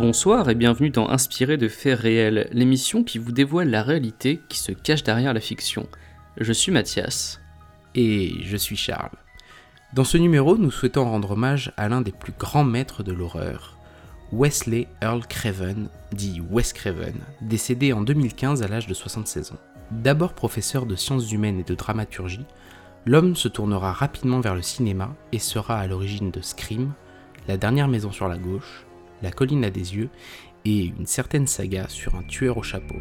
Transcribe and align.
Bonsoir 0.00 0.48
et 0.48 0.54
bienvenue 0.54 0.88
dans 0.88 1.10
Inspiré 1.10 1.58
de 1.58 1.68
faits 1.68 2.00
réels, 2.00 2.48
l'émission 2.52 3.04
qui 3.04 3.18
vous 3.18 3.32
dévoile 3.32 3.68
la 3.68 3.82
réalité 3.82 4.40
qui 4.48 4.58
se 4.58 4.72
cache 4.72 5.02
derrière 5.02 5.34
la 5.34 5.40
fiction. 5.40 5.86
Je 6.38 6.54
suis 6.54 6.72
Mathias. 6.72 7.38
Et 7.94 8.32
je 8.42 8.56
suis 8.56 8.76
Charles. 8.76 9.18
Dans 9.92 10.04
ce 10.04 10.16
numéro, 10.16 10.56
nous 10.56 10.70
souhaitons 10.70 11.04
rendre 11.04 11.32
hommage 11.32 11.74
à 11.76 11.90
l'un 11.90 12.00
des 12.00 12.12
plus 12.12 12.32
grands 12.32 12.64
maîtres 12.64 13.02
de 13.02 13.12
l'horreur, 13.12 13.76
Wesley 14.32 14.88
Earl 15.02 15.26
Craven, 15.26 15.90
dit 16.12 16.40
Wes 16.50 16.72
Craven, 16.72 17.20
décédé 17.42 17.92
en 17.92 18.00
2015 18.00 18.62
à 18.62 18.68
l'âge 18.68 18.86
de 18.86 18.94
76 18.94 19.52
ans. 19.52 19.60
D'abord 19.90 20.32
professeur 20.32 20.86
de 20.86 20.96
sciences 20.96 21.30
humaines 21.30 21.60
et 21.60 21.64
de 21.64 21.74
dramaturgie, 21.74 22.46
l'homme 23.04 23.36
se 23.36 23.48
tournera 23.48 23.92
rapidement 23.92 24.40
vers 24.40 24.54
le 24.54 24.62
cinéma 24.62 25.14
et 25.32 25.38
sera 25.38 25.78
à 25.78 25.86
l'origine 25.86 26.30
de 26.30 26.40
Scream, 26.40 26.94
La 27.48 27.58
dernière 27.58 27.88
maison 27.88 28.12
sur 28.12 28.28
la 28.28 28.38
gauche, 28.38 28.86
La 29.22 29.30
colline 29.30 29.64
à 29.64 29.70
des 29.70 29.94
yeux 29.94 30.10
et 30.64 30.84
une 30.84 31.06
certaine 31.06 31.46
saga 31.46 31.88
sur 31.88 32.14
un 32.14 32.22
tueur 32.22 32.58
au 32.58 32.62
chapeau. 32.62 32.96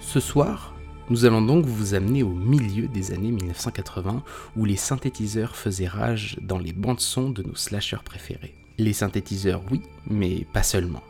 Ce 0.00 0.20
soir, 0.20 0.74
nous 1.08 1.24
allons 1.24 1.42
donc 1.42 1.66
vous 1.66 1.94
amener 1.94 2.22
au 2.22 2.30
milieu 2.30 2.88
des 2.88 3.12
années 3.12 3.30
1980 3.30 4.22
où 4.56 4.64
les 4.64 4.76
synthétiseurs 4.76 5.54
faisaient 5.54 5.86
rage 5.86 6.36
dans 6.42 6.58
les 6.58 6.72
bandes 6.72 7.00
son 7.00 7.30
de 7.30 7.42
nos 7.42 7.54
slashers 7.54 8.02
préférés. 8.04 8.54
Les 8.78 8.92
synthétiseurs, 8.92 9.62
oui, 9.70 9.82
mais 10.06 10.46
pas 10.52 10.62
seulement. 10.62 11.02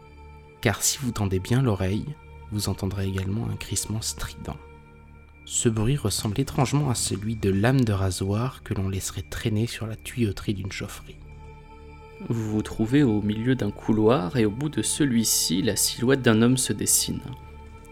Car 0.60 0.82
si 0.82 0.98
vous 1.00 1.12
tendez 1.12 1.40
bien 1.40 1.62
l'oreille, 1.62 2.04
vous 2.52 2.68
entendrez 2.68 3.06
également 3.06 3.48
un 3.50 3.56
crissement 3.56 4.02
strident. 4.02 4.56
Ce 5.44 5.68
bruit 5.68 5.96
ressemble 5.96 6.40
étrangement 6.40 6.90
à 6.90 6.94
celui 6.94 7.36
de 7.36 7.50
lames 7.50 7.84
de 7.84 7.92
rasoir 7.92 8.62
que 8.64 8.74
l'on 8.74 8.88
laisserait 8.88 9.22
traîner 9.22 9.66
sur 9.66 9.86
la 9.86 9.96
tuyauterie 9.96 10.54
d'une 10.54 10.72
chaufferie. 10.72 11.18
Vous 12.28 12.50
vous 12.50 12.62
trouvez 12.62 13.02
au 13.02 13.20
milieu 13.20 13.54
d'un 13.54 13.70
couloir 13.70 14.38
et 14.38 14.46
au 14.46 14.50
bout 14.50 14.70
de 14.70 14.80
celui-ci, 14.80 15.60
la 15.60 15.76
silhouette 15.76 16.22
d'un 16.22 16.40
homme 16.40 16.56
se 16.56 16.72
dessine. 16.72 17.20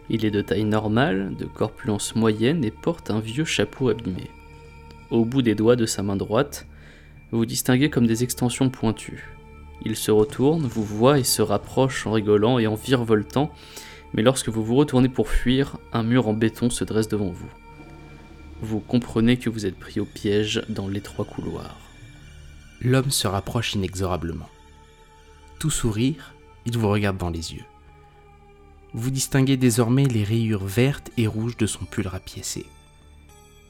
Il 0.08 0.25
est 0.25 0.31
de 0.31 0.41
taille 0.41 0.64
normale, 0.64 1.34
de 1.36 1.44
corpulence 1.44 2.16
moyenne 2.16 2.64
et 2.64 2.70
porte 2.70 3.11
un 3.11 3.20
vieux 3.20 3.44
chapeau 3.44 3.91
abîmé. 3.91 4.31
Au 5.11 5.27
bout 5.27 5.42
des 5.42 5.55
doigts 5.55 5.77
de 5.77 5.84
sa 5.84 6.03
main 6.03 6.16
droite, 6.16 6.66
vous 7.33 7.44
distinguez 7.44 7.91
comme 7.91 8.06
des 8.06 8.22
extensions 8.22 8.70
pointues. 8.70 9.36
Il 9.84 9.94
se 9.94 10.11
retourne, 10.11 10.66
vous 10.66 10.84
voit 10.84 11.19
et 11.19 11.25
se 11.25 11.42
rapproche 11.42 12.06
en 12.06 12.12
rigolant 12.12 12.59
et 12.59 12.66
en 12.66 12.77
virevoltant, 12.77 13.53
mais 14.14 14.22
lorsque 14.22 14.48
vous 14.48 14.64
vous 14.64 14.77
retournez 14.77 15.11
pour 15.11 15.28
fuir, 15.28 15.77
un 15.92 16.03
mur 16.03 16.28
en 16.28 16.33
béton 16.33 16.70
se 16.70 16.84
dresse 16.84 17.09
devant 17.09 17.31
vous. 17.31 17.53
Vous 18.62 18.81
comprenez 18.81 19.36
que 19.36 19.50
vous 19.50 19.66
êtes 19.66 19.78
pris 19.78 20.00
au 20.00 20.06
piège 20.06 20.62
dans 20.70 20.88
l'étroit 20.88 21.27
couloir. 21.27 21.84
L'homme 22.80 23.11
se 23.11 23.27
rapproche 23.27 23.75
inexorablement. 23.75 24.48
Tout 25.58 25.70
sourire, 25.70 26.34
il 26.67 26.77
vous 26.77 26.89
regarde 26.89 27.16
dans 27.16 27.31
les 27.31 27.55
yeux. 27.55 27.64
Vous 28.92 29.11
distinguez 29.11 29.56
désormais 29.56 30.05
les 30.05 30.25
rayures 30.25 30.64
vertes 30.64 31.11
et 31.16 31.27
rouges 31.27 31.56
de 31.56 31.66
son 31.66 31.84
pull 31.84 32.06
rapiécé. 32.06 32.66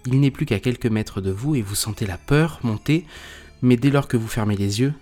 Il 0.06 0.20
n'est 0.20 0.30
plus 0.30 0.44
qu'à 0.44 0.61
quelques 0.61 0.86
mètres 0.86 1.20
de 1.20 1.30
vous 1.30 1.55
et 1.55 1.62
vous 1.62 1.74
sentez 1.74 2.06
la 2.06 2.19
peur 2.19 2.61
monter, 2.62 3.06
mais 3.62 3.77
dès 3.77 3.91
lors 3.91 4.06
que 4.06 4.19
vous 4.19 4.28
fermez 4.28 4.56
les 4.56 4.80
yeux, 4.80 4.92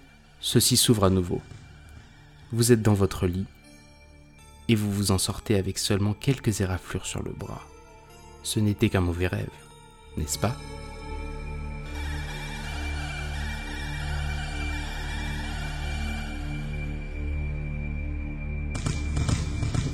ceci 0.41 0.77
s'ouvre 0.77 1.05
à 1.05 1.11
nouveau. 1.11 1.41
Vous 2.53 2.70
êtes 2.70 2.83
dans 2.83 2.94
votre 2.94 3.27
lit 3.27 3.47
et 4.69 4.77
vous 4.77 4.92
vous 4.92 5.11
en 5.11 5.19
sortez 5.19 5.56
avec 5.56 5.78
seulement 5.78 6.14
quelques 6.14 6.61
éraflures 6.61 7.06
sur 7.06 7.22
le 7.22 7.32
bras. 7.32 7.66
Ce 8.44 8.60
n'était 8.60 8.91
qu'un 8.91 9.00
mauvais 9.00 9.27
rêve, 9.27 9.50
n'est-ce 10.16 10.38
pas? 10.38 10.56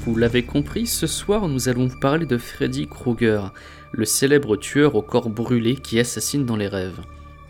Vous 0.04 0.16
l'avez 0.16 0.42
compris, 0.42 0.86
ce 0.86 1.06
soir 1.06 1.48
nous 1.48 1.68
allons 1.68 1.86
vous 1.86 1.98
parler 1.98 2.24
de 2.24 2.38
Freddy 2.38 2.86
Krueger, 2.86 3.52
le 3.92 4.04
célèbre 4.04 4.56
tueur 4.56 4.94
au 4.94 5.02
corps 5.02 5.28
brûlé 5.28 5.76
qui 5.76 5.98
assassine 5.98 6.46
dans 6.46 6.56
les 6.56 6.68
rêves. 6.68 7.00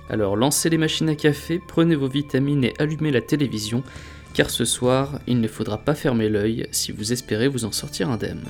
Alors 0.09 0.37
lancez 0.37 0.71
les 0.71 0.79
machines 0.79 1.09
à 1.09 1.15
café, 1.15 1.61
prenez 1.67 1.95
vos 1.95 2.09
vitamines 2.09 2.65
et 2.65 2.75
allumez 2.79 3.11
la 3.11 3.21
télévision, 3.21 3.83
car 4.35 4.51
ce 4.51 4.65
soir 4.65 5.21
il 5.27 5.41
ne 5.41 5.49
faudra 5.49 5.79
pas 5.79 5.95
fermer 5.95 6.29
l'œil 6.29 6.67
si 6.73 6.91
vous 6.91 7.13
espérez 7.13 7.49
vous 7.49 7.65
en 7.65 7.73
sortir 7.73 8.11
indemne. 8.11 8.45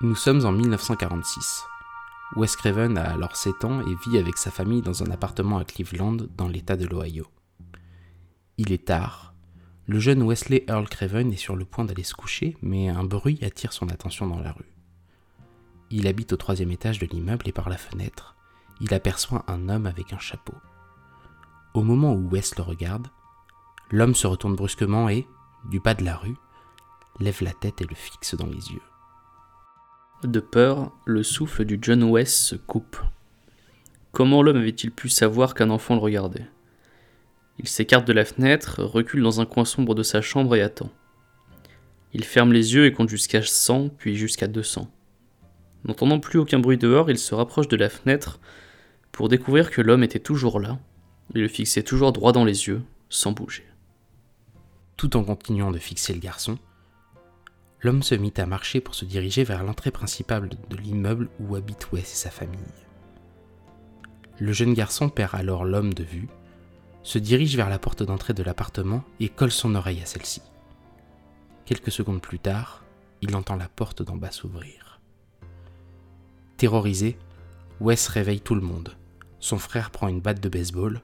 Nous 0.00 0.16
sommes 0.16 0.44
en 0.44 0.50
1946. 0.50 1.64
Wes 2.34 2.56
Craven 2.56 2.98
a 2.98 3.12
alors 3.12 3.36
7 3.36 3.64
ans 3.64 3.80
et 3.80 3.94
vit 4.04 4.18
avec 4.18 4.38
sa 4.38 4.50
famille 4.50 4.82
dans 4.82 5.04
un 5.04 5.10
appartement 5.12 5.58
à 5.58 5.64
Cleveland, 5.64 6.16
dans 6.36 6.48
l'état 6.48 6.76
de 6.76 6.84
l'Ohio. 6.84 7.28
Il 8.58 8.72
est 8.72 8.86
tard. 8.86 9.34
Le 9.86 10.00
jeune 10.00 10.24
Wesley 10.24 10.64
Earl 10.66 10.88
Craven 10.88 11.32
est 11.32 11.36
sur 11.36 11.54
le 11.54 11.64
point 11.64 11.84
d'aller 11.84 12.02
se 12.02 12.14
coucher, 12.14 12.56
mais 12.60 12.88
un 12.88 13.04
bruit 13.04 13.38
attire 13.42 13.72
son 13.72 13.88
attention 13.88 14.26
dans 14.26 14.40
la 14.40 14.50
rue. 14.50 14.74
Il 15.90 16.08
habite 16.08 16.32
au 16.32 16.36
troisième 16.36 16.72
étage 16.72 16.98
de 16.98 17.06
l'immeuble 17.06 17.48
et 17.48 17.52
par 17.52 17.68
la 17.68 17.78
fenêtre, 17.78 18.34
il 18.80 18.92
aperçoit 18.94 19.44
un 19.46 19.68
homme 19.68 19.86
avec 19.86 20.12
un 20.12 20.18
chapeau. 20.18 20.54
Au 21.72 21.82
moment 21.82 22.14
où 22.14 22.28
Wes 22.30 22.56
le 22.56 22.64
regarde, 22.64 23.06
l'homme 23.92 24.16
se 24.16 24.26
retourne 24.26 24.56
brusquement 24.56 25.08
et, 25.08 25.24
du 25.70 25.78
bas 25.78 25.94
de 25.94 26.04
la 26.04 26.16
rue, 26.16 26.36
lève 27.20 27.42
la 27.42 27.52
tête 27.52 27.80
et 27.80 27.86
le 27.86 27.94
fixe 27.94 28.34
dans 28.34 28.46
les 28.46 28.72
yeux. 28.72 28.82
De 30.24 30.40
peur, 30.40 30.90
le 31.04 31.22
souffle 31.22 31.66
du 31.66 31.78
John 31.82 32.02
West 32.04 32.36
se 32.36 32.56
coupe. 32.56 32.96
Comment 34.10 34.42
l'homme 34.42 34.56
avait-il 34.56 34.90
pu 34.90 35.10
savoir 35.10 35.52
qu'un 35.52 35.68
enfant 35.68 35.96
le 35.96 36.00
regardait? 36.00 36.46
Il 37.58 37.68
s'écarte 37.68 38.06
de 38.06 38.14
la 38.14 38.24
fenêtre, 38.24 38.82
recule 38.82 39.22
dans 39.22 39.42
un 39.42 39.44
coin 39.44 39.66
sombre 39.66 39.94
de 39.94 40.02
sa 40.02 40.22
chambre 40.22 40.56
et 40.56 40.62
attend. 40.62 40.90
Il 42.14 42.24
ferme 42.24 42.54
les 42.54 42.72
yeux 42.72 42.86
et 42.86 42.92
compte 42.92 43.10
jusqu'à 43.10 43.42
100, 43.42 43.90
puis 43.98 44.16
jusqu'à 44.16 44.46
200. 44.46 44.90
N'entendant 45.84 46.20
plus 46.20 46.38
aucun 46.38 46.58
bruit 46.58 46.78
dehors, 46.78 47.10
il 47.10 47.18
se 47.18 47.34
rapproche 47.34 47.68
de 47.68 47.76
la 47.76 47.90
fenêtre 47.90 48.40
pour 49.12 49.28
découvrir 49.28 49.70
que 49.70 49.82
l'homme 49.82 50.04
était 50.04 50.20
toujours 50.20 50.58
là 50.58 50.78
et 51.34 51.38
le 51.38 51.48
fixait 51.48 51.82
toujours 51.82 52.12
droit 52.12 52.32
dans 52.32 52.46
les 52.46 52.66
yeux, 52.66 52.80
sans 53.10 53.32
bouger. 53.32 53.66
Tout 54.96 55.18
en 55.18 55.24
continuant 55.24 55.70
de 55.70 55.78
fixer 55.78 56.14
le 56.14 56.20
garçon, 56.20 56.58
l'homme 57.84 58.02
se 58.02 58.14
mit 58.14 58.32
à 58.38 58.46
marcher 58.46 58.80
pour 58.80 58.94
se 58.94 59.04
diriger 59.04 59.44
vers 59.44 59.62
l'entrée 59.62 59.90
principale 59.90 60.48
de 60.48 60.76
l'immeuble 60.76 61.28
où 61.38 61.54
habitent 61.54 61.92
Wes 61.92 62.00
et 62.00 62.16
sa 62.16 62.30
famille. 62.30 62.58
Le 64.38 64.52
jeune 64.52 64.72
garçon 64.72 65.10
perd 65.10 65.34
alors 65.34 65.64
l'homme 65.64 65.92
de 65.92 66.02
vue, 66.02 66.28
se 67.02 67.18
dirige 67.18 67.56
vers 67.56 67.68
la 67.68 67.78
porte 67.78 68.02
d'entrée 68.02 68.32
de 68.32 68.42
l'appartement 68.42 69.04
et 69.20 69.28
colle 69.28 69.52
son 69.52 69.74
oreille 69.74 70.00
à 70.00 70.06
celle-ci. 70.06 70.40
Quelques 71.66 71.92
secondes 71.92 72.22
plus 72.22 72.38
tard, 72.38 72.82
il 73.20 73.36
entend 73.36 73.56
la 73.56 73.68
porte 73.68 74.02
d'en 74.02 74.16
bas 74.16 74.30
s'ouvrir. 74.30 75.00
Terrorisé, 76.56 77.18
Wes 77.80 78.08
réveille 78.08 78.40
tout 78.40 78.54
le 78.54 78.62
monde. 78.62 78.96
Son 79.40 79.58
frère 79.58 79.90
prend 79.90 80.08
une 80.08 80.22
batte 80.22 80.40
de 80.40 80.48
baseball, 80.48 81.02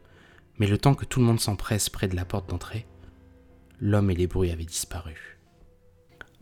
mais 0.59 0.67
le 0.67 0.79
temps 0.79 0.95
que 0.95 1.05
tout 1.05 1.21
le 1.21 1.27
monde 1.27 1.41
s'empresse 1.41 1.91
près 1.91 2.09
de 2.09 2.17
la 2.17 2.25
porte 2.25 2.49
d'entrée, 2.49 2.87
l'homme 3.81 4.11
et 4.11 4.15
les 4.15 4.27
bruits 4.27 4.51
avaient 4.51 4.65
disparu. 4.65 5.40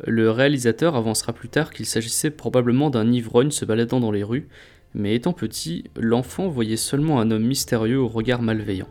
Le 0.04 0.30
réalisateur 0.30 0.94
avancera 0.94 1.32
plus 1.32 1.48
tard 1.48 1.70
qu'il 1.70 1.86
s'agissait 1.86 2.30
probablement 2.30 2.88
d'un 2.88 3.10
ivrogne 3.10 3.50
se 3.50 3.64
baladant 3.64 3.98
dans 3.98 4.12
les 4.12 4.22
rues, 4.22 4.48
mais 4.94 5.14
étant 5.14 5.32
petit, 5.32 5.84
l'enfant 5.96 6.48
voyait 6.48 6.76
seulement 6.76 7.20
un 7.20 7.30
homme 7.30 7.44
mystérieux 7.44 7.98
au 7.98 8.08
regard 8.08 8.40
malveillant. 8.40 8.88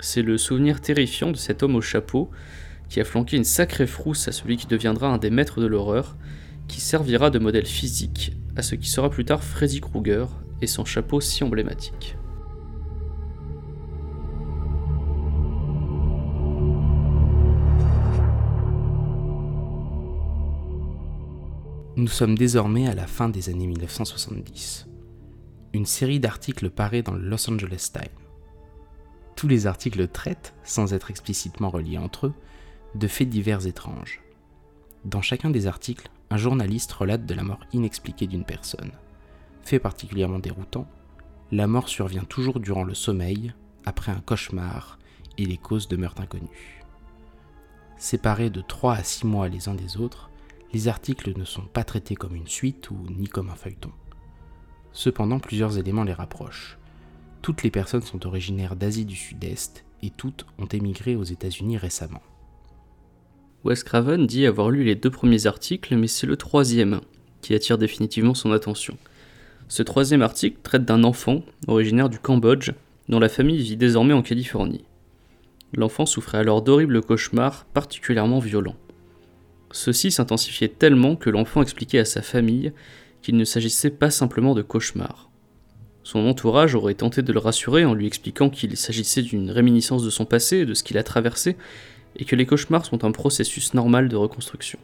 C'est 0.00 0.22
le 0.22 0.36
souvenir 0.36 0.80
terrifiant 0.80 1.30
de 1.30 1.36
cet 1.36 1.62
homme 1.62 1.76
au 1.76 1.80
chapeau 1.80 2.30
qui 2.90 3.00
a 3.00 3.04
flanqué 3.04 3.36
une 3.36 3.44
sacrée 3.44 3.86
frousse 3.86 4.28
à 4.28 4.32
celui 4.32 4.58
qui 4.58 4.66
deviendra 4.66 5.08
un 5.08 5.18
des 5.18 5.30
maîtres 5.30 5.60
de 5.60 5.66
l'horreur, 5.66 6.16
qui 6.68 6.80
servira 6.80 7.30
de 7.30 7.38
modèle 7.38 7.66
physique 7.66 8.32
à 8.56 8.62
ce 8.62 8.74
qui 8.74 8.90
sera 8.90 9.10
plus 9.10 9.24
tard 9.24 9.42
Freddy 9.42 9.80
Krueger 9.80 10.26
et 10.60 10.66
son 10.66 10.84
chapeau 10.84 11.20
si 11.20 11.44
emblématique. 11.44 12.16
Nous 22.04 22.10
sommes 22.10 22.36
désormais 22.36 22.86
à 22.86 22.94
la 22.94 23.06
fin 23.06 23.30
des 23.30 23.48
années 23.48 23.66
1970. 23.66 24.86
Une 25.72 25.86
série 25.86 26.20
d'articles 26.20 26.68
paraît 26.68 27.00
dans 27.00 27.14
le 27.14 27.26
Los 27.26 27.48
Angeles 27.48 27.88
Times. 27.94 28.26
Tous 29.36 29.48
les 29.48 29.66
articles 29.66 30.06
traitent, 30.08 30.54
sans 30.64 30.92
être 30.92 31.10
explicitement 31.10 31.70
reliés 31.70 31.96
entre 31.96 32.26
eux, 32.26 32.34
de 32.94 33.08
faits 33.08 33.30
divers 33.30 33.66
étranges. 33.66 34.20
Dans 35.06 35.22
chacun 35.22 35.48
des 35.48 35.66
articles, 35.66 36.10
un 36.28 36.36
journaliste 36.36 36.92
relate 36.92 37.24
de 37.24 37.32
la 37.32 37.42
mort 37.42 37.64
inexpliquée 37.72 38.26
d'une 38.26 38.44
personne. 38.44 38.92
Fait 39.62 39.78
particulièrement 39.78 40.40
déroutant, 40.40 40.86
la 41.52 41.66
mort 41.66 41.88
survient 41.88 42.24
toujours 42.24 42.60
durant 42.60 42.84
le 42.84 42.92
sommeil, 42.92 43.54
après 43.86 44.12
un 44.12 44.20
cauchemar, 44.20 44.98
et 45.38 45.46
les 45.46 45.56
causes 45.56 45.88
demeurent 45.88 46.20
inconnues. 46.20 46.84
Séparés 47.96 48.50
de 48.50 48.60
3 48.60 48.92
à 48.96 49.02
6 49.02 49.24
mois 49.24 49.48
les 49.48 49.70
uns 49.70 49.74
des 49.74 49.96
autres, 49.96 50.28
les 50.74 50.88
articles 50.88 51.32
ne 51.38 51.44
sont 51.44 51.62
pas 51.62 51.84
traités 51.84 52.16
comme 52.16 52.34
une 52.34 52.48
suite 52.48 52.90
ou 52.90 52.96
ni 53.16 53.28
comme 53.28 53.48
un 53.48 53.54
feuilleton. 53.54 53.92
Cependant, 54.92 55.38
plusieurs 55.38 55.78
éléments 55.78 56.02
les 56.02 56.12
rapprochent. 56.12 56.78
Toutes 57.42 57.62
les 57.62 57.70
personnes 57.70 58.02
sont 58.02 58.26
originaires 58.26 58.74
d'Asie 58.74 59.04
du 59.04 59.14
Sud-Est 59.14 59.84
et 60.02 60.10
toutes 60.10 60.46
ont 60.58 60.66
émigré 60.66 61.14
aux 61.14 61.22
États-Unis 61.22 61.78
récemment. 61.78 62.22
Wes 63.62 63.84
Craven 63.84 64.26
dit 64.26 64.46
avoir 64.46 64.68
lu 64.68 64.82
les 64.82 64.96
deux 64.96 65.10
premiers 65.10 65.46
articles, 65.46 65.96
mais 65.96 66.08
c'est 66.08 66.26
le 66.26 66.36
troisième 66.36 67.00
qui 67.40 67.54
attire 67.54 67.78
définitivement 67.78 68.34
son 68.34 68.50
attention. 68.50 68.98
Ce 69.68 69.82
troisième 69.82 70.22
article 70.22 70.58
traite 70.62 70.84
d'un 70.84 71.04
enfant 71.04 71.42
originaire 71.68 72.08
du 72.08 72.18
Cambodge 72.18 72.72
dont 73.08 73.20
la 73.20 73.28
famille 73.28 73.62
vit 73.62 73.76
désormais 73.76 74.12
en 74.12 74.22
Californie. 74.22 74.84
L'enfant 75.72 76.04
souffrait 76.04 76.38
alors 76.38 76.62
d'horribles 76.62 77.00
cauchemars 77.00 77.64
particulièrement 77.66 78.40
violents. 78.40 78.76
Ceux-ci 79.74 80.12
s'intensifiaient 80.12 80.68
tellement 80.68 81.16
que 81.16 81.30
l'enfant 81.30 81.60
expliquait 81.60 81.98
à 81.98 82.04
sa 82.04 82.22
famille 82.22 82.72
qu'il 83.22 83.36
ne 83.36 83.44
s'agissait 83.44 83.90
pas 83.90 84.08
simplement 84.08 84.54
de 84.54 84.62
cauchemars. 84.62 85.30
Son 86.04 86.28
entourage 86.28 86.76
aurait 86.76 86.94
tenté 86.94 87.22
de 87.22 87.32
le 87.32 87.40
rassurer 87.40 87.84
en 87.84 87.92
lui 87.92 88.06
expliquant 88.06 88.50
qu'il 88.50 88.76
s'agissait 88.76 89.22
d'une 89.22 89.50
réminiscence 89.50 90.04
de 90.04 90.10
son 90.10 90.26
passé 90.26 90.58
et 90.58 90.64
de 90.64 90.74
ce 90.74 90.84
qu'il 90.84 90.96
a 90.96 91.02
traversé, 91.02 91.56
et 92.14 92.24
que 92.24 92.36
les 92.36 92.46
cauchemars 92.46 92.86
sont 92.86 93.04
un 93.04 93.10
processus 93.10 93.74
normal 93.74 94.08
de 94.08 94.14
reconstruction. 94.14 94.78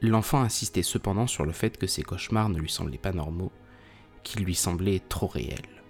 L'enfant 0.00 0.40
insistait 0.40 0.82
cependant 0.82 1.26
sur 1.26 1.44
le 1.44 1.52
fait 1.52 1.76
que 1.76 1.86
ces 1.86 2.02
cauchemars 2.02 2.48
ne 2.48 2.58
lui 2.58 2.70
semblaient 2.70 2.96
pas 2.96 3.12
normaux, 3.12 3.52
qu'ils 4.22 4.42
lui 4.42 4.54
semblaient 4.54 5.02
trop 5.10 5.26
réels. 5.26 5.82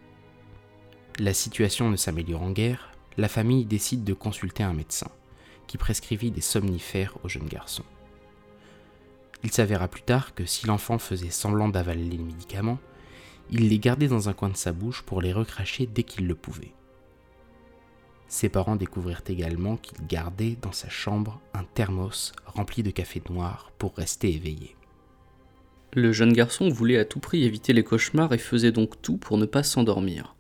La 1.20 1.34
situation 1.34 1.88
ne 1.88 1.96
s'améliorant 1.96 2.50
guère, 2.50 2.90
la 3.16 3.28
famille 3.28 3.64
décide 3.64 4.02
de 4.02 4.12
consulter 4.12 4.64
un 4.64 4.74
médecin, 4.74 5.08
qui 5.66 5.78
prescrivit 5.78 6.30
des 6.30 6.40
somnifères 6.40 7.16
au 7.24 7.28
jeune 7.28 7.48
garçon. 7.48 7.84
Il 9.44 9.52
s'avéra 9.52 9.88
plus 9.88 10.02
tard 10.02 10.34
que 10.34 10.46
si 10.46 10.66
l'enfant 10.66 10.98
faisait 10.98 11.30
semblant 11.30 11.68
d'avaler 11.68 12.04
les 12.04 12.18
médicaments, 12.18 12.78
il 13.50 13.68
les 13.68 13.78
gardait 13.78 14.08
dans 14.08 14.28
un 14.28 14.32
coin 14.32 14.48
de 14.48 14.56
sa 14.56 14.72
bouche 14.72 15.02
pour 15.02 15.22
les 15.22 15.32
recracher 15.32 15.86
dès 15.86 16.02
qu'il 16.02 16.26
le 16.26 16.34
pouvait. 16.34 16.72
Ses 18.28 18.48
parents 18.48 18.76
découvrirent 18.76 19.22
également 19.28 19.76
qu'il 19.76 20.04
gardait 20.06 20.56
dans 20.60 20.72
sa 20.72 20.88
chambre 20.88 21.40
un 21.54 21.62
thermos 21.62 22.32
rempli 22.44 22.82
de 22.82 22.90
café 22.90 23.22
noir 23.30 23.70
pour 23.78 23.94
rester 23.94 24.34
éveillé. 24.34 24.74
Le 25.92 26.12
jeune 26.12 26.32
garçon 26.32 26.68
voulait 26.68 26.98
à 26.98 27.04
tout 27.04 27.20
prix 27.20 27.44
éviter 27.44 27.72
les 27.72 27.84
cauchemars 27.84 28.32
et 28.32 28.38
faisait 28.38 28.72
donc 28.72 29.00
tout 29.00 29.16
pour 29.16 29.38
ne 29.38 29.46
pas 29.46 29.62
s'endormir. 29.62 30.34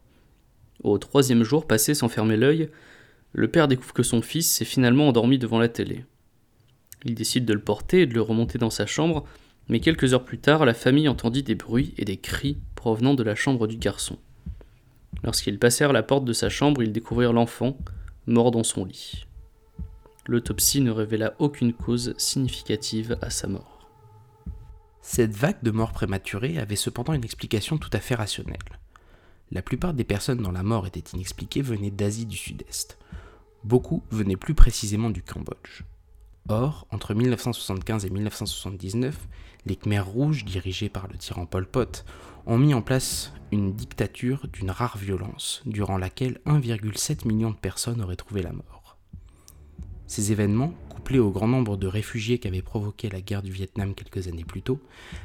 Au 0.82 0.98
troisième 0.98 1.44
jour 1.44 1.66
passé 1.66 1.94
sans 1.94 2.08
fermer 2.08 2.36
l'œil, 2.36 2.70
le 3.36 3.48
père 3.48 3.68
découvre 3.68 3.92
que 3.92 4.02
son 4.02 4.22
fils 4.22 4.50
s'est 4.50 4.64
finalement 4.64 5.08
endormi 5.08 5.38
devant 5.38 5.58
la 5.58 5.68
télé. 5.68 6.06
Il 7.04 7.14
décide 7.14 7.44
de 7.44 7.52
le 7.52 7.60
porter 7.60 8.00
et 8.00 8.06
de 8.06 8.14
le 8.14 8.22
remonter 8.22 8.56
dans 8.56 8.70
sa 8.70 8.86
chambre, 8.86 9.26
mais 9.68 9.78
quelques 9.78 10.14
heures 10.14 10.24
plus 10.24 10.38
tard, 10.38 10.64
la 10.64 10.72
famille 10.72 11.06
entendit 11.06 11.42
des 11.42 11.54
bruits 11.54 11.92
et 11.98 12.06
des 12.06 12.16
cris 12.16 12.56
provenant 12.76 13.12
de 13.12 13.22
la 13.22 13.34
chambre 13.34 13.66
du 13.66 13.76
garçon. 13.76 14.16
Lorsqu'ils 15.22 15.58
passèrent 15.58 15.92
la 15.92 16.02
porte 16.02 16.24
de 16.24 16.32
sa 16.32 16.48
chambre, 16.48 16.82
ils 16.82 16.92
découvrirent 16.92 17.34
l'enfant, 17.34 17.76
mort 18.26 18.52
dans 18.52 18.64
son 18.64 18.86
lit. 18.86 19.26
L'autopsie 20.26 20.80
ne 20.80 20.90
révéla 20.90 21.34
aucune 21.38 21.74
cause 21.74 22.14
significative 22.16 23.18
à 23.20 23.28
sa 23.28 23.48
mort. 23.48 23.86
Cette 25.02 25.36
vague 25.36 25.62
de 25.62 25.70
morts 25.70 25.92
prématurées 25.92 26.58
avait 26.58 26.74
cependant 26.74 27.12
une 27.12 27.24
explication 27.24 27.76
tout 27.76 27.90
à 27.92 28.00
fait 28.00 28.14
rationnelle. 28.14 28.56
La 29.52 29.60
plupart 29.60 29.92
des 29.92 30.04
personnes 30.04 30.42
dont 30.42 30.52
la 30.52 30.62
mort 30.62 30.86
était 30.86 31.12
inexpliquée 31.12 31.60
venaient 31.60 31.90
d'Asie 31.90 32.26
du 32.26 32.36
Sud-Est. 32.36 32.96
Beaucoup 33.66 34.04
venaient 34.12 34.36
plus 34.36 34.54
précisément 34.54 35.10
du 35.10 35.24
Cambodge. 35.24 35.82
Or, 36.48 36.86
entre 36.92 37.14
1975 37.14 38.06
et 38.06 38.10
1979, 38.10 39.26
les 39.66 39.74
Khmers 39.74 40.06
rouges, 40.06 40.44
dirigés 40.44 40.88
par 40.88 41.08
le 41.08 41.18
tyran 41.18 41.46
Pol 41.46 41.66
Pot, 41.66 42.04
ont 42.46 42.58
mis 42.58 42.74
en 42.74 42.80
place 42.80 43.32
une 43.50 43.74
dictature 43.74 44.46
d'une 44.52 44.70
rare 44.70 44.96
violence, 44.96 45.62
durant 45.66 45.98
laquelle 45.98 46.38
1,7 46.46 47.26
million 47.26 47.50
de 47.50 47.56
personnes 47.56 48.00
auraient 48.00 48.14
trouvé 48.14 48.40
la 48.40 48.52
mort. 48.52 48.98
Ces 50.06 50.30
événements, 50.30 50.72
couplés 50.88 51.18
au 51.18 51.32
grand 51.32 51.48
nombre 51.48 51.76
de 51.76 51.88
réfugiés 51.88 52.38
qu'avait 52.38 52.62
provoqué 52.62 53.08
la 53.08 53.20
guerre 53.20 53.42
du 53.42 53.50
Vietnam 53.50 53.96
quelques 53.96 54.28
années 54.28 54.44
plus 54.44 54.62
tôt, 54.62 54.78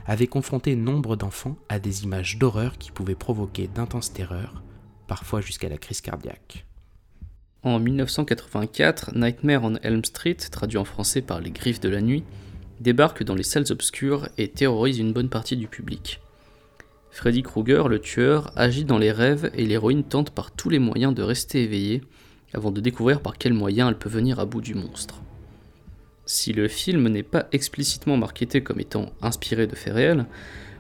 avaient 0.07 0.25
confronté 0.25 0.75
nombre 0.75 1.15
d'enfants 1.15 1.57
à 1.69 1.77
des 1.77 2.05
images 2.05 2.39
d'horreur 2.39 2.79
qui 2.79 2.89
pouvaient 2.89 3.13
provoquer 3.13 3.67
d'intenses 3.67 4.13
terreurs, 4.13 4.63
parfois 5.05 5.41
jusqu'à 5.41 5.69
la 5.69 5.77
crise 5.77 6.01
cardiaque. 6.01 6.65
En 7.63 7.77
1984, 7.79 9.11
Nightmare 9.13 9.63
on 9.63 9.75
Elm 9.83 10.03
Street, 10.03 10.37
traduit 10.49 10.79
en 10.79 10.83
français 10.83 11.21
par 11.21 11.41
Les 11.41 11.51
Griffes 11.51 11.79
de 11.79 11.89
la 11.89 12.01
Nuit, 12.01 12.23
débarque 12.79 13.23
dans 13.23 13.35
les 13.35 13.43
salles 13.43 13.71
obscures 13.71 14.29
et 14.39 14.47
terrorise 14.47 14.97
une 14.97 15.13
bonne 15.13 15.29
partie 15.29 15.55
du 15.55 15.67
public. 15.67 16.21
Freddy 17.11 17.43
Krueger, 17.43 17.87
le 17.87 17.99
tueur, 17.99 18.51
agit 18.55 18.83
dans 18.83 18.97
les 18.97 19.11
rêves 19.11 19.51
et 19.53 19.67
l'héroïne 19.67 20.03
tente 20.03 20.31
par 20.31 20.49
tous 20.49 20.69
les 20.69 20.79
moyens 20.79 21.13
de 21.13 21.21
rester 21.21 21.61
éveillée 21.61 22.01
avant 22.51 22.71
de 22.71 22.81
découvrir 22.81 23.21
par 23.21 23.37
quels 23.37 23.53
moyens 23.53 23.89
elle 23.89 23.99
peut 23.99 24.09
venir 24.09 24.39
à 24.39 24.45
bout 24.45 24.61
du 24.61 24.73
monstre. 24.73 25.21
Si 26.25 26.53
le 26.53 26.67
film 26.67 27.09
n'est 27.09 27.21
pas 27.21 27.47
explicitement 27.51 28.17
marketé 28.17 28.63
comme 28.63 28.79
étant 28.79 29.11
inspiré 29.21 29.67
de 29.67 29.75
faits 29.75 29.93
réels, 29.93 30.25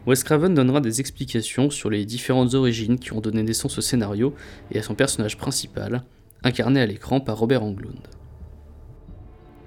Wes 0.07 0.23
Craven 0.23 0.55
donnera 0.55 0.81
des 0.81 0.99
explications 0.99 1.69
sur 1.69 1.91
les 1.91 2.05
différentes 2.05 2.55
origines 2.55 2.97
qui 2.97 3.13
ont 3.13 3.21
donné 3.21 3.43
naissance 3.43 3.77
au 3.77 3.81
scénario 3.81 4.33
et 4.71 4.79
à 4.79 4.81
son 4.81 4.95
personnage 4.95 5.37
principal, 5.37 6.03
incarné 6.43 6.81
à 6.81 6.85
l'écran 6.85 7.19
par 7.19 7.37
Robert 7.37 7.63
Englund. 7.63 8.07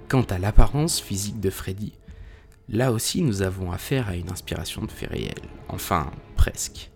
Quant 0.07 0.23
à 0.23 0.37
l'apparence 0.37 0.99
physique 0.99 1.39
de 1.39 1.49
Freddy, 1.49 1.93
là 2.69 2.91
aussi 2.91 3.21
nous 3.21 3.41
avons 3.41 3.71
affaire 3.71 4.09
à 4.09 4.15
une 4.15 4.29
inspiration 4.29 4.83
de 4.83 4.91
faits 4.91 5.09
réels, 5.09 5.49
enfin 5.69 6.11
presque. 6.35 6.91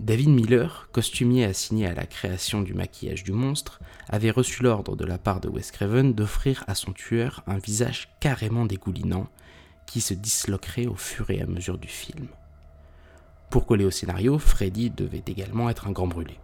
David 0.00 0.30
Miller, 0.30 0.88
costumier 0.92 1.44
assigné 1.44 1.86
à 1.86 1.94
la 1.94 2.04
création 2.04 2.60
du 2.62 2.74
maquillage 2.74 3.22
du 3.22 3.32
monstre, 3.32 3.80
avait 4.08 4.32
reçu 4.32 4.62
l'ordre 4.62 4.96
de 4.96 5.04
la 5.04 5.18
part 5.18 5.40
de 5.40 5.48
Wes 5.48 5.70
Craven 5.70 6.12
d'offrir 6.12 6.64
à 6.66 6.74
son 6.74 6.92
tueur 6.92 7.42
un 7.46 7.58
visage 7.58 8.08
carrément 8.20 8.66
dégoulinant 8.66 9.28
qui 9.86 10.00
se 10.00 10.14
disloquerait 10.14 10.86
au 10.86 10.96
fur 10.96 11.30
et 11.30 11.40
à 11.40 11.46
mesure 11.46 11.78
du 11.78 11.88
film. 11.88 12.26
Pour 13.50 13.66
coller 13.66 13.84
au 13.84 13.90
scénario, 13.90 14.38
Freddy 14.38 14.90
devait 14.90 15.22
également 15.26 15.70
être 15.70 15.86
un 15.86 15.92
grand 15.92 16.08
brûlé. 16.08 16.38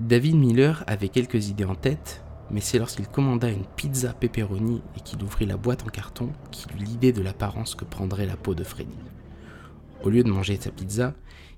David 0.00 0.36
Miller 0.36 0.84
avait 0.86 1.08
quelques 1.08 1.48
idées 1.48 1.64
en 1.64 1.74
tête, 1.74 2.22
mais 2.50 2.60
c'est 2.60 2.78
lorsqu'il 2.78 3.06
commanda 3.06 3.48
une 3.48 3.66
pizza 3.76 4.12
pepperoni 4.12 4.82
et 4.96 5.00
qu'il 5.00 5.22
ouvrit 5.22 5.46
la 5.46 5.56
boîte 5.56 5.84
en 5.84 5.90
carton 5.90 6.30
qu'il 6.50 6.72
eut 6.72 6.84
l'idée 6.84 7.12
de 7.12 7.22
l'apparence 7.22 7.74
que 7.74 7.84
prendrait 7.84 8.26
la 8.26 8.36
peau 8.36 8.54
de 8.54 8.64
Freddy. 8.64 8.96
Au 10.02 10.08
lieu 10.08 10.24
de 10.24 10.30
manger 10.30 10.56
sa 10.56 10.70
pizza, 10.70 11.14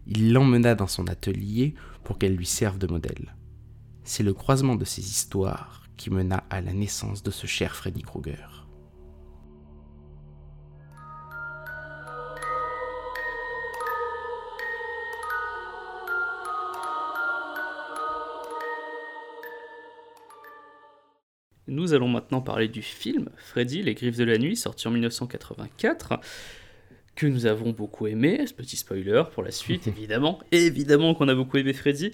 il 0.06 0.32
l'emmena 0.32 0.74
dans 0.74 0.88
son 0.88 1.06
atelier 1.06 1.74
pour 2.02 2.18
qu'elle 2.18 2.34
lui 2.34 2.46
serve 2.46 2.78
de 2.78 2.88
modèle. 2.88 3.36
C'est 4.04 4.24
le 4.24 4.34
croisement 4.34 4.74
de 4.74 4.84
ces 4.84 5.02
histoires 5.02 5.84
qui 5.96 6.10
mena 6.10 6.42
à 6.50 6.60
la 6.60 6.72
naissance 6.72 7.22
de 7.22 7.30
ce 7.30 7.46
cher 7.46 7.76
Freddy 7.76 8.02
Krueger. 8.02 8.51
Nous 21.72 21.94
allons 21.94 22.08
maintenant 22.08 22.42
parler 22.42 22.68
du 22.68 22.82
film 22.82 23.30
Freddy, 23.36 23.82
les 23.82 23.94
griffes 23.94 24.18
de 24.18 24.24
la 24.24 24.36
nuit, 24.36 24.56
sorti 24.56 24.86
en 24.88 24.90
1984 24.90 26.20
que 27.14 27.26
nous 27.26 27.46
avons 27.46 27.70
beaucoup 27.70 28.06
aimé, 28.06 28.46
ce 28.46 28.52
petit 28.54 28.76
spoiler 28.76 29.22
pour 29.32 29.42
la 29.42 29.50
suite, 29.50 29.86
évidemment, 29.86 30.38
évidemment 30.50 31.14
qu'on 31.14 31.28
a 31.28 31.34
beaucoup 31.34 31.56
aimé 31.58 31.72
Freddy, 31.72 32.10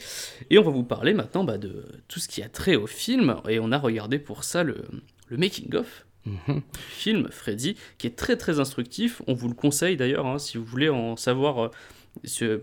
et 0.50 0.59
on 0.59 0.62
va 0.62 0.71
vous 0.71 0.83
parler 0.85 1.12
maintenant 1.15 1.45
bah, 1.45 1.59
de 1.59 1.85
tout 2.09 2.19
ce 2.21 2.29
qui 2.29 2.43
a 2.43 2.49
trait 2.49 2.77
au 2.77 2.87
film, 2.87 3.37
et 3.49 3.59
on 3.61 3.71
a 3.73 3.79
regardé 3.79 4.19
pour 4.19 4.45
ça 4.45 4.62
le, 4.62 4.85
le 5.29 5.37
making-of 5.37 6.05
Mhm. 6.27 6.61
film 6.91 7.29
Freddy, 7.31 7.77
qui 7.97 8.07
est 8.07 8.17
très 8.17 8.37
très 8.37 8.61
instructif, 8.61 9.23
on 9.29 9.35
vous 9.35 9.49
le 9.49 9.55
conseille 9.55 9.97
d'ailleurs, 9.97 10.27
hein, 10.27 10.38
si 10.38 10.59
vous 10.59 10.65
voulez 10.65 10.88
en 10.91 11.17
savoir 11.17 11.59
euh, 11.59 11.71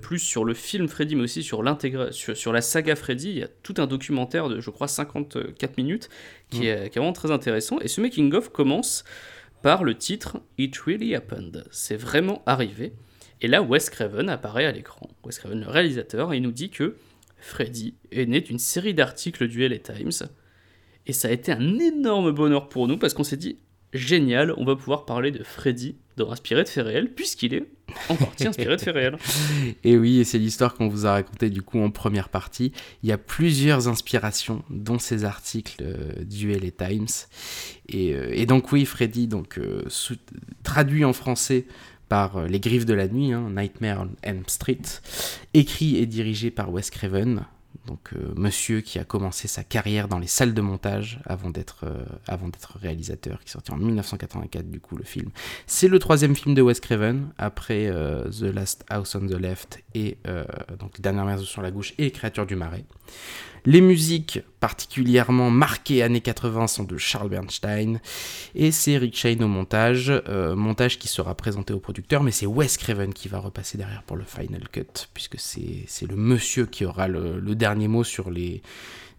plus 0.02 0.20
sur 0.20 0.46
le 0.46 0.54
film 0.54 0.88
Freddy, 0.88 1.16
mais 1.16 1.24
aussi 1.24 1.44
sur, 1.44 1.64
sur, 2.12 2.38
sur 2.38 2.54
la 2.54 2.62
saga 2.62 2.96
Freddy, 2.96 3.30
il 3.30 3.38
y 3.38 3.44
a 3.44 3.48
tout 3.48 3.76
un 3.78 3.88
documentaire 3.88 4.50
de, 4.50 4.60
je 4.60 4.70
crois, 4.70 4.88
54 4.88 5.78
minutes, 5.78 6.10
qui, 6.50 6.68
est, 6.68 6.90
qui 6.90 6.98
est 6.98 7.02
vraiment 7.02 7.14
très 7.14 7.32
intéressant, 7.32 7.80
et 7.80 7.88
ce 7.88 8.02
making-of 8.02 8.50
commence 8.50 9.04
par 9.62 9.84
le 9.84 9.96
titre 9.96 10.42
It 10.58 10.78
Really 10.78 11.16
Happened. 11.16 11.66
C'est 11.72 11.98
vraiment 11.98 12.44
arrivé. 12.46 12.94
Et 13.42 13.48
là, 13.48 13.62
Wes 13.62 13.90
Craven 13.90 14.30
apparaît 14.30 14.66
à 14.66 14.72
l'écran. 14.72 15.10
Wes 15.24 15.38
Craven, 15.40 15.62
le 15.62 15.70
réalisateur, 15.70 16.34
et 16.34 16.38
il 16.38 16.44
nous 16.44 16.52
dit 16.52 16.70
que 16.70 16.96
Freddy 17.38 17.96
est 18.12 18.26
né 18.26 18.42
d'une 18.42 18.60
série 18.60 18.94
d'articles 18.94 19.48
du 19.48 19.68
LA 19.68 19.80
Times. 19.80 20.30
Et 21.06 21.14
ça 21.14 21.28
a 21.28 21.32
été 21.32 21.52
un 21.52 21.80
énorme 21.80 22.32
bonheur 22.32 22.70
pour 22.70 22.88
nous 22.88 22.98
parce 22.98 23.14
qu'on 23.14 23.24
s'est 23.24 23.38
dit 23.38 23.60
génial, 23.94 24.54
on 24.58 24.66
va 24.66 24.76
pouvoir 24.76 25.06
parler 25.06 25.32
de 25.32 25.44
Freddy 25.44 25.98
dans 26.18 26.32
Inspiré 26.32 26.64
de 26.64 26.70
faits 26.70 26.86
réels, 26.86 27.14
puisqu'il 27.14 27.54
est 27.54 27.66
en 28.10 28.16
partie 28.16 28.48
inspiré 28.48 28.76
de 28.76 28.82
faits 28.82 28.94
réels. 28.94 29.18
Et 29.84 29.98
oui, 29.98 30.20
et 30.20 30.24
c'est 30.24 30.38
l'histoire 30.38 30.74
qu'on 30.74 30.88
vous 30.88 31.06
a 31.06 31.12
racontée 31.12 31.50
du 31.50 31.62
coup 31.62 31.80
en 31.80 31.92
première 31.92 32.30
partie. 32.30 32.72
Il 33.04 33.10
y 33.10 33.12
a 33.12 33.18
plusieurs 33.18 33.88
inspirations, 33.88 34.64
dont 34.70 35.00
ces 35.00 35.26
articles 35.26 35.84
euh, 35.84 36.24
du 36.24 36.52
LA 36.52 36.72
Times. 36.72 37.08
Et, 37.90 38.14
euh, 38.14 38.30
et, 38.32 38.46
donc 38.46 38.72
oui, 38.72 38.86
Freddy, 38.86 39.28
donc, 39.28 39.58
euh, 39.58 39.84
traduit 40.64 41.06
en 41.06 41.14
français 41.14 41.66
par 42.08 42.46
Les 42.48 42.60
Griffes 42.60 42.86
de 42.86 42.94
la 42.94 43.08
Nuit, 43.08 43.34
hein, 43.34 43.50
Nightmare 43.56 44.02
on 44.04 44.10
Elm 44.22 44.44
Street, 44.48 44.82
écrit 45.54 45.98
et 45.98 46.06
dirigé 46.06 46.52
par 46.52 46.72
Wes 46.72 46.92
Craven, 46.92 47.46
donc 47.88 48.14
euh, 48.14 48.34
monsieur 48.36 48.82
qui 48.82 49.00
a 49.00 49.04
commencé 49.04 49.48
sa 49.48 49.64
carrière 49.64 50.08
dans 50.08 50.20
les 50.20 50.28
salles 50.28 50.54
de 50.54 50.62
montage 50.62 51.20
avant 51.26 51.50
d'être 51.50 51.86
euh, 51.86 52.06
réalisateur, 52.80 53.40
qui 53.40 53.50
est 53.50 53.52
sorti 53.52 53.72
en 53.72 53.78
1984 53.78 54.70
du 54.70 54.80
coup 54.80 54.96
le 54.96 55.04
film. 55.04 55.30
C'est 55.68 55.88
le 55.88 56.00
troisième 56.00 56.36
film 56.36 56.56
de 56.56 56.62
Wes 56.62 56.80
Craven 56.80 57.30
après 57.38 57.88
euh, 57.88 58.30
The 58.30 58.54
Last 58.54 58.86
House 58.90 59.16
on 59.16 59.28
the 59.28 59.40
Left 59.40 59.84
et 59.94 60.18
donc 60.80 61.00
Dernière 61.00 61.26
maison 61.26 61.44
sur 61.44 61.62
la 61.62 61.72
gauche 61.72 61.94
et 61.98 62.12
Créature 62.12 62.46
du 62.46 62.56
marais. 62.56 62.86
Les 63.66 63.82
musiques 63.82 64.42
particulièrement 64.60 65.50
marquées 65.50 66.04
années 66.04 66.22
80 66.22 66.68
sont 66.68 66.84
de 66.84 66.98
Charles 66.98 67.30
Bernstein 67.30 68.00
et 68.54 68.72
c'est 68.72 68.98
Rick 68.98 69.18
Shane 69.18 69.44
au 69.44 69.48
montage, 69.48 70.12
euh, 70.28 70.56
montage 70.56 71.00
qui 71.00 71.08
sera 71.08 71.34
présenté 71.34 71.74
au 71.74 71.80
producteur, 71.80 72.22
mais 72.22 72.32
c'est 72.32 72.46
Wes 72.46 72.78
Craven 72.78 73.12
qui 73.12 73.28
va 73.28 73.40
repasser 73.40 73.78
derrière 73.80 74.04
pour 74.04 74.18
le 74.18 74.24
final 74.24 74.70
cut, 74.72 75.08
puisque 75.16 75.40
c'est 75.40 76.08
le 76.08 76.16
monsieur 76.16 76.68
qui 76.68 76.86
aura 76.86 77.08
le, 77.08 77.56
dernier 77.56 77.88
mot 77.88 78.04
sur 78.04 78.30
les 78.30 78.62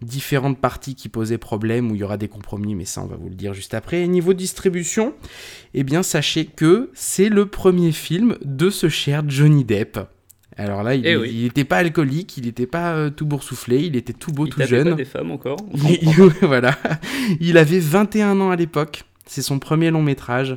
différentes 0.01 0.61
parties 0.61 0.95
qui 0.95 1.09
posaient 1.09 1.39
problème, 1.39 1.91
où 1.91 1.95
il 1.95 2.01
y 2.01 2.05
aura 2.05 2.17
des 2.17 2.29
compromis, 2.29 2.75
mais 2.77 2.85
ça 2.85 3.03
on 3.03 3.07
va 3.07 3.17
vous 3.17 3.29
le 3.29 3.35
dire 3.35 3.53
juste 3.53 3.75
après. 3.75 4.03
Et 4.03 4.09
niveau 4.09 4.33
distribution, 4.33 5.15
eh 5.75 5.83
bien 5.83 6.05
sachez 6.05 6.45
que 6.45 6.91
c'est 6.95 7.29
le 7.31 7.47
premier 7.47 7.91
film 7.91 8.37
de 8.45 8.71
ce 8.71 8.89
cher 8.89 9.25
Johnny 9.27 9.65
Depp. 9.65 9.99
Alors 10.59 10.83
là, 10.83 10.95
il 10.95 11.03
n'était 11.03 11.61
eh 11.61 11.65
pas 11.65 11.77
alcoolique, 11.79 12.37
il 12.39 12.47
n'était 12.47 12.67
pas 12.67 12.95
euh, 12.95 13.11
tout 13.11 13.27
boursouflé, 13.27 13.81
il 13.81 13.95
était 13.95 14.15
tout 14.15 14.33
beau, 14.33 14.47
il 14.47 14.53
tout 14.53 14.63
jeune. 14.63 14.95
Des 14.95 15.05
femmes 15.05 15.31
encore. 15.31 15.59
voilà. 16.43 16.77
Il 17.41 17.59
avait 17.59 17.79
21 17.79 18.41
ans 18.41 18.51
à 18.51 18.57
l'époque. 18.57 19.05
C'est 19.27 19.43
son 19.43 19.59
premier 19.59 19.91
long 19.91 20.03
métrage. 20.03 20.57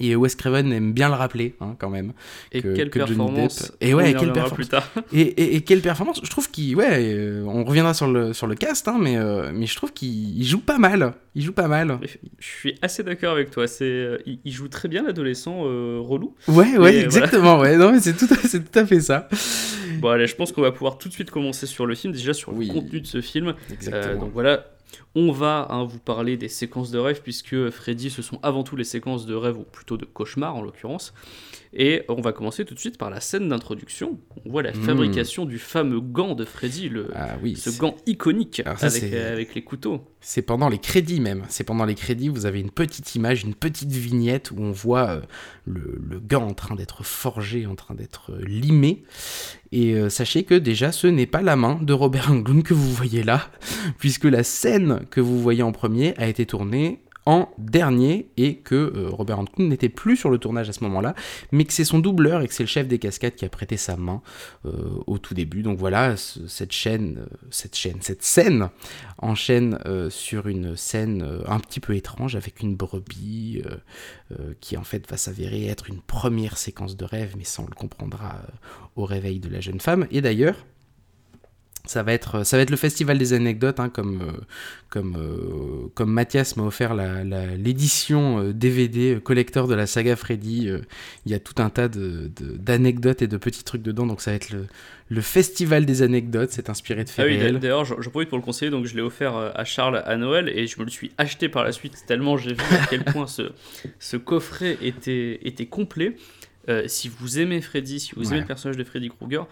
Et 0.00 0.16
Wes 0.16 0.34
Craven 0.34 0.72
aime 0.72 0.92
bien 0.92 1.08
le 1.08 1.14
rappeler, 1.14 1.54
hein, 1.60 1.76
quand 1.78 1.88
même. 1.88 2.12
Et 2.52 2.62
quelle 2.62 2.90
performance 2.90 3.72
Et 3.80 3.94
ouais, 3.94 4.14
quelle 4.14 4.32
performance 4.32 4.70
et, 5.12 5.56
et, 5.56 5.60
quelle 5.60 5.80
performance 5.80 6.20
Je 6.22 6.30
trouve 6.30 6.50
qu'il, 6.50 6.74
ouais, 6.74 7.14
euh, 7.14 7.44
on 7.46 7.64
reviendra 7.64 7.94
sur 7.94 8.08
le 8.08 8.32
sur 8.32 8.46
le 8.46 8.56
cast, 8.56 8.88
hein, 8.88 8.98
mais 9.00 9.16
euh, 9.16 9.52
mais 9.54 9.66
je 9.66 9.76
trouve 9.76 9.92
qu'il 9.92 10.44
joue 10.44 10.60
pas 10.60 10.78
mal. 10.78 11.14
Il 11.36 11.42
joue 11.42 11.52
pas 11.52 11.68
mal. 11.68 11.98
Je 12.38 12.46
suis 12.46 12.74
assez 12.82 13.02
d'accord 13.02 13.32
avec 13.32 13.50
toi. 13.50 13.66
C'est, 13.66 13.84
euh, 13.84 14.18
il, 14.26 14.52
joue 14.52 14.68
très 14.68 14.88
bien 14.88 15.02
l'adolescent 15.02 15.62
relou. 15.62 16.34
Ouais, 16.48 16.76
ouais, 16.76 16.96
exactement. 16.96 17.58
Ouais, 17.58 17.76
non, 17.76 17.92
mais 17.92 18.00
c'est 18.00 18.16
tout, 18.16 18.28
c'est 18.44 18.70
tout 18.70 18.78
à 18.78 18.86
fait 18.86 19.00
ça. 19.00 19.28
Bon, 20.00 20.08
allez, 20.08 20.26
je 20.26 20.34
pense 20.34 20.52
qu'on 20.52 20.62
va 20.62 20.72
pouvoir 20.72 20.98
tout 20.98 21.08
de 21.08 21.14
suite 21.14 21.30
commencer 21.30 21.66
sur 21.66 21.86
le 21.86 21.94
film, 21.94 22.12
déjà 22.12 22.34
sur 22.34 22.52
le 22.52 22.66
contenu 22.66 23.00
de 23.00 23.06
ce 23.06 23.20
film. 23.20 23.54
Exactement. 23.72 24.20
donc 24.20 24.32
voilà, 24.32 24.64
on 25.14 25.32
va 25.32 25.68
hein, 25.70 25.84
vous 25.84 25.98
parler 25.98 26.36
des 26.36 26.48
séquences 26.48 26.90
de 26.90 26.98
rêve, 26.98 27.22
puisque 27.22 27.70
Freddy, 27.70 28.10
ce 28.10 28.22
sont 28.22 28.38
avant 28.42 28.64
tout 28.64 28.76
les 28.76 28.84
séquences 28.84 29.26
de 29.26 29.34
rêve, 29.34 29.58
ou 29.58 29.62
plutôt 29.62 29.96
de 29.96 30.04
cauchemar 30.04 30.56
en 30.56 30.62
l'occurrence. 30.62 31.14
Et 31.76 32.02
on 32.08 32.20
va 32.20 32.32
commencer 32.32 32.64
tout 32.64 32.74
de 32.74 32.78
suite 32.78 32.98
par 32.98 33.10
la 33.10 33.20
scène 33.20 33.48
d'introduction. 33.48 34.20
On 34.44 34.50
voit 34.50 34.62
la 34.62 34.70
hmm. 34.70 34.82
fabrication 34.82 35.44
du 35.44 35.58
fameux 35.58 36.00
gant 36.00 36.34
de 36.36 36.44
Freddy, 36.44 36.88
le, 36.88 37.10
ah 37.14 37.36
ce 37.56 37.70
gant 37.78 37.96
iconique 38.06 38.62
avec, 38.64 39.54
les 39.54 39.64
couteaux. 39.64 40.00
C'est 40.20 40.42
pendant 40.42 40.68
les 40.68 40.78
crédits 40.78 41.20
même. 41.20 41.42
C'est 41.48 41.64
pendant 41.64 41.84
les 41.84 41.96
crédits, 41.96 42.28
vous 42.28 42.46
avez 42.46 42.60
une 42.60 42.70
petite 42.70 43.16
image, 43.16 43.42
une 43.42 43.54
petite 43.54 43.90
vignette 43.90 44.52
où 44.52 44.56
on 44.60 44.70
voit 44.70 45.10
euh, 45.10 45.20
le, 45.66 46.20
gant 46.20 46.46
en 46.46 46.54
train 46.54 46.76
d'être 46.76 47.04
forgé, 47.04 47.66
en 47.66 47.74
train 47.74 47.94
d'être 47.94 48.32
euh, 48.32 48.44
limé. 48.44 49.02
Et 49.72 49.94
euh, 49.94 50.08
sachez 50.08 50.44
que 50.44 50.54
déjà, 50.54 50.92
ce 50.92 51.08
n'est 51.08 51.26
pas 51.26 51.42
la 51.42 51.56
main 51.56 51.80
de 51.82 51.92
Robert 51.92 52.30
Englund 52.30 52.62
que 52.62 52.74
vous 52.74 52.92
voyez 52.92 53.24
là, 53.24 53.50
puisque 53.98 54.24
la 54.24 54.44
scène 54.44 55.00
que 55.10 55.20
vous 55.20 55.40
voyez 55.40 55.62
en 55.62 55.72
premier 55.72 56.14
a 56.16 56.26
été 56.26 56.46
tournée 56.46 57.00
en 57.26 57.48
dernier 57.58 58.28
et 58.36 58.56
que 58.56 58.74
euh, 58.74 59.08
Robert 59.08 59.38
Englund 59.38 59.70
n'était 59.70 59.88
plus 59.88 60.16
sur 60.16 60.30
le 60.30 60.38
tournage 60.38 60.68
à 60.68 60.72
ce 60.72 60.84
moment-là, 60.84 61.14
mais 61.52 61.64
que 61.64 61.72
c'est 61.72 61.84
son 61.84 61.98
doubleur 61.98 62.42
et 62.42 62.48
que 62.48 62.54
c'est 62.54 62.62
le 62.62 62.68
chef 62.68 62.86
des 62.86 62.98
cascades 62.98 63.34
qui 63.34 63.44
a 63.44 63.48
prêté 63.48 63.76
sa 63.76 63.96
main 63.96 64.20
euh, 64.66 64.72
au 65.06 65.18
tout 65.18 65.34
début. 65.34 65.62
Donc 65.62 65.78
voilà, 65.78 66.16
cette 66.16 66.72
chaîne, 66.72 67.18
euh, 67.20 67.36
cette 67.50 67.76
chaîne, 67.76 67.98
cette 68.00 68.22
scène 68.22 68.68
enchaîne 69.18 69.78
sur 70.10 70.48
une 70.48 70.76
scène 70.76 71.26
un 71.46 71.58
petit 71.60 71.80
peu 71.80 71.94
étrange 71.94 72.36
avec 72.36 72.60
une 72.60 72.76
brebis 72.76 73.62
qui 74.60 74.76
en 74.76 74.84
fait 74.84 75.08
va 75.08 75.16
s'avérer 75.16 75.66
être 75.66 75.88
une 75.88 76.00
première 76.00 76.58
séquence 76.58 76.96
de 76.96 77.04
rêve, 77.04 77.34
mais 77.36 77.44
ça 77.44 77.62
on 77.62 77.66
le 77.66 77.74
comprendra 77.74 78.36
au 78.96 79.04
réveil 79.04 79.40
de 79.40 79.48
la 79.48 79.60
jeune 79.60 79.80
femme. 79.80 80.06
Et 80.10 80.20
d'ailleurs, 80.20 80.56
ça 81.86 82.02
va 82.02 82.14
être 82.14 82.44
ça 82.44 82.56
va 82.56 82.62
être 82.62 82.70
le 82.70 82.78
festival 82.78 83.18
des 83.18 83.34
anecdotes 83.34 83.78
hein, 83.78 83.90
comme 83.90 84.22
euh, 84.22 84.32
comme 84.88 85.16
euh, 85.18 85.88
comme 85.94 86.10
Mathias 86.10 86.56
m'a 86.56 86.62
offert 86.62 86.94
l'édition 86.94 88.38
la, 88.38 88.52
DVD 88.54 89.16
euh, 89.16 89.20
collector 89.20 89.68
de 89.68 89.74
la 89.74 89.86
saga 89.86 90.16
Freddy. 90.16 90.70
Il 91.26 91.32
y 91.32 91.34
a 91.34 91.38
tout 91.38 91.60
un 91.62 91.68
tas 91.68 91.88
de, 91.88 92.30
d'anecdotes 92.38 93.20
et 93.20 93.26
de 93.26 93.36
petits 93.36 93.64
trucs 93.64 93.82
dedans. 93.82 94.06
Donc 94.06 94.22
ça 94.22 94.30
va 94.30 94.36
être 94.36 94.48
le, 94.48 94.66
le 95.10 95.20
festival 95.20 95.84
des 95.84 96.00
anecdotes. 96.00 96.52
C'est 96.52 96.70
inspiré 96.70 97.04
de 97.04 97.10
faits 97.10 97.26
ah 97.28 97.46
oui, 97.46 97.58
d'ailleurs 97.60 97.84
j'en 97.84 98.10
profite 98.10 98.30
pour 98.30 98.38
le 98.38 98.44
conseiller. 98.44 98.70
Donc 98.70 98.86
je 98.86 98.94
l'ai 98.94 99.02
offert 99.02 99.36
à 99.36 99.64
Charles 99.64 100.02
à 100.06 100.16
Noël 100.16 100.48
et 100.48 100.66
je 100.66 100.80
me 100.80 100.86
le 100.86 100.90
suis 100.90 101.12
acheté 101.18 101.50
par 101.50 101.64
la 101.64 101.72
suite 101.72 102.04
tellement 102.06 102.38
j'ai 102.38 102.54
vu 102.54 102.64
à 102.80 102.86
quel 102.88 103.04
point 103.12 103.26
ce, 103.26 103.52
ce 103.98 104.16
coffret 104.16 104.78
était 104.80 105.38
était 105.42 105.66
complet. 105.66 106.16
Si 106.86 107.10
vous 107.10 107.38
aimez 107.38 107.60
Freddy 107.60 108.00
si 108.00 108.12
vous 108.16 108.30
aimez 108.30 108.40
le 108.40 108.46
personnage 108.46 108.78
de 108.78 108.84
Freddy 108.84 109.10
Krueger 109.10 109.46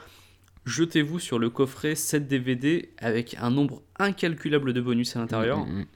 jetez-vous 0.64 1.18
sur 1.18 1.38
le 1.38 1.50
coffret 1.50 1.94
7 1.94 2.28
DVD 2.28 2.90
avec 2.98 3.36
un 3.40 3.50
nombre 3.50 3.82
incalculable 3.98 4.72
de 4.72 4.80
bonus 4.80 5.16
à 5.16 5.20
l'intérieur. 5.20 5.58
Mm, 5.66 5.70
mm, 5.70 5.78
mm. 5.80 5.86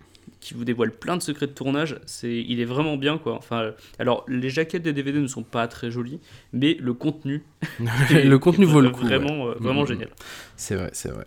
qui 0.41 0.55
vous 0.55 0.65
dévoile 0.65 0.93
plein 0.93 1.17
de 1.17 1.23
secrets 1.23 1.47
de 1.47 1.53
tournage, 1.53 1.99
c'est 2.07 2.37
il 2.37 2.61
est 2.61 2.65
vraiment 2.65 2.97
bien 2.97 3.19
quoi. 3.19 3.35
Enfin 3.35 3.73
alors 3.99 4.25
les 4.29 4.51
jaquettes 4.51 4.83
des 4.83 4.93
DVD 4.93 5.19
ne 5.19 5.27
sont 5.27 5.43
pas 5.43 5.67
très 5.69 5.91
jolies, 5.91 6.21
mais 6.53 6.77
le 6.81 6.95
contenu 6.95 7.43
le 7.81 8.37
contenu 8.37 8.65
vaut 8.65 8.81
le 8.81 8.91
coup. 8.91 9.05
Vraiment 9.05 9.49
euh, 9.49 9.55
vraiment 9.59 9.87
génial. 9.87 10.11
C'est 10.57 10.77
vrai, 10.77 10.91
c'est 10.93 11.11
vrai. 11.11 11.27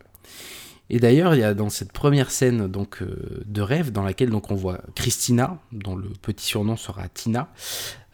Et 0.89 0.99
d'ailleurs, 0.99 1.35
il 1.35 1.41
y 1.41 1.43
a 1.43 1.53
dans 1.53 1.69
cette 1.69 1.91
première 1.91 2.31
scène 2.31 2.67
donc 2.67 3.01
euh, 3.01 3.43
de 3.45 3.61
rêve 3.61 3.91
dans 3.91 4.03
laquelle 4.03 4.31
donc 4.31 4.49
on 4.49 4.55
voit 4.55 4.81
Christina, 4.95 5.59
dont 5.71 5.95
le 5.95 6.09
petit 6.21 6.45
surnom 6.45 6.77
sera 6.77 7.07
Tina. 7.09 7.49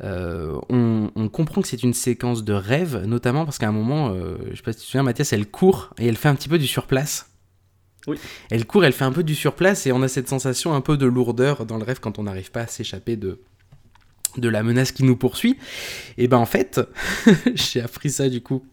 Euh, 0.03 0.59
on, 0.69 1.29
comprend 1.29 1.61
que 1.61 1.67
c'est 1.67 1.83
une 1.83 1.93
séquence 1.93 2.43
de 2.43 2.53
rêve, 2.53 3.03
notamment 3.05 3.45
parce 3.45 3.57
qu'à 3.57 3.67
un 3.67 3.73
moment, 3.73 4.09
euh, 4.09 4.37
je 4.51 4.57
sais 4.57 4.61
pas 4.61 4.73
si 4.73 4.79
tu 4.79 4.85
te 4.85 4.91
souviens, 4.91 5.03
Mathias, 5.03 5.31
elle 5.31 5.47
court 5.47 5.91
et 5.97 6.07
elle 6.07 6.17
fait 6.17 6.27
un 6.27 6.35
petit 6.35 6.49
peu 6.49 6.57
du 6.57 6.67
surplace. 6.67 7.29
Oui. 8.07 8.17
Elle 8.51 8.65
court, 8.65 8.83
elle 8.83 8.93
fait 8.93 9.05
un 9.05 9.11
peu 9.11 9.23
du 9.23 9.35
surplace 9.35 9.87
et 9.87 9.91
on 9.93 10.01
a 10.01 10.07
cette 10.09 10.27
sensation 10.27 10.73
un 10.73 10.81
peu 10.81 10.97
de 10.97 11.05
lourdeur 11.05 11.65
dans 11.65 11.77
le 11.77 11.83
rêve 11.83 11.99
quand 12.01 12.19
on 12.19 12.23
n'arrive 12.23 12.51
pas 12.51 12.61
à 12.61 12.67
s'échapper 12.67 13.15
de 13.15 13.39
de 14.37 14.49
la 14.49 14.63
menace 14.63 14.91
qui 14.91 15.05
nous 15.05 15.15
poursuit. 15.15 15.57
Et 16.17 16.27
ben 16.27 16.37
en 16.37 16.45
fait, 16.45 16.81
j'ai 17.55 17.79
appris 17.79 18.09
ça 18.09 18.27
du 18.27 18.41
coup 18.41 18.65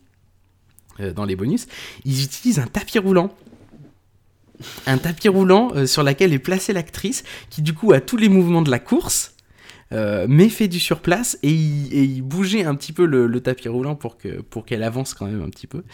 dans 1.15 1.25
les 1.25 1.37
bonus, 1.37 1.69
ils 2.05 2.23
utilisent 2.23 2.59
un 2.59 2.67
tapis 2.67 2.99
roulant 2.99 3.35
un 4.87 4.99
tapis 4.99 5.29
roulant 5.29 5.73
euh, 5.75 5.87
sur 5.87 6.03
lequel 6.03 6.33
est 6.33 6.39
placée 6.39 6.73
l'actrice, 6.73 7.25
qui 7.51 7.63
du 7.63 7.75
coup 7.75 7.93
a 7.93 8.01
tous 8.01 8.17
les 8.17 8.29
mouvements 8.29 8.63
de 8.63 8.71
la 8.71 8.79
course, 8.79 9.35
euh, 9.93 10.27
mais 10.29 10.49
fait 10.49 10.69
du 10.69 10.81
surplace 10.81 11.39
et 11.43 11.51
il, 11.51 12.23
bougeait 12.23 12.65
un 12.65 12.75
petit 12.75 12.93
peu 12.93 13.05
le, 13.05 13.41
tapis 13.41 13.69
roulant 13.69 13.95
pour 13.95 14.17
que 14.17 14.41
pour 14.41 14.65
qu'elle 14.65 14.83
avance 14.83 15.13
quand 15.13 15.27
même 15.27 15.43
un 15.43 15.51
petit 15.51 15.67
peu. 15.67 15.85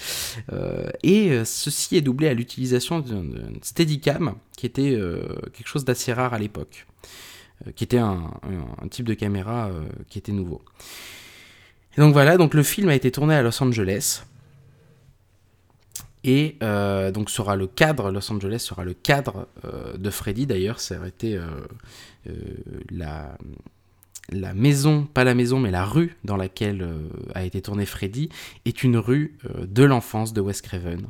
Euh, 0.52 0.88
et 1.02 1.44
ceci 1.44 1.96
est 1.96 2.00
doublé 2.00 2.28
à 2.28 2.34
l'utilisation 2.34 3.00
d'une 3.00 3.58
Steadicam, 3.62 4.34
qui 4.56 4.66
était 4.66 4.96
quelque 5.52 5.66
chose 5.66 5.84
d'assez 5.84 6.12
rare 6.12 6.32
à 6.32 6.38
l'époque, 6.38 6.86
qui 7.74 7.82
était 7.82 7.98
un, 7.98 8.30
type 8.90 9.06
de 9.06 9.14
caméra 9.14 9.70
qui 10.08 10.18
était 10.18 10.32
nouveau. 10.32 10.62
Donc 11.96 12.12
voilà, 12.12 12.36
donc 12.36 12.54
le 12.54 12.62
film 12.62 12.88
a 12.90 12.94
été 12.94 13.10
tourné 13.10 13.34
à 13.34 13.42
Los 13.42 13.60
Angeles. 13.60 14.22
Et 16.28 16.56
euh, 16.62 17.10
donc 17.10 17.30
sera 17.30 17.56
le 17.56 17.66
cadre, 17.66 18.10
Los 18.10 18.30
Angeles 18.30 18.58
sera 18.58 18.84
le 18.84 18.92
cadre 18.92 19.48
euh, 19.64 19.96
de 19.96 20.10
Freddy 20.10 20.46
d'ailleurs, 20.46 20.78
ça 20.78 20.98
aurait 20.98 21.08
été 21.08 21.38
euh, 21.38 21.46
la, 22.90 23.38
la 24.28 24.52
maison, 24.52 25.06
pas 25.06 25.24
la 25.24 25.34
maison, 25.34 25.58
mais 25.58 25.70
la 25.70 25.86
rue 25.86 26.18
dans 26.24 26.36
laquelle 26.36 26.86
a 27.34 27.44
été 27.46 27.62
tourné 27.62 27.86
Freddy, 27.86 28.28
est 28.66 28.82
une 28.82 28.98
rue 28.98 29.38
de 29.58 29.84
l'enfance 29.84 30.34
de 30.34 30.42
Wes 30.42 30.60
Craven. 30.60 31.08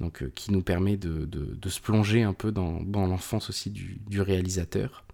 Donc, 0.00 0.22
qui 0.34 0.52
nous 0.52 0.60
permet 0.60 0.98
de, 0.98 1.24
de, 1.24 1.68
se 1.70 1.80
plonger 1.80 2.22
un 2.22 2.34
peu 2.34 2.52
dans, 2.52 2.82
l'enfance 2.92 3.48
aussi 3.48 3.70
du 3.70 4.20
réalisateur. 4.20 5.04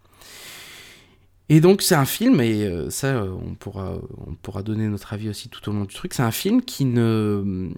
Et 1.52 1.60
donc 1.60 1.82
c'est 1.82 1.96
un 1.96 2.04
film, 2.04 2.40
et 2.40 2.64
euh, 2.64 2.90
ça 2.90 3.08
euh, 3.08 3.34
on 3.44 3.56
pourra, 3.56 3.94
on 4.24 4.34
pourra 4.34 4.62
donner 4.62 4.86
notre 4.86 5.12
avis 5.12 5.28
aussi 5.28 5.48
tout 5.48 5.68
au 5.68 5.72
long 5.72 5.82
du 5.82 5.92
truc, 5.92 6.14
c'est 6.14 6.22
un 6.22 6.30
film 6.30 6.62
qui 6.62 6.84
ne, 6.84 7.70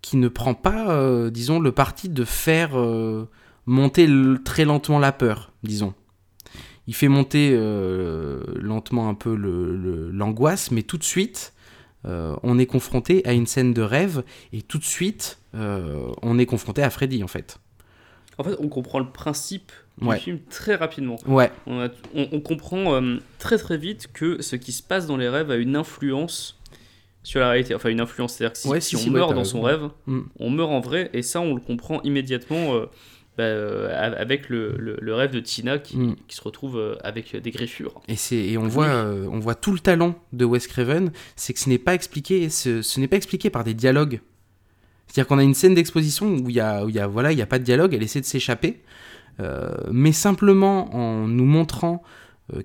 qui 0.00 0.16
ne 0.16 0.28
prend 0.28 0.54
pas, 0.54 0.90
euh, 0.90 1.30
disons, 1.30 1.60
le 1.60 1.70
parti 1.70 2.08
de 2.08 2.24
faire 2.24 2.70
monter 3.66 4.08
très 4.42 4.64
lentement 4.64 4.98
la 4.98 5.12
peur, 5.12 5.52
disons. 5.62 5.92
il 6.86 6.94
fait 6.94 7.08
monter 7.08 7.54
lentement 8.58 9.10
un 9.10 9.14
peu 9.14 9.34
l'angoisse, 10.10 10.70
mais 10.70 10.82
tout 10.82 10.96
de 10.96 11.04
suite, 11.04 11.52
on 12.04 12.58
est 12.58 12.66
confronté 12.66 13.22
à 13.26 13.34
une 13.34 13.46
scène 13.46 13.74
de 13.74 13.82
rêve 13.82 14.24
et 14.54 14.62
tout 14.62 14.78
de 14.78 14.84
suite, 14.84 15.38
on 15.52 16.38
est 16.38 16.46
confronté 16.46 16.82
à 16.82 16.88
Freddy 16.88 17.22
en 17.22 17.28
fait. 17.28 17.58
En 18.38 18.44
fait, 18.44 18.56
on 18.58 18.68
comprend 18.68 18.98
le 18.98 19.10
principe 19.10 19.70
du 20.00 20.16
film 20.16 20.38
très 20.50 20.74
rapidement. 20.74 21.16
Ouais. 21.26 21.50
On, 21.66 21.88
on, 22.14 22.40
comprend 22.40 23.00
très 23.38 23.58
très 23.58 23.76
vite 23.76 24.08
que 24.12 24.42
ce 24.42 24.56
qui 24.56 24.72
se 24.72 24.82
passe 24.82 25.06
dans 25.06 25.16
les 25.16 25.28
rêves 25.28 25.50
a 25.50 25.56
une 25.56 25.76
influence 25.76 26.58
sur 27.22 27.40
la 27.40 27.50
réalité. 27.50 27.74
Enfin, 27.74 27.90
une 27.90 28.00
influence. 28.00 28.34
C'est-à-dire 28.34 28.52
que 28.52 28.80
si, 28.80 28.96
on 28.96 29.10
meurt 29.10 29.34
dans 29.34 29.44
son 29.44 29.62
rêve, 29.62 29.88
mm. 30.06 30.20
on 30.38 30.50
meurt 30.50 30.70
en 30.70 30.80
vrai 30.80 31.10
et 31.12 31.22
ça, 31.22 31.40
on 31.40 31.54
le 31.54 31.60
comprend 31.60 32.02
immédiatement. 32.02 32.86
Bah, 33.36 33.42
euh, 33.42 33.90
avec 34.16 34.48
le, 34.48 34.76
le, 34.78 35.14
rêve 35.14 35.32
de 35.32 35.40
Tina 35.40 35.78
qui, 35.78 35.96
mm. 35.96 36.16
qui 36.28 36.36
se 36.36 36.42
retrouve 36.42 36.78
euh, 36.78 36.94
avec 37.02 37.34
des 37.34 37.50
griffures. 37.50 38.00
Et, 38.06 38.14
et 38.32 38.56
on, 38.56 38.68
voit, 38.68 38.86
euh, 38.86 39.26
on 39.28 39.40
voit 39.40 39.56
tout 39.56 39.72
le 39.72 39.80
talent 39.80 40.14
de 40.32 40.44
Wes 40.44 40.64
Craven, 40.68 41.10
c'est 41.34 41.52
que 41.52 41.58
ce 41.58 41.68
n'est 41.68 41.78
pas 41.78 41.94
expliqué, 41.94 42.48
ce, 42.48 42.80
ce 42.80 43.00
n'est 43.00 43.08
pas 43.08 43.16
expliqué 43.16 43.50
par 43.50 43.64
des 43.64 43.74
dialogues. 43.74 44.20
C'est-à-dire 45.08 45.26
qu'on 45.26 45.38
a 45.38 45.42
une 45.42 45.54
scène 45.54 45.74
d'exposition 45.74 46.28
où 46.28 46.48
il 46.48 46.54
y 46.54 46.60
a, 46.60 46.84
où 46.84 46.90
y 46.90 47.00
a, 47.00 47.08
voilà, 47.08 47.32
il 47.32 47.38
y 47.38 47.42
a 47.42 47.46
pas 47.46 47.58
de 47.58 47.64
dialogue, 47.64 47.92
elle 47.92 48.04
essaie 48.04 48.20
de 48.20 48.24
s'échapper, 48.24 48.82
mais 49.90 50.12
simplement 50.12 50.94
en 50.94 51.26
nous 51.26 51.44
montrant 51.44 52.02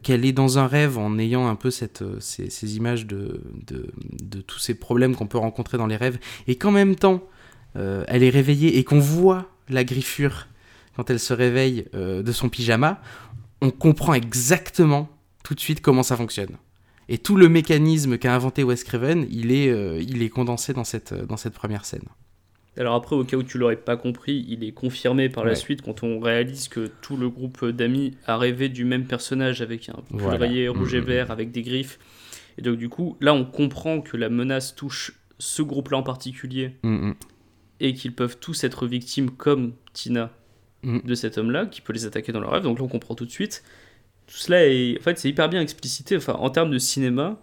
qu'elle 0.04 0.26
est 0.26 0.34
dans 0.34 0.60
un 0.60 0.68
rêve, 0.68 0.98
en 0.98 1.18
ayant 1.18 1.48
un 1.48 1.56
peu 1.56 1.72
cette, 1.72 2.04
ces, 2.20 2.76
images 2.76 3.08
de, 3.08 3.42
tous 4.46 4.60
ces 4.60 4.74
problèmes 4.74 5.16
qu'on 5.16 5.28
peut 5.28 5.38
rencontrer 5.38 5.78
dans 5.78 5.88
les 5.88 5.96
rêves, 5.96 6.20
et 6.48 6.56
qu'en 6.56 6.72
même 6.72 6.96
temps, 6.96 7.24
elle 7.76 8.24
est 8.24 8.30
réveillée 8.30 8.78
et 8.78 8.84
qu'on 8.84 9.00
voit 9.00 9.50
la 9.70 9.84
griffure 9.84 10.48
quand 11.00 11.10
elle 11.10 11.20
se 11.22 11.34
réveille 11.34 11.86
euh, 11.96 12.22
de 12.24 12.32
son 12.34 12.50
pyjama, 12.50 13.02
on 13.62 13.72
comprend 13.72 14.14
exactement 14.14 15.08
tout 15.46 15.56
de 15.56 15.60
suite 15.62 15.80
comment 15.80 16.04
ça 16.04 16.18
fonctionne. 16.18 16.58
Et 17.08 17.18
tout 17.18 17.38
le 17.38 17.48
mécanisme 17.48 18.18
qu'a 18.18 18.36
inventé 18.36 18.66
Wes 18.66 18.84
Craven, 18.84 19.26
il 19.30 19.54
est, 19.54 19.70
euh, 19.70 20.28
condensé 20.28 20.74
dans 20.74 20.84
cette 20.84 21.54
première 21.54 21.86
scène. 21.86 22.04
Alors 22.80 22.96
après, 22.96 23.16
au 23.16 23.24
cas 23.24 23.38
où 23.38 23.44
tu 23.44 23.58
l'aurais 23.58 23.76
pas 23.76 23.98
compris, 23.98 24.46
il 24.48 24.64
est 24.64 24.72
confirmé 24.72 25.30
par 25.30 25.44
la 25.46 25.54
suite 25.54 25.82
quand 25.82 26.02
on 26.04 26.20
réalise 26.20 26.68
que 26.70 26.90
tout 27.02 27.18
le 27.18 27.30
groupe 27.30 27.66
d'amis 27.66 28.14
a 28.26 28.38
rêvé 28.38 28.70
du 28.70 28.86
même 28.86 29.06
personnage 29.06 29.62
avec 29.62 29.90
un 29.90 30.02
poudrier 30.10 30.70
rouge 30.70 30.94
et 30.94 31.00
mm, 31.00 31.04
mm, 31.04 31.08
vert, 31.08 31.28
mm. 31.28 31.32
avec 31.32 31.52
des 31.52 31.62
griffes. 31.62 32.00
Et 32.58 32.62
donc 32.62 32.78
du 32.78 32.90
coup, 32.90 33.18
là, 33.20 33.34
on 33.34 33.46
comprend 33.46 34.02
que 34.02 34.18
la 34.18 34.30
menace 34.30 34.76
touche 34.76 35.14
ce 35.38 35.62
groupe-là 35.62 35.98
en 35.98 36.04
particulier 36.04 36.72
et 37.80 37.94
qu'ils 37.94 38.14
peuvent 38.14 38.38
tous 38.40 38.64
être 38.64 38.88
victimes 38.88 39.32
comme 39.32 39.74
Tina 39.94 40.32
Mm. 40.84 41.00
de 41.04 41.14
cet 41.14 41.38
homme-là 41.38 41.66
qui 41.66 41.82
peut 41.82 41.92
les 41.92 42.06
attaquer 42.06 42.32
dans 42.32 42.40
leur 42.40 42.52
rêve. 42.52 42.64
Donc 42.64 42.80
là, 42.80 42.86
on 42.86 42.88
comprend 42.88 43.16
tout 43.16 43.26
de 43.26 43.32
suite. 43.32 43.64
Tout 44.28 44.38
cela 44.38 44.66
est, 44.66 44.98
en 44.98 45.02
fait, 45.02 45.20
c'est 45.20 45.30
hyper 45.30 45.50
bien 45.50 45.62
explicité. 45.62 46.16
Enfin, 46.16 46.34
en 46.34 46.50
termes 46.50 46.72
de 46.72 46.78
cinéma, 46.78 47.38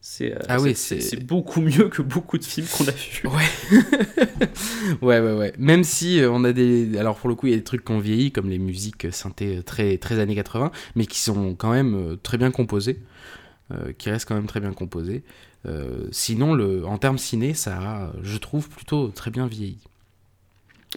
c'est 0.00 0.32
euh, 0.32 0.38
ah 0.48 0.60
oui, 0.60 0.74
c'est 0.74 1.24
beaucoup 1.24 1.60
mieux 1.60 1.88
que 1.88 2.00
beaucoup 2.00 2.38
de 2.38 2.44
films 2.44 2.66
qu'on 2.66 2.88
a 2.88 2.90
vus. 2.90 3.22
Ouais. 3.26 4.98
ouais, 5.02 5.20
ouais, 5.20 5.32
ouais. 5.34 5.52
Même 5.58 5.84
si 5.84 6.20
euh, 6.20 6.30
on 6.30 6.42
a 6.44 6.52
des. 6.52 6.96
Alors 6.96 7.16
pour 7.16 7.28
le 7.28 7.34
coup, 7.34 7.46
il 7.48 7.50
y 7.50 7.54
a 7.54 7.58
des 7.58 7.64
trucs 7.64 7.84
qu'on 7.84 7.98
vieillit, 7.98 8.32
comme 8.32 8.48
les 8.48 8.58
musiques 8.58 9.12
synthé 9.12 9.62
très, 9.62 9.98
très 9.98 10.18
années 10.18 10.34
80, 10.34 10.72
mais 10.96 11.04
qui 11.04 11.18
sont 11.18 11.54
quand 11.54 11.72
même 11.72 11.94
euh, 11.94 12.16
très 12.16 12.38
bien 12.38 12.50
composées. 12.50 12.98
qui 13.98 14.10
restent 14.10 14.26
quand 14.26 14.34
même 14.34 14.46
très 14.48 14.60
bien 14.60 14.72
composées. 14.72 15.22
sinon, 16.10 16.54
le, 16.54 16.84
en 16.86 16.98
termes 16.98 17.18
ciné, 17.18 17.54
ça 17.54 17.76
a, 17.78 18.12
je 18.22 18.38
trouve, 18.38 18.68
plutôt 18.68 19.08
très 19.08 19.30
bien 19.30 19.46
vieilli. 19.46 19.78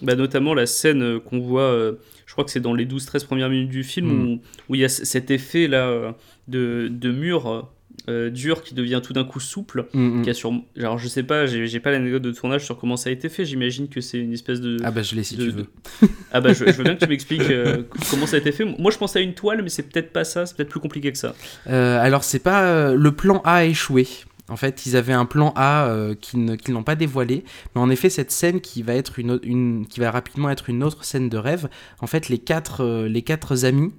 Bah, 0.02 0.16
notamment 0.16 0.54
la 0.54 0.66
scène 0.66 1.02
euh, 1.02 1.20
qu'on 1.20 1.38
voit, 1.38 1.62
euh, 1.62 1.94
je 2.26 2.32
crois 2.32 2.44
que 2.44 2.50
c'est 2.50 2.60
dans 2.60 2.74
les 2.74 2.84
12-13 2.84 3.26
premières 3.26 3.48
minutes 3.48 3.70
du 3.70 3.84
film, 3.84 4.08
mm. 4.08 4.40
où, 4.68 4.74
il 4.74 4.80
y 4.80 4.84
a 4.84 4.88
cet 4.88 5.30
effet 5.30 5.68
là 5.68 5.86
euh, 5.86 6.12
de, 6.48 6.88
de 6.90 7.12
mur 7.12 7.68
dur 8.08 8.62
qui 8.62 8.74
devient 8.74 9.00
tout 9.02 9.12
d'un 9.12 9.24
coup 9.24 9.40
souple. 9.40 9.86
Mm, 9.92 10.20
mm. 10.20 10.22
Qui 10.22 10.30
a 10.30 10.34
sur... 10.34 10.52
Alors 10.78 10.98
je 10.98 11.08
sais 11.08 11.22
pas, 11.22 11.46
j'ai 11.46 11.80
pas 11.80 11.90
l'anecdote 11.90 12.22
de 12.22 12.32
tournage 12.32 12.64
sur 12.64 12.78
comment 12.78 12.96
ça 12.96 13.10
a 13.10 13.12
été 13.12 13.28
fait, 13.28 13.44
j'imagine 13.44 13.88
que 13.88 14.00
c'est 14.00 14.18
une 14.18 14.32
espèce 14.32 14.60
de... 14.60 14.76
Ah 14.84 14.90
bah 14.90 15.02
je 15.02 15.14
l'ai 15.14 15.24
si 15.24 15.36
tu 15.36 15.50
veux. 15.50 15.66
Ah 16.32 16.40
bah 16.40 16.52
je, 16.52 16.64
veux 16.64 16.84
bien 16.84 16.94
que 16.94 17.04
tu 17.04 17.08
m'expliques 17.08 17.42
comment 18.10 18.26
ça 18.26 18.36
a 18.36 18.38
été 18.38 18.52
fait. 18.52 18.64
Moi 18.64 18.90
je 18.90 18.98
pensais 18.98 19.18
à 19.18 19.22
une 19.22 19.34
toile, 19.34 19.62
mais 19.62 19.68
c'est 19.68 19.84
peut-être 19.84 20.12
pas 20.12 20.24
ça, 20.24 20.46
c'est 20.46 20.56
peut-être 20.56 20.68
plus 20.68 20.80
compliqué 20.80 21.12
que 21.12 21.18
ça. 21.18 21.34
alors 21.66 22.24
c'est 22.24 22.40
pas... 22.40 22.94
le 22.94 23.12
plan 23.12 23.40
A 23.44 23.54
a 23.54 23.64
échoué. 23.64 24.06
En 24.48 24.56
fait, 24.56 24.84
ils 24.84 24.96
avaient 24.96 25.14
un 25.14 25.24
plan 25.24 25.52
A 25.56 25.86
euh, 25.86 26.14
qu'ils 26.14 26.74
n'ont 26.74 26.82
pas 26.82 26.96
dévoilé, 26.96 27.44
mais 27.74 27.80
en 27.80 27.88
effet, 27.88 28.10
cette 28.10 28.30
scène 28.30 28.60
qui 28.60 28.82
va, 28.82 28.94
être 28.94 29.18
une, 29.18 29.86
qui 29.86 30.00
va 30.00 30.10
rapidement 30.10 30.50
être 30.50 30.68
une 30.68 30.84
autre 30.84 31.04
scène 31.04 31.30
de 31.30 31.38
rêve, 31.38 31.68
en 32.00 32.06
fait, 32.06 32.28
les 32.28 32.38
quatre, 32.38 32.82
euh, 32.82 33.08
les 33.08 33.22
quatre 33.22 33.64
amis 33.64 33.92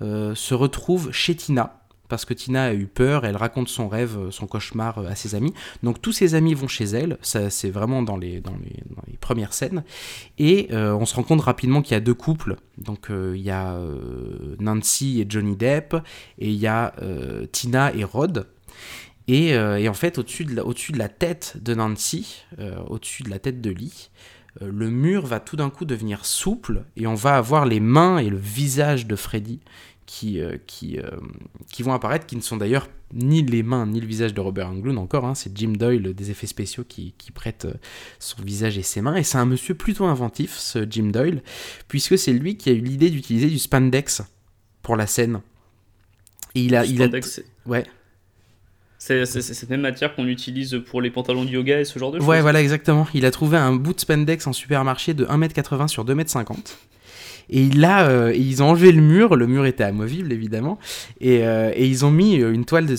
euh, 0.00 0.34
se 0.34 0.54
retrouvent 0.54 1.12
chez 1.12 1.36
Tina, 1.36 1.81
parce 2.12 2.26
que 2.26 2.34
Tina 2.34 2.64
a 2.64 2.74
eu 2.74 2.86
peur, 2.86 3.24
elle 3.24 3.38
raconte 3.38 3.68
son 3.68 3.88
rêve, 3.88 4.28
son 4.28 4.46
cauchemar 4.46 4.98
à 4.98 5.14
ses 5.14 5.34
amis. 5.34 5.54
Donc 5.82 6.02
tous 6.02 6.12
ses 6.12 6.34
amis 6.34 6.52
vont 6.52 6.68
chez 6.68 6.84
elle, 6.84 7.16
ça 7.22 7.48
c'est 7.48 7.70
vraiment 7.70 8.02
dans 8.02 8.18
les, 8.18 8.42
premières 9.20 9.54
scènes, 9.54 9.82
et 10.38 10.68
on 10.72 11.06
se 11.06 11.14
rend 11.14 11.22
compte 11.22 11.40
rapidement 11.40 11.80
qu'il 11.80 11.94
y 11.94 11.96
a 11.96 12.00
deux 12.00 12.12
couples, 12.12 12.56
donc 12.76 13.08
il 13.10 13.40
y 13.40 13.50
a 13.50 13.78
Nancy 14.58 15.22
et 15.22 15.26
Johnny 15.26 15.56
Depp, 15.56 15.96
et 16.38 16.50
il 16.50 16.58
y 16.58 16.66
a 16.66 16.92
Tina 17.50 17.94
et 17.94 18.04
Rod. 18.04 18.46
Euh, 19.30 19.76
et, 19.76 19.88
en 19.88 19.94
fait, 19.94 20.18
au-dessus 20.18 20.44
de, 20.44 20.54
de 20.54 20.98
la 20.98 21.08
tête 21.08 21.56
de 21.60 21.74
Nancy, 21.74 22.44
euh, 22.58 22.76
au-dessus 22.88 23.22
de 23.22 23.30
la 23.30 23.38
tête 23.38 23.60
de 23.60 23.70
Lee, 23.70 24.10
euh, 24.60 24.70
le 24.72 24.90
mur 24.90 25.24
va 25.26 25.40
tout 25.40 25.56
d'un 25.56 25.70
coup 25.70 25.84
devenir 25.84 26.24
souple 26.26 26.84
et 26.96 27.06
on 27.06 27.14
va 27.14 27.36
avoir 27.36 27.64
les 27.64 27.80
mains 27.80 28.18
et 28.18 28.28
le 28.28 28.36
visage 28.36 29.06
de 29.06 29.16
Freddy 29.16 29.60
qui, 30.06 30.40
qui, 30.66 30.98
qui 31.70 31.82
vont 31.82 31.92
apparaître, 31.92 32.26
qui 32.26 32.36
ne 32.36 32.40
sont 32.40 32.56
d'ailleurs 32.56 32.88
ni 33.14 33.42
les 33.42 33.62
mains 33.62 33.86
ni 33.86 34.00
le 34.00 34.06
visage 34.06 34.34
de 34.34 34.40
Robert 34.40 34.68
Englund 34.68 34.98
encore, 34.98 35.24
hein, 35.24 35.34
c'est 35.34 35.56
Jim 35.56 35.72
Doyle 35.78 36.14
des 36.14 36.30
effets 36.30 36.46
spéciaux 36.46 36.84
qui, 36.86 37.14
qui 37.18 37.30
prête 37.30 37.66
son 38.18 38.42
visage 38.42 38.78
et 38.78 38.82
ses 38.82 39.00
mains, 39.02 39.16
et 39.16 39.22
c'est 39.22 39.38
un 39.38 39.46
monsieur 39.46 39.74
plutôt 39.74 40.04
inventif, 40.04 40.56
ce 40.56 40.86
Jim 40.88 41.10
Doyle, 41.12 41.42
puisque 41.88 42.18
c'est 42.18 42.32
lui 42.32 42.56
qui 42.56 42.70
a 42.70 42.72
eu 42.72 42.80
l'idée 42.80 43.10
d'utiliser 43.10 43.48
du 43.48 43.58
spandex 43.58 44.22
pour 44.82 44.96
la 44.96 45.06
scène. 45.06 45.40
Et 46.54 46.62
il 46.62 46.74
a... 46.74 46.84
il 46.84 47.02
a... 47.02 47.08
Ouais. 47.66 47.84
C'est 48.98 49.26
cette 49.26 49.68
même 49.68 49.80
matière 49.80 50.14
qu'on 50.14 50.28
utilise 50.28 50.80
pour 50.86 51.02
les 51.02 51.10
pantalons 51.10 51.44
de 51.44 51.50
yoga 51.50 51.80
et 51.80 51.84
ce 51.84 51.98
genre 51.98 52.12
de 52.12 52.20
choses. 52.20 52.28
Ouais, 52.28 52.40
voilà, 52.40 52.62
exactement. 52.62 53.08
Il 53.14 53.26
a 53.26 53.32
trouvé 53.32 53.56
un 53.56 53.72
bout 53.72 53.94
de 53.94 54.00
spandex 54.00 54.46
en 54.46 54.52
supermarché 54.52 55.12
de 55.12 55.24
1m80 55.24 55.88
sur 55.88 56.04
2m50. 56.04 56.76
Et 57.50 57.68
là, 57.70 58.08
euh, 58.08 58.34
ils 58.34 58.62
ont 58.62 58.70
enlevé 58.70 58.92
le 58.92 59.02
mur, 59.02 59.36
le 59.36 59.46
mur 59.46 59.66
était 59.66 59.84
amovible 59.84 60.32
évidemment, 60.32 60.78
et, 61.20 61.46
euh, 61.46 61.72
ils 61.76 62.04
ont 62.04 62.10
mis 62.10 62.34
une 62.34 62.64
toile 62.64 62.86
de 62.86 62.96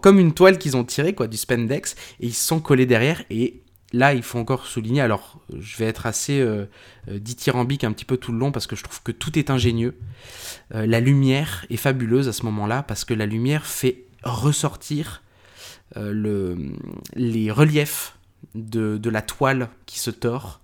comme 0.00 0.18
une 0.18 0.34
toile 0.34 0.58
qu'ils 0.58 0.76
ont 0.76 0.84
tirée 0.84 1.14
quoi, 1.14 1.26
du 1.26 1.36
spandex, 1.36 1.94
et 2.20 2.26
ils 2.26 2.34
se 2.34 2.46
sont 2.46 2.60
collés 2.60 2.86
derrière. 2.86 3.22
Et 3.30 3.62
là, 3.92 4.14
il 4.14 4.22
faut 4.22 4.38
encore 4.38 4.66
souligner, 4.66 5.00
alors 5.00 5.40
je 5.58 5.76
vais 5.76 5.86
être 5.86 6.06
assez 6.06 6.40
euh, 6.40 6.66
dithyrambique 7.08 7.84
un 7.84 7.92
petit 7.92 8.04
peu 8.04 8.16
tout 8.16 8.32
le 8.32 8.38
long 8.38 8.52
parce 8.52 8.66
que 8.66 8.76
je 8.76 8.82
trouve 8.82 9.02
que 9.02 9.12
tout 9.12 9.38
est 9.38 9.50
ingénieux. 9.50 9.94
la 10.70 11.00
lumière 11.00 11.66
est 11.70 11.76
fabuleuse 11.76 12.28
à 12.28 12.32
ce 12.32 12.44
moment-là 12.44 12.82
parce 12.82 13.04
que 13.04 13.14
la 13.14 13.26
lumière 13.26 13.66
fait 13.66 14.04
ressortir 14.22 15.22
euh, 15.96 16.12
le, 16.12 16.72
les 17.14 17.52
reliefs 17.52 18.16
de, 18.54 18.98
la 19.08 19.22
toile 19.22 19.68
qui 19.86 19.98
se 19.98 20.10
tord. 20.10 20.60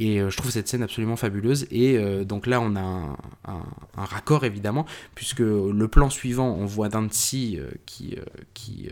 Et 0.00 0.20
euh, 0.20 0.30
je 0.30 0.36
trouve 0.36 0.50
cette 0.50 0.66
scène 0.66 0.82
absolument 0.82 1.14
fabuleuse. 1.14 1.66
Et 1.70 1.96
euh, 1.96 2.24
donc 2.24 2.48
là, 2.48 2.60
on 2.60 2.74
a 2.74 3.16
un, 3.44 3.62
raccord, 3.94 4.44
évidemment, 4.44 4.86
puisque 5.14 5.40
le 5.40 5.86
plan 5.86 6.10
suivant, 6.10 6.56
on 6.58 6.66
voit 6.66 6.88
Nancy 6.88 7.60
qui... 7.86 8.16
qui 8.54 8.88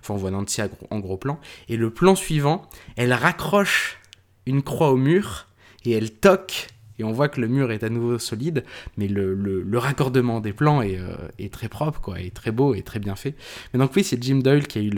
enfin, 0.00 0.14
on 0.14 0.18
voit 0.18 0.30
Nancy 0.30 0.60
en 0.90 1.00
gros 1.00 1.16
plan. 1.16 1.40
Et 1.68 1.76
le 1.76 1.90
plan 1.90 2.14
suivant, 2.14 2.62
elle 2.94 3.12
raccroche 3.12 3.98
une 4.46 4.62
croix 4.62 4.92
au 4.92 4.96
mur 4.96 5.48
et 5.84 5.90
elle 5.92 6.12
toque 6.12 6.68
et 6.98 7.04
on 7.04 7.12
voit 7.12 7.28
que 7.28 7.40
le 7.40 7.48
mur 7.48 7.70
est 7.72 7.82
à 7.82 7.88
nouveau 7.88 8.18
solide, 8.18 8.64
mais 8.96 9.08
le, 9.08 9.78
raccordement 9.78 10.40
des 10.40 10.52
plans 10.52 10.82
est, 10.82 10.98
euh, 10.98 11.48
très 11.50 11.68
propre, 11.68 12.00
quoi, 12.00 12.20
est 12.20 12.34
très 12.34 12.50
beau 12.50 12.74
et 12.74 12.82
très 12.82 12.98
bien 12.98 13.16
fait. 13.16 13.34
Mais 13.72 13.78
donc 13.78 13.92
oui, 13.94 14.04
c'est 14.04 14.22
Jim 14.22 14.38
Doyle 14.38 14.66
qui 14.66 14.78
a 14.78 14.82
eu 14.82 14.90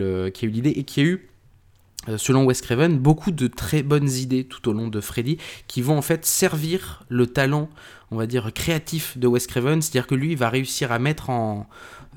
l'idée 0.49 0.69
et 0.69 0.83
qui 0.83 1.01
a 1.01 1.03
eu 1.03 1.13
euh, 1.13 1.17
selon 2.17 2.45
Wes 2.45 2.61
Craven, 2.61 2.97
beaucoup 2.97 3.31
de 3.31 3.47
très 3.47 3.83
bonnes 3.83 4.09
idées 4.09 4.45
tout 4.45 4.67
au 4.69 4.73
long 4.73 4.87
de 4.87 5.01
Freddy 5.01 5.37
qui 5.67 5.81
vont 5.81 5.97
en 5.97 6.01
fait 6.01 6.25
servir 6.25 7.03
le 7.09 7.27
talent, 7.27 7.69
on 8.11 8.17
va 8.17 8.25
dire, 8.25 8.51
créatif 8.53 9.17
de 9.17 9.27
Wes 9.27 9.45
Craven, 9.45 9.81
c'est-à-dire 9.81 10.07
que 10.07 10.15
lui 10.15 10.35
va 10.35 10.49
réussir 10.49 10.91
à 10.91 10.99
mettre 10.99 11.29
en. 11.29 11.67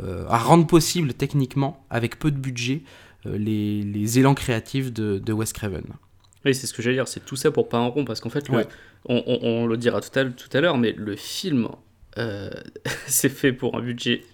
Euh, 0.00 0.24
à 0.28 0.38
rendre 0.38 0.66
possible 0.66 1.12
techniquement, 1.12 1.84
avec 1.90 2.18
peu 2.18 2.30
de 2.30 2.38
budget, 2.38 2.80
les, 3.26 3.82
les, 3.82 4.18
élans 4.18 4.34
créatifs 4.34 4.90
de, 4.90 5.18
de 5.18 5.32
Wes 5.34 5.52
Craven. 5.52 5.84
Oui, 6.44 6.54
c'est 6.54 6.66
ce 6.66 6.72
que 6.72 6.82
j'allais 6.82 6.96
dire, 6.96 7.08
c'est 7.08 7.24
tout 7.24 7.36
ça 7.36 7.50
pour 7.50 7.68
pas 7.68 7.78
un 7.78 7.86
rond, 7.86 8.04
parce 8.04 8.20
qu'en 8.20 8.30
fait, 8.30 8.48
on, 9.04 9.66
le 9.66 9.76
dira 9.76 10.00
tout 10.00 10.18
à, 10.18 10.24
tout 10.24 10.48
à 10.52 10.60
l'heure, 10.60 10.78
mais 10.78 10.94
le 10.96 11.16
film, 11.16 11.68
euh, 12.18 12.50
c'est 13.06 13.28
fait 13.28 13.52
pour 13.52 13.76
un 13.76 13.82
budget. 13.82 14.24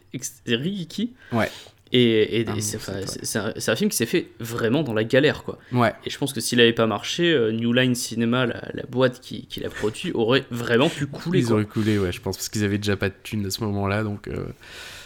Ouais. 1.33 1.51
Et, 1.93 2.41
et- 2.41 2.45
Ah, 2.47 2.51
et 2.53 2.55
mais 2.57 2.61
c'est 2.61 2.77
enfin, 2.77 3.73
un, 3.73 3.77
film 3.77 3.89
qui 3.91 3.97
s'est 3.97 4.05
fait 4.07 4.29
vraiment 4.41 4.83
dans 4.83 4.93
la 4.93 5.05
galère, 5.05 5.43
quoi. 5.45 5.59
Ouais. 5.73 5.95
Et 6.05 6.11
je 6.11 6.19
pense 6.19 6.33
que 6.35 6.41
s'il 6.41 6.61
avait 6.61 6.73
pas 6.75 6.87
marché, 6.87 7.33
euh, 7.33 7.51
New 7.53 7.73
Line 7.73 7.95
Cinema, 7.95 8.45
la, 8.47 8.63
la 8.75 8.83
boîte 8.89 9.21
qui, 9.21 9.47
qui 9.47 9.61
l'a 9.61 9.71
produit, 9.71 10.13
aurait 10.13 10.45
vraiment 10.51 10.91
pu 10.91 11.07
couler, 11.07 11.41
Ils 11.41 11.47
quoi. 11.47 11.55
auraient 11.55 11.65
coulé, 11.65 11.99
ouais, 11.99 12.13
je 12.13 12.21
pense, 12.21 12.37
parce 12.37 12.49
qu'ils 12.51 12.65
avaient 12.65 12.77
déjà 12.79 12.97
pas 12.97 13.09
de 13.09 13.15
thunes 13.23 13.47
à 13.47 13.51
ce 13.51 13.65
moment-là, 13.65 14.03
donc 14.03 14.29
euh, 14.29 14.45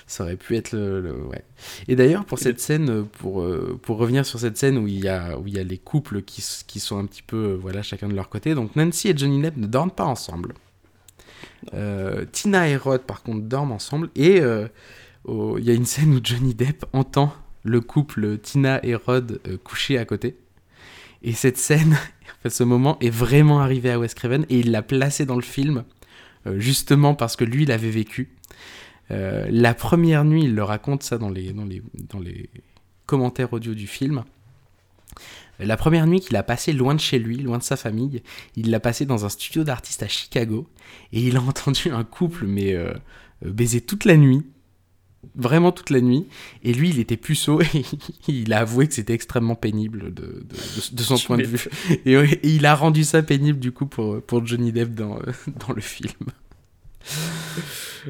ça 0.08 0.24
aurait 0.24 0.36
pu 0.36 0.56
être 0.56 0.72
le. 0.72 1.00
le- 1.00 1.12
ouais. 1.22 1.44
Et 1.86 1.94
d'ailleurs, 1.94 2.24
pour 2.24 2.38
Et 2.38 2.42
cette 2.42 2.58
scène, 2.58 2.90
euh, 2.90 3.02
pour, 3.04 3.42
euh, 3.42 3.78
pour 3.80 3.98
revenir 3.98 4.26
sur 4.26 4.40
cette 4.40 4.56
scène 4.58 4.76
où 4.76 4.88
il 4.88 4.98
y 5.04 5.08
a, 5.08 5.38
où 5.38 5.46
il 5.46 5.54
y 5.54 5.60
a 5.60 5.62
les 5.64 5.78
couples 5.78 6.22
qui, 6.22 6.44
qui 6.66 6.80
sont 6.80 6.98
un 6.98 7.06
petit 7.06 7.22
peu, 7.22 7.56
voilà, 7.60 7.82
chacun 7.82 8.08
de 8.08 8.14
leur 8.14 8.28
côté, 8.28 8.54
donc 8.56 8.74
Nancy 8.74 9.08
et 9.08 9.16
Johnny 9.16 9.40
Depp 9.40 9.56
ne 9.56 9.68
dorment 9.68 9.92
pas 9.92 10.04
ensemble. 10.04 10.54
Tina 12.32 12.68
et 12.68 12.76
Rod, 12.76 13.02
par 13.02 13.22
contre, 13.22 13.42
dorment 13.42 13.72
ensemble, 13.72 14.10
et 14.16 14.40
il 15.28 15.64
y 15.64 15.70
a 15.70 15.74
une 15.74 15.86
scène 15.86 16.14
où 16.14 16.20
Johnny 16.22 16.54
Depp 16.54 16.84
entend 16.92 17.32
le 17.64 17.80
couple 17.80 18.38
Tina 18.38 18.84
et 18.84 18.94
Rod 18.94 19.40
euh, 19.46 19.56
coucher 19.56 19.98
à 19.98 20.04
côté. 20.04 20.36
Et 21.22 21.32
cette 21.32 21.58
scène, 21.58 21.96
ce 22.48 22.64
moment 22.64 22.98
est 23.00 23.10
vraiment 23.10 23.60
arrivé 23.60 23.90
à 23.90 23.98
Wes 23.98 24.14
Craven 24.14 24.44
et 24.48 24.58
il 24.58 24.70
l'a 24.70 24.82
placé 24.82 25.26
dans 25.26 25.36
le 25.36 25.42
film 25.42 25.84
euh, 26.46 26.58
justement 26.58 27.14
parce 27.14 27.36
que 27.36 27.44
lui, 27.44 27.64
il 27.64 27.72
avait 27.72 27.90
vécu. 27.90 28.30
Euh, 29.10 29.46
la 29.50 29.74
première 29.74 30.24
nuit, 30.24 30.44
il 30.44 30.54
le 30.54 30.64
raconte 30.64 31.02
ça 31.02 31.18
dans 31.18 31.30
les, 31.30 31.52
dans 31.52 31.64
les, 31.64 31.82
dans 32.08 32.20
les 32.20 32.48
commentaires 33.06 33.52
audio 33.52 33.74
du 33.74 33.86
film. 33.86 34.24
La 35.58 35.76
première 35.76 36.06
nuit 36.06 36.20
qu'il 36.20 36.34
a 36.36 36.42
passé 36.42 36.72
loin 36.72 36.94
de 36.94 37.00
chez 37.00 37.18
lui, 37.18 37.36
loin 37.36 37.58
de 37.58 37.62
sa 37.62 37.76
famille, 37.76 38.22
il 38.56 38.70
l'a 38.70 38.80
passé 38.80 39.06
dans 39.06 39.24
un 39.24 39.28
studio 39.28 39.64
d'artistes 39.64 40.02
à 40.02 40.08
Chicago 40.08 40.66
et 41.12 41.20
il 41.20 41.36
a 41.36 41.40
entendu 41.46 41.90
un 41.90 42.04
couple 42.04 42.46
mais 42.46 42.74
euh, 42.74 42.94
baiser 43.42 43.80
toute 43.80 44.04
la 44.04 44.16
nuit, 44.16 44.44
vraiment 45.34 45.72
toute 45.72 45.90
la 45.90 46.00
nuit. 46.00 46.26
Et 46.62 46.72
lui, 46.72 46.90
il 46.90 46.98
était 47.00 47.16
puceau 47.16 47.60
et 47.74 47.84
il 48.28 48.52
a 48.52 48.58
avoué 48.60 48.86
que 48.88 48.94
c'était 48.94 49.14
extrêmement 49.14 49.54
pénible 49.54 50.12
de, 50.14 50.20
de- 50.20 50.32
de- 50.90 50.96
de 50.96 51.02
son 51.02 51.16
point 51.18 51.38
de 51.38 51.44
vue. 51.44 51.68
Et, 52.06 52.16
il 52.42 52.66
a 52.66 52.74
rendu 52.74 53.04
ça 53.04 53.22
pénible 53.22 53.58
du 53.58 53.72
coup 53.72 53.86
pour, 53.86 54.20
pour 54.22 54.44
Johnny 54.46 54.72
Depp 54.72 54.94
dans, 54.94 55.18
dans 55.66 55.74
le 55.74 55.80
film. 55.80 56.12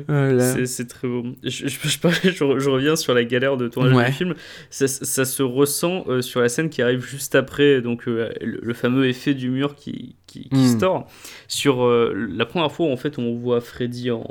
Voilà. 0.08 0.66
C'est- 0.66 0.86
très 0.86 1.06
beau. 1.08 1.22
Je, 1.42 1.66
je, 1.68 1.88
je 1.88 1.98
parlais- 1.98 2.18
je- 2.24 2.58
je 2.58 2.70
reviens 2.70 2.96
sur 2.96 3.12
la 3.14 3.24
galère 3.24 3.56
de 3.56 3.68
tournage 3.68 3.92
Ouais. 3.94 4.06
du 4.06 4.12
film. 4.12 4.34
Ça, 4.70 4.88
ça 4.88 5.24
se 5.24 5.42
ressent 5.42 6.04
euh, 6.08 6.22
sur 6.22 6.40
la 6.40 6.48
scène 6.48 6.70
qui 6.70 6.80
arrive 6.82 7.04
juste 7.04 7.34
après, 7.34 7.82
donc 7.82 8.08
euh, 8.08 8.30
le, 8.40 8.60
le 8.62 8.74
fameux 8.74 9.06
effet 9.06 9.34
du 9.34 9.50
mur 9.50 9.74
qui, 9.76 10.16
qui, 10.26 10.48
qui 10.48 10.54
Mm. 10.56 10.72
se 10.72 10.76
tord. 10.78 11.08
Sur 11.48 11.84
euh, 11.84 12.14
la 12.14 12.46
première 12.46 12.72
fois, 12.72 12.86
en 12.90 12.96
fait, 12.96 13.18
on 13.18 13.34
voit 13.36 13.60
Freddy 13.60 14.10
en 14.10 14.24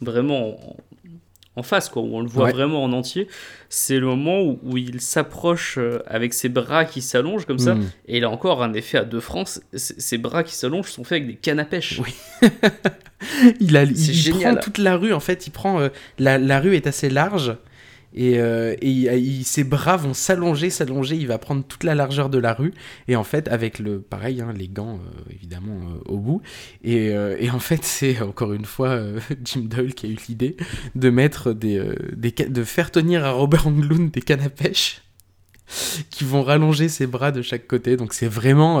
vraiment 0.00 0.58
en, 0.70 0.76
en 1.56 1.62
face, 1.62 1.88
quoi, 1.88 2.02
où 2.02 2.16
on 2.16 2.20
le 2.20 2.28
voit 2.28 2.44
Ouais. 2.44 2.52
vraiment 2.52 2.82
en 2.84 2.92
entier. 2.92 3.26
C'est 3.68 3.98
le 3.98 4.06
moment 4.06 4.40
où, 4.40 4.58
où 4.62 4.76
il 4.76 5.00
s'approche 5.00 5.78
euh, 5.78 5.98
avec 6.06 6.32
ses 6.32 6.48
bras 6.48 6.84
qui 6.84 7.02
s'allongent 7.02 7.44
comme 7.44 7.58
ça. 7.58 7.74
Mm. 7.74 7.90
Et 8.06 8.16
il 8.18 8.24
a 8.24 8.30
encore 8.30 8.62
un 8.62 8.72
effet 8.72 8.98
à 8.98 9.04
deux 9.04 9.20
francs. 9.20 9.60
Ses 9.74 10.18
bras 10.18 10.42
qui 10.44 10.54
s'allongent 10.54 10.90
sont 10.90 11.04
faits 11.04 11.16
avec 11.22 11.26
des 11.26 11.34
cannes 11.34 11.58
à 11.60 11.64
pêche. 11.64 12.00
Oui. 12.04 12.14
il 13.60 13.76
a, 13.76 13.82
il, 13.82 14.30
prend 14.40 14.54
toute 14.56 14.78
la 14.78 14.96
rue, 14.96 15.12
en 15.12 15.20
fait, 15.20 15.46
il 15.46 15.50
prend. 15.50 15.80
euh, 15.80 15.88
la, 16.18 16.38
la 16.38 16.60
rue 16.60 16.76
est 16.76 16.86
assez 16.86 17.10
large. 17.10 17.54
Et, 18.14 19.42
ses 19.44 19.64
bras 19.64 19.96
vont 19.96 20.14
s'allonger, 20.14 20.70
s'allonger, 20.70 21.16
il 21.16 21.26
va 21.26 21.38
prendre 21.38 21.64
toute 21.64 21.84
la 21.84 21.94
largeur 21.94 22.28
de 22.28 22.38
la 22.38 22.54
rue, 22.54 22.72
et 23.08 23.16
en 23.16 23.24
fait, 23.24 23.48
avec 23.48 23.78
le 23.78 24.00
pareil, 24.00 24.40
hein, 24.40 24.52
les 24.56 24.68
gants 24.68 24.96
euh, 24.96 25.32
évidemment 25.32 25.76
euh, 25.76 26.12
au 26.12 26.18
bout, 26.18 26.42
et, 26.82 27.10
euh, 27.10 27.36
en 27.52 27.60
fait, 27.60 27.84
c'est 27.84 28.20
encore 28.20 28.52
une 28.52 28.64
fois 28.64 29.00
Jim 29.44 29.62
Doyle 29.62 29.94
qui 29.94 30.06
a 30.06 30.08
eu 30.08 30.16
l'idée 30.28 30.56
de 30.94 31.10
mettre 31.10 31.52
des, 31.52 31.80
de 32.16 32.64
faire 32.64 32.90
tenir 32.90 33.24
à 33.24 33.30
Robert 33.30 33.66
Englund 33.66 34.10
des 34.10 34.22
cannes 34.22 34.42
à 34.42 34.50
pêche 34.50 35.02
qui 36.10 36.24
vont 36.24 36.42
rallonger 36.42 36.88
ses 36.88 37.06
bras 37.06 37.32
de 37.32 37.42
chaque 37.42 37.66
côté, 37.66 37.96
donc 37.96 38.12
c'est 38.12 38.28
vraiment, 38.28 38.80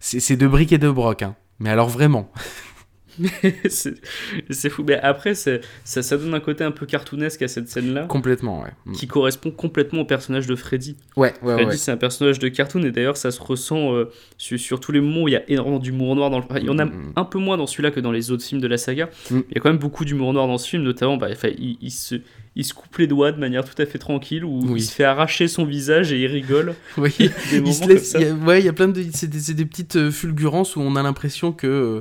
c'est 0.00 0.20
c'est 0.20 0.36
de 0.36 0.46
briques 0.46 0.72
et 0.72 0.78
de 0.78 0.90
broc, 0.90 1.22
hein. 1.22 1.34
mais 1.58 1.70
alors 1.70 1.88
vraiment. 1.88 2.30
c'est 3.68 4.70
fou. 4.70 4.84
Mais 4.86 5.00
après, 5.00 5.34
ça, 5.34 5.58
ça 5.84 6.16
donne 6.16 6.34
un 6.34 6.40
côté 6.40 6.64
un 6.64 6.70
peu 6.70 6.86
cartoonesque 6.86 7.42
à 7.42 7.48
cette 7.48 7.68
scène-là. 7.68 8.04
Complètement, 8.04 8.62
ouais. 8.62 8.70
Mm. 8.86 8.92
Qui 8.92 9.06
correspond 9.06 9.50
complètement 9.50 10.02
au 10.02 10.04
personnage 10.04 10.46
de 10.46 10.54
Freddy. 10.54 10.96
Ouais, 11.16 11.32
ouais, 11.42 11.54
Freddy, 11.54 11.70
ouais. 11.70 11.76
c'est 11.76 11.90
un 11.90 11.96
personnage 11.96 12.38
de 12.38 12.48
cartoon, 12.48 12.82
et 12.84 12.90
d'ailleurs, 12.90 13.16
ça 13.16 13.30
se 13.30 13.40
ressent 13.40 13.94
euh, 13.94 14.10
sur, 14.36 14.58
sur 14.58 14.78
tous 14.78 14.92
les 14.92 15.00
moments 15.00 15.22
où 15.22 15.28
il 15.28 15.32
y 15.32 15.36
a 15.36 15.42
énormément 15.50 15.78
d'humour 15.78 16.14
noir 16.14 16.30
dans 16.30 16.38
le. 16.38 16.44
enfin, 16.44 16.58
Il 16.58 16.66
y 16.66 16.70
en 16.70 16.78
a 16.78 16.82
Mm, 16.92 17.08
mm. 17.08 17.12
un 17.16 17.24
peu 17.24 17.38
moins 17.38 17.56
dans 17.56 17.66
celui-là 17.66 17.90
que 17.90 18.00
dans 18.00 18.12
les 18.12 18.30
autres 18.30 18.44
films 18.44 18.60
de 18.60 18.66
la 18.66 18.78
saga. 18.78 19.08
Mm. 19.30 19.40
Il 19.50 19.54
y 19.54 19.58
a 19.58 19.60
quand 19.60 19.70
même 19.70 19.78
beaucoup 19.78 20.04
d'humour 20.04 20.32
noir 20.32 20.46
dans 20.46 20.58
ce 20.58 20.68
film, 20.68 20.82
notamment, 20.82 21.16
bah, 21.16 21.28
il 21.58 21.90
se. 21.90 22.16
Il 22.54 22.66
se 22.66 22.74
coupe 22.74 22.98
les 22.98 23.06
doigts 23.06 23.32
de 23.32 23.38
manière 23.38 23.64
tout 23.64 23.80
à 23.80 23.86
fait 23.86 23.98
tranquille, 23.98 24.44
Oui. 24.44 24.72
il 24.76 24.82
se 24.82 24.92
fait 24.92 25.04
arracher 25.04 25.48
son 25.48 25.64
visage 25.64 26.12
et 26.12 26.20
il 26.20 26.26
rigole. 26.26 26.74
Oui, 26.98 27.14
Il 27.50 27.72
se 27.74 27.88
laisse. 27.88 28.12
y 28.12 28.24
a- 28.24 28.34
ouais, 28.34 28.60
il 28.60 28.66
y 28.66 28.68
a 28.68 28.74
plein 28.74 28.88
de. 28.88 29.02
C'est 29.14 29.26
des, 29.54 29.64
petites 29.64 29.96
euh, 29.96 30.10
fulgurances 30.10 30.76
où 30.76 30.80
on 30.82 30.94
a 30.96 31.02
l'impression 31.02 31.52
que 31.52 31.66
euh, 31.66 32.00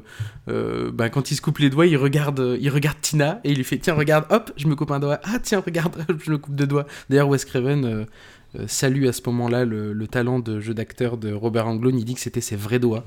euh, 0.50 0.92
bah, 0.92 1.10
quand 1.10 1.32
il 1.32 1.36
se 1.36 1.42
coupe 1.42 1.60
les 1.60 1.70
doigts, 1.70 1.86
il 1.88 1.96
regarde, 1.96 2.42
euh, 2.42 2.58
il 2.60 2.70
regarde 2.70 2.98
Tina 3.02 3.40
et 3.46 3.52
il 3.52 3.56
lui 3.58 3.64
fait 3.64 3.78
Tiens, 3.78 3.94
regarde, 3.94 4.26
hop, 4.30 4.52
je 4.58 4.68
me 4.68 4.76
coupe 4.76 4.92
un 4.92 5.00
doigt. 5.00 5.22
Ah, 5.24 5.40
tiens, 5.42 5.64
regarde, 5.66 6.06
je 6.26 6.32
me 6.32 6.38
coupe 6.38 6.54
deux 6.56 6.68
doigts. 6.68 6.86
D'ailleurs, 7.10 7.30
Wes 7.30 7.46
Craven 7.46 7.86
euh, 7.86 8.66
salue 8.68 9.06
à 9.08 9.14
ce 9.14 9.22
moment-là 9.28 9.64
le, 9.64 9.94
le 9.94 10.08
talent 10.08 10.40
de 10.40 10.60
jeu 10.60 10.74
d'acteur 10.74 11.16
de 11.18 11.32
Robert 11.32 11.68
Englund. 11.68 11.98
Il 11.98 12.04
dit 12.04 12.16
que 12.16 12.20
c'était 12.20 12.42
ses 12.42 12.58
vrais 12.58 12.80
doigts. 12.80 13.06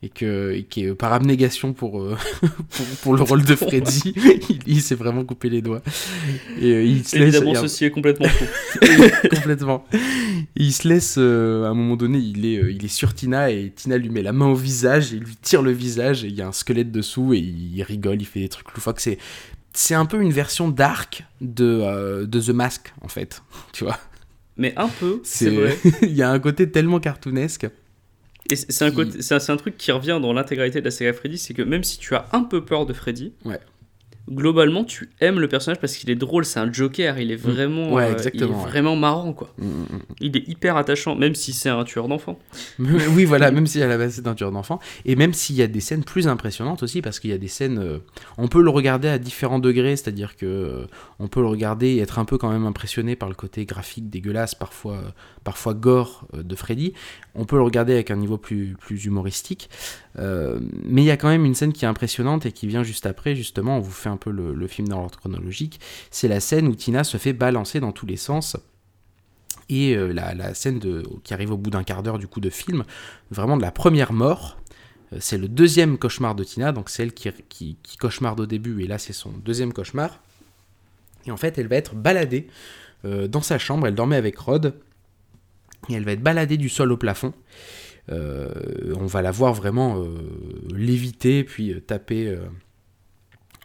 Et 0.00 0.10
que, 0.10 0.52
et 0.52 0.62
que, 0.62 0.92
par 0.92 1.12
abnégation 1.12 1.72
pour, 1.72 2.00
euh, 2.00 2.16
pour, 2.70 2.86
pour 3.02 3.16
le 3.16 3.22
rôle 3.22 3.44
de 3.44 3.56
Freddy, 3.56 4.14
il, 4.48 4.58
il 4.66 4.80
s'est 4.80 4.94
vraiment 4.94 5.24
coupé 5.24 5.50
les 5.50 5.60
doigts. 5.60 5.82
Et 6.60 6.70
euh, 6.72 6.84
il 6.84 7.04
se 7.04 7.16
laisse- 7.16 7.34
Évidemment, 7.34 7.50
il 7.50 7.54
y 7.54 7.56
a- 7.56 7.62
ceci 7.62 7.84
est 7.84 7.90
complètement 7.90 8.28
faux. 8.28 8.44
complètement. 9.34 9.84
Et 9.92 9.98
il 10.62 10.72
se 10.72 10.86
laisse, 10.86 11.16
euh, 11.18 11.64
à 11.64 11.70
un 11.70 11.74
moment 11.74 11.96
donné, 11.96 12.18
il 12.18 12.46
est, 12.46 12.58
euh, 12.62 12.70
il 12.70 12.84
est 12.84 12.88
sur 12.88 13.12
Tina 13.12 13.50
et 13.50 13.72
Tina 13.74 13.98
lui 13.98 14.08
met 14.08 14.22
la 14.22 14.32
main 14.32 14.46
au 14.46 14.54
visage 14.54 15.12
et 15.12 15.16
lui 15.16 15.34
tire 15.42 15.62
le 15.62 15.72
visage 15.72 16.22
et 16.24 16.28
il 16.28 16.34
y 16.36 16.42
a 16.42 16.46
un 16.46 16.52
squelette 16.52 16.92
dessous 16.92 17.34
et 17.34 17.38
il 17.38 17.82
rigole, 17.82 18.22
il 18.22 18.26
fait 18.26 18.38
des 18.40 18.48
trucs 18.48 18.72
loufoques. 18.74 19.00
C'est, 19.00 19.18
c'est 19.72 19.94
un 19.94 20.06
peu 20.06 20.20
une 20.22 20.32
version 20.32 20.68
dark 20.68 21.24
de, 21.40 22.24
de 22.24 22.40
The 22.40 22.50
Mask 22.50 22.92
en 23.00 23.08
fait, 23.08 23.42
tu 23.72 23.82
vois. 23.82 23.98
Mais 24.56 24.74
un 24.76 24.88
peu, 24.88 25.20
C'est, 25.24 25.50
vrai. 25.50 25.76
il 26.02 26.12
y 26.14 26.22
a 26.22 26.30
un 26.30 26.38
côté 26.38 26.70
tellement 26.70 27.00
cartoonesque. 27.00 27.68
Et 28.50 28.56
c'est 28.56 28.84
un, 28.84 28.90
qui- 28.90 29.50
un, 29.52 29.56
truc 29.56 29.76
qui 29.76 29.92
revient 29.92 30.18
dans 30.22 30.32
l'intégralité 30.32 30.80
de 30.80 30.84
la 30.86 30.90
saga 30.90 31.12
Freddy, 31.12 31.38
c'est 31.38 31.54
que 31.54 31.62
même 31.62 31.84
si 31.84 31.98
tu 31.98 32.14
as 32.14 32.26
un 32.32 32.42
peu 32.42 32.64
peur 32.64 32.86
de 32.86 32.92
Freddy, 32.92 33.32
Ouais. 33.44 33.60
Globalement 34.30 34.84
tu 34.84 35.10
aimes 35.20 35.40
le 35.40 35.48
personnage 35.48 35.80
parce 35.80 35.96
qu'il 35.96 36.10
est 36.10 36.16
drôle, 36.16 36.44
c'est 36.44 36.60
un 36.60 36.72
Joker, 36.72 37.18
il 37.18 37.30
est 37.30 37.36
vraiment, 37.36 37.88
Mm. 37.88 37.92
Ouais, 37.92 38.04
euh, 38.04 38.08
il 38.08 38.12
exactement, 38.12 38.60
est 38.60 38.64
ouais. 38.64 38.70
vraiment 38.70 38.96
marrant 38.96 39.32
quoi. 39.32 39.52
Mm, 39.58 39.66
mm. 39.66 39.86
Il 40.20 40.36
est 40.36 40.48
hyper 40.48 40.76
attachant, 40.76 41.14
même 41.16 41.34
si 41.34 41.52
c'est 41.52 41.68
un 41.68 41.84
tueur 41.84 42.08
d'enfants. 42.08 42.38
Oui, 42.78 43.24
voilà, 43.24 43.50
même 43.50 43.66
si 43.66 43.82
à 43.82 43.86
la 43.86 43.96
base 43.98 44.14
c'est 44.14 44.26
un 44.26 44.34
tueur 44.34 44.52
d'enfant, 44.52 44.78
et 45.04 45.16
même 45.16 45.32
s'il 45.32 45.56
y 45.56 45.62
a 45.62 45.66
des 45.66 45.80
scènes 45.80 46.04
plus 46.04 46.28
impressionnantes 46.28 46.82
aussi, 46.82 47.02
parce 47.02 47.20
qu'il 47.20 47.30
y 47.30 47.32
a 47.32 47.38
des 47.38 47.48
scènes, 47.48 47.78
euh, 47.78 47.98
on 48.36 48.48
peut 48.48 48.62
le 48.62 48.70
regarder 48.70 49.08
à 49.08 49.18
différents 49.18 49.58
degrés, 49.58 49.96
c'est-à-dire 49.96 50.36
que 50.36 50.46
euh, 50.46 50.86
on 51.18 51.28
peut 51.28 51.40
le 51.40 51.46
regarder 51.46 51.88
et 51.88 51.98
être 51.98 52.18
un 52.18 52.24
peu 52.24 52.38
quand 52.38 52.50
même 52.50 52.66
impressionné 52.66 53.16
par 53.16 53.28
le 53.28 53.34
côté 53.34 53.64
graphique 53.64 54.10
dégueulasse, 54.10 54.54
parfois, 54.54 54.98
parfois 55.44 55.74
gore 55.74 56.26
de 56.34 56.54
Freddy. 56.54 56.92
On 57.34 57.44
peut 57.44 57.56
le 57.56 57.62
regarder 57.62 57.94
avec 57.94 58.10
un 58.10 58.16
niveau 58.16 58.36
plus, 58.36 58.76
plus 58.78 59.04
humoristique, 59.04 59.70
mais 60.16 61.02
il 61.02 61.04
y 61.04 61.10
a 61.10 61.16
quand 61.16 61.28
même 61.28 61.44
une 61.44 61.54
scène 61.54 61.72
qui 61.72 61.84
est 61.84 61.88
impressionnante 61.88 62.46
et 62.46 62.52
qui 62.52 62.66
vient 62.66 62.82
juste 62.82 63.06
après, 63.06 63.34
justement, 63.34 63.76
on 63.76 63.80
vous 63.80 63.90
fait 63.92 64.08
un 64.08 64.16
peu 64.18 64.30
le, 64.30 64.66
film 64.66 64.88
dans 64.88 64.98
l'ordre 64.98 65.18
chronologique. 65.18 65.80
C'est 66.10 66.28
la 66.28 66.40
scène 66.40 66.68
où 66.68 66.74
Tina 66.74 67.04
se 67.04 67.16
fait 67.16 67.32
balancer 67.32 67.80
dans 67.80 67.92
tous 67.92 68.06
les 68.06 68.16
sens. 68.16 68.56
Et 69.68 69.94
euh, 69.94 70.12
la, 70.12 70.54
scène 70.54 70.80
qui 71.24 71.34
arrive 71.34 71.52
au 71.52 71.56
bout 71.56 71.70
d'un 71.70 71.84
quart 71.84 72.02
d'heure 72.02 72.18
du 72.18 72.26
coup 72.26 72.40
de 72.40 72.50
film, 72.50 72.84
vraiment 73.30 73.56
de 73.56 73.62
la 73.62 73.70
première 73.70 74.12
mort. 74.12 74.58
Euh, 75.12 75.18
C'est 75.20 75.38
le 75.38 75.48
deuxième 75.48 75.98
cauchemar 75.98 76.34
de 76.34 76.44
Tina, 76.44 76.72
donc 76.72 76.88
celle 76.88 77.12
qui, 77.12 77.30
qui, 77.48 77.76
qui 77.82 77.96
cauchemarde 77.96 78.40
au 78.40 78.46
début, 78.46 78.82
et 78.82 78.86
là 78.86 78.98
c'est 78.98 79.12
son 79.12 79.30
deuxième 79.30 79.72
cauchemar. 79.72 80.20
Et 81.26 81.30
en 81.30 81.36
fait, 81.36 81.58
elle 81.58 81.68
va 81.68 81.76
être 81.76 81.94
baladée 81.94 82.48
euh, 83.04 83.28
dans 83.28 83.42
sa 83.42 83.58
chambre, 83.58 83.86
elle 83.86 83.94
dormait 83.94 84.16
avec 84.16 84.38
Rod, 84.38 84.74
et 85.90 85.94
elle 85.94 86.04
va 86.04 86.12
être 86.12 86.22
baladée 86.22 86.56
du 86.56 86.68
sol 86.68 86.90
au 86.92 86.96
plafond. 86.96 87.32
On 88.10 89.04
va 89.04 89.20
la 89.20 89.30
voir 89.30 89.52
vraiment 89.52 90.02
léviter, 90.70 91.44
puis 91.44 91.78
taper 91.86 92.38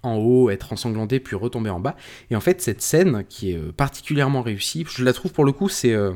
en 0.03 0.17
haut, 0.17 0.49
être 0.49 0.73
ensanglantée, 0.73 1.19
puis 1.19 1.35
retomber 1.35 1.69
en 1.69 1.79
bas. 1.79 1.95
Et 2.29 2.35
en 2.35 2.41
fait, 2.41 2.61
cette 2.61 2.81
scène, 2.81 3.23
qui 3.27 3.51
est 3.51 3.57
euh, 3.57 3.71
particulièrement 3.71 4.41
réussie, 4.41 4.85
je 4.87 5.03
la 5.03 5.13
trouve 5.13 5.31
pour 5.31 5.45
le 5.45 5.53
coup, 5.53 5.69
c'est 5.69 5.93
euh, 5.93 6.11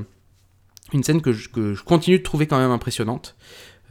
une 0.94 1.04
scène 1.04 1.22
que 1.22 1.32
je, 1.32 1.50
continue 1.84 2.20
de 2.20 2.24
trouver 2.24 2.48
quand 2.48 2.60
même 2.60 2.72
impressionnante. 2.72 3.36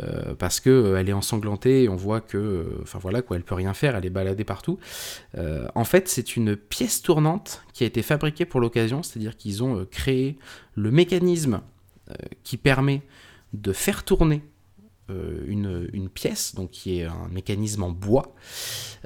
euh, 0.01 0.35
parce 0.35 0.61
que 0.61 0.95
elle 0.99 1.09
est 1.09 1.15
ensanglantée 1.15 1.85
et 1.85 1.89
on 1.89 1.97
voit 1.97 2.21
que, 2.21 2.67
enfin 2.83 2.99
voilà 2.99 3.23
quoi, 3.23 3.39
elle 3.39 3.45
peut 3.45 3.55
rien 3.55 3.73
faire, 3.73 3.97
elle 3.97 4.05
est 4.05 4.11
baladée 4.11 4.45
partout. 4.45 4.79
En 5.75 5.85
fait, 5.85 6.07
c'est 6.09 6.37
une 6.37 6.55
pièce 6.55 7.01
tournante 7.01 7.63
qui 7.73 7.83
a 7.85 7.87
été 7.87 8.03
fabriquée 8.03 8.45
pour 8.45 8.61
l'occasion, 8.61 9.03
c'est-à-dire 9.03 9.39
qu'ils 9.39 9.65
ont 9.65 9.87
créé 9.91 10.37
le 10.75 10.91
mécanisme 10.91 11.63
qui 12.43 12.59
permet 12.59 13.01
de 13.55 13.73
faire 13.73 14.05
tourner 14.05 14.43
une, 15.09 15.89
une, 15.93 16.09
pièce, 16.09 16.55
donc 16.55 16.71
qui 16.71 16.99
est 16.99 17.05
un 17.05 17.29
mécanisme 17.31 17.83
en 17.85 17.91
bois, 17.91 18.35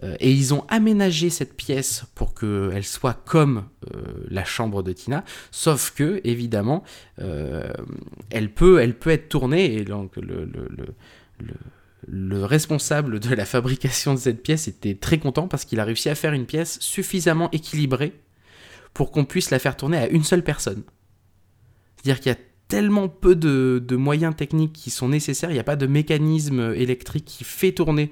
euh, 0.03 0.17
et 0.21 0.31
ils 0.33 0.55
ont 0.55 0.65
aménagé 0.69 1.31
cette 1.31 1.57
pièce 1.57 2.05
pour 2.15 2.35
qu'elle 2.35 2.85
soit 2.85 3.23
comme 3.25 3.65
euh, 3.95 4.03
la 4.29 4.45
chambre 4.45 4.83
de 4.83 4.93
Tina, 4.93 5.25
sauf 5.51 5.93
que 5.95 6.21
évidemment, 6.25 6.83
elle 8.31 8.53
peut, 8.53 8.81
elle 8.81 8.99
peut 8.99 9.11
être 9.11 9.29
tournée, 9.29 9.75
et 9.75 9.85
donc 9.85 10.17
le, 10.17 10.45
le, 10.45 10.69
le, 10.71 11.55
le 12.07 12.45
responsable 12.45 13.21
de 13.21 13.35
la 13.35 13.45
fabrication 13.45 14.15
de 14.15 14.19
cette 14.19 14.43
pièce 14.43 14.69
était 14.69 14.95
très 14.95 15.19
content 15.19 15.49
parce 15.49 15.65
qu'il 15.65 15.81
a 15.81 15.85
réussi 15.85 16.09
à 16.09 16.15
faire 16.15 16.33
une 16.33 16.47
pièce 16.47 16.81
suffisamment 16.81 17.51
équilibrée 17.53 18.21
pour 18.95 19.11
qu'on 19.11 19.25
puisse 19.25 19.51
la 19.51 19.59
faire 19.59 19.77
tourner 19.77 19.99
à 19.99 20.09
une 20.09 20.25
seule 20.25 20.43
personne. 20.43 20.83
C'est-à-dire 21.97 22.21
qu'il 22.21 22.33
y 22.33 22.35
a 22.35 22.39
tellement 22.71 23.09
peu 23.09 23.35
de, 23.35 23.97
moyens 23.97 24.35
techniques 24.35 24.73
qui 24.73 24.91
sont 24.91 25.09
nécessaires, 25.09 25.51
il 25.51 25.55
n'y 25.55 25.59
a 25.59 25.65
pas 25.65 25.77
de 25.77 25.87
mécanisme 25.87 26.73
électrique 26.75 27.25
qui 27.27 27.43
fait 27.43 27.73
tourner 27.73 28.11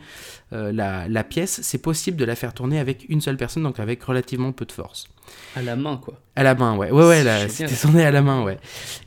euh, 0.52 0.72
la, 0.72 1.24
pièce, 1.24 1.60
c'est 1.62 1.78
possible 1.78 2.16
de 2.16 2.24
la 2.24 2.34
faire 2.34 2.52
tourner 2.52 2.80
avec 2.80 3.06
une 3.08 3.20
seule 3.20 3.36
personne, 3.36 3.62
donc 3.62 3.78
avec 3.78 4.02
relativement 4.02 4.50
peu 4.50 4.66
de 4.66 4.72
force. 4.72 5.08
À 5.54 5.62
la 5.62 5.76
main, 5.76 5.96
quoi. 5.96 6.20
À 6.34 6.42
la 6.42 6.56
main, 6.56 6.76
ouais. 6.76 6.90
Ouais, 6.90 7.06
ouais, 7.06 7.48
c'était 7.48 7.74
tourné 7.74 8.04
à 8.04 8.10
la 8.10 8.20
main, 8.20 8.42
ouais. 8.42 8.58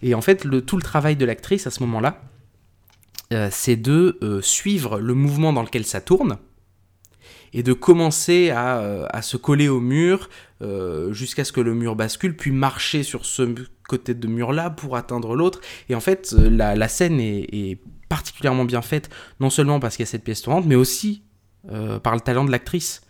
Et 0.01 0.15
en 0.15 0.21
fait, 0.21 0.45
le, 0.45 0.61
tout 0.61 0.77
le 0.77 0.83
travail 0.83 1.17
de 1.17 1.25
l'actrice 1.25 1.67
à 1.67 1.69
ce 1.69 1.81
moment-là, 1.81 2.21
euh, 3.33 3.49
c'est 3.51 3.75
de 3.75 4.17
euh, 4.23 4.41
suivre 4.41 4.99
le 4.99 5.13
mouvement 5.13 5.51
dans 5.51 5.63
lequel 5.63 5.85
ça 5.85 5.99
tourne 5.99 6.37
et 7.53 7.61
de 7.61 7.73
commencer 7.73 8.51
à, 8.51 9.05
à 9.09 9.21
se 9.21 9.35
coller 9.35 9.67
au 9.67 9.81
mur 9.81 10.29
jusqu'à 11.09 11.43
ce 11.43 11.51
que 11.51 11.59
le 11.59 11.73
mur 11.73 11.97
bascule, 11.97 12.37
puis 12.37 12.51
marcher 12.51 13.03
sur 13.03 13.25
ce 13.25 13.53
côté 13.91 14.13
de 14.13 14.27
mur-là 14.27 14.69
pour 14.69 14.95
atteindre 14.95 15.35
l'autre. 15.35 15.59
Et 15.89 15.95
en 15.95 15.99
fait, 15.99 16.33
euh, 16.33 16.49
la, 16.49 16.87
scène 16.87 17.19
est, 17.19 17.77
particulièrement 18.07 18.65
bien 18.65 18.81
faite, 18.81 19.09
non 19.39 19.49
seulement 19.49 19.79
parce 19.79 19.95
qu'il 19.95 20.05
y 20.05 20.07
a 20.07 20.11
cette 20.11 20.23
pièce 20.23 20.41
tournante, 20.41 20.65
mais 20.65 20.75
aussi 20.75 21.23
euh, 21.71 21.99
par 21.99 22.13
le 22.13 22.21
talent 22.21 22.45
de 22.45 22.51
l'actrice. 22.51 23.01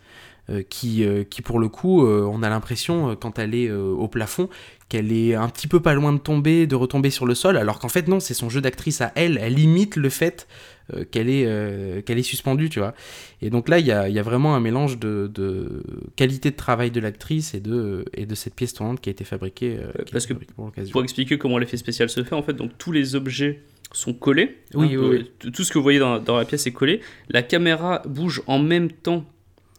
Euh, 0.49 0.63
qui, 0.63 1.05
qui 1.29 1.43
pour 1.43 1.59
le 1.59 1.69
coup, 1.69 2.03
on 2.05 2.41
a 2.41 2.49
l'impression, 2.49 3.15
quand 3.15 3.37
elle 3.37 3.53
est 3.53 3.71
au 3.71 4.07
plafond, 4.07 4.49
qu'elle 4.89 5.11
est 5.11 5.35
un 5.35 5.47
petit 5.47 5.67
peu 5.67 5.79
pas 5.79 5.93
loin 5.93 6.13
de 6.13 6.17
tomber, 6.17 6.65
de 6.65 6.75
retomber 6.75 7.11
sur 7.11 7.27
le 7.27 7.35
sol, 7.35 7.57
alors 7.57 7.77
qu'en 7.77 7.89
fait 7.89 8.07
non, 8.07 8.19
c'est 8.19 8.33
son 8.33 8.49
jeu 8.49 8.59
d'actrice 8.59 9.01
à 9.01 9.11
elle, 9.15 9.37
elle 9.39 9.59
imite 9.59 9.95
le 9.95 10.09
fait 10.09 10.47
euh, 10.93 11.05
qu'elle 11.09 11.29
est, 11.29 11.45
euh, 11.45 12.01
qu'elle 12.01 12.17
est 12.17 12.23
suspendue, 12.23 12.69
tu 12.69 12.79
vois. 12.79 12.93
Et 13.41 13.49
donc 13.49 13.69
là, 13.69 13.79
il 13.79 13.85
y 13.85 13.91
a, 13.91 14.09
y 14.09 14.19
a, 14.19 14.23
vraiment 14.23 14.55
un 14.55 14.59
mélange 14.59 14.99
de, 14.99 15.29
de, 15.33 15.83
qualité 16.15 16.51
de 16.51 16.55
travail 16.55 16.91
de 16.91 16.99
l'actrice 16.99 17.53
et 17.53 17.59
de, 17.59 18.05
et 18.13 18.25
de 18.25 18.35
cette 18.35 18.55
pièce 18.55 18.73
tournante 18.73 18.99
qui 18.99 19.09
a 19.09 19.11
été 19.11 19.23
fabriquée, 19.23 19.77
euh, 19.79 19.91
Parce 20.11 20.25
que 20.25 20.33
pour, 20.33 20.71
pour, 20.91 21.03
expliquer 21.03 21.37
comment 21.37 21.57
l'effet 21.57 21.77
spécial 21.77 22.09
se 22.09 22.23
fait, 22.23 22.35
en 22.35 22.43
fait, 22.43 22.53
donc 22.53 22.71
tous 22.77 22.91
les 22.91 23.15
objets 23.15 23.61
sont 23.93 24.13
collés. 24.13 24.57
Oui, 24.73 24.97
oui, 24.97 25.29
Tout 25.39 25.63
ce 25.63 25.71
que 25.71 25.77
vous 25.77 25.83
voyez 25.83 25.99
dans, 25.99 26.19
dans, 26.19 26.37
la 26.37 26.45
pièce 26.45 26.65
est 26.67 26.71
collé. 26.71 27.01
La 27.29 27.43
caméra 27.43 28.01
bouge 28.05 28.41
en 28.47 28.59
même 28.59 28.91
temps 28.91 29.25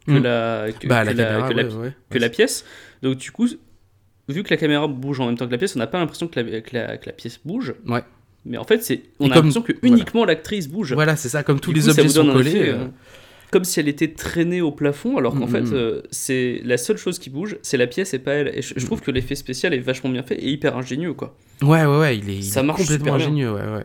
que 0.06 0.18
la 2.18 2.28
pièce. 2.30 2.64
Donc 3.02 3.16
du 3.16 3.30
coup, 3.30 3.48
vu 4.28 4.42
que 4.42 4.50
la 4.50 4.56
caméra 4.56 4.86
bouge 4.86 5.20
en 5.20 5.26
même 5.26 5.36
temps 5.36 5.46
que 5.46 5.52
la 5.52 5.58
pièce, 5.58 5.76
on 5.76 5.78
n'a 5.78 5.86
pas 5.86 5.98
l'impression 5.98 6.28
que 6.28 6.40
la, 6.40 6.60
que 6.60 6.76
la, 6.76 6.96
que 6.96 7.06
la 7.06 7.12
pièce 7.12 7.40
bouge. 7.44 7.74
Ouais. 7.86 8.02
Mais 8.44 8.58
en 8.58 8.64
fait, 8.64 8.82
c'est 8.82 9.02
on 9.20 9.30
a 9.30 9.36
l'impression 9.36 9.62
que 9.62 9.72
uniquement 9.82 10.24
l'actrice 10.24 10.68
bouge. 10.68 10.92
Voilà, 10.92 11.16
c'est 11.16 11.28
ça, 11.28 11.42
comme 11.42 11.60
tous 11.60 11.72
les 11.72 11.88
objets 11.88 12.08
sont 12.08 12.26
collés. 12.26 12.70
Euh. 12.70 12.86
Comme 13.50 13.64
si 13.64 13.80
elle 13.80 13.88
était 13.88 14.08
traînée 14.08 14.62
au 14.62 14.72
plafond, 14.72 15.18
alors 15.18 15.34
qu'en 15.34 15.46
mm, 15.46 15.50
fait, 15.50 15.60
mm. 15.60 15.74
Euh, 15.74 16.02
c'est 16.10 16.62
la 16.64 16.78
seule 16.78 16.96
chose 16.96 17.18
qui 17.18 17.28
bouge, 17.28 17.58
c'est 17.60 17.76
la 17.76 17.86
pièce 17.86 18.14
et 18.14 18.18
pas 18.18 18.32
elle. 18.32 18.48
Et 18.48 18.62
je, 18.62 18.86
trouve 18.86 19.02
que 19.02 19.10
l'effet 19.10 19.34
spécial 19.34 19.74
est 19.74 19.78
vachement 19.78 20.08
bien 20.08 20.22
fait 20.22 20.36
et 20.36 20.48
hyper 20.48 20.76
ingénieux, 20.76 21.12
quoi. 21.12 21.36
Ouais, 21.60 21.84
ouais, 21.84 21.98
ouais, 21.98 22.18
il 22.18 22.30
est, 22.30 22.42
ça 22.42 22.62
marche 22.62 22.80
complètement 22.80 23.14
ingénieux, 23.14 23.52
ouais, 23.52 23.60
ouais. 23.60 23.84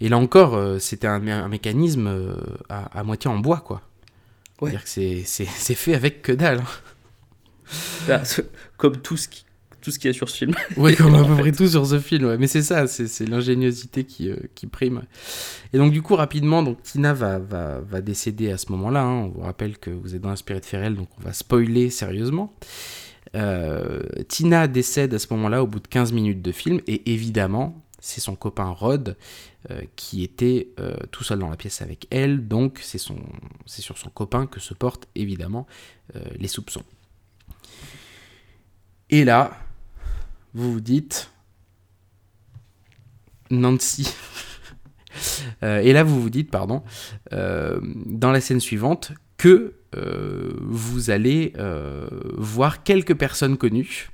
Et 0.00 0.08
là 0.08 0.16
encore, 0.16 0.54
euh, 0.54 0.78
c'était 0.78 1.06
un, 1.06 1.28
un, 1.28 1.48
mécanisme 1.48 2.34
à, 2.70 2.98
à, 2.98 3.04
moitié 3.04 3.30
en 3.30 3.38
bois, 3.38 3.58
quoi. 3.58 3.82
Ouais. 4.62 4.70
C'est-à-dire 4.70 5.22
que 5.24 5.26
c'est 5.26 5.74
fait 5.74 5.94
avec 5.94 6.22
que 6.22 6.32
dalle. 6.32 6.60
Hein. 6.60 6.92
Bah, 8.08 8.22
comme 8.78 8.96
tout 8.96 9.18
ce 9.18 9.28
qui 9.28 9.44
tout 9.82 9.90
ce 9.90 9.98
qu'il 9.98 10.08
y 10.08 10.14
a 10.14 10.14
sur 10.14 10.30
ce 10.30 10.36
film. 10.38 10.54
Oui, 10.76 10.96
comme 10.96 11.14
à 11.14 11.24
peu 11.24 11.34
près 11.36 11.52
tout 11.52 11.68
sur 11.68 11.86
ce 11.86 11.98
film, 11.98 12.24
ouais. 12.24 12.38
mais 12.38 12.46
c'est 12.46 12.62
ça, 12.62 12.86
c'est 12.86 13.28
l'ingéniosité 13.28 14.04
qui, 14.04 14.30
euh, 14.30 14.36
qui, 14.54 14.66
prime. 14.66 15.02
Et 15.72 15.78
donc 15.78 15.92
du 15.92 16.00
coup, 16.00 16.16
rapidement, 16.16 16.62
donc, 16.62 16.82
Tina 16.82 17.12
va, 17.12 17.38
va, 17.38 17.80
va 17.80 18.00
décéder 18.00 18.50
à 18.50 18.56
ce 18.56 18.72
moment-là. 18.72 19.02
Hein. 19.02 19.24
On 19.24 19.28
vous 19.28 19.40
rappelle 19.40 19.76
que 19.76 19.90
vous 19.90 20.14
êtes 20.14 20.22
dans 20.22 20.30
Inspiré 20.30 20.60
de 20.60 20.64
Ferrel, 20.64 20.94
donc 20.94 21.08
on 21.18 21.22
va 21.22 21.32
spoiler 21.32 21.90
sérieusement. 21.90 22.54
Euh, 23.34 24.02
Tina 24.28 24.68
décède 24.68 25.12
à 25.14 25.18
ce 25.18 25.26
moment-là 25.30 25.62
au 25.62 25.66
bout 25.66 25.80
de 25.80 25.88
15 25.88 26.12
minutes 26.12 26.42
de 26.42 26.52
film, 26.52 26.80
et 26.86 27.12
évidemment, 27.12 27.82
c'est 27.98 28.20
son 28.20 28.34
copain 28.34 28.68
Rod 28.68 29.16
euh, 29.70 29.82
qui 29.96 30.24
était 30.24 30.68
tout 31.10 31.24
seul 31.24 31.38
dans 31.38 31.50
la 31.50 31.56
pièce 31.56 31.82
avec 31.82 32.06
elle, 32.10 32.48
donc 32.48 32.80
c'est 32.82 32.98
sur 32.98 33.98
son 33.98 34.10
copain 34.10 34.46
que 34.46 34.60
se 34.60 34.74
portent 34.74 35.06
évidemment 35.14 35.66
les 36.38 36.48
soupçons. 36.48 36.84
Et 39.12 39.24
là, 39.24 39.52
vous 40.54 40.72
vous 40.72 40.80
dites 40.80 41.30
Nancy. 43.50 44.12
Euh, 45.62 45.80
et 45.80 45.92
là, 45.92 46.02
vous 46.04 46.20
vous 46.20 46.30
dites, 46.30 46.50
pardon, 46.50 46.82
euh, 47.34 47.78
dans 48.06 48.32
la 48.32 48.40
scène 48.40 48.60
suivante, 48.60 49.12
que 49.36 49.74
euh, 49.94 50.52
vous 50.62 51.10
allez 51.10 51.52
voir 52.38 52.82
quelques 52.82 53.14
personnes 53.14 53.58
connues, 53.58 54.08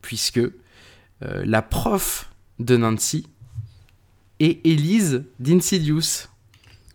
puisque 0.00 0.40
la 1.20 1.60
prof 1.60 2.30
de 2.60 2.76
Nancy 2.76 3.26
est 4.38 4.64
Elise 4.64 5.24
d'Insidious. 5.40 6.28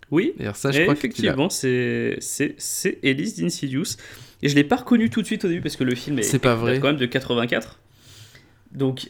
Oui, 0.10 0.34
ça, 0.54 0.72
je 0.72 0.84
crois 0.84 0.94
effectivement, 0.94 1.50
c'est 1.50 2.18
Elise 3.04 3.36
d'Insidious. 3.36 3.98
Et 4.42 4.50
je 4.50 4.56
l'ai 4.56 4.64
pas 4.64 4.78
reconnue 4.78 5.10
tout 5.10 5.22
de 5.22 5.28
suite 5.28 5.46
au 5.46 5.48
début 5.48 5.62
parce 5.62 5.76
que 5.76 5.84
le 5.84 5.96
film 5.96 6.20
est, 6.20 6.40
pas 6.40 6.56
vrai. 6.56 6.80
quand 6.80 6.88
même 6.88 6.98
de 6.98 7.06
84. 7.06 7.80
Donc, 8.74 9.10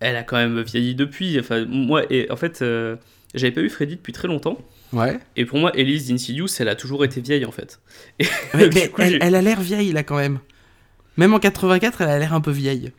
elle 0.00 0.16
a 0.16 0.22
quand 0.22 0.36
même 0.36 0.60
vieilli 0.62 0.94
depuis. 0.94 1.38
Enfin, 1.38 1.64
moi, 1.66 2.02
et 2.10 2.30
en 2.30 2.36
fait, 2.36 2.62
euh, 2.62 2.96
j'avais 3.34 3.52
pas 3.52 3.60
vu 3.60 3.70
Freddy 3.70 3.96
depuis 3.96 4.12
très 4.12 4.28
longtemps. 4.28 4.58
Ouais. 4.92 5.18
Et 5.36 5.44
pour 5.44 5.58
moi, 5.58 5.72
Elise 5.74 6.08
d'Insidious, 6.08 6.48
elle 6.58 6.68
a 6.68 6.74
toujours 6.74 7.04
été 7.04 7.20
vieille 7.20 7.44
en 7.44 7.52
fait. 7.52 7.80
mais, 8.54 8.90
elle, 8.98 9.34
a 9.34 9.42
l'air 9.42 9.60
vieille 9.60 9.92
là 9.92 10.02
quand 10.02 10.16
même. 10.16 10.38
Même 11.16 11.32
en 11.34 11.38
84, 11.38 12.02
elle 12.02 12.08
a 12.08 12.18
l'air 12.18 12.34
un 12.34 12.40
peu 12.40 12.50
vieille. 12.50 12.92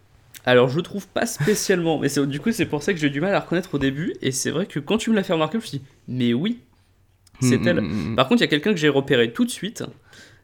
Alors 0.45 0.69
je 0.69 0.79
trouve 0.81 1.07
pas 1.07 1.25
spécialement, 1.25 1.99
mais 1.99 2.09
du 2.27 2.39
coup 2.39 2.51
c'est 2.51 2.65
pour 2.65 2.83
ça 2.83 2.93
que 2.93 2.99
j'ai 2.99 3.09
du 3.09 3.21
mal 3.21 3.33
à 3.33 3.39
reconnaître 3.39 3.73
au 3.75 3.79
début. 3.79 4.13
Et 4.21 4.31
c'est 4.31 4.51
vrai 4.51 4.65
que 4.65 4.79
quand 4.79 4.97
tu 4.97 5.09
me 5.09 5.15
l'as 5.15 5.23
fait 5.23 5.33
remarquer, 5.33 5.57
je 5.59 5.63
me 5.63 5.67
suis 5.67 5.77
dit, 5.79 5.85
mais 6.07 6.33
oui, 6.33 6.59
c'est 7.41 7.59
mm, 7.59 7.67
elle. 7.67 7.81
Mm, 7.81 8.11
mm, 8.11 8.15
Par 8.15 8.27
contre, 8.27 8.41
il 8.41 8.45
y 8.45 8.47
a 8.47 8.49
quelqu'un 8.49 8.71
que 8.71 8.79
j'ai 8.79 8.89
repéré 8.89 9.31
tout 9.31 9.45
de 9.45 9.51
suite. 9.51 9.83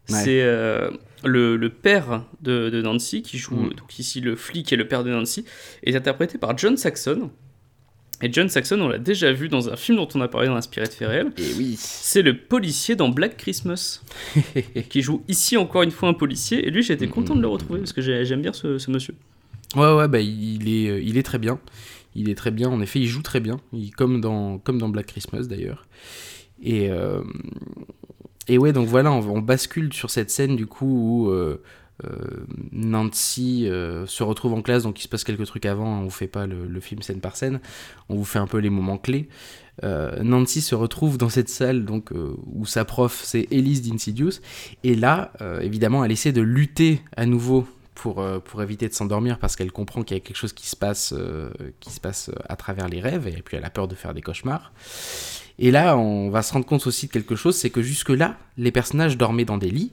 C'est 0.06 0.42
euh, 0.42 0.90
le, 1.24 1.70
père 1.70 2.26
de, 2.42 2.82
Nancy, 2.82 3.22
qui 3.22 3.38
joue 3.38 3.56
mm. 3.56 3.74
donc 3.74 4.00
ici 4.00 4.22
le 4.22 4.36
flic 4.36 4.72
et 4.72 4.76
le 4.76 4.88
père 4.88 5.04
de 5.04 5.12
Nancy, 5.12 5.46
est 5.84 5.96
interprété 5.96 6.38
par 6.38 6.58
John 6.58 6.78
Saxon. 6.78 7.32
Et 8.22 8.32
John 8.34 8.50
Saxon, 8.50 8.82
on 8.82 8.90
l'a 8.90 8.98
déjà 8.98 9.32
vu 9.32 9.48
dans 9.48 9.70
un 9.70 9.78
film 9.78 9.98
dont 9.98 10.08
on 10.14 10.20
a 10.20 10.28
parlé 10.28 10.48
dans 10.48 10.56
Inspiré 10.56 10.88
de 10.88 10.92
Ferrel. 10.92 11.32
Et 11.38 11.54
oui. 11.58 11.76
C'est 11.78 12.22
le 12.22 12.38
policier 12.38 12.96
dans 12.96 13.08
Black 13.08 13.38
Christmas, 13.38 14.02
qui 14.90 15.02
joue 15.02 15.24
ici 15.30 15.56
encore 15.56 15.84
une 15.84 15.92
fois 15.92 16.10
un 16.10 16.14
policier. 16.14 16.68
Et 16.68 16.72
lui, 16.72 16.84
j'étais 16.84 17.08
mm, 17.08 17.12
content 17.12 17.36
de 17.36 17.42
le 17.42 17.48
mm, 17.48 17.52
retrouver 17.52 17.80
parce 17.80 17.94
que 17.94 18.02
j'aime 18.02 18.42
bien 18.42 18.52
ce, 18.52 18.92
monsieur. 18.92 19.16
Ouais, 19.76 19.94
ouais, 19.94 20.08
bah, 20.10 20.20
il, 20.20 20.68
est, 20.68 21.02
il 21.04 21.18
est 21.18 21.24
très 21.24 21.38
bien. 21.38 21.60
Il 22.16 22.30
est 22.30 22.36
très 22.36 22.52
bien, 22.52 22.70
en 22.70 22.82
effet, 22.82 23.00
il 23.00 23.08
joue 23.08 23.22
très 23.22 23.40
bien, 23.40 23.62
il, 23.72 23.92
comme, 23.92 24.20
dans, 24.20 24.58
comme 24.58 24.80
dans 24.80 24.90
Black 24.90 25.06
Christmas 25.06 25.44
d'ailleurs. 25.44 25.86
Et, 26.62 26.90
euh, 26.90 27.22
et 28.50 28.58
ouais, 28.58 28.74
donc 28.74 28.88
voilà, 28.88 29.12
on, 29.12 29.42
bascule 29.42 29.94
sur 29.94 30.10
cette 30.10 30.32
scène 30.32 30.56
du 30.56 30.66
coup 30.66 30.88
où 30.88 31.30
euh, 31.30 31.62
euh, 32.04 32.48
Nancy 32.72 33.68
euh, 33.68 34.08
se 34.08 34.24
retrouve 34.24 34.54
en 34.54 34.64
classe, 34.64 34.84
donc 34.84 35.00
il 35.00 35.04
se 35.04 35.08
passe 35.08 35.24
quelques 35.24 35.46
trucs 35.46 35.68
avant, 35.68 36.00
on 36.00 36.04
vous 36.06 36.10
fait 36.10 36.28
pas 36.28 36.48
le, 36.48 36.80
film 36.80 37.04
scène 37.04 37.22
par 37.22 37.36
scène, 37.36 37.60
on 38.10 38.16
vous 38.16 38.26
fait 38.26 38.40
un 38.40 38.48
peu 38.48 38.58
les 38.58 38.72
moments 38.72 38.98
clés. 38.98 39.30
Nancy 39.84 40.60
se 40.60 40.76
retrouve 40.76 41.18
dans 41.18 41.30
cette 41.30 41.48
salle 41.48 41.86
donc 41.86 42.12
où 42.12 42.66
sa 42.66 42.84
prof 42.84 43.22
c'est 43.24 43.48
Elise 43.50 43.88
d'Insidious, 43.88 44.42
et 44.84 44.96
là, 44.96 45.32
évidemment, 45.62 46.04
elle 46.04 46.12
essaie 46.12 46.34
de 46.34 46.42
lutter 46.42 47.02
à 47.16 47.26
nouveau 47.26 47.66
pour, 47.94 48.26
pour, 48.44 48.64
éviter 48.64 48.90
de 48.90 48.94
s'endormir 48.94 49.40
parce 49.40 49.56
qu'elle 49.56 49.72
comprend 49.72 50.04
qu'il 50.04 50.18
y 50.18 50.20
a 50.20 50.24
quelque 50.24 50.38
chose 50.38 50.54
qui 50.54 50.68
se 50.68 50.76
passe, 50.76 51.14
qui 51.80 51.92
se 51.92 52.02
passe 52.02 52.32
à 52.50 52.58
travers 52.58 52.90
les 52.90 53.00
rêves 53.00 53.28
et 53.28 53.42
puis 53.42 53.56
elle 53.56 53.64
a 53.64 53.70
peur 53.70 53.88
de 53.88 53.96
faire 53.96 54.14
des 54.14 54.22
cauchemars. 54.22 54.74
Et 55.62 55.72
là, 55.72 55.98
on 55.98 56.30
va 56.30 56.42
se 56.42 56.54
rendre 56.54 56.66
compte 56.66 56.88
aussi 56.88 57.08
de 57.08 57.12
quelque 57.12 57.36
chose, 57.36 57.58
c'est 57.58 57.70
que 57.70 57.82
jusque-là, 57.82 58.38
les 58.58 58.72
personnages 58.72 59.18
dormaient 59.18 59.44
dans 59.44 59.58
des 59.58 59.70
lits. 59.70 59.92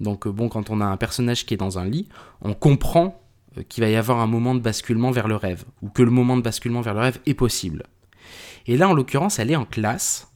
Donc 0.00 0.26
euh, 0.26 0.32
bon, 0.32 0.48
quand 0.48 0.70
on 0.70 0.80
a 0.80 0.86
un 0.86 0.96
personnage 0.96 1.44
qui 1.44 1.52
est 1.52 1.58
dans 1.58 1.78
un 1.78 1.84
lit, 1.84 2.08
on 2.40 2.54
comprend 2.54 3.22
euh, 3.58 3.62
qu'il 3.62 3.84
va 3.84 3.90
y 3.90 3.96
avoir 3.96 4.20
un 4.20 4.26
moment 4.26 4.54
de 4.54 4.60
basculement 4.60 5.10
vers 5.10 5.28
le 5.28 5.36
rêve, 5.36 5.64
ou 5.82 5.90
que 5.90 6.02
le 6.02 6.10
moment 6.10 6.38
de 6.38 6.42
basculement 6.42 6.80
vers 6.80 6.94
le 6.94 7.00
rêve 7.00 7.20
est 7.26 7.34
possible. 7.34 7.84
Et 8.66 8.78
là, 8.78 8.88
en 8.88 8.94
l'occurrence, 8.94 9.38
elle 9.38 9.50
est 9.50 9.56
en 9.56 9.66
classe, 9.66 10.32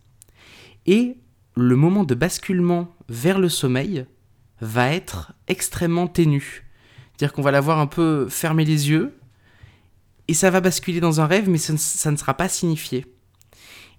et 0.84 1.16
le 1.56 1.76
moment 1.76 2.04
de 2.04 2.14
basculement 2.14 2.94
vers 3.08 3.38
le 3.38 3.48
sommeil 3.48 4.04
va 4.60 4.92
être 4.92 5.32
extrêmement 5.48 6.06
ténu. 6.06 6.66
C'est-à-dire 7.16 7.32
qu'on 7.32 7.42
va 7.42 7.50
la 7.50 7.62
voir 7.62 7.78
un 7.78 7.86
peu 7.86 8.28
fermer 8.28 8.66
les 8.66 8.90
yeux, 8.90 9.16
et 10.28 10.34
ça 10.34 10.50
va 10.50 10.60
basculer 10.60 11.00
dans 11.00 11.22
un 11.22 11.26
rêve, 11.26 11.48
mais 11.48 11.58
ça 11.58 12.10
ne 12.10 12.16
sera 12.16 12.34
pas 12.34 12.50
signifié. 12.50 13.06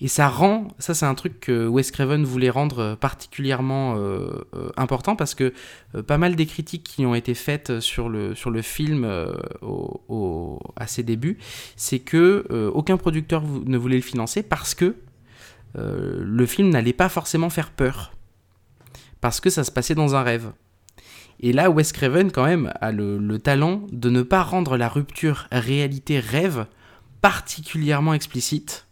Et 0.01 0.07
ça 0.07 0.27
rend, 0.27 0.67
ça 0.77 0.93
c'est 0.93 1.05
un 1.05 1.15
truc 1.15 1.39
que 1.39 1.67
Wes 1.67 1.89
Craven 1.91 2.23
voulait 2.23 2.49
rendre 2.49 2.95
particulièrement 2.95 3.95
euh, 3.95 4.45
euh, 4.53 4.69
important 4.75 5.15
parce 5.15 5.35
que 5.35 5.53
euh, 5.95 6.03
pas 6.03 6.17
mal 6.17 6.35
des 6.35 6.45
critiques 6.45 6.83
qui 6.83 7.05
ont 7.05 7.15
été 7.15 7.33
faites 7.33 7.79
sur 7.79 8.09
le, 8.09 8.33
film 8.61 9.05
à 10.75 10.87
ses 10.87 11.03
débuts, 11.03 11.37
c'est 11.75 11.99
que 11.99 12.45
aucun 12.73 12.97
producteur 12.97 13.43
ne 13.43 13.77
voulait 13.77 13.97
le 13.97 14.01
financer 14.01 14.43
parce 14.43 14.73
que 14.73 14.95
le 15.75 16.45
film 16.45 16.69
n'allait 16.69 16.93
pas 16.93 17.09
forcément 17.09 17.49
faire 17.49 17.71
peur. 17.71 18.13
Parce 19.21 19.39
que 19.39 19.49
ça 19.49 19.63
se 19.63 19.71
passait 19.71 19.95
dans 19.95 20.15
un 20.15 20.23
rêve. 20.23 20.51
Et 21.39 21.51
là, 21.51 21.69
Wes 21.69 21.91
Craven, 21.91 22.31
quand 22.31 22.45
même, 22.45 22.71
a 22.79 22.91
le, 22.91 23.17
le 23.17 23.39
talent 23.39 23.81
de 23.91 24.09
ne 24.09 24.21
pas 24.21 24.43
rendre 24.43 24.77
la 24.77 24.87
rupture 24.87 25.47
réalité-rêve 25.51 26.65
particulièrement 27.21 28.13
explicite 28.13 28.85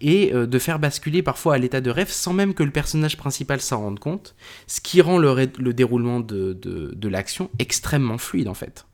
et 0.00 0.32
euh, 0.34 0.46
de 0.46 0.58
faire 0.58 0.78
basculer 0.78 1.22
parfois 1.22 1.54
à 1.54 1.58
l'état 1.58 1.80
de 1.80 1.90
rêve 1.90 2.10
sans 2.10 2.32
même 2.32 2.54
que 2.54 2.62
le 2.62 2.70
personnage 2.70 3.16
principal 3.16 3.60
s'en 3.60 3.80
rende 3.80 3.98
compte, 3.98 4.34
ce 4.66 4.80
qui 4.80 5.00
rend 5.00 5.18
le, 5.18 5.48
le 5.58 5.74
déroulement 5.74 6.20
de, 6.20 6.52
de, 6.52 7.08
l'action 7.08 7.50
extrêmement 7.58 8.18
fluide 8.18 8.48
en 8.48 8.54
fait. 8.54 8.86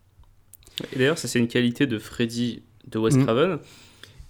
Et 0.92 0.98
d'ailleurs, 0.98 1.18
ça 1.18 1.28
c'est 1.28 1.38
une 1.38 1.48
qualité 1.48 1.86
de 1.86 1.98
Freddy 1.98 2.62
de 2.88 2.98
Wes 2.98 3.14
mm. 3.14 3.24
Craven. 3.24 3.58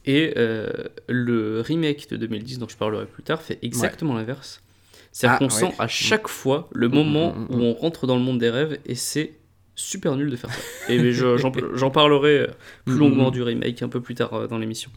Et 0.05 0.35
euh, 0.37 0.69
le 1.09 1.61
remake 1.61 2.09
de 2.09 2.17
2010 2.17 2.61
dont 2.61 2.69
je 2.69 2.77
parlerai 2.77 3.07
plus 3.07 3.25
tard 3.25 3.43
fait 3.43 3.59
exactement 3.63 4.15
l'inverse. 4.15 4.63
C'est-à-dire 5.11 5.37
ah, 5.37 5.39
qu'on 5.39 5.51
sent 5.51 5.75
à 5.79 5.89
chaque 5.89 6.29
fois 6.29 6.69
le 6.73 6.89
mm, 6.89 6.93
moment 6.93 7.33
mm, 7.35 7.47
où 7.51 7.63
on 7.63 7.75
rentre 7.75 8.07
dans 8.07 8.17
le 8.17 8.23
monde 8.23 8.39
des 8.39 8.51
rêves 8.51 8.79
et 8.87 8.95
c'est 8.95 9.33
super 9.77 10.17
nul 10.17 10.31
de 10.31 10.37
faire 10.37 10.51
ça. 10.51 10.61
Et 10.93 11.13
j'en 11.13 11.91
parlerai 11.91 12.39
euh, 12.41 12.47
plus 12.85 12.97
longuement 12.97 13.31
du 13.31 13.43
remake 13.43 13.83
un 13.83 13.89
peu 13.89 14.01
plus 14.01 14.17
tard 14.17 14.49
dans 14.49 14.59
l'émission. 14.59 14.91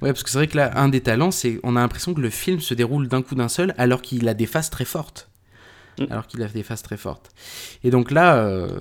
Ouais, 0.00 0.08
parce 0.08 0.22
que 0.22 0.30
c'est 0.30 0.38
vrai 0.38 0.46
que 0.48 0.56
là, 0.56 0.78
un 0.78 0.88
des 0.88 1.00
talents, 1.00 1.30
c'est 1.30 1.60
on 1.62 1.76
a 1.76 1.80
l'impression 1.80 2.14
que 2.14 2.20
le 2.20 2.30
film 2.30 2.60
se 2.60 2.72
déroule 2.74 3.08
d'un 3.08 3.22
coup 3.22 3.34
d'un 3.34 3.48
seul, 3.48 3.74
alors 3.76 4.00
qu'il 4.00 4.28
a 4.28 4.34
des 4.34 4.46
phases 4.46 4.70
très 4.70 4.84
fortes. 4.86 5.28
Mm. 5.98 6.04
Alors 6.10 6.26
qu'il 6.26 6.42
a 6.42 6.48
des 6.48 6.62
phases 6.62 6.82
très 6.82 6.96
fortes. 6.96 7.30
Et 7.84 7.90
donc 7.90 8.10
là, 8.10 8.36
euh, 8.36 8.78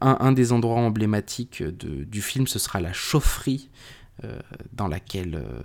un, 0.00 0.32
des 0.32 0.52
endroits 0.52 0.76
emblématiques 0.76 1.62
de, 1.62 2.04
du 2.04 2.22
film, 2.22 2.46
ce 2.46 2.58
sera 2.58 2.80
la 2.80 2.92
chaufferie. 2.92 3.70
Euh, 4.24 4.36
dans 4.72 4.88
laquelle 4.88 5.36
euh, 5.36 5.60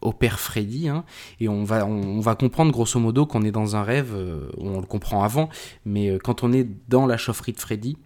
opère 0.00 0.40
Freddy, 0.40 0.88
hein. 0.88 1.04
et 1.38 1.50
on 1.50 1.64
va, 1.64 1.84
on, 1.84 2.18
va 2.20 2.34
comprendre 2.34 2.72
grosso 2.72 2.98
modo 2.98 3.26
qu'on 3.26 3.42
est 3.42 3.50
dans 3.50 3.76
un 3.76 3.82
rêve, 3.82 4.16
on 4.56 4.80
le 4.80 4.86
comprend 4.86 5.22
avant, 5.22 5.50
mais 5.84 6.18
quand 6.24 6.42
on 6.42 6.54
est 6.54 6.66
dans 6.88 7.04
la 7.04 7.18
chaufferie 7.18 7.52
de 7.52 7.60
Freddy, 7.60 7.98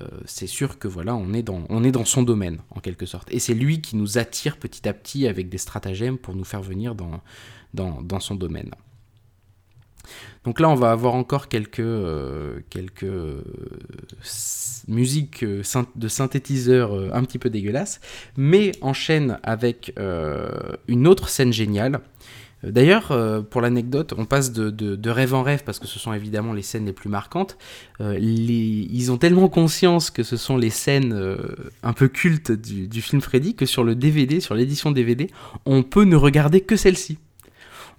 euh, 0.00 0.06
c'est 0.24 0.46
sûr 0.46 0.78
que 0.78 0.88
voilà, 0.88 1.14
on 1.14 1.32
est, 1.34 1.42
dans, 1.42 2.04
son 2.04 2.22
domaine, 2.22 2.58
en 2.70 2.80
quelque 2.80 3.06
sorte. 3.06 3.32
Et 3.32 3.38
c'est 3.38 3.54
lui 3.54 3.80
qui 3.80 3.96
nous 3.96 4.18
attire 4.18 4.56
petit 4.56 4.88
à 4.88 4.92
petit 4.92 5.26
avec 5.26 5.48
des 5.48 5.58
stratagèmes 5.58 6.18
pour 6.18 6.34
nous 6.34 6.44
faire 6.44 6.62
venir 6.62 6.94
dans, 6.94 8.20
son 8.20 8.34
domaine. 8.34 8.70
Donc 10.44 10.58
là, 10.58 10.68
on 10.68 10.74
va 10.74 10.90
avoir 10.90 11.14
encore 11.14 11.48
quelques, 11.48 11.78
euh, 11.80 12.60
quelques 12.70 13.04
euh, 13.04 13.42
musiques 14.88 15.44
de 15.44 16.08
synthétiseurs 16.08 17.14
un 17.14 17.22
petit 17.24 17.38
peu 17.38 17.50
dégueulasses, 17.50 18.00
mais 18.36 18.72
enchaîne 18.80 19.38
avec 19.42 19.94
une 20.88 21.06
autre 21.06 21.28
scène 21.28 21.52
géniale 21.52 22.00
D'ailleurs, 22.62 23.10
euh, 23.10 23.42
pour 23.42 23.60
l'anecdote, 23.60 24.14
on 24.16 24.24
passe 24.24 24.52
de, 24.52 25.10
rêve 25.10 25.34
en 25.34 25.42
rêve 25.42 25.64
parce 25.64 25.78
que 25.78 25.86
ce 25.86 25.98
sont 25.98 26.12
évidemment 26.12 26.52
les 26.52 26.62
scènes 26.62 26.86
les 26.86 26.92
plus 26.92 27.08
marquantes. 27.08 27.58
Euh, 28.00 28.16
ils 28.18 29.10
ont 29.10 29.18
tellement 29.18 29.48
conscience 29.48 30.10
que 30.10 30.22
ce 30.22 30.36
sont 30.36 30.56
les 30.56 30.70
scènes 30.70 31.12
euh, 31.12 31.36
un 31.82 31.92
peu 31.92 32.08
cultes 32.08 32.52
du, 32.52 32.88
du, 32.88 33.02
film 33.02 33.20
Freddy 33.20 33.54
que 33.54 33.66
sur 33.66 33.84
le 33.84 33.94
DVD, 33.94 34.40
sur 34.40 34.54
l'édition 34.54 34.90
DVD, 34.92 35.28
on 35.66 35.82
peut 35.82 36.04
ne 36.04 36.16
regarder 36.16 36.60
que 36.60 36.76
celle-ci 36.76 37.18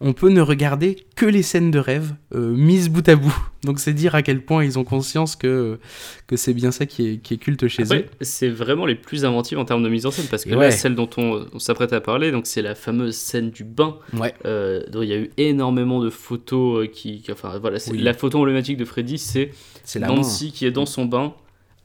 on 0.04 0.12
peut 0.12 0.30
ne 0.30 0.42
regarder 0.42 0.98
que 1.16 1.26
les 1.26 1.44
scènes 1.44 1.72
de 1.72 1.80
rêve 1.80 2.14
euh, 2.36 2.54
mises 2.54 2.90
bout 2.90 3.08
à 3.08 3.16
bout. 3.16 3.36
Donc 3.64 3.80
c'est 3.80 3.94
dire 3.94 4.16
à 4.16 4.22
quel 4.22 4.42
point 4.42 4.64
ils 4.66 4.78
ont 4.78 4.84
conscience 4.84 5.38
que, 5.38 5.80
que 6.28 6.36
c'est 6.36 6.54
bien 6.54 6.72
ça 6.72 6.86
qui 6.86 7.08
est, 7.08 7.18
qui 7.18 7.36
est 7.36 7.38
culte 7.38 7.70
chez 7.70 7.84
eux. 7.84 8.06
C'est 8.20 8.50
vraiment 8.50 8.86
les 8.86 8.96
plus 8.96 9.24
inventives 9.24 9.58
en 9.58 9.64
termes 9.64 9.82
de 9.82 9.88
mise 9.88 10.06
en 10.06 10.12
scène, 10.12 10.26
parce 10.30 10.44
que 10.44 10.54
là, 10.54 10.72
celle 10.72 10.96
dont 10.96 11.10
on, 11.18 11.58
s'apprête 11.58 11.94
à 11.94 12.02
parler, 12.02 12.32
donc 12.32 12.46
c'est 12.46 12.62
la 12.62 12.76
fameuse 12.76 13.16
scène 13.16 13.50
du 13.50 13.64
bain, 13.64 13.98
ouais. 14.20 14.34
euh, 14.46 14.84
dont 14.92 15.02
il 15.02 15.10
y 15.10 15.14
a 15.14 15.18
eu 15.18 15.32
énormément 15.38 16.02
de 16.02 16.10
photos 16.10 16.84
euh, 16.84 16.88
qui, 16.88 17.24
enfin 17.32 17.58
voilà, 17.60 17.78
la 17.94 18.14
photo 18.14 18.40
emblématique 18.40 18.76
de 18.76 18.86
Freddy, 18.86 19.18
c'est 19.18 19.52
Nancy 19.96 20.52
qui 20.52 20.66
est 20.66 20.72
dans 20.72 20.86
son 20.86 21.06
bain 21.06 21.34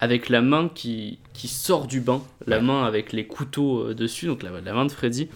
avec 0.00 0.28
la 0.28 0.42
main 0.42 0.68
qui, 0.74 1.18
qui 1.34 1.46
sort 1.46 1.86
du 1.86 2.00
bain, 2.00 2.22
la 2.46 2.60
main 2.60 2.84
avec 2.84 3.12
les 3.12 3.26
couteaux 3.26 3.94
dessus, 3.94 4.26
donc 4.26 4.42
la, 4.42 4.50
la 4.60 4.72
main 4.72 4.86
de 4.86 4.92
Freddy. 4.92 5.28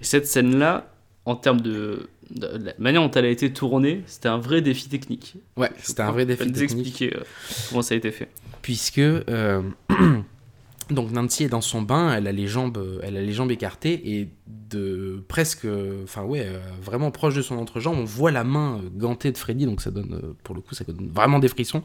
Et 0.00 0.04
cette 0.04 0.26
scène-là, 0.26 0.90
en 1.26 1.36
termes 1.36 1.60
de, 1.60 2.08
la 2.30 2.72
manière 2.78 3.02
dont 3.02 3.10
elle 3.10 3.24
a 3.24 3.30
été 3.30 3.52
tournée, 3.52 4.02
c'était 4.06 4.28
un 4.28 4.38
vrai 4.38 4.60
défi 4.60 4.88
technique. 4.88 5.36
Ouais, 5.56 5.70
c'était 5.78 6.02
un 6.02 6.12
vrai 6.12 6.26
défi 6.26 6.50
technique. 6.50 6.62
expliquer 6.62 7.16
euh, 7.16 7.22
comment 7.68 7.82
ça 7.82 7.94
a 7.94 7.98
été 7.98 8.10
fait. 8.10 8.28
Puisque 8.62 8.98
euh, 8.98 9.62
donc 10.90 11.10
Nancy 11.10 11.44
est 11.44 11.48
dans 11.48 11.60
son 11.60 11.82
bain, 11.82 12.14
elle 12.14 12.26
a 12.26 12.32
les 12.32 12.46
jambes, 12.46 13.00
elle 13.02 13.16
a 13.16 13.20
les 13.20 13.32
jambes 13.32 13.50
écartées 13.50 14.18
et 14.18 14.28
de 14.46 15.22
presque, 15.28 15.66
enfin 16.02 16.22
ouais, 16.22 16.42
euh, 16.44 16.58
vraiment 16.82 17.10
proche 17.10 17.34
de 17.34 17.42
son 17.42 17.56
entrejambe, 17.58 17.96
on 17.98 18.04
voit 18.04 18.30
la 18.30 18.44
main 18.44 18.80
gantée 18.94 19.30
de 19.30 19.38
Freddy, 19.38 19.66
donc 19.66 19.80
ça 19.80 19.90
donne, 19.90 20.34
pour 20.42 20.54
le 20.54 20.60
coup, 20.60 20.74
ça 20.74 20.84
donne 20.84 21.10
vraiment 21.12 21.38
des 21.38 21.48
frissons. 21.48 21.82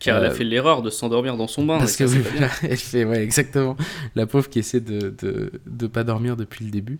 Car 0.00 0.18
elle 0.18 0.26
a 0.26 0.30
fait 0.30 0.44
l'erreur 0.44 0.82
de 0.82 0.90
s'endormir 0.90 1.36
dans 1.36 1.48
son 1.48 1.64
bain. 1.64 1.78
Parce 1.78 1.96
que 1.96 2.04
elle 2.62 2.76
fait, 2.76 3.04
ouais, 3.04 3.22
exactement, 3.22 3.76
la 4.14 4.26
pauvre 4.26 4.48
qui 4.48 4.58
essaie 4.58 4.80
de, 4.80 5.14
de, 5.20 5.52
de 5.66 5.86
pas 5.86 6.04
dormir 6.04 6.36
depuis 6.36 6.64
le 6.64 6.70
début. 6.70 6.98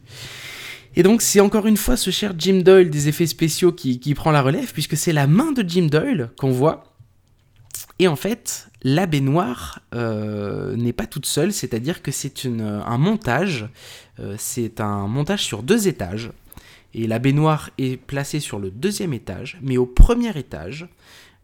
Et 0.96 1.02
donc 1.02 1.20
c'est 1.20 1.40
encore 1.40 1.66
une 1.66 1.76
fois 1.76 1.98
ce 1.98 2.10
cher 2.10 2.32
Jim 2.38 2.62
Doyle 2.64 2.88
des 2.88 3.08
effets 3.08 3.26
spéciaux 3.26 3.70
qui, 3.70 4.14
prend 4.14 4.30
la 4.30 4.40
relève, 4.40 4.72
puisque 4.72 4.96
c'est 4.96 5.12
la 5.12 5.26
main 5.26 5.52
de 5.52 5.62
Jim 5.66 5.88
Doyle 5.90 6.30
qu'on 6.38 6.50
voit. 6.50 6.84
Et 7.98 8.08
en 8.08 8.16
fait, 8.16 8.68
la 8.82 9.06
baignoire 9.06 9.80
euh, 9.94 10.74
n'est 10.76 10.94
pas 10.94 11.06
toute 11.06 11.26
seule, 11.26 11.52
c'est-à-dire 11.52 12.02
que 12.02 12.10
c'est 12.10 12.46
un 12.46 12.98
montage, 12.98 13.68
euh, 14.20 14.36
c'est 14.38 14.80
un 14.80 15.06
montage 15.06 15.44
sur 15.44 15.62
deux 15.62 15.86
étages. 15.86 16.30
Et 16.94 17.06
la 17.06 17.18
baignoire 17.18 17.70
est 17.76 17.98
placée 17.98 18.40
sur 18.40 18.58
le 18.58 18.70
deuxième 18.70 19.12
étage, 19.12 19.58
mais 19.60 19.76
au 19.76 19.84
premier 19.84 20.36
étage, 20.38 20.88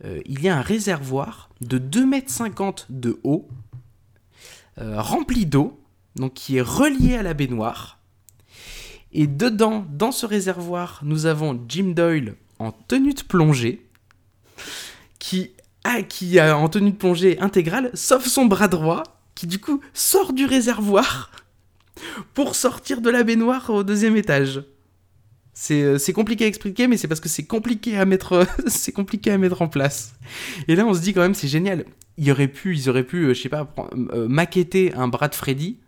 euh, 0.05 0.21
il 0.25 0.43
y 0.43 0.49
a 0.49 0.57
un 0.57 0.63
réservoir 0.63 1.51
de 1.61 1.79
2,50 1.79 2.63
m 2.63 2.73
de 2.89 3.21
haut, 3.23 3.49
rempli 4.79 5.45
d'eau, 5.45 5.79
donc 6.17 6.33
qui 6.33 6.57
est 6.57 6.63
relié 6.63 7.17
à 7.17 7.23
la 7.23 7.35
baignoire 7.35 8.02
et 9.13 9.27
dedans, 9.27 9.87
dans 9.91 10.13
ce 10.13 10.27
réservoir, 10.27 11.01
nous 11.03 11.27
avons 11.27 11.61
Jim 11.69 11.93
Doyle 11.95 12.35
en 12.59 12.73
tenue 12.73 13.15
de 13.15 13.23
plongée, 13.23 13.87
qui 15.19 15.51
a, 15.85 16.03
qui 16.03 16.39
a 16.39 16.57
en 16.57 16.69
tenue 16.69 16.93
de 16.93 16.97
plongée 16.97 17.39
intégrale, 17.41 17.91
sauf 17.95 18.27
son 18.27 18.47
bras 18.47 18.69
droit, 18.69 19.03
qui 19.35 19.47
du 19.47 19.59
coup 19.59 19.81
sort 19.93 20.33
du 20.33 20.47
réservoir 20.47 21.31
pour 22.35 22.55
sortir 22.55 23.01
de 23.01 23.11
la 23.11 23.23
baignoire 23.23 23.69
au 23.71 23.83
deuxième 23.83 24.17
étage. 24.17 24.63
C'est 25.55 25.83
euh, 25.83 26.13
compliqué 26.15 26.45
à 26.45 26.49
expliquer, 26.49 26.89
mais 26.89 26.97
c'est 26.97 27.09
parce 27.09 27.21
que 27.21 27.29
c'est 27.29 27.45
compliqué 27.45 27.99
à 27.99 28.07
mettre, 28.07 28.47
c'est 28.67 28.93
compliqué 28.93 29.31
à 29.31 29.39
mettre 29.39 29.61
en 29.61 29.69
place. 29.69 30.15
Et 30.69 30.77
là, 30.77 30.87
on 30.87 30.95
se 30.95 31.01
dit 31.01 31.13
quand 31.13 31.21
même, 31.21 31.35
c'est 31.35 31.49
génial. 31.49 31.85
Il 32.17 32.31
aurait 32.31 32.49
pu, 32.49 32.75
ils 32.75 32.89
auraient 32.89 33.05
pu, 33.05 33.25
euh, 33.25 33.35
je 33.35 33.43
sais 33.43 33.49
pas, 33.51 33.75
euh, 34.15 34.29
maqueter 34.29 34.95
un 34.95 35.09
bras 35.09 35.29
de 35.29 35.35
Freddy 35.35 35.79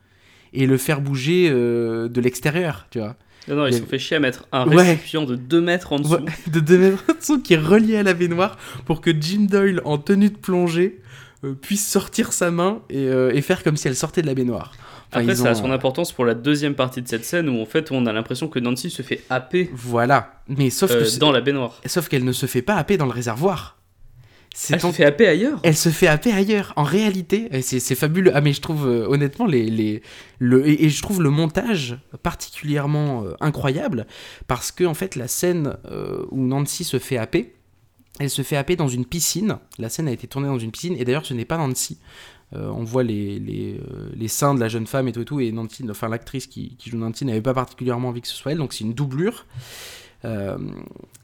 et 0.55 0.67
le 0.67 0.79
faire 0.79 1.01
bouger 1.01 1.51
euh, 1.51 2.09
de 2.09 2.21
l'extérieur, 2.21 2.87
tu 2.91 3.01
vois. 3.01 3.17
Non, 3.49 3.57
non, 3.57 3.67
ils 3.67 3.75
se 3.75 3.81
sont 3.81 3.87
fait 3.87 3.99
chier 3.99 4.17
à 4.17 4.21
mettre 4.21 4.47
un 4.53 4.65
récipient 4.65 5.25
de 5.25 5.37
2 5.37 5.61
mètres 5.61 5.93
en 5.93 5.99
dessous. 5.99 6.17
de 6.47 6.61
2 6.61 6.79
mètres 6.79 7.05
en 7.11 7.15
dessous 7.15 7.43
qui 7.43 7.55
est 7.55 7.59
relié 7.59 7.99
à 7.99 8.03
la 8.03 8.15
baignoire 8.15 8.57
pour 8.87 9.03
que 9.03 9.11
Jim 9.19 9.47
Doyle, 9.51 9.83
en 9.85 9.99
tenue 9.99 10.31
de 10.31 10.37
plongée, 10.37 11.03
euh, 11.45 11.53
puisse 11.53 11.87
sortir 11.87 12.33
sa 12.33 12.51
main 12.51 12.81
euh, 12.93 13.33
et, 13.35 13.43
faire 13.43 13.63
comme 13.63 13.77
si 13.77 13.87
elle 13.87 13.97
sortait 13.97 14.23
de 14.23 14.27
la 14.27 14.35
baignoire. 14.35 14.73
Après, 15.13 15.35
ça 15.35 15.51
a 15.51 15.55
son 15.55 15.71
importance 15.71 16.11
pour 16.11 16.25
la 16.25 16.35
deuxième 16.35 16.75
partie 16.75 17.03
de 17.03 17.07
cette 17.07 17.25
scène 17.25 17.49
où 17.49 17.61
en 17.61 17.67
fait 17.67 17.93
on 17.93 18.07
a 18.07 18.13
l'impression 18.13 18.49
que 18.49 18.59
Nancy 18.59 18.91
se 18.91 19.03
fait 19.03 19.23
happer. 19.31 19.71
Voilà, 19.75 20.41
mais 20.49 20.71
sauf 20.71 20.91
que 20.91 21.19
dans 21.19 21.31
la 21.31 21.41
baignoire. 21.41 21.81
Sauf 21.87 22.09
qu'elle 22.09 22.25
ne 22.25 22.33
se 22.33 22.47
fait 22.47 22.63
pas 22.63 22.77
happer 22.77 22.97
dans 22.97 23.07
le 23.07 23.13
réservoir. 23.13 23.77
Elle 24.71 24.81
se 24.81 24.93
fait 24.93 25.05
happer 25.05 25.27
ailleurs 25.27 25.59
Elle 25.63 25.77
se 25.77 25.89
fait 25.89 26.07
happer 26.07 26.33
ailleurs. 26.33 26.73
En 26.77 26.85
réalité, 26.85 27.49
c'est 27.63 27.95
fabuleux. 27.95 28.31
Ah, 28.35 28.41
mais 28.41 28.53
je 28.53 28.61
trouve, 28.61 28.87
euh, 28.87 29.07
honnêtement, 29.09 29.47
les, 29.47 29.69
les, 29.69 30.03
le, 30.39 30.67
et, 30.67 30.89
je 30.89 31.03
trouve 31.03 31.23
le 31.23 31.31
montage 31.31 31.99
particulièrement 32.23 33.25
euh, 33.25 33.35
incroyable 33.41 34.07
parce 34.47 34.71
que, 34.71 34.85
en 34.85 34.95
fait, 34.95 35.17
la 35.17 35.29
scène 35.29 35.77
euh, 35.91 36.25
où 36.31 36.41
Nancy 36.41 36.85
se 36.85 36.99
fait 36.99 37.17
happer, 37.17 37.55
elle 38.21 38.31
se 38.31 38.43
fait 38.43 38.57
happer 38.57 38.77
dans 38.77 38.87
une 38.87 39.05
piscine. 39.05 39.59
La 39.79 39.89
scène 39.89 40.07
a 40.07 40.13
été 40.13 40.29
tournée 40.29 40.49
dans 40.49 40.59
une 40.59 40.71
piscine, 40.71 40.95
et 40.99 41.05
d'ailleurs, 41.05 41.27
ce 41.27 41.35
n'est 41.35 41.45
pas 41.45 41.59
Nancy. 41.59 41.99
on 42.53 42.85
voit 42.85 43.03
les, 43.03 43.41
les, 43.41 43.81
les, 44.15 44.29
seins 44.29 44.55
de 44.55 44.61
la 44.61 44.69
jeune 44.69 44.87
femme 44.87 45.09
et 45.09 45.13
tout 45.13 45.23
et 45.23 45.25
tout, 45.25 45.41
et 45.41 45.51
Nancy, 45.51 45.85
enfin 45.91 46.09
l'actrice 46.09 46.47
qui, 46.47 46.77
qui, 46.77 46.91
joue 46.91 46.99
Nancy 46.99 47.25
n'avait 47.25 47.41
pas 47.41 47.55
particulièrement 47.55 48.11
envie 48.11 48.21
que 48.21 48.29
ce 48.29 48.37
soit 48.37 48.53
elle, 48.53 48.59
donc 48.59 48.73
c'est 48.73 48.85
une 48.85 48.95
doublure. 48.95 49.47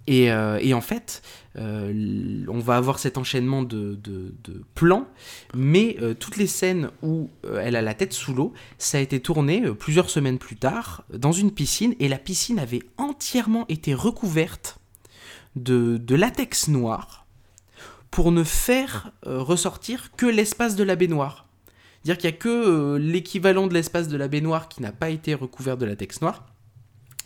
Et, 0.09 0.25
et, 0.27 0.75
en 0.75 0.81
fait, 0.81 1.23
on 1.57 2.59
va 2.59 2.77
avoir 2.77 2.99
cet 2.99 3.19
enchaînement 3.19 3.63
de, 3.63 3.99
plans, 4.75 5.07
mais 5.55 5.97
toutes 6.19 6.37
les 6.37 6.47
scènes 6.47 6.91
où 7.03 7.29
elle 7.61 7.77
a 7.77 7.83
la 7.83 7.95
tête 7.95 8.13
sous 8.13 8.35
l'eau, 8.35 8.53
ça 8.79 8.99
a 8.99 9.01
été 9.01 9.21
tourné 9.21 9.63
plusieurs 9.73 10.11
semaines 10.11 10.39
plus 10.39 10.57
tard 10.57 11.05
dans 11.13 11.33
une 11.33 11.51
piscine, 11.51 11.95
et 11.99 12.09
la 12.09 12.19
piscine 12.19 12.59
avait 12.59 12.83
entièrement 12.99 13.65
été 13.69 13.95
recouverte 13.95 14.79
de, 15.57 16.15
latex 16.15 16.69
noir 16.69 17.27
pour 18.11 18.33
ne 18.33 18.45
faire 18.45 19.13
ressortir 19.25 20.11
que 20.17 20.27
l'espace 20.27 20.77
de 20.77 20.85
la 20.85 20.97
baignoire. 20.97 21.47
Dire 22.05 22.17
qu'il 22.17 22.31
n'y 22.31 22.35
a 22.35 22.39
que 22.39 22.49
euh, 22.49 22.99
l'équivalent 22.99 23.67
de 23.67 23.75
l'espace 23.75 24.09
de 24.09 24.17
la 24.17 24.29
baignoire 24.29 24.69
qui 24.69 24.81
n'a 24.81 24.93
pas 24.93 25.11
été 25.11 25.35
recouvert 25.35 25.77
de 25.77 25.85
latex 25.85 26.23
noir. 26.23 26.50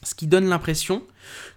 Ce 0.04 0.14
qui 0.14 0.26
donne 0.26 0.48
l'impression 0.48 1.02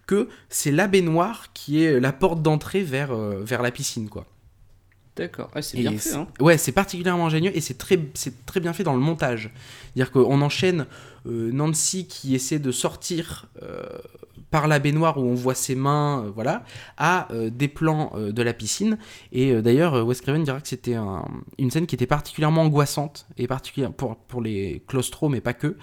que 0.05 0.29
c'est 0.49 0.71
la 0.71 0.87
baignoire 0.87 1.53
qui 1.53 1.83
est 1.83 1.99
la 1.99 2.13
porte 2.13 2.41
d'entrée 2.41 2.81
vers, 2.81 3.11
euh, 3.11 3.43
vers 3.43 3.61
la 3.61 3.71
piscine, 3.71 4.09
quoi. 4.09 4.25
D'accord, 5.15 5.49
c'est 5.61 5.77
bien 5.77 5.97
fait. 5.97 6.13
Hein. 6.13 6.27
Ouais, 6.39 6.59
c'est 6.59 6.71
particulièrement 6.71 7.25
ingénieux 7.25 7.51
et 7.55 7.59
c'est 7.59 7.77
très, 7.77 7.97
très 8.45 8.59
bien 8.59 8.71
fait 8.71 8.83
dans 8.83 8.93
le 8.93 8.99
montage. 8.99 9.49
C'est-à-dire 9.95 10.11
qu'on 10.11 10.41
enchaîne 10.41 10.85
euh, 11.25 11.51
Nancy 11.51 12.07
qui 12.07 12.35
essaie 12.35 12.59
de 12.59 12.71
sortir 12.71 13.47
par 14.51 14.67
la 14.67 14.79
baignoire 14.79 15.17
où 15.17 15.21
on 15.21 15.33
voit 15.33 15.55
ses 15.55 15.75
mains, 15.75 16.23
euh, 16.23 16.31
voilà, 16.33 16.63
à 16.97 17.31
euh, 17.33 17.49
des 17.49 17.67
plans 17.67 18.11
euh, 18.15 18.31
de 18.31 18.41
la 18.41 18.53
piscine. 18.53 18.97
Et 19.31 19.61
d'ailleurs, 19.61 20.05
Wes 20.05 20.21
Craven 20.21 20.43
dira 20.43 20.61
que 20.61 20.67
c'était 20.67 20.95
une 21.57 21.71
scène 21.71 21.85
qui 21.85 21.95
était 21.95 22.07
particulièrement 22.07 22.61
angoissante, 22.63 23.27
et 23.37 23.47
particulièrement 23.47 24.17
pour, 24.27 24.41
les 24.41 24.83
claustros, 24.87 25.29
mais 25.29 25.41
pas 25.41 25.53
que, 25.53 25.77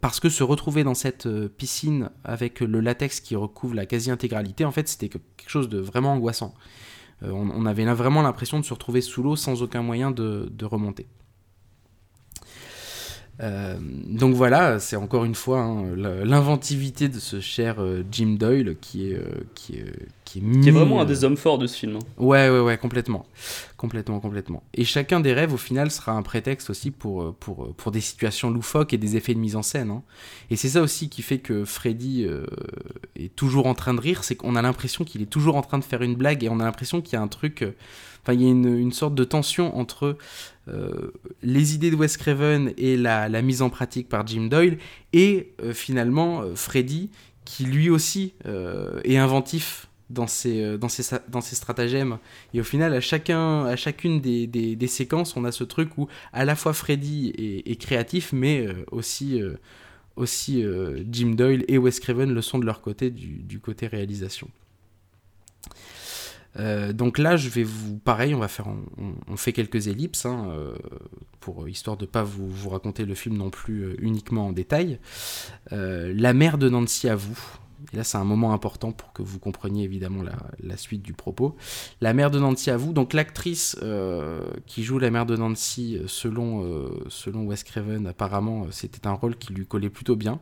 parce 0.00 0.20
que 0.20 0.28
se 0.28 0.42
retrouver 0.42 0.84
dans 0.84 0.94
cette 0.94 1.28
piscine 1.48 2.10
avec 2.24 2.60
le 2.60 2.80
latex 2.80 3.20
qui 3.20 3.36
recouvre 3.36 3.74
la 3.74 3.86
quasi-intégralité, 3.86 4.64
en 4.64 4.72
fait, 4.72 4.88
c'était 4.88 5.08
quelque 5.08 5.48
chose 5.48 5.68
de 5.68 5.78
vraiment 5.78 6.12
angoissant. 6.12 6.54
On, 7.22 7.64
avait 7.64 7.84
vraiment 7.84 8.22
l'impression 8.22 8.58
de 8.58 8.64
se 8.64 8.74
retrouver 8.74 9.00
sous 9.00 9.22
l'eau 9.22 9.36
sans 9.36 9.62
aucun 9.62 9.82
moyen 9.82 10.10
de 10.10 10.64
remonter. 10.64 11.06
Euh, 13.40 13.76
donc 13.80 14.34
voilà, 14.34 14.78
c'est 14.78 14.96
encore 14.96 15.24
une 15.24 15.34
fois 15.34 15.60
hein, 15.60 15.86
l'inventivité 15.96 17.08
de 17.08 17.18
ce 17.18 17.40
cher 17.40 17.76
euh, 17.80 18.04
Jim 18.10 18.36
Doyle 18.38 18.76
qui 18.80 19.10
est, 19.10 19.14
euh, 19.14 19.24
qui 19.54 19.74
est, 19.74 19.92
qui 20.24 20.38
est, 20.38 20.70
vraiment 20.70 21.00
un 21.00 21.04
des 21.04 21.24
hommes 21.24 21.36
forts 21.36 21.58
de 21.58 21.66
ce 21.66 21.76
film. 21.76 21.96
Hein. 21.96 22.06
Ouais, 22.16 22.48
ouais, 22.48 22.60
ouais, 22.60 22.78
complètement. 22.78 23.26
Complètement, 23.84 24.20
complètement. 24.20 24.62
Et 24.72 24.84
chacun 24.84 25.20
des 25.20 25.32
rêves, 25.32 25.52
au 25.52 25.58
final, 25.58 25.90
sera 25.90 26.12
un 26.12 26.22
prétexte 26.22 26.70
aussi 26.70 26.90
pour, 26.90 27.34
pour, 27.36 27.74
pour 27.74 27.92
des 27.92 28.00
situations 28.00 28.50
loufoques 28.50 28.94
et 28.94 28.98
des 28.98 29.16
effets 29.16 29.34
de 29.34 29.38
mise 29.38 29.56
en 29.56 29.62
scène. 29.62 29.90
Hein. 29.90 30.02
Et 30.50 30.56
c'est 30.56 30.70
ça 30.70 30.82
aussi 30.82 31.08
qui 31.08 31.22
fait 31.22 31.38
que 31.38 31.64
Freddy 31.64 32.26
est 33.16 33.34
toujours 33.36 33.66
en 33.66 33.74
train 33.74 33.94
de 33.94 34.00
rire, 34.00 34.24
c'est 34.24 34.36
qu'on 34.36 34.56
a 34.56 34.62
l'impression 34.62 35.04
qu'il 35.04 35.22
est 35.22 35.26
toujours 35.26 35.56
en 35.56 35.62
train 35.62 35.78
de 35.78 35.84
faire 35.84 36.02
une 36.02 36.14
blague 36.14 36.44
et 36.44 36.48
on 36.48 36.60
a 36.60 36.64
l'impression 36.64 37.02
qu'il 37.02 37.14
y 37.14 37.16
a 37.16 37.22
un 37.22 37.28
truc 37.28 37.64
Enfin, 38.24 38.32
il 38.32 38.42
y 38.42 38.46
a 38.46 38.50
une, 38.50 38.92
sorte 38.92 39.14
de 39.14 39.24
tension 39.24 39.76
entre 39.76 40.16
euh, 40.68 41.12
les 41.42 41.74
idées 41.74 41.90
de 41.90 41.96
Wes 41.96 42.16
Craven 42.16 42.72
et 42.78 42.96
la, 42.96 43.28
mise 43.42 43.60
en 43.60 43.68
pratique 43.68 44.08
par 44.08 44.26
Jim 44.26 44.48
Doyle, 44.50 44.78
et 45.12 45.52
euh, 45.62 45.74
finalement 45.74 46.40
euh, 46.40 46.54
Freddy, 46.54 47.10
qui 47.44 47.66
lui 47.66 47.90
aussi 47.90 48.32
est 49.04 49.18
inventif 49.18 49.88
dans 50.10 50.26
ses, 50.26 50.78
dans, 50.78 50.88
ses, 50.88 51.16
dans 51.28 51.40
ses 51.40 51.56
stratagèmes. 51.56 52.18
Et 52.52 52.60
au 52.60 52.64
final, 52.64 52.92
à, 52.94 53.00
chacun, 53.00 53.64
à 53.64 53.76
chacune 53.76 54.20
des, 54.20 54.46
des, 54.46 54.86
séquences, 54.86 55.36
on 55.36 55.44
a 55.44 55.52
ce 55.52 55.64
truc 55.64 55.96
où 55.98 56.08
à 56.32 56.44
la 56.44 56.56
fois 56.56 56.72
Freddy 56.72 57.32
est, 57.66 57.76
créatif, 57.80 58.32
mais 58.32 58.68
aussi, 58.90 59.40
aussi 60.16 60.64
Jim 61.10 61.30
Doyle 61.30 61.64
et 61.68 61.78
Wes 61.78 61.98
Craven 62.00 62.32
le 62.32 62.42
sont 62.42 62.58
de 62.58 62.66
leur 62.66 62.80
côté, 62.80 63.10
du, 63.10 63.42
du 63.42 63.60
côté 63.60 63.86
réalisation. 63.86 64.48
Euh, 66.58 66.92
donc 66.92 67.18
là, 67.18 67.36
je 67.36 67.48
vais 67.48 67.64
vous, 67.64 67.98
pareil, 67.98 68.34
on 68.34 68.38
va 68.38 68.48
faire, 68.48 68.66
on, 69.28 69.36
fait 69.36 69.52
quelques 69.52 69.88
ellipses, 69.88 70.26
hein, 70.26 70.48
euh, 70.50 70.74
pour 71.40 71.68
histoire 71.68 71.96
de 71.96 72.06
pas 72.06 72.22
vous, 72.22 72.48
vous, 72.48 72.68
raconter 72.68 73.04
le 73.04 73.14
film 73.14 73.36
non 73.36 73.50
plus 73.50 73.82
euh, 73.82 73.96
uniquement 74.00 74.48
en 74.48 74.52
détail. 74.52 74.98
la 75.70 76.32
mère 76.32 76.58
de 76.58 76.68
Nancy 76.68 77.08
à 77.08 77.16
vous. 77.16 77.38
Et 77.92 77.96
là, 77.96 78.04
c'est 78.04 78.18
un 78.18 78.24
moment 78.24 78.52
important 78.52 78.92
pour 78.92 79.12
que 79.12 79.22
vous 79.22 79.38
compreniez 79.38 79.84
évidemment 79.84 80.22
la, 80.22 80.76
suite 80.76 81.02
du 81.02 81.12
propos. 81.12 81.56
La 82.00 82.12
mère 82.12 82.30
de 82.30 82.38
Nancy 82.38 82.70
à 82.70 82.76
vous. 82.76 82.92
Donc 82.92 83.12
l'actrice 83.12 83.78
qui 84.66 84.82
joue 84.82 84.98
la 84.98 85.10
mère 85.10 85.26
de 85.26 85.36
Nancy, 85.36 86.00
selon, 86.06 86.90
selon 87.08 87.46
Wes 87.46 87.62
Craven, 87.62 88.06
apparemment, 88.06 88.66
c'était 88.70 89.06
un 89.06 89.12
rôle 89.12 89.36
qui 89.36 89.52
lui 89.52 89.66
collait 89.66 89.90
plutôt 89.90 90.16
bien. 90.16 90.40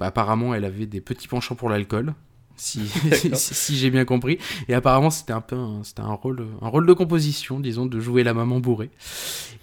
apparemment, 0.00 0.54
elle 0.54 0.64
avait 0.64 0.86
des 0.86 1.00
petits 1.00 1.28
penchants 1.28 1.54
pour 1.54 1.70
l'alcool 1.70 2.14
si, 2.60 2.80
si, 3.34 3.76
j'ai 3.76 3.90
bien 3.90 4.04
compris. 4.04 4.38
Et 4.68 4.74
apparemment, 4.74 5.10
c'était 5.10 5.32
un 5.32 5.40
peu 5.40 5.56
un, 5.56 5.82
c'était 5.82 6.02
un 6.02 6.12
rôle, 6.12 6.46
un 6.60 6.68
rôle 6.68 6.86
de 6.86 6.92
composition, 6.92 7.60
disons, 7.60 7.86
de 7.86 8.00
jouer 8.00 8.24
la 8.24 8.34
maman 8.34 8.60
bourrée. 8.60 8.90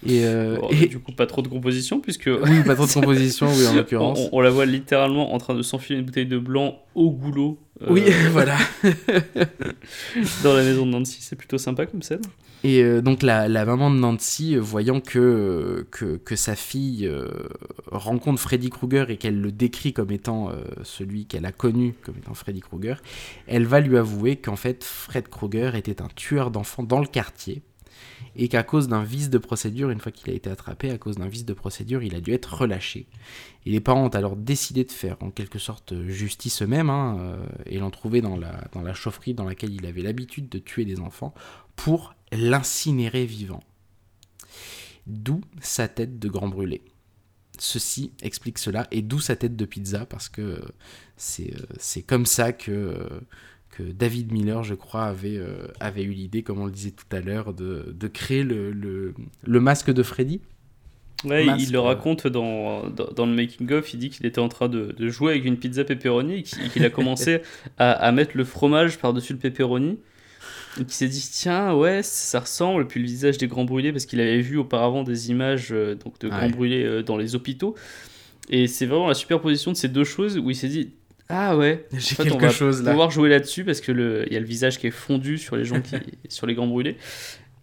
Et, 0.06 0.24
euh, 0.24 0.58
et... 0.70 0.86
du 0.86 0.98
coup, 0.98 1.12
pas 1.12 1.26
trop 1.26 1.42
de 1.42 1.48
composition, 1.48 2.00
puisque. 2.00 2.30
Oui, 2.46 2.62
pas 2.64 2.74
trop 2.74 2.86
de 2.86 2.92
composition, 2.92 3.48
oui, 3.52 3.66
en 3.66 3.74
l'occurrence. 3.74 4.20
On, 4.32 4.40
la 4.40 4.50
voit 4.50 4.66
littéralement 4.66 5.34
en 5.34 5.38
train 5.38 5.54
de 5.54 5.62
s'enfiler 5.62 5.98
une 5.98 6.04
bouteille 6.04 6.26
de 6.26 6.38
blanc 6.38 6.78
au 6.94 7.10
goulot. 7.10 7.58
Euh, 7.82 7.86
oui, 7.90 8.04
voilà. 8.30 8.56
dans 10.44 10.54
la 10.54 10.62
maison 10.62 10.86
de 10.86 10.92
Nancy, 10.92 11.18
c'est 11.20 11.36
plutôt 11.36 11.58
sympa 11.58 11.86
comme 11.86 12.02
scène. 12.02 12.22
Et 12.66 12.82
euh, 12.82 13.00
donc 13.00 13.22
la, 13.22 13.48
maman 13.64 13.92
de 13.92 13.96
Nancy, 13.96 14.56
euh, 14.56 14.60
voyant 14.60 15.00
que, 15.00 15.86
que, 15.92 16.34
sa 16.34 16.56
fille 16.56 17.06
euh, 17.06 17.28
rencontre 17.92 18.40
Freddy 18.40 18.70
Krueger 18.70 19.08
et 19.08 19.18
qu'elle 19.18 19.40
le 19.40 19.52
décrit 19.52 19.92
comme 19.92 20.10
étant 20.10 20.50
celui 20.82 21.26
qu'elle 21.26 21.46
a 21.46 21.52
connu 21.52 21.94
comme 22.02 22.16
étant 22.16 22.34
Freddy 22.34 22.60
Krueger, 22.60 23.00
elle 23.46 23.66
va 23.66 23.78
lui 23.78 23.96
avouer 23.96 24.34
qu'en 24.34 24.56
fait 24.56 24.82
Fred 24.82 25.28
Krueger 25.28 25.76
était 25.76 26.02
un 26.02 26.08
tueur 26.08 26.50
d'enfants 26.50 26.82
dans 26.82 26.98
le 26.98 27.06
quartier 27.06 27.62
et 28.34 28.48
qu'à 28.48 28.64
cause 28.64 28.88
d'un 28.88 29.04
vice 29.04 29.30
de 29.30 29.38
procédure, 29.38 29.90
une 29.90 30.00
fois 30.00 30.10
qu'il 30.10 30.28
a 30.32 30.34
été 30.34 30.50
attrapé, 30.50 30.90
à 30.90 30.98
cause 30.98 31.18
d'un 31.18 31.28
vice 31.28 31.44
de 31.44 31.54
procédure, 31.54 32.02
il 32.02 32.16
a 32.16 32.20
dû 32.20 32.32
être 32.32 32.52
relâché. 32.52 33.06
Et 33.64 33.70
les 33.70 33.80
parents 33.80 34.04
ont 34.04 34.08
alors 34.08 34.34
décidé 34.34 34.82
de 34.82 34.92
faire 34.92 35.16
en 35.20 35.30
quelque 35.30 35.60
sorte 35.60 35.94
justice 36.08 36.62
eux-mêmes 36.62 36.90
hein, 36.90 37.38
et 37.64 37.78
l'ont 37.78 37.90
trouvé 37.90 38.20
dans 38.20 38.36
la, 38.36 38.64
dans 38.72 38.82
la 38.82 38.92
chaufferie 38.92 39.34
dans 39.34 39.44
laquelle 39.44 39.72
il 39.72 39.86
avait 39.86 40.02
l'habitude 40.02 40.48
de 40.48 40.58
tuer 40.58 40.84
des 40.84 40.98
enfants 40.98 41.32
pour 41.76 42.15
l'incinérer 42.32 43.26
vivant. 43.26 43.62
D'où 45.06 45.40
sa 45.60 45.88
tête 45.88 46.18
de 46.18 46.28
grand 46.28 46.48
brûlé. 46.48 46.82
Ceci 47.58 48.12
explique 48.22 48.58
cela, 48.58 48.86
et 48.90 49.02
d'où 49.02 49.18
sa 49.18 49.36
tête 49.36 49.56
de 49.56 49.64
pizza, 49.64 50.04
parce 50.04 50.28
que 50.28 50.60
c'est 51.16 51.54
euh, 51.54 52.02
comme 52.06 52.26
ça 52.26 52.52
que, 52.52 53.08
que 53.70 53.82
David 53.82 54.32
Miller, 54.32 54.62
je 54.62 54.74
crois, 54.74 55.04
avait, 55.04 55.38
euh, 55.38 55.68
avait 55.80 56.02
eu 56.02 56.10
l'idée, 56.10 56.42
comme 56.42 56.60
on 56.60 56.66
le 56.66 56.72
disait 56.72 56.90
tout 56.90 57.16
à 57.16 57.20
l'heure, 57.20 57.54
de, 57.54 57.94
de, 57.98 58.08
créer 58.08 58.42
le, 58.42 58.72
le, 58.72 59.14
le, 59.42 59.60
masque 59.60 59.90
de 59.90 60.02
Freddy. 60.02 60.40
Ouais, 61.24 61.46
il 61.58 61.72
le 61.72 61.78
euh, 61.78 61.82
raconte 61.82 62.26
dans, 62.26 62.90
dans, 62.90 63.24
le 63.24 63.32
making-of, 63.32 63.94
il 63.94 63.98
dit 63.98 64.10
qu'il 64.10 64.26
était 64.26 64.40
en 64.40 64.48
train 64.48 64.68
de, 64.68 64.92
de, 64.92 65.08
jouer 65.08 65.32
avec 65.32 65.46
une 65.46 65.56
pizza 65.56 65.82
pepperoni 65.82 66.40
et 66.40 66.42
qu'il 66.42 66.84
a 66.84 66.90
commencé 66.90 67.40
à, 67.78 67.92
à, 67.92 68.12
mettre 68.12 68.36
le 68.36 68.44
fromage 68.44 68.98
par-dessus 68.98 69.32
le 69.32 69.38
pepperoni 69.38 69.98
donc 70.76 70.86
il 70.88 70.94
s'est 70.94 71.08
dit 71.08 71.28
tiens 71.32 71.74
ouais 71.74 72.02
ça 72.02 72.40
ressemble 72.40 72.82
et 72.82 72.84
puis 72.84 73.00
le 73.00 73.06
visage 73.06 73.38
des 73.38 73.46
grands 73.46 73.64
brûlés 73.64 73.92
parce 73.92 74.06
qu'il 74.06 74.20
avait 74.20 74.40
vu 74.40 74.56
auparavant 74.58 75.02
des 75.02 75.30
images 75.30 75.68
euh, 75.72 75.94
donc 75.94 76.18
de 76.20 76.28
grands 76.28 76.50
brûlés 76.50 76.84
euh, 76.84 77.02
dans 77.02 77.16
les 77.16 77.34
hôpitaux 77.34 77.74
et 78.48 78.66
c'est 78.66 78.86
vraiment 78.86 79.08
la 79.08 79.14
superposition 79.14 79.72
de 79.72 79.76
ces 79.76 79.88
deux 79.88 80.04
choses 80.04 80.38
où 80.38 80.50
il 80.50 80.56
s'est 80.56 80.68
dit 80.68 80.90
ah 81.28 81.56
ouais 81.56 81.86
j'ai 81.92 82.16
quelque 82.16 82.34
on 82.34 82.38
va 82.38 82.50
chose 82.50 82.82
là 82.82 82.90
pouvoir 82.90 83.10
jouer 83.10 83.28
là-dessus 83.28 83.64
parce 83.64 83.80
que 83.80 83.92
le 83.92 84.24
il 84.26 84.32
y 84.32 84.36
a 84.36 84.40
le 84.40 84.46
visage 84.46 84.78
qui 84.78 84.86
est 84.86 84.92
fondu 84.92 85.38
sur 85.38 85.56
les 85.56 85.64
gens 85.64 85.80
qui 85.80 85.96
sur 86.28 86.46
les 86.46 86.54
grands 86.54 86.68
brûlés 86.68 86.96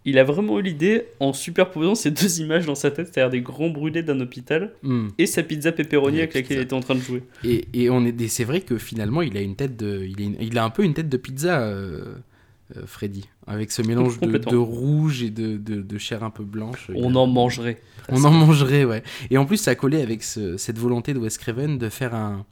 il 0.06 0.18
a 0.18 0.24
vraiment 0.24 0.58
eu 0.58 0.62
l'idée 0.62 1.04
en 1.18 1.32
superposant 1.32 1.94
ces 1.94 2.10
deux 2.10 2.40
images 2.40 2.66
dans 2.66 2.74
sa 2.74 2.90
tête, 2.90 3.08
c'est-à-dire 3.10 3.30
des 3.30 3.40
grands 3.40 3.70
brûlés 3.70 4.02
d'un 4.02 4.20
hôpital 4.20 4.74
hmm. 4.82 5.08
et 5.16 5.26
sa 5.26 5.42
pizza 5.42 5.72
pepperoni 5.72 6.18
avec 6.18 6.34
laquelle 6.34 6.58
il 6.58 6.62
était 6.62 6.74
en 6.74 6.80
train 6.80 6.94
de 6.94 7.00
jouer. 7.00 7.22
Et, 7.42 7.64
et 7.72 7.88
on 7.88 8.04
est, 8.04 8.28
c'est 8.28 8.44
vrai 8.44 8.60
que 8.60 8.76
finalement 8.76 9.22
il 9.22 9.34
a 9.36 9.40
une 9.40 9.56
tête 9.56 9.76
de, 9.76 10.04
il, 10.04 10.36
il 10.40 10.58
a 10.58 10.64
un 10.64 10.70
peu 10.70 10.84
une 10.84 10.92
tête 10.94 11.08
de 11.08 11.16
pizza. 11.16 11.62
Euh, 11.62 12.16
Freddy, 12.86 13.28
avec 13.46 13.70
ce 13.70 13.82
mélange 13.82 14.18
de, 14.20 14.56
rouge 14.56 15.22
et 15.22 15.30
de, 15.30 15.98
chair 15.98 16.24
un 16.24 16.30
peu 16.30 16.44
blanche. 16.44 16.90
On 16.94 17.14
en 17.14 17.26
mangerait. 17.26 17.80
On 18.08 18.24
en 18.24 18.30
mangerait, 18.30 18.84
ouais. 18.84 19.02
Et 19.30 19.38
en 19.38 19.46
plus, 19.46 19.58
ça 19.58 19.74
collé 19.74 20.00
avec 20.00 20.22
cette 20.22 20.78
volonté 20.78 21.14
de 21.14 21.18
Wes 21.18 21.36
Craven 21.38 21.78
de 21.78 21.88
faire 21.88 22.14
un, 22.14 22.44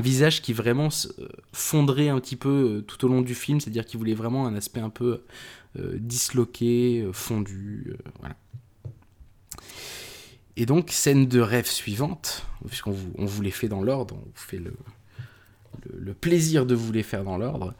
visage 0.00 0.40
qui 0.40 0.52
vraiment 0.52 0.88
euh, 0.88 1.28
fondrait 1.52 2.08
un 2.08 2.20
petit 2.20 2.36
peu 2.36 2.48
euh, 2.48 2.80
tout 2.82 3.04
au 3.04 3.08
long 3.08 3.22
du 3.22 3.34
film, 3.34 3.60
c'est-à-dire 3.60 3.84
qu'il 3.84 3.98
voulait 3.98 4.14
vraiment 4.14 4.46
un 4.46 4.54
aspect 4.54 4.80
un 4.80 4.90
peu 4.90 5.22
disloqué, 5.76 7.08
fondu, 7.12 7.94
voilà. 8.18 8.34
Et 10.56 10.66
donc, 10.66 10.90
scène 10.90 11.26
de 11.26 11.40
rêve 11.40 11.66
suivante, 11.66 12.44
puisqu'on 12.66 12.90
vous, 12.90 13.12
on 13.16 13.24
vous 13.24 13.40
les 13.40 13.50
fait 13.50 13.68
dans 13.68 13.82
l'ordre, 13.82 14.16
on 14.16 14.26
vous 14.26 14.32
fait 14.34 14.58
le, 14.58 14.74
le, 15.92 16.14
plaisir 16.14 16.66
de 16.66 16.74
vous 16.74 16.92
les 16.92 17.02
faire 17.02 17.24
dans 17.24 17.38
l'ordre, 17.38 17.74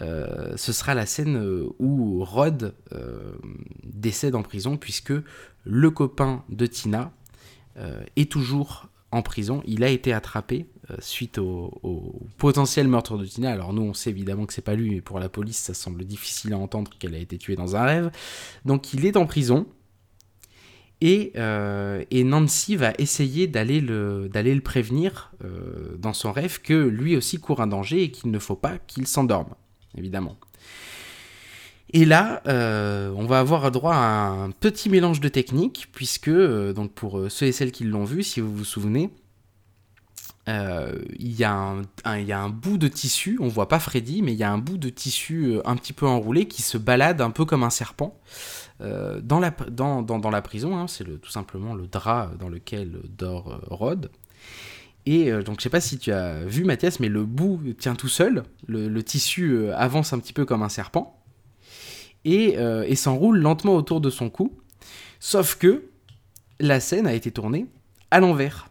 euh, 0.00 0.56
ce 0.56 0.72
sera 0.72 0.94
la 0.94 1.06
scène 1.06 1.36
euh, 1.36 1.68
où 1.78 2.24
Rod 2.24 2.74
euh, 2.92 3.32
décède 3.84 4.34
en 4.34 4.42
prison 4.42 4.76
puisque 4.76 5.12
le 5.64 5.90
copain 5.90 6.44
de 6.48 6.66
Tina 6.66 7.12
est 8.16 8.28
toujours 8.28 8.88
en 9.12 9.22
prison. 9.22 9.62
Il 9.64 9.84
a 9.84 9.88
été 9.88 10.12
attrapé 10.12 10.66
suite 10.98 11.38
au, 11.38 12.20
potentiel 12.38 12.88
meurtre 12.88 13.16
de 13.16 13.24
Tina. 13.24 13.52
Alors 13.52 13.72
nous, 13.72 13.82
on 13.82 13.94
sait 13.94 14.10
évidemment 14.10 14.46
que 14.46 14.52
c'est 14.52 14.62
pas 14.62 14.74
lui, 14.74 14.90
mais 14.90 15.00
pour 15.00 15.20
la 15.20 15.28
police, 15.28 15.58
ça 15.58 15.74
semble 15.74 16.04
difficile 16.04 16.52
à 16.54 16.58
entendre 16.58 16.90
qu'elle 16.98 17.14
a 17.14 17.18
été 17.18 17.38
tuée 17.38 17.54
dans 17.54 17.76
un 17.76 17.84
rêve. 17.84 18.10
Donc 18.64 18.94
il 18.94 19.06
est 19.06 19.16
en 19.16 19.26
prison. 19.26 19.68
Et, 21.00 21.32
et 22.10 22.24
Nancy 22.24 22.74
va 22.74 22.92
essayer 22.98 23.46
d'aller 23.46 23.80
le, 23.80 24.60
prévenir 24.60 25.32
dans 25.98 26.12
son 26.12 26.32
rêve 26.32 26.60
que 26.60 26.74
lui 26.74 27.16
aussi 27.16 27.38
court 27.38 27.60
un 27.60 27.68
danger 27.68 28.02
et 28.02 28.10
qu'il 28.10 28.30
ne 28.30 28.38
faut 28.38 28.56
pas 28.56 28.78
qu'il 28.78 29.06
s'endorme, 29.06 29.54
évidemment. 29.96 30.36
Et 31.90 32.04
là, 32.04 32.42
euh, 32.46 33.10
on 33.16 33.24
va 33.24 33.38
avoir 33.38 33.70
droit 33.70 33.94
à 33.94 34.26
un 34.28 34.50
petit 34.50 34.90
mélange 34.90 35.20
de 35.20 35.28
techniques, 35.28 35.88
puisque, 35.92 36.28
euh, 36.28 36.72
donc 36.72 36.92
pour 36.92 37.18
euh, 37.18 37.28
ceux 37.30 37.46
et 37.46 37.52
celles 37.52 37.72
qui 37.72 37.84
l'ont 37.84 38.04
vu, 38.04 38.22
si 38.22 38.40
vous 38.40 38.54
vous 38.54 38.64
souvenez, 38.64 39.10
il 40.46 41.32
y, 41.32 41.44
a 41.44 41.52
un, 42.06 42.48
bout 42.48 42.78
de 42.78 42.88
tissu, 42.88 43.36
on 43.38 43.48
voit 43.48 43.68
pas 43.68 43.78
Freddy, 43.78 44.22
mais 44.22 44.32
il 44.32 44.38
y 44.38 44.44
a 44.44 44.50
un 44.50 44.56
bout 44.56 44.78
de 44.78 44.88
tissu 44.88 45.58
un 45.66 45.76
petit 45.76 45.92
peu 45.92 46.06
enroulé 46.06 46.48
qui 46.48 46.62
se 46.62 46.78
balade 46.78 47.20
un 47.20 47.28
peu 47.28 47.44
comme 47.44 47.62
un 47.62 47.68
serpent 47.68 48.18
dans, 48.80 49.40
la, 49.40 49.50
dans, 49.50 50.30
la 50.30 50.42
prison. 50.42 50.76
Hein. 50.76 50.86
c'est 50.86 51.20
tout 51.20 51.30
simplement 51.30 51.74
le 51.74 51.86
drap 51.86 52.30
dans 52.38 52.48
lequel 52.48 53.00
dort 53.08 53.60
Rod. 53.68 54.10
Et 55.06 55.32
donc 55.42 55.58
je 55.58 55.62
sais 55.64 55.70
pas 55.70 55.80
si 55.80 55.98
tu 55.98 56.12
as 56.12 56.44
vu 56.44 56.64
Mathias, 56.64 57.00
mais 57.00 57.08
le 57.08 57.24
bout 57.24 57.60
tient 57.78 57.94
tout 57.94 58.08
seul, 58.08 58.44
le 58.68 59.02
tissu 59.02 59.70
avance 59.72 60.12
un 60.12 60.18
petit 60.18 60.32
peu 60.32 60.44
comme 60.44 60.62
un 60.62 60.68
serpent. 60.68 61.18
Euh, 62.26 62.84
et, 62.86 62.94
s'enroule 62.94 63.38
lentement 63.38 63.74
autour 63.74 64.00
de 64.00 64.10
son 64.10 64.30
cou. 64.30 64.52
Sauf 65.20 65.56
que 65.56 65.84
la 66.60 66.80
scène 66.80 67.06
a 67.06 67.14
été 67.14 67.30
tournée 67.30 67.66
à 68.10 68.20
l'envers. 68.20 68.68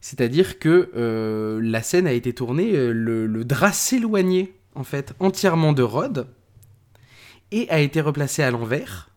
C'est-à-dire 0.00 0.58
que 0.58 0.90
euh, 0.96 1.60
la 1.62 1.82
scène 1.82 2.06
a 2.06 2.12
été 2.12 2.32
tournée, 2.32 2.76
euh, 2.76 2.92
le, 2.92 3.44
drap 3.44 3.72
s'éloignait 3.72 4.52
en 4.74 4.84
fait 4.84 5.14
entièrement 5.18 5.72
de 5.72 5.82
Rod 5.82 6.28
et 7.52 7.68
a 7.70 7.80
été 7.80 8.00
replacé 8.00 8.42
à 8.42 8.50
l'envers 8.50 9.10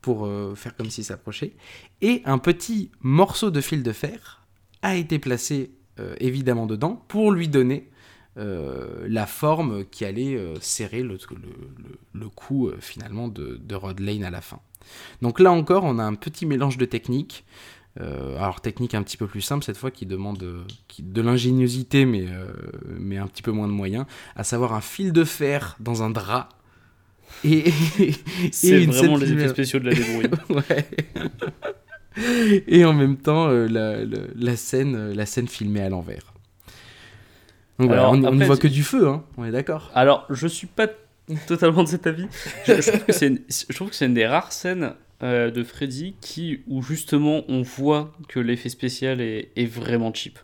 pour 0.00 0.28
faire 0.54 0.76
comme 0.76 0.88
s'il 0.88 1.02
s'approchait. 1.02 1.56
Et 2.00 2.22
un 2.24 2.38
petit 2.38 2.92
morceau 3.00 3.50
de 3.50 3.60
fil 3.60 3.82
de 3.82 3.90
fer 3.92 4.42
a 4.82 4.94
été 4.94 5.18
placé 5.18 5.72
évidemment 6.20 6.66
dedans 6.66 7.04
pour 7.08 7.32
lui 7.32 7.48
donner 7.48 7.90
euh, 8.38 9.06
la 9.08 9.24
forme 9.24 9.86
qui 9.86 10.04
allait 10.04 10.36
euh, 10.36 10.56
serrer 10.60 11.02
le, 11.02 11.16
le, 12.12 12.28
cou 12.28 12.68
euh, 12.68 12.76
finalement 12.80 13.28
de, 13.28 13.74
Rod 13.74 13.98
Lane 13.98 14.24
à 14.24 14.30
la 14.30 14.42
fin. 14.42 14.60
Donc 15.22 15.40
là 15.40 15.52
encore, 15.52 15.84
on 15.84 15.98
a 15.98 16.02
un 16.02 16.14
petit 16.14 16.44
mélange 16.44 16.76
de 16.76 16.84
techniques. 16.84 17.44
alors 17.98 18.60
technique 18.60 18.94
un 18.94 19.02
petit 19.02 19.16
peu 19.16 19.26
plus 19.26 19.40
simple 19.40 19.64
cette 19.64 19.78
fois 19.78 19.90
qui 19.90 20.04
demande 20.04 20.36
de 20.36 21.20
l'ingéniosité 21.22 22.04
mais, 22.04 22.26
mais 22.98 23.16
un 23.16 23.26
petit 23.26 23.42
peu 23.42 23.52
moins 23.52 23.68
de 23.68 23.72
moyens, 23.72 24.04
à 24.34 24.44
savoir 24.44 24.74
un 24.74 24.82
fil 24.82 25.12
de 25.12 25.24
fer 25.24 25.76
dans 25.80 26.02
un 26.02 26.10
drap 26.10 26.50
et, 27.44 27.72
c'est 28.52 28.86
vraiment 28.86 29.16
les 29.16 29.32
effets 29.32 29.48
spéciaux 29.48 29.78
de 29.78 29.90
la 29.90 29.94
débrouille. 29.94 30.28
et 32.66 32.84
en 32.84 32.92
même 32.92 33.16
temps 33.16 33.48
la, 33.48 33.98
la, 34.34 34.56
scène, 34.56 35.12
la 35.12 35.26
scène 35.26 35.48
filmée 35.48 35.82
à 35.82 35.88
l'envers 35.88 36.32
on 37.78 38.16
ne 38.16 38.44
voit 38.44 38.56
que 38.56 38.68
du 38.68 38.82
feu, 38.82 39.08
hein. 39.08 39.24
on 39.36 39.44
est 39.44 39.50
d'accord. 39.50 39.90
Alors, 39.94 40.26
je 40.30 40.46
suis 40.46 40.66
pas 40.66 40.88
totalement 41.46 41.82
de 41.82 41.88
cet 41.88 42.06
avis. 42.06 42.26
Je, 42.66 42.90
trouve 42.90 43.04
que 43.90 43.96
c'est 43.96 44.06
une, 44.06 44.14
des 44.14 44.26
rares 44.26 44.52
scènes 44.52 44.94
euh, 45.22 45.50
de 45.50 45.62
Freddy 45.64 46.14
qui, 46.20 46.60
où 46.66 46.82
justement 46.82 47.42
on 47.48 47.62
voit 47.62 48.12
que 48.28 48.40
l'effet 48.40 48.68
spécial 48.68 49.20
est, 49.20 49.66
vraiment 49.66 50.12
cheap. 50.14 50.38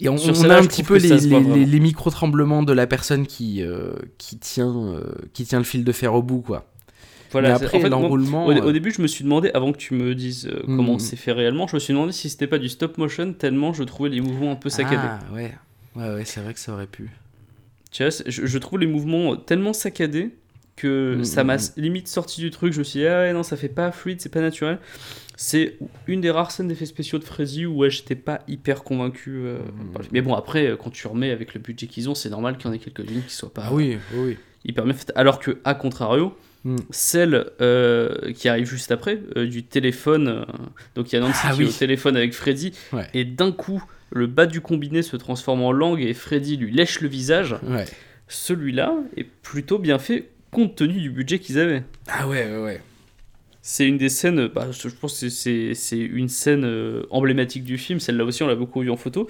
Et 0.00 0.08
on, 0.08 0.16
a 0.16 0.56
un 0.56 0.66
petit 0.66 0.82
peu 0.82 0.96
les, 0.96 1.80
micro-tremblements 1.80 2.62
de 2.62 2.72
la 2.72 2.86
personne 2.86 3.26
qui, 3.26 3.62
euh, 3.62 3.92
qui, 4.18 4.38
tient, 4.38 4.74
euh, 4.74 5.02
qui 5.34 5.44
tient 5.44 5.58
le 5.58 5.64
fil 5.64 5.84
de 5.84 5.92
fer 5.92 6.14
au 6.14 6.22
bout, 6.22 6.40
quoi. 6.40 6.70
Voilà, 7.32 7.54
après, 7.54 7.88
l'enroulement. 7.88 8.46
Au, 8.46 8.50
euh, 8.50 8.72
début, 8.72 8.90
je 8.90 9.00
me 9.00 9.06
suis 9.06 9.24
demandé, 9.24 9.50
avant 9.54 9.72
que 9.72 9.78
tu 9.78 9.94
me 9.94 10.14
dises 10.14 10.48
euh, 10.48 10.62
comment 10.64 10.94
mm. 10.94 11.00
c'est 11.00 11.16
fait 11.16 11.32
réellement, 11.32 11.66
je 11.66 11.76
me 11.76 11.80
suis 11.80 11.92
demandé 11.92 12.12
si 12.12 12.28
c'était 12.28 12.46
pas 12.46 12.58
du 12.58 12.68
stop 12.68 12.98
motion, 12.98 13.32
tellement 13.32 13.72
je 13.72 13.84
trouvais 13.84 14.08
les 14.08 14.20
mouvements 14.20 14.52
un 14.52 14.56
peu 14.56 14.68
saccadés. 14.68 14.96
Ah, 15.02 15.20
ouais, 15.32 15.54
ouais, 15.96 16.14
ouais 16.14 16.24
c'est 16.24 16.40
vrai 16.40 16.54
que 16.54 16.60
ça 16.60 16.72
aurait 16.72 16.86
pu. 16.86 17.10
Tu 17.92 18.04
vois, 18.04 18.10
je, 18.26 18.58
trouve 18.58 18.78
les 18.78 18.86
mouvements 18.86 19.36
tellement 19.36 19.72
saccadés 19.72 20.30
que 20.80 21.16
mm, 21.18 21.24
ça 21.24 21.44
m'a 21.44 21.56
mm, 21.56 21.60
limite 21.76 22.08
sorti 22.08 22.40
du 22.40 22.50
truc. 22.50 22.72
Je 22.72 22.78
me 22.78 22.84
suis 22.84 23.00
dit, 23.00 23.06
ah 23.06 23.20
ouais, 23.20 23.32
non, 23.32 23.42
ça 23.42 23.56
fait 23.56 23.68
pas 23.68 23.92
fluide, 23.92 24.20
c'est 24.20 24.28
pas 24.28 24.40
naturel. 24.40 24.78
C'est 25.36 25.78
une 26.06 26.20
des 26.20 26.30
rares 26.30 26.50
scènes 26.50 26.68
d'effets 26.68 26.86
spéciaux 26.86 27.18
de 27.18 27.24
Freddy 27.24 27.64
où 27.64 27.78
ouais, 27.78 27.90
j'étais 27.90 28.14
pas 28.14 28.40
hyper 28.46 28.82
convaincu. 28.84 29.30
Euh, 29.36 29.58
mais 30.12 30.20
bon, 30.20 30.34
après, 30.34 30.76
quand 30.82 30.90
tu 30.90 31.06
remets 31.06 31.30
avec 31.30 31.54
le 31.54 31.60
budget 31.60 31.86
qu'ils 31.86 32.10
ont, 32.10 32.14
c'est 32.14 32.30
normal 32.30 32.58
qu'il 32.58 32.66
y 32.66 32.68
en 32.68 32.72
ait 32.74 32.78
quelques-unes 32.78 33.22
qui 33.26 33.34
soient 33.34 33.52
pas. 33.52 33.64
Ah 33.66 33.72
oui, 33.72 33.96
oui. 34.14 34.36
Hyper 34.64 34.84
bien 34.84 34.92
faites. 34.92 35.12
Alors 35.14 35.38
que, 35.38 35.58
à 35.64 35.74
contrario. 35.74 36.36
Celle 36.90 37.46
euh, 37.60 38.32
qui 38.34 38.48
arrive 38.48 38.66
juste 38.66 38.92
après, 38.92 39.20
euh, 39.36 39.46
du 39.46 39.62
téléphone. 39.62 40.28
Euh, 40.28 40.44
donc 40.94 41.10
il 41.10 41.16
y 41.16 41.18
a 41.18 41.20
Nancy 41.20 41.40
ah 41.44 41.52
qui 41.54 41.62
est 41.62 41.66
au 41.66 41.72
téléphone 41.72 42.16
avec 42.16 42.34
Freddy. 42.34 42.72
Et 43.14 43.24
d'un 43.24 43.52
coup, 43.52 43.82
le 44.10 44.26
bas 44.26 44.46
du 44.46 44.60
combiné 44.60 45.02
se 45.02 45.16
transforme 45.16 45.62
en 45.62 45.72
langue 45.72 46.02
et 46.02 46.12
Freddy 46.12 46.56
lui 46.56 46.72
lèche 46.72 47.00
le 47.00 47.08
visage. 47.08 47.56
Celui-là 48.28 48.94
est 49.16 49.24
plutôt 49.24 49.78
bien 49.78 49.98
fait 49.98 50.28
compte 50.50 50.76
tenu 50.76 51.00
du 51.00 51.10
budget 51.10 51.38
qu'ils 51.38 51.58
avaient. 51.58 51.82
Ah 52.08 52.28
ouais, 52.28 52.50
ouais, 52.50 52.62
ouais. 52.62 52.80
C'est 53.62 53.86
une 53.86 53.98
des 53.98 54.08
scènes, 54.08 54.46
bah, 54.46 54.68
je 54.72 54.88
pense 54.88 55.20
que 55.20 55.28
c'est 55.28 55.98
une 55.98 56.30
scène 56.30 57.02
emblématique 57.10 57.62
du 57.62 57.76
film, 57.76 58.00
celle-là 58.00 58.24
aussi 58.24 58.42
on 58.42 58.46
l'a 58.46 58.54
beaucoup 58.54 58.80
vu 58.80 58.90
en 58.90 58.96
photo. 58.96 59.28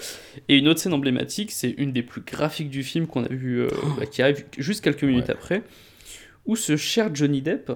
Et 0.48 0.56
une 0.56 0.68
autre 0.68 0.78
scène 0.78 0.92
emblématique, 0.92 1.50
c'est 1.50 1.70
une 1.70 1.90
des 1.92 2.02
plus 2.02 2.20
graphiques 2.20 2.70
du 2.70 2.84
film 2.84 3.08
qu'on 3.08 3.24
a 3.24 3.28
vu, 3.28 3.66
bah, 3.98 4.06
qui 4.06 4.22
arrive 4.22 4.44
juste 4.56 4.84
quelques 4.84 5.02
minutes 5.02 5.30
après 5.30 5.64
où 6.46 6.56
ce 6.56 6.76
cher 6.76 7.14
Johnny 7.14 7.42
Depp 7.42 7.72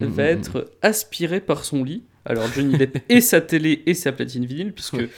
va 0.00 0.22
mhm. 0.24 0.38
être 0.38 0.70
aspiré 0.82 1.40
par 1.40 1.64
son 1.64 1.84
lit. 1.84 2.04
Alors 2.24 2.48
Johnny 2.52 2.76
Depp 2.76 2.98
et 3.08 3.20
sa 3.20 3.40
télé 3.40 3.82
et 3.86 3.94
sa 3.94 4.12
platine 4.12 4.44
vinyle, 4.44 4.72
puisque 4.72 5.08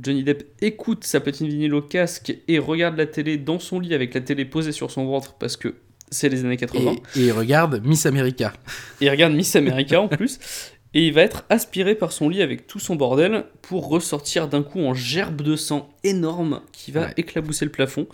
Johnny 0.00 0.22
Depp 0.22 0.44
écoute 0.60 1.04
sa 1.04 1.20
platine 1.20 1.48
vinyle 1.48 1.74
au 1.74 1.82
casque 1.82 2.36
et 2.46 2.58
regarde 2.58 2.96
la 2.96 3.06
télé 3.06 3.36
dans 3.36 3.58
son 3.58 3.80
lit 3.80 3.94
avec 3.94 4.14
la 4.14 4.20
télé 4.20 4.44
posée 4.44 4.72
sur 4.72 4.90
son 4.90 5.06
ventre 5.06 5.34
parce 5.34 5.56
que 5.56 5.74
c'est 6.12 6.28
les 6.28 6.44
années 6.44 6.56
80. 6.56 6.92
Et, 7.16 7.20
il 7.20 7.32
regarde 7.32 7.84
Miss 7.84 8.06
America. 8.06 8.52
Et 9.00 9.06
il 9.06 9.10
regarde 9.10 9.32
Miss 9.32 9.56
America 9.56 10.00
en 10.00 10.08
plus. 10.08 10.38
Et 10.94 11.06
il 11.06 11.14
va 11.14 11.22
être 11.22 11.44
aspiré 11.48 11.94
par 11.94 12.12
son 12.12 12.28
lit 12.28 12.42
avec 12.42 12.66
tout 12.66 12.78
son 12.78 12.96
bordel 12.96 13.46
pour 13.62 13.88
ressortir 13.88 14.48
d'un 14.48 14.62
coup 14.62 14.80
en 14.80 14.92
gerbe 14.92 15.40
de 15.40 15.56
sang 15.56 15.88
énorme 16.04 16.60
qui 16.70 16.92
va 16.92 17.08
éclabousser 17.16 17.64
le 17.64 17.70
plafond. 17.70 18.06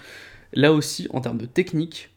Là 0.53 0.73
aussi, 0.73 1.09
en 1.11 1.21
termes 1.21 1.39
de 1.39 1.47
technique, 1.47 2.11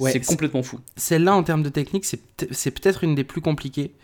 c'est 0.00 0.24
complètement 0.24 0.62
fou. 0.62 0.80
Celle-là, 0.96 1.34
en 1.34 1.42
termes 1.42 1.62
de 1.62 1.68
technique, 1.68 2.06
c'est 2.06 2.70
peut-être 2.70 3.04
une 3.04 3.14
des 3.14 3.24
plus 3.24 3.42
compliquées. 3.42 3.94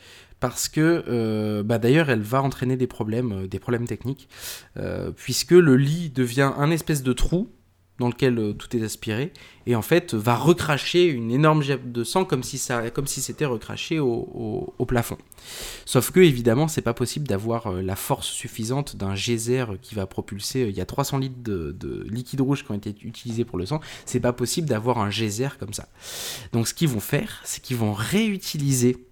Parce 0.40 0.68
que, 0.68 1.04
euh, 1.08 1.64
bah 1.64 1.78
d'ailleurs, 1.78 2.10
elle 2.10 2.20
va 2.20 2.42
entraîner 2.42 2.76
des 2.76 2.86
problèmes, 2.86 3.32
euh, 3.32 3.46
des 3.48 3.58
problèmes 3.58 3.88
techniques, 3.88 4.28
euh, 4.76 5.10
puisque 5.10 5.50
le 5.50 5.76
lit 5.76 6.10
devient 6.10 6.52
un 6.56 6.70
espèce 6.70 7.02
de 7.02 7.12
trou 7.12 7.50
dans 7.98 8.08
lequel 8.08 8.38
euh, 8.38 8.52
tout 8.52 8.76
est 8.76 8.82
aspiré, 8.82 9.32
et 9.66 9.74
en 9.74 9.82
fait 9.82 10.14
va 10.14 10.36
recracher 10.36 11.04
une 11.06 11.30
énorme 11.30 11.62
gemme 11.62 11.92
de 11.92 12.04
sang 12.04 12.24
comme 12.24 12.42
si 12.42 12.58
ça, 12.58 12.90
comme 12.90 13.06
si 13.06 13.20
c'était 13.20 13.44
recraché 13.44 13.98
au, 13.98 14.74
plafond. 14.86 15.18
Sauf 15.84 16.10
que 16.10 16.20
évidemment 16.20 16.68
c'est 16.68 16.82
pas 16.82 16.94
possible 16.94 17.26
d'avoir 17.26 17.66
euh, 17.66 17.82
la 17.82 17.96
force 17.96 18.28
suffisante 18.28 18.96
d'un 18.96 19.14
geyser 19.14 19.64
qui 19.82 19.94
va 19.94 20.06
propulser. 20.06 20.64
Euh, 20.64 20.70
il 20.70 20.76
y 20.76 20.80
a 20.80 20.86
300 20.86 21.18
litres 21.18 21.42
de, 21.42 22.06
liquide 22.08 22.40
rouge 22.40 22.64
qui 22.64 22.70
ont 22.70 22.74
été 22.74 22.94
utilisés 23.02 23.44
pour 23.44 23.58
le 23.58 23.66
sang. 23.66 23.80
C'est 24.06 24.20
pas 24.20 24.32
possible 24.32 24.68
d'avoir 24.68 24.98
un 24.98 25.10
geyser 25.10 25.48
comme 25.58 25.72
ça. 25.72 25.88
Donc 26.52 26.68
ce 26.68 26.74
qu'ils 26.74 26.88
vont 26.88 27.00
faire, 27.00 27.40
c'est 27.44 27.62
qu'ils 27.62 27.76
vont 27.76 27.92
réutiliser 27.92 29.07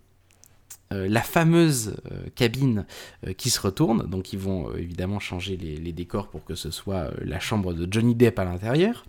euh, 0.92 1.08
la 1.08 1.22
fameuse 1.22 1.96
euh, 2.12 2.26
cabine 2.36 2.86
euh, 3.26 3.32
qui 3.32 3.50
se 3.50 3.60
retourne, 3.60 4.08
donc 4.08 4.32
ils 4.32 4.38
vont 4.38 4.72
évidemment 4.76 5.18
changer 5.18 5.56
les, 5.56 5.92
décors 5.92 6.28
pour 6.28 6.44
que 6.44 6.54
ce 6.54 6.70
soit 6.70 7.10
la 7.24 7.40
chambre 7.40 7.72
de 7.72 7.88
Johnny 7.90 8.14
Depp 8.14 8.38
à 8.38 8.44
l'intérieur. 8.44 9.04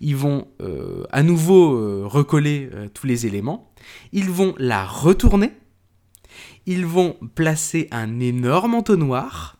Ils 0.00 0.16
vont 0.16 0.48
à 1.10 1.22
nouveau 1.22 2.06
recoller 2.08 2.70
tous 2.94 3.06
les 3.06 3.26
éléments. 3.26 3.72
Ils 4.12 4.28
vont 4.30 4.54
la 4.58 4.84
retourner. 4.84 5.52
Ils 6.66 6.84
vont 6.84 7.16
placer 7.34 7.88
un 7.90 8.20
énorme 8.20 8.74
entonnoir 8.74 9.56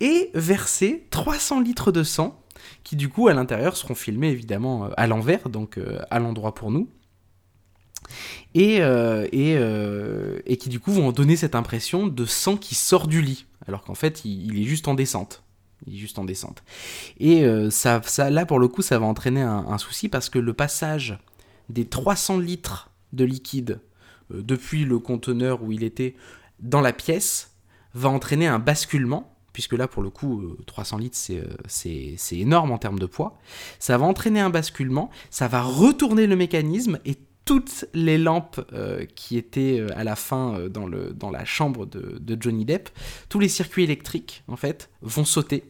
et 0.00 0.30
verser 0.34 1.06
300 1.10 1.60
litres 1.60 1.92
de 1.92 2.02
sang 2.02 2.42
qui 2.84 2.96
du 2.96 3.08
coup 3.08 3.28
à 3.28 3.34
l'intérieur 3.34 3.76
seront 3.76 3.94
filmés 3.94 4.30
évidemment 4.30 4.88
à 4.96 5.06
l'envers, 5.06 5.48
donc 5.48 5.78
à 6.10 6.18
l'endroit 6.18 6.54
pour 6.54 6.70
nous 6.70 6.88
et, 8.54 8.80
euh, 8.80 9.26
euh, 9.34 10.40
et, 10.46 10.56
qui 10.56 10.68
du 10.68 10.80
coup 10.80 10.92
vont 10.92 11.12
donner 11.12 11.36
cette 11.36 11.54
impression 11.54 12.06
de 12.06 12.24
sang 12.24 12.56
qui 12.56 12.74
sort 12.74 13.06
du 13.06 13.22
lit, 13.22 13.46
alors 13.66 13.82
qu'en 13.82 13.94
fait 13.94 14.24
il, 14.24 14.60
est 14.60 14.64
juste 14.64 14.88
en 14.88 14.94
descente. 14.94 15.42
Juste 15.90 16.18
en 16.20 16.24
descente. 16.24 16.62
Et 17.18 17.44
euh, 17.44 17.68
ça, 17.70 18.00
ça, 18.04 18.30
là 18.30 18.46
pour 18.46 18.60
le 18.60 18.68
coup 18.68 18.82
ça 18.82 18.98
va 18.98 19.06
entraîner 19.06 19.42
un, 19.42 19.78
souci 19.78 20.08
parce 20.08 20.28
que 20.28 20.38
le 20.38 20.52
passage 20.52 21.18
des 21.68 21.86
300 21.86 22.38
litres 22.38 22.90
de 23.12 23.24
liquide 23.24 23.80
depuis 24.30 24.84
le 24.84 24.98
conteneur 25.00 25.62
où 25.62 25.72
il 25.72 25.82
était 25.82 26.14
dans 26.60 26.80
la 26.80 26.92
pièce 26.92 27.56
va 27.94 28.10
entraîner 28.10 28.46
un 28.46 28.60
basculement 28.60 29.34
puisque 29.52 29.72
là 29.72 29.88
pour 29.88 30.04
le 30.04 30.10
coup 30.10 30.56
300 30.66 30.98
litres 30.98 31.18
c'est 31.66 32.38
énorme 32.38 32.70
en 32.70 32.78
termes 32.78 33.00
de 33.00 33.06
poids. 33.06 33.38
Ça 33.80 33.98
va 33.98 34.06
entraîner 34.06 34.38
un 34.38 34.50
basculement, 34.50 35.10
ça 35.30 35.48
va 35.48 35.62
retourner 35.62 36.28
le 36.28 36.36
mécanisme 36.36 37.00
et 37.04 37.16
toutes 37.44 37.86
les 37.94 38.18
lampes 38.18 38.60
qui 39.14 39.36
étaient 39.36 39.84
à 39.94 40.04
la 40.04 40.16
fin 40.16 40.68
dans, 40.68 40.86
le, 40.86 41.12
dans 41.12 41.30
la 41.30 41.44
chambre 41.44 41.86
de, 41.86 42.36
Johnny 42.38 42.64
Depp, 42.64 42.88
tous 43.28 43.40
les 43.40 43.48
circuits 43.48 43.84
électriques 43.84 44.44
en 44.48 44.56
fait 44.56 44.90
vont 45.00 45.24
sauter. 45.24 45.64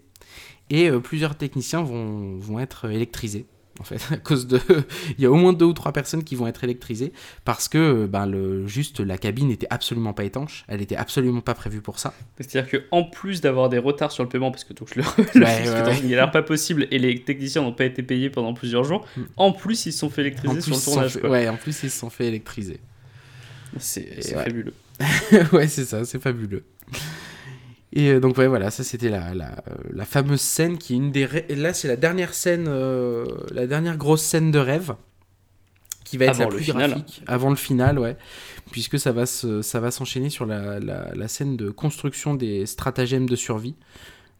Et 0.71 0.91
plusieurs 0.91 1.37
techniciens 1.37 1.83
vont 1.83 2.59
être 2.59 2.91
électrisés 2.91 3.47
en 3.81 3.85
fait, 3.85 4.01
à 4.13 4.17
cause 4.17 4.47
de, 4.47 4.61
il 5.19 5.23
y 5.23 5.27
a 5.27 5.31
au 5.31 5.35
moins 5.35 5.53
deux 5.53 5.65
ou 5.65 5.73
trois 5.73 5.93
personnes 5.93 6.25
qui 6.25 6.35
vont 6.35 6.47
être 6.47 6.65
électrisées 6.65 7.13
parce 7.45 7.69
que, 7.69 8.07
ben, 8.07 8.27
le, 8.27 8.67
juste 8.67 9.01
la 9.01 9.19
cabine 9.19 9.49
n'était 9.49 9.67
absolument 9.71 10.13
pas 10.13 10.25
étanche, 10.25 10.65
elle 10.69 10.83
était 10.83 10.97
absolument 10.97 11.41
pas 11.41 11.55
prévue 11.55 11.81
pour 11.81 11.99
ça. 11.99 12.15
C'est-à-dire 12.39 12.71
que 12.71 12.85
en 12.91 13.05
plus 13.05 13.41
d'avoir 13.41 13.69
des 13.69 13.79
retards 13.79 14.13
sur 14.13 14.23
le 14.23 14.29
paiement 14.29 14.51
parce 14.51 14.65
que 14.65 14.73
donc 14.73 14.95
le, 14.97 15.03
le 15.35 16.05
il 16.05 16.15
a 16.15 16.17
l'air 16.17 16.31
pas 16.31 16.43
possible 16.43 16.87
et 16.91 16.99
les 16.99 17.23
techniciens 17.23 17.63
n'ont 17.63 17.73
pas 17.73 17.85
été 17.85 18.03
payés 18.03 18.31
pendant 18.31 18.55
plusieurs 18.55 18.85
jours, 18.85 19.07
mm. 19.17 19.23
en 19.37 19.53
plus 19.53 19.87
ils 19.87 19.93
se 19.93 19.99
sont 19.99 20.11
fait 20.11 20.23
électriser 20.23 20.61
sur 20.61 20.75
le 20.75 20.81
tournage. 20.81 21.17
Ouais, 21.25 21.49
en 21.49 21.57
plus 21.57 21.83
ils 21.83 21.91
se 21.91 21.99
sont 21.99 22.11
fait 22.11 22.27
électriser. 22.27 22.81
C'est 23.79 24.35
fabuleux. 24.35 24.75
ouais, 25.53 25.69
c'est 25.69 25.85
ça, 25.85 26.05
c'est 26.05 26.21
fabuleux. 26.21 26.65
Et 27.93 28.09
euh, 28.09 28.21
donc 28.21 28.39
ouais, 28.39 28.47
voilà, 28.47 28.71
ça 28.71 28.85
c'était 28.85 29.11
la, 29.11 29.35
la, 29.35 29.51
euh, 29.51 29.75
la, 29.93 30.05
fameuse 30.05 30.41
scène 30.41 30.79
qui 30.79 30.95
est 30.95 30.97
une 30.97 31.13
des... 31.13 31.27
Là 31.51 31.75
c'est 31.75 31.89
la 31.89 31.97
dernière 31.97 32.33
scène, 32.33 32.67
euh, 32.69 33.27
la 33.51 33.67
dernière 33.67 33.99
grosse 33.99 34.23
scène 34.23 34.51
de 34.51 34.59
rêve, 34.59 34.95
qui 36.05 36.17
va 36.17 36.27
être 36.27 36.39
la 36.39 36.47
plus 36.47 36.67
graphique, 36.67 37.23
avant 37.27 37.51
le 37.51 37.57
final, 37.57 37.99
ouais, 37.99 38.17
puisque 38.71 38.99
ça 38.99 39.13
va, 39.13 39.27
se, 39.27 39.61
ça 39.61 39.81
va 39.81 39.91
s'enchaîner 39.91 40.31
sur 40.31 40.47
la, 40.47 40.81
la, 40.81 41.29
scène 41.29 41.57
de 41.57 41.71
construction 41.71 42.35
des 42.35 42.67
stratagèmes 42.67 43.29
de 43.29 43.37
survie. 43.37 43.75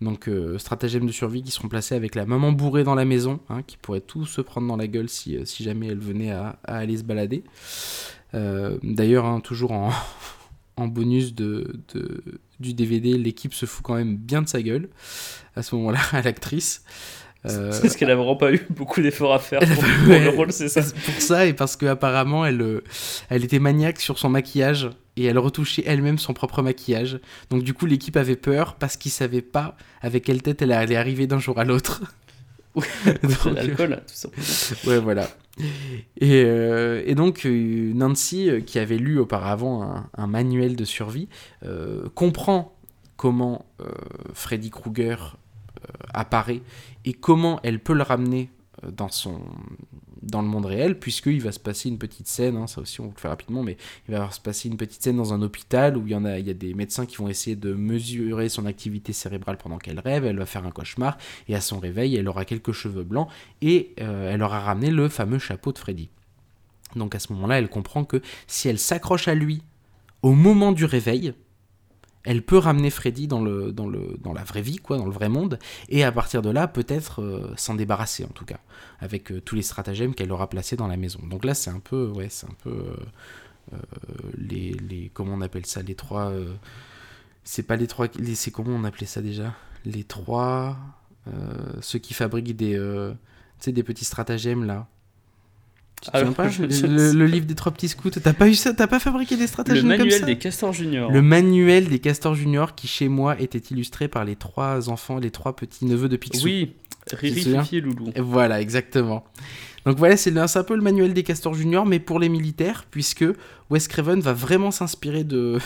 Donc 0.01 0.29
stratagèmes 0.59 1.07
de 1.07 1.13
survie 1.13 1.43
qui 1.43 1.53
seront 1.53 1.69
placés 1.69 1.95
avec 1.95 2.17
la 2.17 2.27
maman 2.27 2.51
bourrée 2.51 2.83
dans 2.83 2.97
la 2.97 3.05
maison, 3.05 3.39
hein, 3.49 3.63
qui 3.63 3.77
pourrait 3.77 4.01
tout 4.01 4.27
se 4.27 4.41
prendre 4.41 4.67
dans 4.67 4.77
la 4.77 4.89
gueule 4.89 5.09
si, 5.09 5.39
si 5.45 5.63
jamais 5.63 5.87
elle 5.89 6.01
venait 6.01 6.33
à, 6.33 6.59
à 6.65 6.79
aller 6.79 6.97
se 6.97 7.05
balader. 7.05 7.45
D'ailleurs, 8.33 9.27
hein, 9.27 9.41
toujours 9.41 9.73
en, 9.73 9.91
en 10.77 10.89
bonus 10.89 11.35
de, 11.35 11.77
de, 11.95 12.23
du 12.63 12.75
DVD, 12.75 13.19
l'équipe 13.19 13.53
se 13.53 13.67
fout 13.67 13.85
quand 13.85 13.95
même 13.95 14.17
bien 14.17 14.43
de 14.43 14.49
sa 14.49 14.63
gueule 14.63 14.89
à 15.57 15.63
ce 15.63 15.75
moment-là 15.75 16.01
à 16.13 16.23
l'actrice. 16.23 16.83
Euh, 17.45 17.73
parce 17.83 17.97
qu'elle 17.97 18.11
a 18.11 18.15
vraiment 18.15 18.37
pas 18.37 18.53
eu 18.53 18.65
beaucoup 18.71 19.03
d'efforts 19.03 19.35
à 19.35 19.41
faire 19.41 19.61
pour, 20.05 20.13
le 20.13 20.29
rôle, 20.29 20.53
c'est 20.53 20.69
ça. 20.69 20.83
Pour 20.83 21.21
ça 21.21 21.45
et 21.45 21.53
parce 21.53 21.75
qu'apparemment 21.75 22.47
elle, 22.47 22.63
euh, 22.63 22.85
elle 23.31 23.43
était 23.43 23.59
maniaque 23.59 24.01
sur 24.01 24.17
son 24.17 24.29
maquillage 24.29 24.91
et 25.17 25.25
elle 25.25 25.39
retouchait 25.39 25.83
elle-même 25.85 26.19
son 26.19 26.35
propre 26.35 26.63
maquillage. 26.63 27.19
Donc 27.51 27.65
du 27.65 27.75
coup 27.75 27.87
l'équipe 27.87 28.17
avait 28.17 28.37
peur 28.37 28.77
parce 28.77 28.97
qu'ils 28.97 29.11
savaient 29.11 29.43
pas 29.43 29.77
avec 30.03 30.25
quelle 30.25 30.41
tête 30.41 30.63
elle 30.63 30.71
allait 30.71 30.95
arriver 30.95 31.27
d'un 31.27 31.41
jour 31.41 31.59
à 31.59 31.65
l'autre. 31.65 32.03
l'alcool, 33.55 34.03
tout 34.07 34.15
simplement. 34.15 34.45
Ouais, 34.87 34.99
voilà. 34.99 35.29
Et, 36.17 36.45
euh, 36.45 37.03
et 37.05 37.15
donc, 37.15 37.45
euh, 37.45 37.93
Nancy, 37.95 38.49
euh, 38.49 38.61
qui 38.61 38.79
avait 38.79 38.97
lu 38.97 39.19
auparavant 39.19 40.07
un, 40.17 40.27
manuel 40.27 40.77
de 40.77 40.85
survie, 40.85 41.29
comprend 42.15 42.77
comment 43.17 43.67
Freddy 44.33 44.71
Krueger 44.71 45.37
apparaît 46.15 46.63
et 47.05 47.13
comment 47.13 47.61
elle 47.63 47.81
peut 47.81 47.93
le 47.93 48.03
ramener 48.03 48.51
dans 48.91 49.09
son, 49.09 49.41
dans 50.23 50.43
le 50.43 50.49
monde 50.49 50.67
réel, 50.67 50.99
puisqu'il 50.99 51.41
va 51.41 51.53
se 51.53 51.59
passer 51.59 51.89
une 51.89 51.99
petite 51.99 52.29
scène, 52.29 52.57
hein, 52.57 52.67
ça 52.67 52.81
aussi 52.81 53.01
on 53.01 53.05
vous 53.05 53.13
le 53.15 53.21
fait 53.21 53.29
rapidement, 53.29 53.63
mais 53.63 53.77
il 54.09 54.15
va 54.15 54.31
se 54.31 54.41
passer 54.41 54.69
une 54.69 54.77
petite 54.77 55.03
scène 55.03 55.17
dans 55.17 55.33
un 55.33 55.43
hôpital 55.43 55.97
où 55.97 56.07
il 56.07 56.13
y, 56.13 56.15
en 56.15 56.25
a, 56.25 56.39
il 56.39 56.47
y 56.47 56.51
a 56.51 56.55
des 56.55 56.75
médecins 56.75 57.07
qui 57.07 57.17
vont 57.17 57.29
essayer 57.29 57.57
de 57.57 57.75
mesurer 57.75 58.49
son 58.49 58.67
activité 58.67 59.13
cérébrale 59.13 59.59
pendant 59.59 59.79
qu'elle 59.79 60.01
rêve, 60.01 60.25
elle 60.25 60.39
va 60.39 60.47
faire 60.47 60.65
un 60.65 60.71
cauchemar, 60.71 61.19
et 61.49 61.55
à 61.55 61.61
son 61.61 61.79
réveil, 61.79 62.17
elle 62.17 62.29
aura 62.29 62.45
quelques 62.45 62.73
cheveux 62.73 63.05
blancs, 63.05 63.29
et 63.61 63.95
euh, 64.01 64.33
elle 64.33 64.43
aura 64.43 64.61
ramené 64.61 64.91
le 64.91 65.09
fameux 65.09 65.39
chapeau 65.39 65.73
de 65.73 65.79
Freddy. 65.79 66.09
Donc 66.97 67.15
à 67.15 67.19
ce 67.19 67.33
moment-là, 67.33 67.59
elle 67.59 67.69
comprend 67.69 68.05
que 68.05 68.21
si 68.47 68.69
elle 68.69 68.79
s'accroche 68.79 69.29
à 69.29 69.35
lui 69.35 69.63
au 70.23 70.33
moment 70.33 70.73
du 70.73 70.85
réveil, 70.85 71.35
elle 72.25 72.43
peut 72.43 72.59
ramener 72.59 72.91
Freddy 72.91 73.27
dans, 73.27 73.43
la 73.43 74.45
vraie 74.45 74.63
vie, 74.63 74.77
quoi, 74.77 74.97
dans 74.97 75.07
le 75.07 75.13
vrai 75.13 75.29
monde, 75.29 75.59
et 75.89 76.05
à 76.05 76.13
partir 76.13 76.43
de 76.43 76.51
là, 76.51 76.69
peut-être 76.69 77.21
euh, 77.23 77.53
s'en 77.57 77.75
débarrasser 77.75 78.25
en 78.25 78.29
tout 78.29 78.45
cas, 78.45 78.61
avec 79.01 79.33
euh, 79.33 79.41
tous 79.41 79.55
les 79.55 79.63
stratagèmes 79.63 80.15
qu'elle 80.15 80.31
aura 80.31 80.49
placés 80.49 80.77
dans 80.77 80.87
la 80.87 80.97
maison. 80.97 81.21
Donc 81.27 81.45
là, 81.45 81.55
c'est 81.55 81.71
un 81.71 81.81
peu, 81.81 82.09
ouais, 82.09 82.29
c'est 82.29 82.47
un 82.47 82.55
peu 82.63 82.95
euh, 83.73 83.77
les, 84.37 84.73
les, 84.73 85.11
comment 85.13 85.35
on 85.35 85.41
appelle 85.41 85.67
ça, 85.67 85.83
les 85.83 85.95
trois, 85.95 86.33
c'est 87.45 87.65
pas 87.65 87.77
les 87.77 87.87
trois, 87.87 88.07
c'est 88.35 88.51
comment 88.51 88.77
on 88.77 88.85
appelait 88.85 89.07
ça 89.07 89.21
déjà, 89.21 89.55
les 89.85 90.05
trois, 90.05 90.77
ceux 91.81 91.99
qui 91.99 92.15
fabriquent 92.15 92.57
des, 92.57 92.79
des 93.67 93.83
petits 93.83 94.05
stratagèmes 94.05 94.65
là. 94.65 94.89
Alors, 96.13 96.35
pas 96.35 96.49
le, 96.49 97.27
livre 97.27 97.47
des 97.47 97.55
trois 97.55 97.73
petits 97.73 97.89
scouts, 97.89 98.11
t'as 98.11 98.33
pas 98.33 98.49
eu 98.49 98.55
ça 98.55 98.75
T'as 98.75 98.87
pas 98.87 98.99
fabriqué 98.99 99.37
des 99.37 99.47
stratagèmes 99.47 99.83
comme 99.83 99.91
ça 99.91 99.97
Le 99.97 100.05
manuel 100.05 100.25
des 100.25 100.39
castors 100.39 100.73
juniors. 100.73 101.11
Le 101.13 101.23
manuel 101.23 101.89
des 101.89 101.99
castors 101.99 102.35
juniors 102.35 102.75
qui 102.75 102.89
chez 102.89 103.09
moi 103.09 103.41
était 103.41 103.59
illustré 103.59 104.09
par 104.09 104.25
les 104.25 104.37
trois 104.37 104.89
enfants, 104.89 105.19
les 105.19 105.31
trois 105.31 105.55
petits 105.55 105.85
neveux 105.85 106.09
de 106.09 106.17
Picsou. 106.17 106.45
Oui, 106.45 106.73
Riri, 107.13 107.43
Fifi 107.43 107.77
et 107.77 107.81
Loulou. 107.81 108.11
voilà, 108.19 108.61
exactement. 108.61 109.25
Donc 109.87 109.99
voilà, 109.99 110.17
c'est 110.17 110.37
un 110.37 110.65
peu 110.65 110.77
le 110.77 110.83
manuel 110.83 111.13
des 111.13 111.23
castors 111.23 111.55
juniors, 111.55 111.87
mais 111.87 111.99
pour 111.99 112.19
les 112.19 112.29
militaires, 112.29 112.85
puisque 112.91 113.25
Wes 113.71 113.89
Craven 113.89 114.21
va 114.21 114.33
vraiment 114.33 114.71
s'inspirer 114.71 115.25
de... 115.25 115.59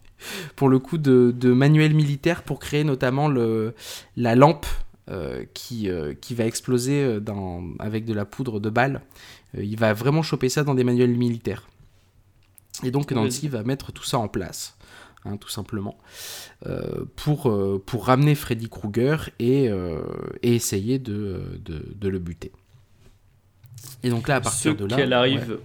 pour 0.56 0.68
le 0.68 0.78
coup 0.78 0.98
de, 0.98 1.32
de 1.36 1.52
manuels 1.52 1.94
militaires 1.94 2.42
pour 2.42 2.58
créer 2.58 2.84
notamment 2.84 3.28
le, 3.28 3.74
la 4.16 4.34
lampe 4.34 4.66
euh, 5.10 5.44
qui, 5.54 5.88
euh, 5.88 6.12
qui 6.12 6.34
va 6.34 6.44
exploser 6.44 7.02
euh, 7.02 7.18
dans, 7.18 7.62
avec 7.78 8.04
de 8.04 8.12
la 8.12 8.26
poudre 8.26 8.60
de 8.60 8.68
balles. 8.68 9.00
Il 9.54 9.76
va 9.78 9.92
vraiment 9.92 10.22
choper 10.22 10.48
ça 10.48 10.64
dans 10.64 10.74
des 10.74 10.84
manuels 10.84 11.16
militaires. 11.16 11.68
Et 12.84 12.90
donc 12.90 13.10
Nancy 13.10 13.48
va 13.48 13.62
mettre 13.62 13.92
tout 13.92 14.04
ça 14.04 14.18
en 14.18 14.28
place. 14.28 14.76
Hein, 15.24 15.36
tout 15.36 15.48
simplement, 15.48 15.98
pour, 17.16 17.52
pour 17.84 18.06
ramener 18.06 18.36
Freddy 18.36 18.68
Krueger 18.68 19.30
et, 19.40 19.64
et 19.64 20.54
essayer 20.54 21.00
de, 21.00 21.60
de, 21.64 21.84
de, 21.92 22.08
le 22.08 22.20
buter. 22.20 22.52
Et 24.04 24.10
donc 24.10 24.28
là, 24.28 24.36
à 24.36 24.40
partir 24.40 24.76
de 24.76 24.84
là... 24.84 24.96
qu'elle 24.96 25.12
arrive 25.12 25.58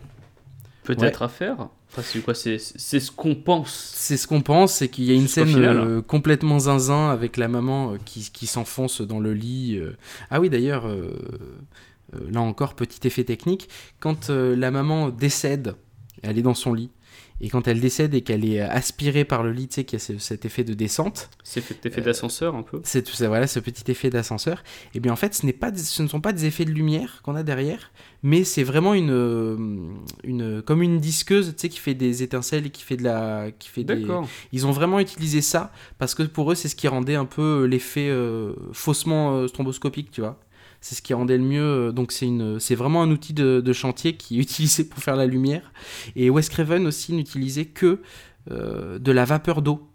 peut-être 0.83 1.21
à 1.21 1.29
faire 1.29 1.69
c'est 2.01 2.21
quoi 2.21 2.33
C'est 2.33 2.57
ce 2.57 3.11
qu'on 3.11 3.35
pense. 3.35 3.91
C'est 3.93 4.17
ce 4.17 4.27
qu'on 4.27 4.41
pense, 4.41 4.73
c'est 4.73 4.89
qu'il 4.89 5.03
y 5.03 5.11
a 5.11 5.13
une 5.13 5.27
scène 5.27 5.55
euh, 5.57 6.01
complètement 6.01 6.59
zinzin 6.59 7.09
avec 7.09 7.37
la 7.37 7.47
maman 7.47 7.93
euh, 7.93 7.97
qui, 8.03 8.29
qui 8.31 8.47
s'enfonce 8.47 9.01
dans 9.01 9.19
le 9.19 9.33
lit. 9.33 9.77
Euh. 9.77 9.95
Ah 10.31 10.39
oui, 10.39 10.49
d'ailleurs, 10.49 10.87
là 12.31 12.41
encore, 12.41 12.75
petit 12.75 13.05
effet 13.07 13.23
technique. 13.23 13.69
Quand 13.99 14.29
la 14.29 14.71
maman 14.71 15.09
décède, 15.09 15.75
elle 16.21 16.37
est 16.37 16.43
dans 16.43 16.53
son 16.53 16.73
lit. 16.73 16.91
Et 17.41 17.49
quand 17.49 17.67
elle 17.67 17.81
décède 17.81 18.13
et 18.13 18.21
qu'elle 18.21 18.45
est 18.45 18.61
aspirée 18.61 19.25
par 19.25 19.43
le 19.43 19.51
lit, 19.51 19.67
tu 19.67 19.75
sais 19.75 19.83
qu'il 19.83 19.99
y 19.99 20.01
a 20.01 20.19
cet 20.19 20.45
effet 20.45 20.63
de 20.63 20.73
descente. 20.73 21.29
Cet 21.43 21.85
effet 21.85 21.99
d'ascenseur 21.99 22.55
un 22.55 22.61
peu. 22.61 22.79
C'est 22.83 23.03
tout 23.03 23.11
ça, 23.13 23.27
voilà, 23.27 23.47
ce 23.47 23.59
petit 23.59 23.89
effet 23.91 24.09
d'ascenseur. 24.09 24.63
Et 24.93 25.01
bien 25.01 25.11
en 25.11 25.17
fait, 25.17 25.33
ce, 25.33 25.45
pas, 25.51 25.75
ce 25.75 26.03
ne 26.03 26.07
sont 26.07 26.21
pas 26.21 26.31
des 26.31 26.45
effets 26.45 26.63
de 26.63 26.71
lumière 26.71 27.21
qu'on 27.21 27.35
a 27.35 27.43
derrière, 27.43 27.91
mais 28.21 28.45
c'est 28.45 28.63
vraiment 28.63 28.93
une, 28.93 29.11
euh, 29.11 29.57
une, 30.23 30.61
comme 30.61 30.81
une 30.81 30.99
disqueuse, 30.99 31.53
tu 31.55 31.61
sais, 31.61 31.69
qui 31.69 31.79
fait 31.79 31.95
des 31.95 32.23
étincelles 32.23 32.67
et 32.67 32.69
qui 32.69 32.83
fait 32.83 32.97
de 32.97 33.03
la, 33.03 33.51
qui 33.59 33.67
fait 33.67 33.83
des. 33.83 34.05
Ils 34.53 34.65
ont 34.65 34.71
vraiment 34.71 34.99
utilisé 34.99 35.41
ça 35.41 35.73
parce 35.97 36.15
que 36.15 36.23
pour 36.23 36.51
eux, 36.51 36.55
c'est 36.55 36.69
ce 36.69 36.75
qui 36.77 36.87
rendait 36.87 37.15
un 37.15 37.25
peu 37.25 37.65
l'effet 37.65 38.07
euh, 38.09 38.53
faussement 38.71 39.35
euh, 39.35 39.47
stromboscopique, 39.47 40.11
tu 40.11 40.21
vois. 40.21 40.39
C'est 40.83 40.95
ce 40.95 41.01
qui 41.01 41.13
rendait 41.13 41.37
le 41.37 41.43
mieux. 41.43 41.93
Donc 41.93 42.11
c'est 42.11 42.75
vraiment 42.75 43.01
un 43.01 43.09
outil 43.09 43.33
de, 43.33 43.73
chantier 43.73 44.15
qui 44.15 44.37
est 44.37 44.41
utilisé 44.43 44.83
pour 44.83 44.99
faire 44.99 45.15
la 45.15 45.25
lumière. 45.25 45.71
Et 46.15 46.29
Wes 46.29 46.47
Craven 46.49 46.85
aussi 46.85 47.13
n'utilisait 47.13 47.65
que 47.65 48.01
de 48.49 49.11
la 49.11 49.23
vapeur 49.23 49.61
d'eau. 49.61 49.89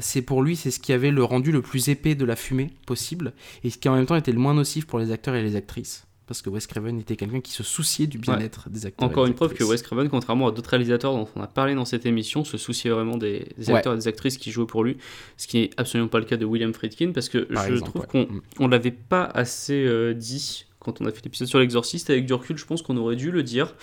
c'est 0.00 0.20
pour 0.20 0.42
lui, 0.42 0.54
c'est 0.56 0.70
ce 0.70 0.78
qui 0.78 0.92
avait 0.92 1.10
le 1.10 1.24
rendu 1.24 1.50
le 1.50 1.62
plus 1.62 1.88
épais 1.88 2.14
de 2.14 2.26
la 2.26 2.36
fumée 2.36 2.72
possible 2.86 3.32
et 3.62 3.70
ce 3.70 3.78
qui 3.78 3.88
en 3.88 3.94
même 3.94 4.04
temps 4.04 4.16
était 4.16 4.32
le 4.32 4.38
moins 4.38 4.52
nocif 4.52 4.86
pour 4.86 4.98
les 4.98 5.10
acteurs 5.10 5.34
et 5.34 5.42
les 5.42 5.56
actrices 5.56 6.06
parce 6.26 6.40
que 6.40 6.48
Wes 6.48 6.66
Craven 6.66 6.98
était 6.98 7.16
quelqu'un 7.16 7.40
qui 7.40 7.52
se 7.52 7.62
souciait 7.62 8.06
du 8.06 8.18
bien-être 8.18 8.70
des 8.70 8.86
acteurs. 8.86 9.06
Encore 9.06 9.26
une 9.26 9.34
preuve 9.34 9.52
que 9.52 9.62
Wes 9.62 9.82
Craven, 9.82 10.08
contrairement 10.08 10.48
à 10.48 10.52
d'autres 10.52 10.70
réalisateurs 10.70 11.12
dont 11.12 11.28
on 11.36 11.42
a 11.42 11.46
parlé 11.46 11.74
dans 11.74 11.84
cette 11.84 12.06
émission, 12.06 12.44
se 12.44 12.56
souciait 12.56 12.90
vraiment 12.90 13.18
des, 13.18 13.46
acteurs 13.68 13.92
et 13.92 13.96
des 13.96 14.08
actrices 14.08 14.38
qui 14.38 14.50
jouaient 14.50 14.66
pour 14.66 14.84
lui, 14.84 14.96
ce 15.36 15.46
qui 15.46 15.60
n'est 15.60 15.70
absolument 15.76 16.08
pas 16.08 16.18
le 16.18 16.24
cas 16.24 16.38
de 16.38 16.46
William 16.46 16.72
Friedkin, 16.72 17.12
parce 17.12 17.28
que 17.28 17.46
je 17.50 17.74
trouve 17.76 18.06
qu'on 18.06 18.26
ne 18.60 18.68
l'avait 18.68 18.90
pas 18.90 19.24
assez 19.24 19.84
euh, 19.84 20.14
dit 20.14 20.66
quand 20.78 21.00
on 21.00 21.06
a 21.06 21.10
fait 21.10 21.24
l'épisode 21.24 21.48
sur 21.48 21.58
l'exorciste. 21.58 22.10
Avec 22.10 22.26
du 22.26 22.32
recul, 22.32 22.56
je 22.56 22.66
pense 22.66 22.82
qu'on 22.82 22.96
aurait 22.96 23.16
dû 23.16 23.30
le 23.30 23.42
dire. 23.42 23.74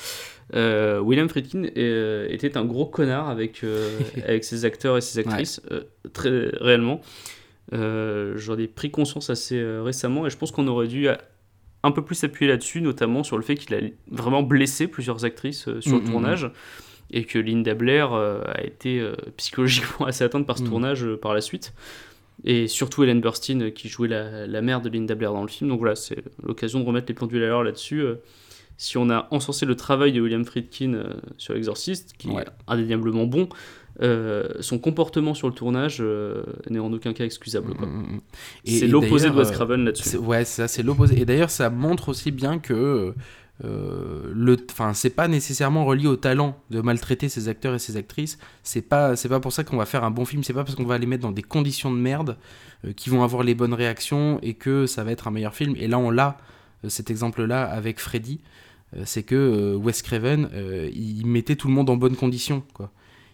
Euh, 0.56 1.00
William 1.00 1.30
Friedkin 1.30 1.66
euh, 1.78 2.28
était 2.30 2.58
un 2.58 2.66
gros 2.66 2.86
connard 2.86 3.30
avec, 3.30 3.64
avec 4.28 4.44
ses 4.44 4.66
acteurs 4.66 4.98
et 4.98 5.02
ses 5.02 5.20
actrices, 5.20 5.62
très 6.14 6.50
réellement. 6.60 7.02
J'en 7.72 8.58
ai 8.58 8.68
pris 8.68 8.90
conscience 8.90 9.30
assez 9.30 9.64
récemment 9.64 10.26
et 10.26 10.32
je 10.32 10.38
pense 10.38 10.52
qu'on 10.52 10.68
aurait 10.68 10.88
dû 10.88 11.08
un 11.84 11.92
peu 11.92 12.04
plus 12.04 12.24
appuyé 12.24 12.50
là-dessus, 12.50 12.82
notamment 12.82 13.24
sur 13.24 13.38
le 13.38 13.44
fait 13.44 13.56
qu'il 13.56 13.74
a 13.76 13.80
vraiment 14.10 14.44
blessé 14.44 14.88
plusieurs 14.88 15.26
actrices 15.26 15.68
euh, 15.68 15.82
sur 15.82 15.94
le 15.94 15.98
mm, 15.98 16.02
mm, 16.02 16.08
mm. 16.08 16.12
tournage. 16.12 16.52
Et 17.14 17.26
que 17.26 17.38
Linda 17.38 17.74
Blair 17.74 18.14
euh, 18.14 18.42
a 18.46 18.64
été 18.64 19.00
euh, 19.00 19.16
psychologiquement 19.38 20.06
assez 20.06 20.24
atteinte 20.24 20.48
par 20.48 20.58
ce 20.58 20.64
tournage 20.64 21.06
par 21.22 21.34
la 21.34 21.42
suite. 21.42 21.74
Et 22.44 22.68
surtout 22.68 23.04
Helen 23.04 23.22
Burstyn 23.22 23.70
qui 23.72 23.88
jouait 23.88 24.08
la, 24.08 24.48
la, 24.48 24.62
mère 24.62 24.82
de 24.82 24.90
Linda 24.90 25.14
Blair 25.14 25.34
dans 25.34 25.42
le 25.42 25.48
film. 25.48 25.70
Donc 25.70 25.80
voilà, 25.80 25.96
c'est 25.96 26.24
l'occasion 26.42 26.80
de 26.80 26.86
remettre 26.86 27.08
les 27.10 27.14
pendules 27.14 27.44
à 27.44 27.48
l'heure 27.48 27.64
là-dessus. 27.64 28.04
Si 28.78 28.98
on 28.98 29.12
a 29.12 29.28
encensé 29.30 29.68
le 29.68 29.76
travail 29.76 30.12
de 30.12 30.22
William 30.22 30.44
Friedkin 30.44 31.04
sur 31.38 31.54
L'Exorciste, 31.54 32.14
qui 32.18 32.30
est 32.30 32.46
indéniablement 32.68 33.26
bon, 33.26 33.48
euh, 34.02 34.48
son 34.62 34.80
comportement 34.80 35.36
sur 35.36 35.48
le 35.48 35.54
tournage 35.54 35.98
euh, 36.00 36.42
n'est 36.70 36.80
en 36.80 36.92
aucun 36.92 37.14
cas 37.14 37.24
excusable. 37.24 37.74
Mm, 37.80 37.86
mm, 37.86 38.16
mm. 38.16 38.22
C'est 38.66 38.88
l'opposé 38.88 39.30
de 39.30 39.36
Wes 39.36 39.52
Craven 39.52 39.86
là-dessus. 39.86 40.18
Ouais, 40.18 40.44
ça, 40.44 40.68
c'est 40.68 40.82
l'opposé. 40.82 41.22
Et 41.22 41.26
d'ailleurs, 41.26 41.52
ça 41.52 41.70
montre 41.70 42.10
aussi 42.10 42.32
bien 42.32 42.58
que 42.58 43.14
euh, 43.64 44.32
le, 44.34 44.58
enfin, 44.72 44.96
c'est 44.96 45.12
pas 45.12 45.28
nécessairement 45.28 45.86
relié 45.86 46.08
au 46.08 46.16
talent 46.16 46.58
de 46.72 46.82
maltraiter 46.82 47.30
ses 47.30 47.48
acteurs 47.48 47.76
et 47.76 47.80
ses 47.80 47.96
actrices. 47.96 48.40
C'est 48.64 48.82
pas, 48.82 49.16
c'est 49.16 49.30
pas 49.30 49.40
pour 49.40 49.54
ça 49.54 49.64
qu'on 49.64 49.78
va 49.78 49.86
faire 49.86 50.04
un 50.04 50.12
bon 50.12 50.26
film. 50.26 50.44
C'est 50.44 50.54
pas 50.54 50.64
parce 50.64 50.76
qu'on 50.76 50.86
va 50.86 50.98
les 50.98 51.06
mettre 51.06 51.22
dans 51.22 51.32
des 51.32 51.44
conditions 51.44 51.92
de 51.92 51.98
merde 51.98 52.38
qui 52.96 53.12
vont 53.12 53.24
avoir 53.24 53.44
les 53.44 53.54
bonnes 53.54 53.76
réactions 53.76 54.40
et 54.42 54.56
que 54.56 54.88
ça 54.88 55.04
va 55.04 55.12
être 55.12 55.28
un 55.28 55.32
meilleur 55.32 55.54
film. 55.54 55.76
Et 55.78 55.88
là, 55.88 56.00
on 56.00 56.10
l'a 56.10 56.40
cet 56.88 57.12
exemple-là 57.12 57.64
avec 57.64 58.00
Freddy. 58.00 58.40
c'est 59.06 59.22
que 59.22 59.76
Wes 59.76 60.02
Craven, 60.02 60.50
il 60.92 61.28
mettait 61.28 61.56
tout 61.56 61.68
le 61.68 61.76
monde 61.76 61.92
en 61.92 61.98
bonne 61.98 62.16
condition, 62.16 62.64
quoi 62.74 62.92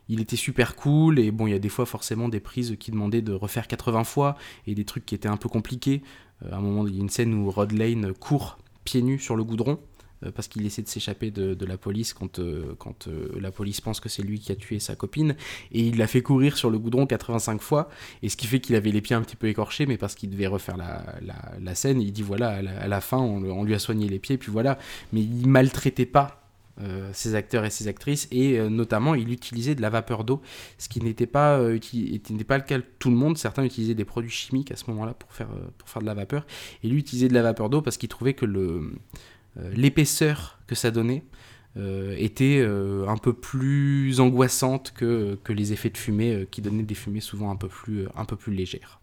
il 0.10 0.22
était 0.22 0.36
super 0.36 0.76
cool 0.76 1.20
et 1.20 1.32
bon 1.32 1.48
il 1.48 1.52
y 1.52 1.56
a 1.56 1.60
des 1.60 1.70
fois 1.70 1.86
forcément 1.86 2.30
des 2.30 2.40
prises 2.40 2.76
qui 2.80 2.92
demandaient 2.92 3.22
de 3.22 3.34
refaire 3.34 3.68
80 3.68 4.04
fois 4.04 4.36
et 4.66 4.76
des 4.76 4.86
trucs 4.86 5.06
qui 5.06 5.16
étaient 5.16 5.28
un 5.28 5.38
peu 5.38 5.50
compliqués. 5.50 6.02
Euh, 6.46 6.52
à 6.52 6.58
un 6.58 6.62
moment 6.62 6.88
il 6.88 6.96
y 6.96 7.00
a 7.00 7.02
une 7.02 7.10
scène 7.10 7.34
où 7.34 7.50
Rod 7.50 7.72
Lane 7.72 8.14
court 8.14 8.58
pieds 8.84 9.02
nus 9.02 9.20
sur 9.20 9.36
le 9.36 9.44
goudron 9.44 9.80
euh, 10.24 10.32
parce 10.32 10.48
qu'il 10.48 10.66
essaie 10.66 10.82
de 10.82 10.88
s'échapper 10.88 11.30
de, 11.32 11.66
la 11.66 11.78
police 11.78 12.14
quand, 12.14 12.40
euh, 12.40 12.74
quand 12.78 13.08
la 13.40 13.52
police 13.52 13.82
pense 13.82 14.00
que 14.00 14.10
c'est 14.10 14.24
lui 14.24 14.40
qui 14.40 14.52
a 14.52 14.56
tué 14.56 14.80
sa 14.80 14.96
copine 14.96 15.36
et 15.72 15.82
il 15.82 15.98
l'a 15.98 16.08
fait 16.08 16.22
courir 16.22 16.58
sur 16.58 16.70
le 16.70 16.80
goudron 16.80 17.06
85 17.06 17.62
fois 17.62 17.90
et 18.24 18.30
ce 18.30 18.38
qui 18.38 18.48
fait 18.48 18.60
qu'il 18.60 18.76
avait 18.76 18.92
les 18.92 19.02
pieds 19.02 19.16
un 19.16 19.22
petit 19.22 19.36
peu 19.36 19.48
écorchés 19.48 19.86
mais 19.86 19.98
parce 19.98 20.16
qu'il 20.16 20.30
devait 20.30 20.48
refaire 20.48 20.78
la, 20.78 21.04
la, 21.60 21.76
scène 21.76 22.02
il 22.02 22.12
dit 22.14 22.24
voilà 22.24 22.50
à 22.50 22.88
la, 22.88 23.02
fin 23.02 23.18
on, 23.18 23.44
on, 23.44 23.64
lui 23.64 23.74
a 23.74 23.80
soigné 23.80 24.08
les 24.08 24.20
pieds 24.20 24.38
puis 24.38 24.52
voilà 24.52 24.78
mais 25.12 25.22
il 25.22 25.48
maltraitait 25.48 26.06
pas 26.06 26.47
ses 27.14 27.36
acteurs 27.36 27.66
et 27.66 27.70
ses 27.70 27.88
actrices, 27.88 28.28
et 28.32 28.60
euh, 28.60 28.70
notamment 28.70 29.16
il 29.16 29.32
utilisait 29.32 29.76
de 29.76 29.82
la 29.82 29.90
vapeur 29.90 30.24
d'eau, 30.24 30.42
ce 30.78 30.90
qui 30.90 31.02
n'était 31.02 31.26
pas, 31.26 31.58
euh, 31.58 31.80
pas 32.48 32.58
le 32.58 32.64
cas 32.64 32.78
de 32.78 32.84
tout 33.00 33.10
le 33.10 33.16
monde. 33.16 33.38
Certains 33.38 33.64
utilisaient 33.64 33.96
des 33.96 34.06
produits 34.06 34.32
chimiques 34.32 34.72
à 34.72 34.76
ce 34.76 34.90
moment-là 34.92 35.14
pour 35.14 35.34
faire, 35.34 35.50
pour 35.78 35.90
faire 35.90 36.02
de 36.02 36.08
la 36.08 36.14
vapeur, 36.14 36.46
et 36.84 36.88
lui 36.88 37.00
utilisait 37.00 37.28
de 37.28 37.34
la 37.34 37.42
vapeur 37.42 37.70
d'eau 37.70 37.82
parce 37.82 37.98
qu'il 37.98 38.10
trouvait 38.10 38.34
que 38.34 38.46
le, 38.46 38.92
l'épaisseur 39.72 40.60
que 40.68 40.76
ça 40.76 40.92
donnait 40.92 41.24
était 42.18 42.66
un 42.66 43.18
peu 43.18 43.34
plus 43.34 44.20
angoissante 44.20 44.94
que, 44.96 45.38
que 45.44 45.54
les 45.54 45.74
effets 45.74 45.92
de 45.92 45.98
fumée 45.98 46.48
qui 46.50 46.62
donnaient 46.62 46.82
des 46.82 46.96
fumées 46.96 47.22
souvent 47.22 47.52
un 47.52 47.56
peu 47.56 47.68
plus, 47.68 48.08
un 48.16 48.26
peu 48.26 48.36
plus 48.36 48.54
légères. 48.54 49.00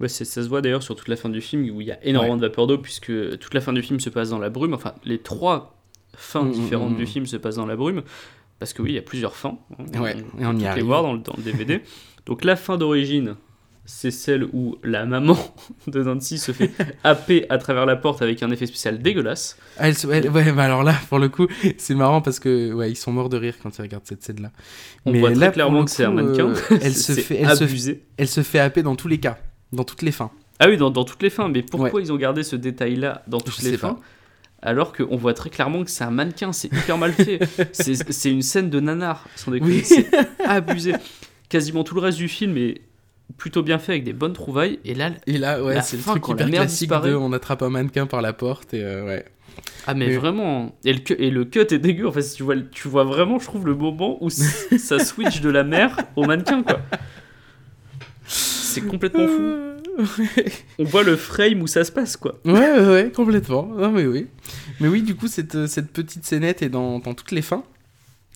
Ouais, 0.00 0.08
ça 0.08 0.24
se 0.24 0.40
voit 0.48 0.60
d'ailleurs 0.60 0.82
sur 0.82 0.94
toute 0.94 1.08
la 1.08 1.16
fin 1.16 1.28
du 1.28 1.40
film 1.40 1.68
où 1.74 1.80
il 1.80 1.86
y 1.86 1.90
a 1.90 2.04
énormément 2.04 2.36
de 2.36 2.42
vapeur 2.42 2.66
d'eau 2.66 2.78
puisque 2.78 3.38
toute 3.38 3.54
la 3.54 3.60
fin 3.60 3.72
du 3.72 3.82
film 3.82 3.98
se 3.98 4.10
passe 4.10 4.30
dans 4.30 4.38
la 4.38 4.50
brume. 4.50 4.74
Enfin, 4.74 4.94
les 5.04 5.18
trois 5.18 5.77
fins 6.18 6.42
mm, 6.42 6.48
mm, 6.48 6.52
différentes 6.52 6.96
du 6.96 7.04
mm, 7.04 7.06
film 7.06 7.26
se 7.26 7.36
passent 7.36 7.56
dans 7.56 7.66
la 7.66 7.76
brume. 7.76 8.02
Parce 8.58 8.72
que 8.72 8.82
oui, 8.82 8.90
il 8.90 8.94
y 8.94 8.98
a 8.98 9.02
plusieurs 9.02 9.36
fins. 9.36 9.58
Hein, 9.78 10.00
ouais, 10.00 10.16
et 10.38 10.46
on 10.46 10.56
y 10.56 10.66
arrive. 10.66 10.82
les 10.82 10.86
voir 10.86 11.02
dans 11.02 11.12
le, 11.12 11.42
DVD. 11.42 11.80
Donc 12.26 12.44
la 12.44 12.56
fin 12.56 12.76
d'origine, 12.76 13.36
c'est 13.84 14.10
celle 14.10 14.44
où 14.52 14.76
la 14.82 15.06
maman 15.06 15.38
de 15.86 16.02
Nancy 16.02 16.38
se 16.38 16.50
fait 16.52 16.72
happer 17.04 17.46
à 17.50 17.58
travers 17.58 17.86
la 17.86 17.96
porte 17.96 18.20
avec 18.20 18.42
un 18.42 18.50
effet 18.50 18.66
spécial 18.66 19.00
dégueulasse. 19.00 19.56
Ah, 19.78 19.88
elle, 19.88 20.28
ouais, 20.30 20.52
bah 20.52 20.64
alors 20.64 20.82
là, 20.82 20.94
pour 21.08 21.20
le 21.20 21.28
coup, 21.28 21.46
c'est 21.76 21.94
marrant 21.94 22.20
parce 22.20 22.40
que 22.40 22.72
ouais, 22.72 22.90
ils 22.90 22.96
sont 22.96 23.12
morts 23.12 23.28
de 23.28 23.36
rire 23.36 23.54
quand 23.62 23.78
ils 23.78 23.82
regardent 23.82 24.06
cette 24.06 24.24
scène-là. 24.24 24.50
On 25.06 25.12
Mais 25.12 25.20
voit 25.20 25.32
très 25.32 25.52
clairement 25.52 25.84
que 25.84 25.90
c'est 25.90 26.04
un 26.04 26.10
mannequin. 26.10 26.48
Euh, 26.48 26.78
elle 26.82 26.94
se 26.96 27.12
fait, 27.12 27.36
elle 27.36 27.56
se, 27.56 27.96
elle 28.16 28.28
se 28.28 28.42
fait 28.42 28.58
happer 28.58 28.82
dans 28.82 28.96
tous 28.96 29.08
les 29.08 29.18
cas, 29.18 29.38
dans 29.72 29.84
toutes 29.84 30.02
les 30.02 30.12
fins. 30.12 30.32
Ah 30.58 30.68
oui, 30.68 30.76
dans, 30.76 30.90
dans 30.90 31.04
toutes 31.04 31.22
les 31.22 31.30
fins. 31.30 31.48
Mais 31.48 31.62
pourquoi 31.62 32.00
ils 32.00 32.12
ont 32.12 32.16
gardé 32.16 32.42
ce 32.42 32.56
détail-là 32.56 33.22
dans 33.28 33.38
toutes 33.38 33.62
les 33.62 33.76
fins? 33.76 33.98
Alors 34.62 34.92
qu'on 34.92 35.16
voit 35.16 35.34
très 35.34 35.50
clairement 35.50 35.84
que 35.84 35.90
c'est 35.90 36.04
un 36.04 36.10
mannequin, 36.10 36.52
c'est 36.52 36.72
hyper 36.72 36.98
mal 36.98 37.12
fait. 37.12 37.40
c'est 37.72 38.30
une 38.30 38.42
scène 38.42 38.70
de 38.70 38.80
nanar, 38.80 39.26
sans 39.36 39.50
déconner, 39.50 39.82
c'est 39.84 40.08
abusé. 40.44 40.94
Quasiment 41.48 41.84
tout 41.84 41.94
le 41.94 42.00
reste 42.00 42.18
du 42.18 42.28
film 42.28 42.56
est 42.56 42.82
plutôt 43.36 43.62
bien 43.62 43.78
fait 43.78 43.92
avec 43.92 44.04
des 44.04 44.12
bonnes 44.12 44.32
trouvailles, 44.32 44.78
et 44.84 44.94
là, 44.94 45.10
et 45.26 45.38
là 45.38 45.62
ouais, 45.62 45.80
c'est 45.82 45.96
le 45.96 46.02
truc 46.02 46.26
hyper 46.28 46.48
classique 46.48 46.90
de 46.90 47.14
on 47.14 47.32
attrape 47.32 47.62
un 47.62 47.70
mannequin 47.70 48.06
par 48.06 48.22
la 48.22 48.32
porte, 48.32 48.74
et 48.74 48.82
euh, 48.82 49.06
ouais. 49.06 49.24
Ah 49.86 49.94
mais, 49.94 50.14
vraiment, 50.16 50.76
et 50.84 50.92
le, 50.92 51.22
et 51.22 51.30
le, 51.30 51.44
cut 51.44 51.60
est 51.60 51.78
dégueu, 51.78 52.06
en 52.06 52.12
fait, 52.12 52.22
tu 52.34 52.42
vois, 52.42 52.56
tu 52.56 52.88
vois 52.88 53.04
vraiment, 53.04 53.38
je 53.38 53.46
trouve, 53.46 53.66
le 53.66 53.74
moment 53.74 54.22
où 54.22 54.30
ça 54.30 54.98
switch 54.98 55.40
de 55.40 55.50
la 55.50 55.64
mer 55.64 55.96
au 56.16 56.24
mannequin, 56.24 56.62
quoi. 56.62 56.80
C'est 58.24 58.82
complètement 58.82 59.26
fou. 59.26 59.56
on 60.78 60.84
voit 60.84 61.02
le 61.02 61.16
frame 61.16 61.62
où 61.62 61.66
ça 61.66 61.84
se 61.84 61.92
passe, 61.92 62.16
quoi. 62.16 62.38
Ouais, 62.44 62.52
ouais, 62.52 62.88
ouais 62.88 63.12
complètement. 63.14 63.66
Non, 63.66 63.90
mais 63.90 64.06
oui. 64.06 64.28
Mais 64.80 64.88
oui, 64.88 65.02
du 65.02 65.14
coup, 65.14 65.28
cette, 65.28 65.54
euh, 65.54 65.66
cette 65.66 65.92
petite 65.92 66.24
scénette 66.24 66.62
est 66.62 66.68
dans, 66.68 66.98
dans 66.98 67.14
toutes 67.14 67.32
les 67.32 67.42
fins. 67.42 67.64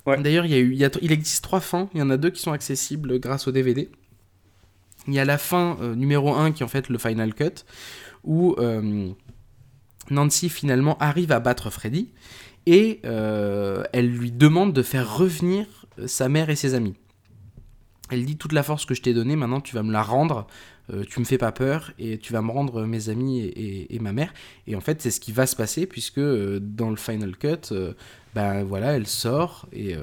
Ouais. 0.06 0.20
D'ailleurs, 0.20 0.44
il, 0.44 0.50
y 0.50 0.54
a 0.54 0.58
eu, 0.58 0.74
il, 1.00 1.12
existe 1.12 1.44
trois 1.44 1.60
fins. 1.60 1.88
Il 1.94 2.00
y 2.00 2.02
en 2.02 2.10
a 2.10 2.16
deux 2.16 2.30
qui 2.30 2.42
sont 2.42 2.52
accessibles 2.52 3.20
grâce 3.20 3.46
au 3.46 3.52
DVD. 3.52 3.88
Il 5.06 5.14
y 5.14 5.20
a 5.20 5.24
la 5.24 5.38
fin 5.38 5.78
euh, 5.80 5.94
numéro 5.94 6.34
1 6.34 6.52
qui 6.52 6.62
est 6.62 6.66
en 6.66 6.68
fait 6.68 6.88
le 6.88 6.98
final 6.98 7.34
cut, 7.34 7.64
où 8.24 8.54
euh, 8.58 9.08
Nancy 10.10 10.48
finalement 10.48 10.98
arrive 10.98 11.32
à 11.32 11.40
battre 11.40 11.70
Freddy 11.70 12.10
et 12.66 13.00
elle 13.02 14.08
lui 14.08 14.30
demande 14.30 14.72
de 14.72 14.82
faire 14.82 15.16
revenir 15.16 15.66
sa 16.06 16.28
mère 16.28 16.48
et 16.48 16.54
ses 16.54 16.74
amis. 16.74 16.94
Elle 18.10 18.24
dit 18.24 18.36
toute 18.36 18.52
la 18.52 18.62
force 18.62 18.84
que 18.84 18.94
je 18.94 19.02
t'ai 19.02 19.14
donnée, 19.14 19.34
maintenant 19.34 19.60
tu 19.60 19.74
vas 19.74 19.82
me 19.82 19.90
la 19.90 20.02
rendre 20.02 20.46
euh, 20.92 21.04
tu 21.08 21.20
me 21.20 21.24
fais 21.24 21.38
pas 21.38 21.52
peur 21.52 21.92
et 21.98 22.18
tu 22.18 22.32
vas 22.32 22.42
me 22.42 22.50
rendre 22.50 22.84
mes 22.84 23.08
amis 23.08 23.40
et, 23.40 23.98
ma 24.00 24.12
mère. 24.12 24.32
Et 24.66 24.76
en 24.76 24.80
fait, 24.80 25.00
c'est 25.00 25.10
ce 25.10 25.20
qui 25.20 25.32
va 25.32 25.46
se 25.46 25.56
passer 25.56 25.86
puisque 25.86 26.18
euh, 26.18 26.58
dans 26.60 26.90
le 26.90 26.96
final 26.96 27.36
cut, 27.36 27.74
ben 28.34 28.64
voilà, 28.64 28.92
elle 28.92 29.06
sort 29.06 29.66
et 29.72 29.94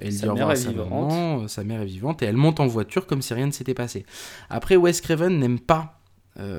elle 0.00 0.12
sa 0.12 0.32
dit 0.32 0.40
à 0.40 0.56
sa 0.56 0.72
maman, 0.72 1.48
sa 1.48 1.64
mère 1.64 1.82
est 1.82 1.86
vivante 1.86 2.22
et 2.22 2.26
elle 2.26 2.36
monte 2.36 2.60
en 2.60 2.66
voiture 2.66 3.06
comme 3.06 3.22
si 3.22 3.34
rien 3.34 3.46
ne 3.46 3.52
s'était 3.52 3.74
passé. 3.74 4.06
Après, 4.50 4.76
Wes 4.76 5.00
Craven 5.00 5.38
n'aime 5.38 5.60
pas 5.60 6.00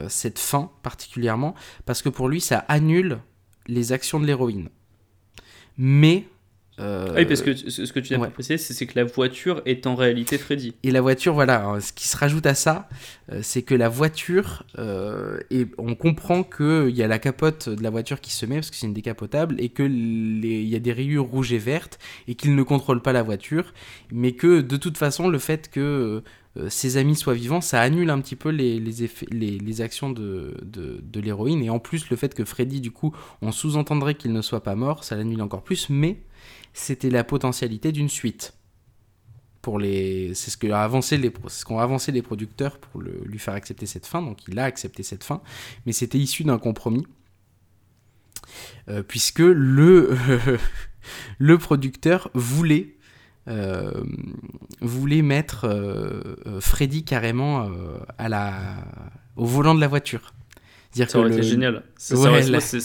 cette 0.08 0.40
fin 0.40 0.72
particulièrement 0.84 1.56
parce 1.86 2.02
que 2.02 2.10
pour 2.10 2.30
lui, 2.30 2.40
ça 2.40 2.60
annule 2.68 3.20
les 3.68 3.92
actions 3.92 4.20
de 4.20 4.26
l'héroïne. 4.26 4.70
Mais 5.78 6.26
euh, 6.80 7.14
oui, 7.16 7.26
parce 7.26 7.42
que 7.42 7.56
ce 7.56 7.92
que 7.92 8.00
tu 8.00 8.10
viens 8.16 8.26
de 8.26 8.32
préciser, 8.32 8.58
c'est 8.58 8.86
que 8.86 8.98
la 9.00 9.06
voiture 9.06 9.62
est 9.66 9.88
en 9.88 9.96
réalité 9.96 10.38
Freddy. 10.38 10.74
Et 10.84 10.92
la 10.92 11.02
voiture, 11.02 11.34
voilà, 11.34 11.78
ce 11.80 11.94
qui 11.94 12.08
se 12.08 12.18
rajoute 12.18 12.46
à 12.46 12.54
ça, 12.54 12.90
euh, 13.32 13.40
c'est 13.42 13.62
que 13.62 13.76
la 13.76 13.88
voiture, 13.88 14.64
euh, 14.78 15.40
et 15.52 15.68
on 15.78 15.96
comprend 15.96 16.44
qu'il 16.44 16.90
y 16.90 17.04
a 17.04 17.08
la 17.08 17.20
capote 17.20 17.70
de 17.70 17.82
la 17.82 17.90
voiture 17.90 18.20
qui 18.20 18.32
se 18.32 18.46
met, 18.46 18.56
parce 18.56 18.72
que 18.72 18.76
c'est 18.76 18.88
une 18.88 18.94
décapotable, 18.94 19.56
et 19.60 19.70
qu'il 19.70 20.46
y 20.46 20.76
a 20.76 20.80
des 20.80 20.92
rayures 20.92 21.26
rouges 21.26 21.54
et 21.54 21.58
vertes, 21.58 21.98
et 22.28 22.36
qu'il 22.36 22.56
ne 22.56 22.64
contrôle 22.64 23.02
pas 23.02 23.14
la 23.14 23.24
voiture, 23.24 23.74
mais 24.12 24.34
que 24.34 24.62
de 24.62 24.78
toute 24.78 24.98
façon, 24.98 25.30
le 25.30 25.40
fait 25.40 25.70
que 25.70 26.24
ses 26.70 26.96
amis 26.96 27.18
soient 27.18 27.34
vivants, 27.34 27.60
ça 27.60 27.82
annule 27.82 28.10
un 28.10 28.22
petit 28.22 28.38
peu 28.38 28.48
les, 28.48 28.80
les, 28.80 29.04
effets, 29.04 29.26
les, 29.30 29.58
les 29.60 29.82
actions 29.82 30.10
de, 30.10 30.56
de, 30.64 31.02
de 31.04 31.20
l'héroïne, 31.20 31.62
et 31.64 31.70
en 31.70 31.80
plus, 31.80 32.10
le 32.10 32.16
fait 32.16 32.34
que 32.34 32.46
Freddy, 32.46 32.82
du 32.82 32.92
coup, 32.92 33.14
on 33.42 33.52
sous-entendrait 33.52 34.16
qu'il 34.16 34.32
ne 34.34 34.42
soit 34.42 34.64
pas 34.64 34.76
mort, 34.76 35.04
ça 35.04 35.16
l'annule 35.16 35.42
encore 35.42 35.64
plus, 35.64 35.90
mais 35.90 36.18
c'était 36.76 37.10
la 37.10 37.24
potentialité 37.24 37.92
d'une 37.92 38.10
suite. 38.10 38.54
Pour 39.62 39.80
les, 39.80 40.34
c'est 40.36 40.52
ce 40.52 40.58
qu'ont 40.58 40.76
avancé 40.76 41.18
les, 41.18 41.34
ce 41.48 41.66
qu'ont 41.66 41.80
avancé 41.80 42.12
les 42.12 42.22
producteurs 42.22 42.78
pour 42.78 43.02
le, 43.02 43.24
lui 43.26 43.40
faire 43.40 43.56
accepter 43.56 43.88
cette 43.88 44.06
fin. 44.06 44.22
Donc 44.22 44.46
il 44.48 44.60
a 44.60 44.66
accepté 44.66 45.02
cette 45.02 45.24
fin, 45.24 45.42
mais 45.86 45.94
c'était 45.94 46.20
issu 46.20 46.44
d'un 46.44 46.60
compromis, 46.60 47.08
euh, 48.90 49.02
puisque 49.02 49.40
le 49.40 50.16
le 51.40 51.58
producteur 51.58 52.30
voulait 52.36 52.96
euh, 53.48 54.04
voulait 54.82 55.24
mettre 55.24 55.66
euh, 55.66 56.60
Freddy 56.60 57.04
carrément 57.04 57.72
à 58.18 58.30
la 58.30 58.54
au 59.38 59.46
volant 59.46 59.74
de 59.74 59.82
la 59.82 59.88
voiture. 59.88 60.34
Dire 60.94 61.10
ça 61.10 61.20
aurait 61.20 61.32
été 61.32 61.42
génial. 61.42 61.84
C'est, 61.98 62.16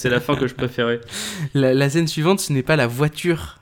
la... 0.09 0.20
fin 0.20 0.34
que 0.36 0.47
je 0.47 0.55
préférais. 0.57 1.01
La, 1.55 1.74
la, 1.74 1.91
scène 1.91 2.09
suivante, 2.09 2.41
ce 2.41 2.53
n'est 2.53 2.62
pas 2.62 2.76
la 2.76 2.86
voiture 2.86 3.59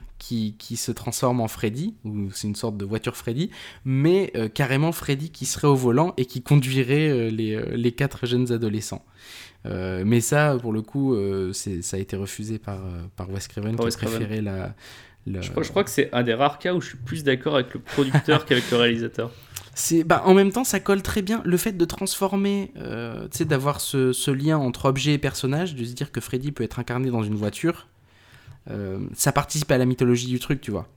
qui, 0.58 0.76
se 0.76 0.92
transforme 0.92 1.40
en 1.40 1.48
Freddy, 1.48 1.94
ou 2.04 2.30
c'est 2.32 2.48
une 2.48 2.54
sorte 2.54 2.76
de 2.76 2.84
voiture 2.84 3.16
Freddy, 3.16 3.50
mais 3.84 4.30
euh, 4.36 4.48
carrément 4.48 4.92
Freddy 4.92 5.30
qui 5.30 5.46
serait 5.46 5.68
au 5.68 5.74
volant 5.74 6.12
et 6.16 6.26
qui 6.26 6.42
conduirait 6.42 7.08
euh, 7.08 7.30
euh, 7.30 7.76
les, 7.76 7.92
quatre 7.92 8.26
jeunes 8.26 8.52
adolescents. 8.52 9.04
mais 9.64 10.20
ça, 10.20 10.56
pour 10.60 10.72
le 10.72 10.82
coup, 10.82 11.16
ça 11.52 11.96
a 11.96 12.00
été 12.00 12.16
refusé 12.16 12.58
par, 12.58 12.80
par 13.16 13.30
Wes 13.30 13.48
Craven, 13.48 13.76
qui 13.76 13.86
a 13.86 13.90
préféré 13.90 14.40
la, 14.40 14.74
Je, 15.26 15.50
crois, 15.50 15.62
je, 15.62 15.70
crois, 15.70 15.84
que 15.84 15.90
c'est 15.90 16.10
un 16.12 16.22
des 16.22 16.34
rares 16.34 16.58
cas 16.58 16.74
où 16.74 16.80
je 16.80 16.88
suis 16.88 16.98
plus 16.98 17.24
d'accord 17.24 17.54
avec 17.54 17.72
le 17.74 17.80
producteur 17.80 18.44
qu'avec 18.46 18.70
le 18.70 18.76
réalisateur. 18.76 19.30
C'est, 19.74 20.02
bah, 20.04 20.22
en 20.24 20.34
même 20.34 20.50
temps, 20.50 20.64
ça 20.64 20.80
colle 20.80 21.02
très 21.02 21.22
bien. 21.22 21.40
Le 21.44 21.56
fait 21.56 21.72
de 21.72 21.84
transformer, 21.84 22.72
sais, 23.30 23.44
d'avoir 23.44 23.80
ce, 23.80 24.12
ce, 24.12 24.30
lien 24.30 24.58
entre 24.58 24.86
objet 24.86 25.14
et 25.14 25.18
personnage, 25.18 25.74
de 25.74 25.84
se 25.84 25.92
dire 25.92 26.12
que 26.12 26.20
Freddy 26.20 26.52
peut 26.52 26.64
être 26.64 26.78
incarné 26.78 27.10
dans 27.10 27.22
une 27.22 27.36
voiture, 27.36 27.86
euh, 28.70 28.98
ça 29.14 29.32
participe 29.32 29.70
à 29.70 29.78
la 29.78 29.84
mythologie 29.86 30.26
du 30.26 30.38
truc, 30.38 30.60
tu 30.60 30.70
vois. 30.70 30.88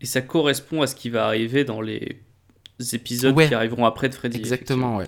Et 0.00 0.06
ça 0.06 0.20
correspond 0.20 0.82
à 0.82 0.86
ce 0.86 0.94
qui 0.96 1.10
va 1.10 1.26
arriver 1.26 1.64
dans 1.64 1.80
les 1.80 2.20
épisodes 2.92 3.36
Ouais. 3.36 3.46
qui 3.46 3.54
arriveront 3.54 3.84
après 3.84 4.08
de 4.08 4.14
Freddy. 4.14 4.36
Exactement, 4.38 4.96
ouais. 4.96 5.06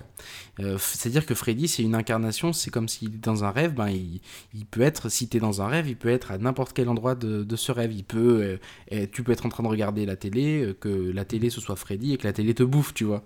Euh, 0.61 0.77
C'est-à-dire 0.79 1.25
que 1.25 1.35
Freddy, 1.35 1.67
c'est 1.67 1.83
une 1.83 1.95
incarnation, 1.95 2.53
c'est 2.53 2.69
comme 2.71 2.87
s'il 2.87 3.15
est 3.15 3.17
dans 3.17 3.43
un 3.43 3.51
rêve, 3.51 3.73
ben, 3.73 3.89
il, 3.89 4.21
il 4.53 4.65
peut 4.65 4.79
être, 4.81 5.09
si 5.09 5.27
t'es 5.27 5.39
dans 5.39 5.61
un 5.61 5.67
rêve, 5.67 5.89
il 5.89 5.97
peut 5.97 6.07
être 6.07 6.31
à 6.31 6.37
n'importe 6.37 6.71
quel 6.71 6.87
endroit 6.87 7.15
de, 7.15 7.43
de 7.43 7.55
ce 7.57 7.73
rêve. 7.73 7.91
Il 7.91 8.05
peut, 8.05 8.39
euh, 8.41 8.57
eh, 8.89 9.09
tu 9.09 9.23
peux 9.23 9.33
être 9.33 9.45
en 9.45 9.49
train 9.49 9.63
de 9.63 9.67
regarder 9.67 10.05
la 10.05 10.15
télé, 10.15 10.73
que 10.79 11.11
la 11.11 11.25
télé 11.25 11.49
ce 11.49 11.59
soit 11.59 11.75
Freddy 11.75 12.13
et 12.13 12.17
que 12.17 12.25
la 12.25 12.31
télé 12.31 12.53
te 12.53 12.63
bouffe, 12.63 12.93
tu 12.93 13.03
vois. 13.03 13.25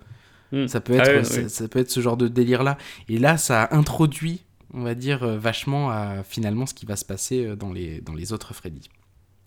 Hmm. 0.51 0.65
Ça 0.67 0.81
peut 0.81 0.93
être, 0.93 1.19
Ah 1.19 1.23
ça, 1.23 1.41
ouais. 1.41 1.49
ça 1.49 1.67
peut 1.67 1.77
être 1.77 1.91
ce 1.91 1.99
genre 1.99 2.17
de 2.17 2.27
délire-là. 2.27 2.79
Et 3.07 3.19
là, 3.19 3.37
ça 3.37 3.65
a 3.65 3.75
introduit, 3.75 4.41
on 4.73 4.81
va 4.83 4.95
dire, 4.95 5.23
euh, 5.23 5.37
vachement 5.37 5.89
à 5.89 6.23
finalement 6.23 6.65
ce 6.65 6.73
qui 6.73 6.85
va 6.85 6.95
se 6.95 7.05
passer 7.05 7.45
euh, 7.45 7.55
dans 7.55 7.71
les, 7.73 8.01
dans 8.01 8.13
les 8.13 8.33
autres 8.33 8.53
Freddy. 8.53 8.89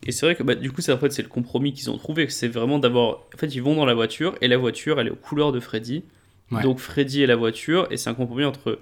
Et 0.04 0.10
c'est 0.12 0.26
vrai 0.26 0.34
que 0.34 0.42
bah, 0.42 0.54
du 0.56 0.72
coup, 0.72 0.80
c'est 0.80 0.92
en 0.92 0.98
fait, 0.98 1.12
c'est 1.12 1.22
le 1.22 1.28
compromis 1.28 1.72
qu'ils 1.72 1.88
ont 1.90 1.96
trouvé. 1.96 2.28
C'est 2.28 2.48
vraiment 2.48 2.78
d'avoir. 2.80 3.20
En 3.34 3.38
fait, 3.38 3.54
ils 3.54 3.62
vont 3.62 3.76
dans 3.76 3.86
la 3.86 3.94
voiture 3.94 4.34
et 4.40 4.48
la 4.48 4.56
voiture, 4.56 4.98
elle 5.00 5.06
est 5.06 5.10
aux 5.10 5.16
couleurs 5.16 5.52
de 5.52 5.60
Freddy. 5.60 6.02
Ouais. 6.50 6.62
Donc 6.62 6.78
Freddy 6.80 7.22
et 7.22 7.26
la 7.26 7.36
voiture. 7.36 7.86
Et 7.90 7.96
c'est 7.96 8.10
un 8.10 8.14
compromis 8.14 8.44
entre 8.44 8.80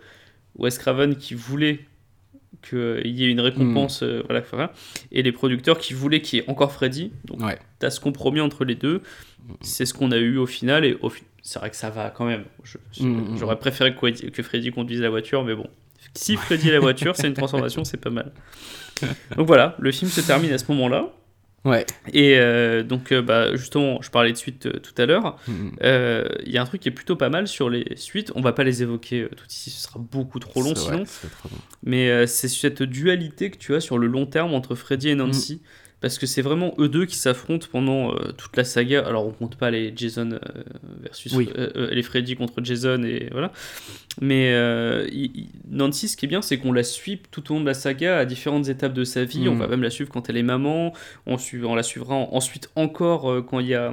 Wes 0.56 0.78
Craven 0.78 1.16
qui 1.16 1.34
voulait 1.34 1.80
qu'il 2.62 3.00
y 3.06 3.24
ait 3.24 3.30
une 3.30 3.40
récompense, 3.40 4.02
euh, 4.02 4.22
voilà, 4.28 4.72
et 5.12 5.22
les 5.22 5.32
producteurs 5.32 5.78
qui 5.78 5.94
voulaient 5.94 6.20
qu'il 6.20 6.38
y 6.38 6.42
ait 6.42 6.50
encore 6.50 6.72
Freddy. 6.72 7.12
Donc 7.24 7.40
Ouais. 7.42 7.58
t'as 7.78 7.90
ce 7.90 8.00
compromis 8.00 8.40
entre 8.40 8.64
les 8.64 8.74
deux. 8.74 9.02
C'est 9.62 9.86
ce 9.86 9.94
qu'on 9.94 10.10
a 10.12 10.18
eu 10.18 10.36
au 10.36 10.46
final. 10.46 10.84
Et 10.84 10.96
au 11.00 11.10
c'est 11.42 11.58
vrai 11.58 11.70
que 11.70 11.76
ça 11.76 11.88
va 11.90 12.10
quand 12.10 12.26
même. 12.26 12.44
Je- 12.64 12.76
je- 12.92 13.02
Mm, 13.02 13.32
mm, 13.34 13.36
J'aurais 13.38 13.58
préféré 13.58 13.94
que, 13.94 14.28
que 14.28 14.42
Freddy 14.42 14.70
conduise 14.72 15.00
la 15.00 15.08
voiture, 15.10 15.42
mais 15.44 15.54
bon. 15.54 15.66
Si 16.14 16.36
Freddy 16.36 16.68
est 16.68 16.72
la 16.72 16.80
voiture, 16.80 17.14
c'est 17.16 17.26
une 17.28 17.34
transformation, 17.34 17.84
c'est 17.84 17.96
pas 17.98 18.10
mal. 18.10 18.32
Donc 19.36 19.46
voilà, 19.46 19.76
le 19.78 19.92
film 19.92 20.10
se 20.10 20.20
termine 20.20 20.52
à 20.52 20.58
ce 20.58 20.64
moment-là. 20.72 21.08
Ouais. 21.64 21.84
Et 22.14 22.38
euh, 22.38 22.82
donc, 22.82 23.12
euh, 23.12 23.20
bah, 23.20 23.54
justement, 23.54 24.00
je 24.00 24.10
parlais 24.10 24.32
de 24.32 24.36
suite 24.36 24.64
euh, 24.66 24.78
tout 24.80 24.94
à 25.00 25.04
l'heure. 25.04 25.36
Mm, 25.46 25.68
Euh, 25.82 26.26
Il 26.46 26.52
y 26.52 26.56
a 26.58 26.62
un 26.62 26.64
truc 26.64 26.80
qui 26.80 26.88
est 26.88 26.92
plutôt 26.92 27.16
pas 27.16 27.28
mal 27.28 27.46
sur 27.46 27.68
les 27.68 27.84
suites. 27.96 28.32
On 28.34 28.40
va 28.40 28.52
pas 28.52 28.64
les 28.64 28.82
évoquer 28.82 29.28
tout 29.36 29.44
ici, 29.48 29.68
ce 29.70 29.82
sera 29.82 30.00
beaucoup 30.00 30.38
trop 30.38 30.62
long 30.62 30.74
sinon. 30.74 31.04
trop 31.04 31.48
long. 31.50 31.58
Mais 31.82 32.26
c'est 32.26 32.48
cette 32.48 32.82
dualité 32.82 33.50
que 33.50 33.58
tu 33.58 33.74
as 33.74 33.80
sur 33.80 33.98
le 33.98 34.06
long 34.06 34.24
terme 34.26 34.54
entre 34.54 34.74
Freddy 34.74 35.10
et 35.10 35.14
Nancy. 35.14 35.60
Parce 36.00 36.18
que 36.18 36.24
c'est 36.26 36.40
vraiment 36.40 36.74
eux 36.78 36.88
deux 36.88 37.04
qui 37.04 37.16
s'affrontent 37.16 37.66
pendant 37.70 38.14
euh, 38.14 38.32
toute 38.32 38.56
la 38.56 38.64
saga. 38.64 39.06
Alors 39.06 39.26
on 39.26 39.32
compte 39.32 39.56
pas 39.56 39.70
les 39.70 39.92
Jason 39.94 40.30
euh, 40.32 40.38
versus 41.02 41.32
Oui. 41.34 41.50
euh, 41.58 41.90
les 41.90 42.02
Freddy 42.02 42.36
contre 42.36 42.64
Jason 42.64 43.02
et 43.02 43.28
voilà. 43.32 43.52
Mais 44.20 44.50
il- 45.12 45.50
Nancy, 45.70 46.08
ce 46.08 46.16
qui 46.16 46.24
est 46.24 46.28
bien, 46.28 46.40
c'est 46.42 46.56
qu'on 46.58 46.72
la 46.72 46.82
suit 46.84 47.20
tout 47.30 47.50
au 47.52 47.54
long 47.56 47.60
de 47.60 47.66
la 47.66 47.74
saga 47.74 48.18
à 48.18 48.24
différentes 48.24 48.68
étapes 48.68 48.94
de 48.94 49.04
sa 49.04 49.24
vie. 49.24 49.46
On 49.48 49.56
va 49.56 49.66
même 49.68 49.82
la 49.82 49.90
suivre 49.90 50.10
quand 50.10 50.28
elle 50.30 50.36
est 50.38 50.42
maman. 50.42 50.94
On, 51.26 51.36
suit- 51.36 51.64
on 51.64 51.74
la 51.74 51.82
suivra 51.82 52.14
en- 52.14 52.30
ensuite 52.34 52.70
encore 52.76 53.44
quand 53.46 53.60
il 53.60 53.66
y 53.68 53.74
a. 53.74 53.92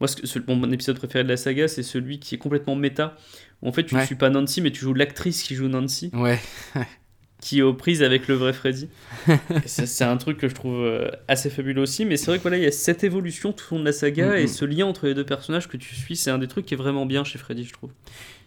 Moi, 0.00 0.08
ce 0.08 0.16
que- 0.16 0.26
ce- 0.26 0.38
mon, 0.48 0.56
mon 0.56 0.70
épisode 0.72 0.96
préféré 0.98 1.24
de 1.24 1.28
la 1.28 1.36
saga, 1.36 1.68
c'est 1.68 1.82
celui 1.82 2.18
qui 2.20 2.34
est 2.34 2.38
complètement 2.38 2.74
méta. 2.74 3.16
En 3.62 3.70
fait, 3.72 3.84
tu 3.84 3.94
ne 3.94 4.00
Ouais. 4.00 4.06
suis 4.06 4.14
pas 4.16 4.30
Nancy, 4.30 4.60
mais 4.62 4.70
tu 4.70 4.80
joues 4.80 4.94
l'actrice 4.94 5.42
qui 5.42 5.54
joue 5.54 5.68
Nancy 5.68 6.10
Ouais. 6.14 6.38
qui 7.44 7.58
est 7.58 7.62
aux 7.62 7.74
prises 7.74 8.02
avec 8.02 8.26
le 8.26 8.36
vrai 8.36 8.54
Freddy. 8.54 8.88
C'est 9.66 10.04
un 10.04 10.16
truc 10.16 10.38
que 10.38 10.48
je 10.48 10.54
trouve 10.54 10.80
euh, 10.82 11.10
assez 11.28 11.50
fabuleux 11.50 11.82
aussi, 11.82 12.06
mais 12.06 12.16
c'est 12.16 12.28
vrai 12.28 12.38
que 12.38 12.42
voilà, 12.42 12.56
il 12.56 12.62
y 12.62 12.66
a 12.66 12.72
cette 12.72 13.04
évolution 13.04 13.52
tout 13.52 13.66
au 13.70 13.74
long 13.74 13.80
de 13.80 13.84
la 13.84 13.92
saga 13.92 14.28
Mhm. 14.30 14.36
et 14.36 14.46
ce 14.46 14.64
lien 14.64 14.86
entre 14.86 15.06
les 15.06 15.12
deux 15.12 15.26
personnages 15.26 15.68
que 15.68 15.76
tu 15.76 15.94
suis, 15.94 16.16
c'est 16.16 16.30
un 16.30 16.38
des 16.38 16.48
trucs 16.48 16.64
qui 16.64 16.72
est 16.72 16.78
vraiment 16.78 17.04
bien 17.04 17.22
chez 17.22 17.38
Freddy, 17.38 17.64
je 17.64 17.72
trouve. 17.74 17.90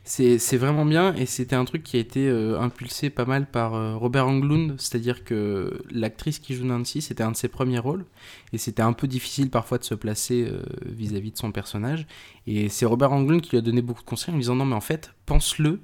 C'est 0.04 0.58
vraiment 0.58 0.86
bien 0.86 1.14
et 1.16 1.26
c'était 1.28 1.56
un 1.56 1.66
truc 1.66 1.84
qui 1.84 1.98
a 1.98 2.00
été 2.00 2.28
euh, 2.28 2.60
impulsé 2.60 3.10
pas 3.12 3.26
mal 3.26 3.46
par 3.46 3.76
euh, 3.76 3.96
Robert 3.98 4.26
Englund, 4.28 4.74
c'est-à-dire 4.80 5.24
que 5.26 5.80
l'actrice 5.92 6.40
qui 6.40 6.56
joue 6.56 6.66
Nancy, 6.66 7.02
c'était 7.02 7.24
un 7.24 7.32
de 7.32 7.36
ses 7.36 7.50
premiers 7.50 7.78
rôles 7.78 8.06
et 8.54 8.58
c'était 8.58 8.82
un 8.82 8.94
peu 8.94 9.06
difficile 9.08 9.50
parfois 9.52 9.78
de 9.78 9.84
se 9.84 9.94
placer 9.94 10.48
euh, 10.50 10.62
vis-à-vis 10.86 11.34
de 11.34 11.38
son 11.38 11.52
personnage. 11.52 12.08
Et 12.48 12.70
c'est 12.70 12.86
Robert 12.86 13.12
Englund 13.12 13.42
qui 13.42 13.52
lui 13.52 13.58
a 13.58 13.62
donné 13.62 13.82
beaucoup 13.82 14.02
de 14.02 14.08
conseils 14.08 14.32
en 14.32 14.38
lui 14.38 14.44
disant 14.44 14.56
non 14.56 14.66
mais 14.66 14.76
en 14.76 14.82
fait, 14.82 15.14
pense-le 15.28 15.82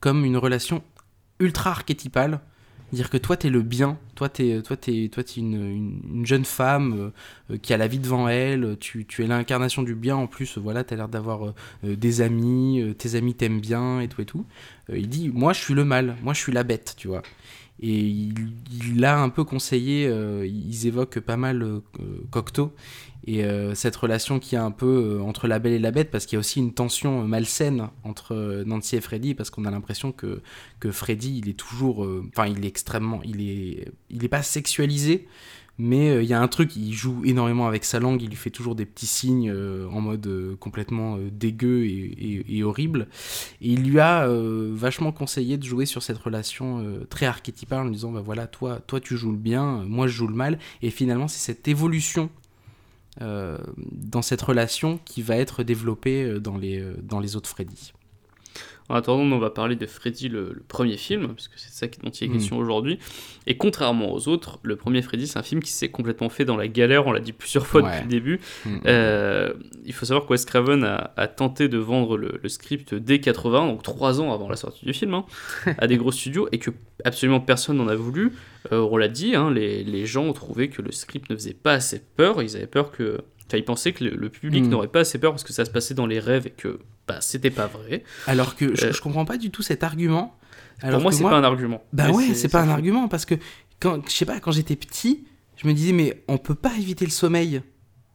comme 0.00 0.24
une 0.24 0.36
relation 0.38 0.82
ultra 1.40 1.70
archétypale. 1.70 2.40
Dire 2.92 3.10
que 3.10 3.16
toi 3.16 3.36
t'es 3.36 3.50
le 3.50 3.62
bien, 3.62 3.98
toi 4.14 4.28
t'es 4.28 4.62
toi 4.62 4.76
t'es 4.76 5.08
toi 5.10 5.24
t'es 5.24 5.40
une, 5.40 5.54
une, 5.54 6.00
une 6.14 6.26
jeune 6.26 6.44
femme 6.44 6.94
euh, 6.96 7.54
euh, 7.54 7.58
qui 7.58 7.72
a 7.72 7.76
la 7.76 7.88
vie 7.88 7.98
devant 7.98 8.28
elle, 8.28 8.76
tu, 8.78 9.06
es 9.18 9.26
l'incarnation 9.26 9.82
du 9.82 9.94
bien 9.94 10.16
en 10.16 10.26
plus, 10.26 10.58
voilà 10.58 10.84
t'as 10.84 10.94
l'air 10.94 11.08
d'avoir 11.08 11.48
euh, 11.48 11.96
des 11.96 12.20
amis, 12.20 12.94
tes 12.96 13.16
amis 13.16 13.34
t'aiment 13.34 13.60
bien 13.60 14.00
et 14.00 14.08
tout 14.08 14.20
et 14.20 14.26
tout. 14.26 14.44
Il 14.92 15.08
dit 15.08 15.30
moi 15.34 15.52
je 15.52 15.60
suis 15.60 15.74
le 15.74 15.84
mal, 15.84 16.16
moi 16.22 16.34
je 16.34 16.40
suis 16.40 16.52
la 16.52 16.62
bête, 16.62 16.94
tu 16.96 17.08
vois. 17.08 17.22
Et 17.80 17.98
il, 17.98 18.52
il 18.70 19.04
a 19.04 19.18
un 19.18 19.28
peu 19.28 19.42
conseillé, 19.42 20.08
ils 20.44 20.86
évoquent 20.86 21.18
pas 21.18 21.36
mal 21.36 21.80
Cocteau 22.30 22.72
et 23.26 23.44
euh, 23.44 23.74
cette 23.74 23.96
relation 23.96 24.38
qui 24.38 24.54
est 24.54 24.58
un 24.58 24.70
peu 24.70 25.18
euh, 25.18 25.22
entre 25.22 25.48
la 25.48 25.58
belle 25.58 25.72
et 25.72 25.78
la 25.78 25.90
bête 25.90 26.10
parce 26.10 26.26
qu'il 26.26 26.36
y 26.36 26.38
a 26.38 26.40
aussi 26.40 26.58
une 26.58 26.74
tension 26.74 27.22
euh, 27.22 27.24
malsaine 27.24 27.88
entre 28.02 28.62
Nancy 28.66 28.96
et 28.96 29.00
Freddy 29.00 29.34
parce 29.34 29.50
qu'on 29.50 29.64
a 29.64 29.70
l'impression 29.70 30.12
que, 30.12 30.42
que 30.78 30.90
Freddy 30.90 31.38
il 31.38 31.48
est 31.48 31.58
toujours, 31.58 32.06
enfin 32.28 32.46
il 32.46 32.64
est 32.64 32.68
extrêmement, 32.68 33.20
il 33.24 33.40
est, 33.40 33.92
il 34.10 34.24
est 34.24 34.28
pas 34.28 34.42
sexualisé 34.42 35.26
mais 35.76 36.22
il 36.22 36.28
y 36.28 36.32
a 36.32 36.40
un 36.40 36.46
truc, 36.46 36.76
il 36.76 36.92
joue 36.92 37.24
énormément 37.24 37.66
avec 37.66 37.84
sa 37.84 37.98
langue, 37.98 38.22
il 38.22 38.28
lui 38.28 38.36
fait 38.36 38.50
toujours 38.50 38.76
des 38.76 38.86
petits 38.86 39.08
signes 39.08 39.52
en 39.52 40.00
mode 40.00 40.56
complètement 40.60 41.18
dégueu 41.32 41.84
et, 41.84 42.62
horrible. 42.62 43.08
Et 43.60 43.70
il 43.70 43.82
lui 43.82 43.98
a 43.98 44.28
vachement 44.70 45.10
conseillé 45.10 45.56
de 45.58 45.64
jouer 45.64 45.84
sur 45.84 46.00
cette 46.00 46.18
relation 46.18 46.86
très 47.10 47.26
archétypale 47.26 47.80
en 47.80 47.84
lui 47.86 47.94
disant 47.94 48.12
bah 48.12 48.22
voilà, 48.24 48.46
toi, 48.46 48.78
toi 48.86 49.00
tu 49.00 49.16
joues 49.16 49.32
le 49.32 49.36
bien, 49.36 49.82
moi 49.88 50.06
je 50.06 50.12
joue 50.12 50.28
le 50.28 50.36
mal. 50.36 50.60
Et 50.80 50.90
finalement, 50.90 51.26
c'est 51.26 51.40
cette 51.40 51.66
évolution 51.66 52.30
dans 53.20 54.22
cette 54.22 54.42
relation 54.42 54.98
qui 55.04 55.22
va 55.22 55.36
être 55.36 55.62
développée 55.62 56.24
euh, 56.24 56.40
dans 56.40 56.56
les, 56.56 56.80
euh, 56.80 56.96
dans 57.02 57.20
les 57.20 57.36
autres 57.36 57.48
Freddy. 57.48 57.93
En 58.90 58.96
attendant, 58.96 59.22
on 59.34 59.38
va 59.38 59.48
parler 59.48 59.76
de 59.76 59.86
Freddy, 59.86 60.28
le, 60.28 60.52
le 60.52 60.62
premier 60.66 60.98
film, 60.98 61.28
parce 61.28 61.48
que 61.48 61.54
c'est 61.56 61.70
ça 61.72 61.86
dont 62.02 62.10
il 62.10 62.24
est 62.24 62.28
Mm. 62.28 62.32
question 62.34 62.58
aujourd'hui. 62.58 62.98
Et 63.46 63.56
contrairement 63.56 64.12
aux 64.12 64.28
autres, 64.28 64.58
le 64.62 64.76
premier 64.76 65.00
Freddy, 65.00 65.26
c'est 65.26 65.38
un 65.38 65.42
film 65.42 65.62
qui 65.62 65.70
s'est 65.72 65.88
complètement 65.88 66.28
fait 66.28 66.44
dans 66.44 66.56
la 66.58 66.68
galère, 66.68 67.06
on 67.06 67.12
l'a 67.12 67.20
dit 67.20 67.32
plusieurs 67.32 67.66
fois 67.66 67.82
Ouais. 67.82 67.90
depuis 67.92 68.04
le 68.04 68.10
début. 68.10 68.40
Mm. 68.66 68.76
Euh, 68.86 69.54
il 69.86 69.92
faut 69.94 70.04
savoir 70.04 70.26
que 70.26 70.32
Wes 70.32 70.44
Craven 70.44 70.84
a, 70.84 71.12
a 71.16 71.26
tenté 71.28 71.68
de 71.68 71.78
vendre 71.78 72.18
le, 72.18 72.38
le 72.42 72.48
script 72.50 72.94
dès 72.94 73.20
80, 73.20 73.68
donc 73.68 73.82
trois 73.82 74.20
ans 74.20 74.32
avant 74.34 74.48
la 74.50 74.56
sortie 74.56 74.84
du 74.84 74.92
film, 74.92 75.14
hein, 75.14 75.24
à 75.78 75.86
des 75.86 75.96
gros 75.96 76.12
studios, 76.12 76.46
et 76.52 76.58
que 76.58 76.70
absolument 77.04 77.40
personne 77.40 77.78
n'en 77.78 77.88
a 77.88 77.94
voulu. 77.96 78.32
Euh, 78.72 78.80
on 78.90 78.96
l'a 78.98 79.08
dit, 79.08 79.34
hein, 79.34 79.50
les, 79.50 79.82
les 79.82 80.04
gens 80.06 80.24
ont 80.24 80.32
trouvé 80.34 80.68
que 80.68 80.82
le 80.82 80.92
script 80.92 81.30
ne 81.30 81.34
faisait 81.36 81.54
pas 81.54 81.72
assez 81.72 82.02
peur, 82.16 82.42
ils 82.42 82.54
avaient 82.56 82.66
peur 82.66 82.90
que... 82.92 83.20
Enfin, 83.46 83.58
ils 83.58 83.64
pensaient 83.64 83.92
que 83.92 84.04
le, 84.04 84.10
le 84.16 84.28
public 84.30 84.64
Mm. 84.64 84.68
n'aurait 84.68 84.88
pas 84.88 85.00
assez 85.00 85.18
peur 85.18 85.32
parce 85.32 85.44
que 85.44 85.52
ça 85.52 85.64
se 85.64 85.70
passait 85.70 85.94
dans 85.94 86.06
les 86.06 86.18
rêves 86.18 86.46
et 86.46 86.50
que 86.50 86.78
bah, 87.06 87.20
c'était 87.20 87.50
pas 87.50 87.66
vrai. 87.66 88.02
Alors 88.26 88.56
que 88.56 88.74
je, 88.74 88.86
Euh, 88.86 88.92
je 88.92 89.00
comprends 89.02 89.24
pas 89.26 89.36
du 89.36 89.50
tout 89.50 89.62
cet 89.62 89.82
argument. 89.84 90.36
Alors 90.80 90.96
Pour 90.96 91.02
moi, 91.02 91.12
c'est 91.12 91.22
pas 91.22 91.36
un 91.36 91.44
argument. 91.44 91.82
Bah 91.92 92.08
Mais 92.08 92.14
ouais, 92.14 92.34
c'est 92.34 92.48
pas 92.48 92.62
un 92.62 92.68
argument 92.68 93.08
parce 93.08 93.24
que 93.26 93.34
quand 93.80 94.00
je 94.08 94.12
sais 94.12 94.24
pas 94.24 94.40
quand 94.40 94.50
j'étais 94.52 94.76
petit, 94.76 95.24
je 95.56 95.68
me 95.68 95.72
disais 95.74 95.92
mais 95.92 96.22
on 96.28 96.38
peut 96.38 96.54
pas 96.54 96.72
éviter 96.78 97.04
le 97.04 97.10
sommeil. 97.10 97.62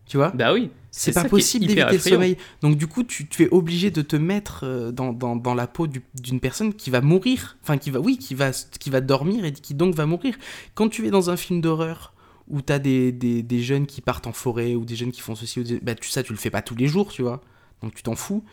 Tu 0.08 0.18
vois? 0.18 0.30
Bah 0.32 0.52
oui. 0.54 0.72
C'est 0.92 1.14
pas 1.14 1.24
possible 1.26 1.68
d'éviter 1.68 1.94
le 1.94 2.00
sommeil. 2.00 2.36
Donc 2.64 2.76
du 2.76 2.88
coup, 2.88 3.04
tu, 3.04 3.28
tu 3.28 3.44
es 3.44 3.50
obligé 3.52 3.92
de 3.92 4.02
te 4.02 4.16
mettre 4.16 4.62
euh, 4.64 4.92
dans, 4.92 5.14
dans, 5.14 5.36
dans 5.36 5.54
la 5.54 5.68
peau 5.68 5.86
du- 5.86 6.02
d'une 6.20 6.40
personne 6.40 6.74
qui 6.74 6.90
va 6.90 7.00
mourir, 7.02 7.58
enfin 7.62 7.78
qui 7.78 7.92
va 7.92 8.00
oui, 8.00 8.18
qui 8.18 8.34
va 8.34 8.50
qui 8.52 8.90
va 8.90 9.00
dormir 9.00 9.46
et 9.46 9.52
qui 9.54 9.76
donc 9.76 9.94
va 9.94 10.08
mourir. 10.08 10.36
Quand 10.74 10.90
tu 10.90 11.06
es 11.06 11.12
dans 11.12 11.30
un 11.30 11.38
film 11.38 11.62
d'horreur 11.62 12.16
où 12.50 12.62
t'as 12.62 12.80
des, 12.80 13.12
des, 13.12 13.44
des 13.44 13.62
jeunes 13.62 13.86
qui 13.86 14.02
partent 14.02 14.28
en 14.28 14.34
forêt 14.34 14.76
ou 14.76 14.84
des 14.86 14.96
jeunes 14.96 15.12
qui 15.12 15.22
font 15.22 15.36
ceci 15.36 15.60
ou 15.60 15.64
des- 15.64 15.80
bah 15.80 15.96
tu 15.96 16.10
ça 16.10 16.24
tu 16.24 16.34
le 16.34 16.40
fais 16.40 16.50
pas 16.50 16.62
tous 16.62 16.76
les 16.76 16.88
jours, 16.88 17.12
tu 17.12 17.22
vois. 17.22 17.42
Donc 17.82 17.94
tu 17.96 18.04
t'en 18.04 18.16
fous. 18.16 18.44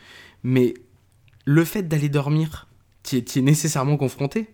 Mais 0.43 0.75
le 1.45 1.65
fait 1.65 1.83
d'aller 1.89 2.09
dormir, 2.09 2.69
tu 3.03 3.17
es 3.19 3.41
nécessairement 3.43 3.97
confronté. 3.97 4.49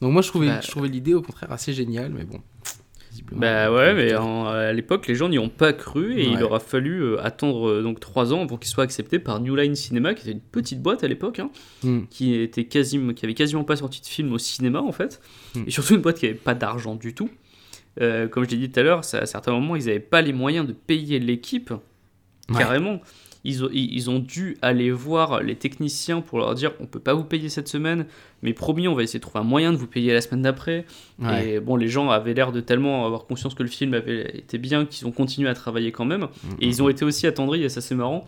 Donc 0.00 0.12
moi 0.12 0.22
je 0.22 0.28
trouvais, 0.28 0.46
Bah, 0.46 0.60
je 0.62 0.68
trouvais 0.70 0.88
l'idée 0.88 1.14
au 1.14 1.22
contraire 1.22 1.50
assez 1.52 1.72
géniale, 1.72 2.12
mais 2.14 2.24
bon. 2.24 2.40
Bah 3.30 3.72
ouais, 3.72 3.94
mais 3.94 4.14
en- 4.16 4.46
à 4.46 4.72
l'époque, 4.72 5.06
les 5.06 5.14
gens 5.14 5.28
n'y 5.28 5.38
ont 5.38 5.48
pas 5.48 5.72
cru 5.72 6.18
et 6.18 6.24
il 6.28 6.42
aura 6.42 6.58
fallu 6.58 7.00
euh, 7.00 7.24
attendre 7.24 7.68
euh, 7.68 7.82
donc 7.82 8.00
trois 8.00 8.32
ans 8.32 8.42
avant 8.42 8.56
qu'il 8.56 8.68
soit 8.68 8.82
accepté 8.82 9.20
par 9.20 9.38
New 9.40 9.54
Line 9.54 9.76
Cinema, 9.76 10.14
qui 10.14 10.22
était 10.22 10.32
une 10.32 10.40
petite 10.40 10.82
boîte 10.82 11.04
à 11.04 11.08
l'époque, 11.08 11.38
hein, 11.38 11.50
Hmm. 11.84 12.00
qui 12.10 12.34
était 12.34 12.64
quasiment, 12.64 13.12
qui 13.12 13.24
avait 13.24 13.34
quasiment 13.34 13.62
pas 13.62 13.76
sorti 13.76 14.00
de 14.00 14.06
film 14.06 14.32
au 14.32 14.38
cinéma 14.38 14.80
en 14.82 14.90
fait, 14.90 15.20
Hmm. 15.54 15.62
et 15.66 15.70
surtout 15.70 15.94
une 15.94 16.00
boîte 16.00 16.18
qui 16.18 16.26
avait 16.26 16.34
pas 16.34 16.54
d'argent 16.54 16.96
du 16.96 17.14
tout. 17.14 17.30
Euh, 18.00 18.26
comme 18.28 18.44
je 18.44 18.50
l'ai 18.50 18.56
dit 18.56 18.70
tout 18.70 18.80
à 18.80 18.82
l'heure, 18.82 18.98
à 19.12 19.26
certains 19.26 19.52
moments, 19.52 19.76
ils 19.76 19.86
n'avaient 19.86 20.00
pas 20.00 20.20
les 20.22 20.32
moyens 20.32 20.66
de 20.66 20.72
payer 20.72 21.18
l'équipe, 21.18 21.72
Ouais. 22.50 22.58
carrément. 22.58 23.00
Ils 23.46 23.62
ont, 23.64 23.68
ils 23.72 23.92
ils 23.94 24.08
ont 24.10 24.18
dû 24.18 24.56
aller 24.62 24.90
voir 24.90 25.42
les 25.42 25.54
techniciens 25.54 26.20
pour 26.22 26.38
leur 26.38 26.54
dire 26.54 26.72
on 26.80 26.86
peut 26.86 26.98
pas 27.00 27.12
vous 27.14 27.24
payer 27.24 27.48
cette 27.50 27.68
semaine, 27.68 28.06
mais 28.42 28.52
promis, 28.54 28.88
on 28.88 28.94
va 28.94 29.02
essayer 29.02 29.18
de 29.18 29.22
trouver 29.22 29.40
un 29.40 29.48
moyen 29.48 29.70
de 29.72 29.76
vous 29.76 29.86
payer 29.86 30.12
la 30.14 30.20
semaine 30.22 30.42
d'après. 30.42 30.86
Ouais. 31.18 31.48
Et 31.54 31.60
bon, 31.60 31.76
les 31.76 31.88
gens 31.88 32.08
avaient 32.10 32.32
l'air 32.34 32.52
de 32.52 32.60
tellement 32.60 33.04
avoir 33.06 33.26
conscience 33.26 33.54
que 33.54 33.62
le 33.62 33.68
film 33.68 33.92
avait 33.94 34.38
été 34.38 34.56
bien 34.58 34.86
qu'ils 34.86 35.06
ont 35.06 35.12
continué 35.12 35.48
à 35.48 35.54
travailler 35.54 35.92
quand 35.92 36.04
même. 36.06 36.28
Et 36.60 36.66
ils 36.66 36.82
ont 36.82 36.88
été 36.88 37.04
aussi 37.04 37.26
attendris, 37.26 37.62
et 37.64 37.68
ça 37.68 37.80
c'est 37.82 37.94
marrant, 37.94 38.24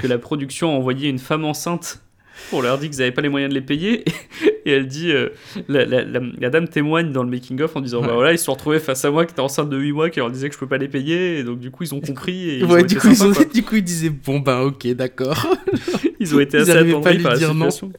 que 0.00 0.06
la 0.06 0.18
production 0.18 0.70
a 0.72 0.74
envoyé 0.78 1.08
une 1.08 1.18
femme 1.18 1.44
enceinte 1.44 2.00
On 2.52 2.60
leur 2.60 2.78
dit 2.78 2.88
qu'ils 2.90 2.98
n'avaient 2.98 3.12
pas 3.12 3.22
les 3.22 3.28
moyens 3.28 3.50
de 3.50 3.54
les 3.58 3.64
payer. 3.64 4.04
Et 4.64 4.70
elle 4.70 4.86
dit 4.86 5.10
euh, 5.10 5.30
la, 5.68 5.84
la- 5.84 6.04
la- 6.04 6.20
la 6.38 6.50
dame 6.50 6.68
témoigne 6.68 7.12
dans 7.12 7.22
le 7.24 7.30
making-of 7.30 7.74
en 7.76 7.80
disant 7.80 8.00
Bah 8.00 8.12
voilà, 8.14 8.32
ils 8.32 8.38
se 8.38 8.44
sont 8.44 8.52
retrouvés 8.52 8.78
face 8.78 9.04
à 9.04 9.10
moi 9.10 9.26
qui 9.26 9.32
était 9.32 9.40
enceinte 9.40 9.68
de 9.70 9.76
8 9.76 9.92
mois, 9.92 10.10
qui 10.10 10.18
leur 10.20 10.30
disait 10.30 10.48
que 10.48 10.54
je 10.54 10.58
peux 10.60 10.68
pas 10.68 10.78
les 10.78 10.88
payer. 10.88 11.38
Et 11.38 11.44
donc, 11.44 11.58
du 11.60 11.70
coup, 11.70 11.82
ils 11.84 11.94
ont 11.94 12.00
compris. 12.00 12.48
Et 12.50 12.58
ils, 12.58 12.64
ont 12.64 12.70
ouais, 12.70 12.80
été 12.82 12.94
du 12.94 13.00
coup, 13.00 13.08
ils 13.08 13.16
sympas, 13.16 13.30
ont- 13.30 13.34
quoi. 13.34 13.44
du 13.54 13.62
coup, 13.62 13.76
ils 13.76 13.84
disaient 13.84 14.10
bon 14.10 14.38
ben 14.40 14.60
ok, 14.60 14.86
d'accord. 14.94 15.46
Ils 16.20 16.36
ont 16.36 16.40
été 16.40 16.58
Ils 16.58 16.60
assez 16.70 16.72
pas 16.74 16.78
attendris 16.88 17.16
lui 17.16 17.22
par 17.24 17.32
la 17.32 17.38
dire 17.38 17.52
non. 17.54 17.68
situation. 17.70 17.92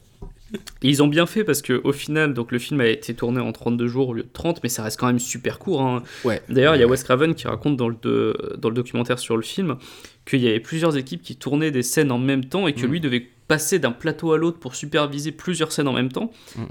Et 0.82 0.88
ils 0.88 1.02
ont 1.02 1.08
bien 1.08 1.26
fait 1.26 1.42
parce 1.44 1.60
que 1.62 1.80
au 1.84 1.92
final, 1.92 2.32
donc 2.32 2.52
le 2.52 2.58
film 2.58 2.80
a 2.80 2.86
été 2.86 3.12
tourné 3.12 3.40
en 3.40 3.50
32 3.52 3.86
jours 3.88 4.10
au 4.10 4.14
lieu 4.14 4.22
de 4.22 4.28
30, 4.32 4.60
mais 4.62 4.68
ça 4.70 4.82
reste 4.84 4.98
quand 5.00 5.08
même 5.08 5.18
super 5.18 5.58
court. 5.58 5.82
hein. 5.82 6.02
Ouais. 6.24 6.40
D'ailleurs, 6.48 6.74
il 6.76 6.80
y 6.80 6.84
a. 6.84 6.86
Wes 6.86 7.02
Craven 7.02 7.34
qui 7.34 7.46
raconte 7.48 7.76
dans 7.76 7.88
le, 7.88 7.96
de- 8.02 8.54
dans 8.56 8.68
le 8.70 8.74
documentaire 8.74 9.18
sur 9.18 9.36
le 9.36 9.42
film 9.42 9.76
qu'il 10.24 10.40
y 10.40 10.48
avait 10.48 10.60
plusieurs 10.60 10.96
équipes 10.96 11.22
qui 11.22 11.36
tournaient 11.36 11.70
des 11.72 11.82
scènes 11.82 12.10
en 12.12 12.18
même 12.18 12.44
temps 12.46 12.66
et 12.66 12.72
que 12.72 12.86
Mm. 12.86 12.90
lui 12.90 13.00
devait 13.00 13.26
passer 13.48 13.78
d'un 13.78 13.92
plateau 13.92 14.32
à 14.32 14.38
l'autre 14.38 14.58
pour 14.58 14.74
superviser 14.74 15.32
plusieurs 15.32 15.72
scènes 15.72 15.88
en 15.88 15.92
même 15.92 16.10
temps. 16.12 16.30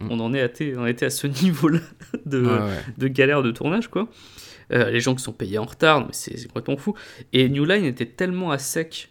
On 0.09 0.19
en 0.19 0.33
est 0.33 0.41
à, 0.41 0.49
on 0.79 0.85
était 0.85 1.05
à 1.05 1.09
ce 1.09 1.27
niveau-là 1.43 1.79
de, 2.25 2.41
ouais. 2.45 2.59
de 2.97 3.07
galère 3.07 3.43
de 3.43 3.51
tournage, 3.51 3.89
quoi. 3.89 4.07
Euh, 4.71 4.89
les 4.89 5.01
gens 5.01 5.13
qui 5.13 5.23
sont 5.23 5.33
payés 5.33 5.57
en 5.57 5.65
retard, 5.65 6.01
mais 6.01 6.13
c'est 6.13 6.37
c'est 6.37 6.47
complètement 6.47 6.77
fou. 6.77 6.95
Et 7.33 7.49
New 7.49 7.65
Line 7.65 7.83
était 7.83 8.05
tellement 8.05 8.51
à 8.51 8.57
sec 8.57 9.09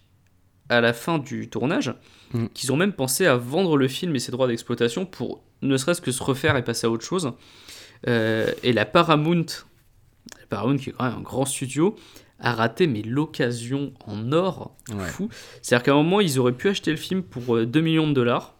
à 0.68 0.80
la 0.80 0.92
fin 0.92 1.18
du 1.18 1.48
tournage 1.50 1.92
Mm. 2.32 2.46
qu'ils 2.54 2.72
ont 2.72 2.76
même 2.76 2.92
pensé 2.92 3.26
à 3.26 3.36
vendre 3.36 3.76
le 3.76 3.88
film 3.88 4.14
et 4.16 4.18
ses 4.18 4.32
droits 4.32 4.46
d'exploitation 4.48 5.04
pour 5.04 5.42
ne 5.60 5.76
serait-ce 5.76 6.00
que 6.00 6.10
se 6.10 6.22
refaire 6.22 6.56
et 6.56 6.64
passer 6.64 6.86
à 6.86 6.90
autre 6.90 7.04
chose. 7.04 7.32
Euh, 8.08 8.50
et 8.62 8.72
la 8.72 8.84
Paramount, 8.84 9.46
la 10.40 10.46
Paramount 10.48 10.76
qui 10.76 10.90
est 10.90 10.92
quand 10.92 11.04
même 11.04 11.18
un 11.18 11.20
grand 11.20 11.44
studio, 11.44 11.94
a 12.42 12.52
raté 12.52 12.86
mais 12.86 13.02
l'occasion 13.02 13.92
en 14.06 14.32
or 14.32 14.74
Ouais. 14.90 15.06
fou. 15.08 15.28
C'est-à-dire 15.62 15.84
qu'à 15.84 15.92
un 15.92 15.96
moment, 16.02 16.20
ils 16.20 16.38
auraient 16.38 16.52
pu 16.52 16.68
acheter 16.68 16.90
le 16.90 16.96
film 16.96 17.22
pour 17.22 17.56
euh, 17.56 17.64
2 17.66 17.80
millions 17.80 18.06
de 18.08 18.12
dollars. 18.12 18.54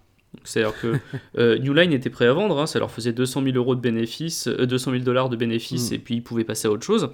C'est-à-dire 0.45 0.79
que 0.81 0.95
euh, 1.39 1.59
New 1.59 1.75
Line 1.75 1.93
était 1.93 2.09
prêt 2.11 2.27
à 2.27 2.33
vendre, 2.33 2.59
hein, 2.59 2.67
ça 2.67 2.79
leur 2.79 2.91
faisait 2.91 3.13
200 3.13 3.43
000 3.45 3.57
euros 3.57 3.75
de 3.75 3.81
bénéfices, 3.81 4.47
euh, 4.49 4.65
200 4.67 4.93
000 4.93 5.03
dollars 5.05 5.29
de 5.29 5.37
bénéfices, 5.37 5.91
Mm. 5.91 5.95
et 5.95 5.99
puis 5.99 6.15
ils 6.17 6.23
pouvaient 6.23 6.45
passer 6.45 6.69
à 6.69 6.71
autre 6.71 6.85
chose. 6.87 7.11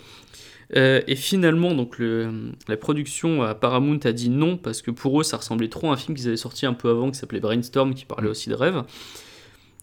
Euh, 0.76 1.00
et 1.06 1.16
finalement, 1.16 1.74
donc 1.74 1.98
le, 1.98 2.52
la 2.68 2.76
production 2.76 3.42
à 3.42 3.54
Paramount 3.54 3.98
a 4.04 4.12
dit 4.12 4.28
non 4.28 4.58
parce 4.58 4.82
que 4.82 4.90
pour 4.90 5.18
eux, 5.18 5.24
ça 5.24 5.38
ressemblait 5.38 5.68
trop 5.70 5.88
à 5.88 5.94
un 5.94 5.96
film 5.96 6.14
qu'ils 6.16 6.28
avaient 6.28 6.36
sorti 6.36 6.66
un 6.66 6.74
peu 6.74 6.90
avant 6.90 7.10
qui 7.10 7.18
s'appelait 7.18 7.40
Brainstorm, 7.40 7.94
qui 7.94 8.04
parlait 8.04 8.28
aussi 8.28 8.50
de 8.50 8.54
rêve. 8.54 8.82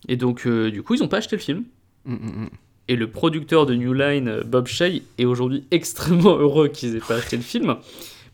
Et 0.07 0.15
donc, 0.15 0.45
euh, 0.45 0.69
du 0.69 0.83
coup, 0.83 0.93
ils 0.93 1.01
n'ont 1.01 1.07
pas 1.07 1.17
acheté 1.17 1.36
le 1.36 1.41
film. 1.41 1.63
Mm, 2.05 2.13
mm, 2.13 2.43
mm. 2.43 2.49
Et 2.88 2.95
le 2.95 3.09
producteur 3.09 3.65
de 3.65 3.73
New 3.75 3.93
Line, 3.93 4.27
euh, 4.27 4.43
Bob 4.43 4.67
Shea, 4.67 5.01
est 5.17 5.25
aujourd'hui 5.25 5.63
extrêmement 5.71 6.38
heureux 6.38 6.67
qu'ils 6.67 6.95
aient 6.95 6.99
pas 6.99 7.15
acheté 7.15 7.36
le 7.38 7.43
film, 7.43 7.75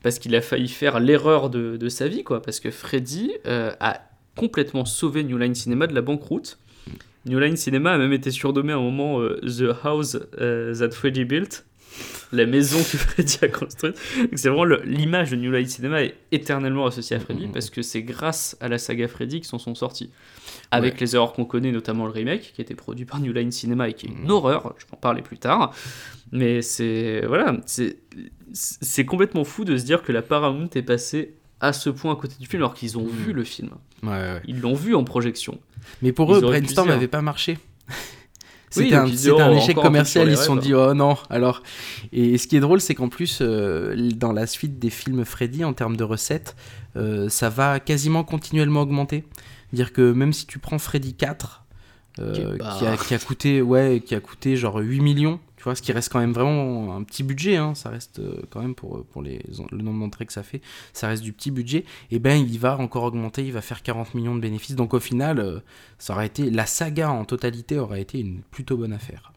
parce 0.04 0.20
qu'il 0.20 0.36
a 0.36 0.42
failli 0.42 0.68
faire 0.68 1.00
l'erreur 1.00 1.50
de, 1.50 1.78
de 1.78 1.90
sa 1.90 2.08
vie, 2.08 2.24
quoi. 2.24 2.42
Parce 2.42 2.60
que 2.60 2.72
Freddy 2.72 3.32
euh, 3.46 3.72
a 3.80 4.02
complètement 4.36 4.86
sauvé 4.86 5.24
New 5.24 5.38
Line 5.38 5.56
Cinema 5.56 5.88
de 5.88 5.94
la 5.94 6.02
banqueroute. 6.02 6.58
New 7.26 7.38
Line 7.40 7.56
Cinema 7.56 7.92
a 7.94 7.98
même 7.98 8.14
été 8.14 8.32
surnommé 8.32 8.74
à 8.74 8.78
un 8.78 8.82
moment 8.82 9.20
euh, 9.22 9.40
The 9.42 9.76
House 9.86 10.18
euh, 10.40 10.74
That 10.76 10.92
Freddy 10.92 11.24
Built, 11.24 11.66
la 12.32 12.46
maison 12.48 12.78
que 12.80 12.98
Freddy 12.98 13.38
a 13.44 13.48
construite. 13.48 13.96
C'est 14.34 14.50
vraiment 14.50 14.64
l'image 14.84 15.30
de 15.32 15.36
New 15.36 15.52
Line 15.52 15.68
Cinema 15.68 16.02
est 16.04 16.16
éternellement 16.32 16.88
associée 16.88 17.18
à 17.18 17.20
Freddy, 17.20 17.46
Mhm. 17.46 17.52
parce 17.52 17.70
que 17.70 17.82
c'est 17.84 18.02
grâce 18.02 18.58
à 18.60 18.70
la 18.70 18.80
saga 18.80 19.08
Freddy 19.08 19.42
qu'ils 19.42 19.46
s'en 19.50 19.60
sont 19.60 19.76
sortis 19.76 20.10
avec 20.72 20.94
Ouais. 20.94 21.00
les 21.02 21.16
erreurs 21.16 21.34
qu'on 21.34 21.46
connaît, 21.46 21.72
notamment 21.72 22.06
le 22.06 22.12
remake, 22.12 22.54
qui 22.56 22.62
a 22.62 22.64
été 22.64 22.76
produit 22.76 23.06
par 23.06 23.20
New 23.20 23.34
Line 23.34 23.52
Cinema 23.52 23.90
et 23.90 23.94
qui 23.94 24.08
est 24.08 24.10
une 24.10 24.24
Mhm. 24.24 24.30
horreur, 24.32 24.74
je 24.78 24.86
vais 24.86 24.94
en 24.94 24.98
parler 24.98 25.22
plus 25.22 25.38
tard. 25.38 25.74
Mais 26.32 26.62
c'est. 26.62 27.26
Voilà, 27.28 27.58
c'est 28.54 29.06
complètement 29.06 29.44
fou 29.44 29.66
de 29.66 29.78
se 29.78 29.84
dire 29.84 30.02
que 30.04 30.12
la 30.12 30.22
Paramount 30.22 30.70
est 30.76 30.82
passée 30.82 31.36
à 31.60 31.74
ce 31.74 31.90
point 31.90 32.14
à 32.14 32.16
côté 32.16 32.36
du 32.40 32.48
film 32.48 32.64
alors 32.64 32.74
qu'ils 32.74 32.98
ont 32.98 33.04
Mhm. 33.04 33.10
vu 33.10 33.34
le 33.34 33.44
film. 33.44 33.70
Ouais, 34.04 34.10
ouais. 34.10 34.42
Ils 34.48 34.60
l'ont 34.60 34.74
vu 34.74 34.96
en 34.96 35.04
projection. 35.04 35.60
Mais 36.02 36.12
pour 36.12 36.32
Ils 36.32 36.38
eux, 36.38 36.42
Brainstorm 36.42 36.88
n'avait 36.90 37.08
pas 37.08 37.22
marché. 37.22 37.58
C'était 38.74 38.96
un, 38.96 39.06
échec 39.06 39.76
commercial, 39.76 40.30
ils 40.30 40.38
se 40.38 40.46
sont 40.46 40.56
dit 40.56 40.74
oh 40.74 40.94
non. 40.94 41.18
Alors, 41.30 41.62
et 42.14 42.38
ce 42.38 42.48
qui 42.48 42.56
est 42.56 42.62
drôle, 42.62 42.80
c'est 42.80 42.96
qu'en 42.96 43.10
plus, 43.10 43.40
euh, 43.42 44.10
dans 44.16 44.32
la 44.32 44.48
suite 44.48 44.80
des 44.80 44.90
films 44.90 45.26
Freddy, 45.26 45.66
en 45.66 45.74
termes 45.74 45.98
de 45.98 46.06
recettes, 46.06 46.56
euh, 46.96 47.28
ça 47.28 47.50
va 47.50 47.82
quasiment 47.82 48.24
continuellement 48.24 48.82
augmenter. 48.84 49.26
Dire 49.74 49.94
que 49.94 50.12
même 50.12 50.34
si 50.34 50.46
tu 50.48 50.60
prends 50.60 50.80
Freddy 50.80 51.14
4, 51.14 51.64
euh, 52.20 52.34
Qui 52.34 52.58
pas- 52.58 52.78
qui, 52.78 52.86
a, 52.86 52.98
qui 52.98 53.14
a 53.14 53.20
coûté, 53.20 53.62
ouais, 53.62 54.02
qui 54.06 54.16
a 54.16 54.20
coûté 54.20 54.58
genre 54.58 54.78
8 54.78 55.00
millions, 55.00 55.40
tu 55.56 55.64
vois, 55.64 55.76
ce 55.76 55.82
qui 55.82 55.92
reste 55.94 56.12
quand 56.12 56.20
même 56.20 56.34
vraiment 56.34 56.94
un 56.96 57.04
petit 57.04 57.24
budget, 57.24 57.56
hein, 57.56 57.74
ça 57.74 57.90
reste 57.90 58.20
euh, 58.20 58.42
quand 58.50 58.62
même 58.62 58.76
pour, 58.76 59.06
pour 59.06 59.22
les, 59.22 59.42
le 59.72 59.78
nombre 59.82 60.00
d'entrées 60.02 60.26
que 60.26 60.34
ça 60.34 60.44
fait, 60.44 60.60
ça 60.92 61.08
reste 61.08 61.24
du 61.24 61.32
petit 61.32 61.52
budget, 61.52 61.86
et 62.10 62.20
ben 62.20 62.36
il 62.36 62.60
va 62.60 62.78
encore 62.80 63.04
augmenter, 63.04 63.46
il 63.46 63.54
va 63.54 63.62
faire 63.62 63.82
40 63.82 64.14
millions 64.16 64.36
de 64.36 64.42
bénéfices, 64.42 64.76
donc 64.76 64.94
au 64.94 65.00
final, 65.00 65.40
euh, 65.40 65.60
ça 66.00 66.14
aurait 66.14 66.26
été, 66.26 66.50
la 66.50 66.66
saga 66.66 67.12
en 67.12 67.24
totalité 67.24 67.80
aurait 67.80 68.02
été 68.02 68.20
une 68.20 68.42
plutôt 68.52 68.76
bonne 68.76 68.92
affaire. 68.94 69.32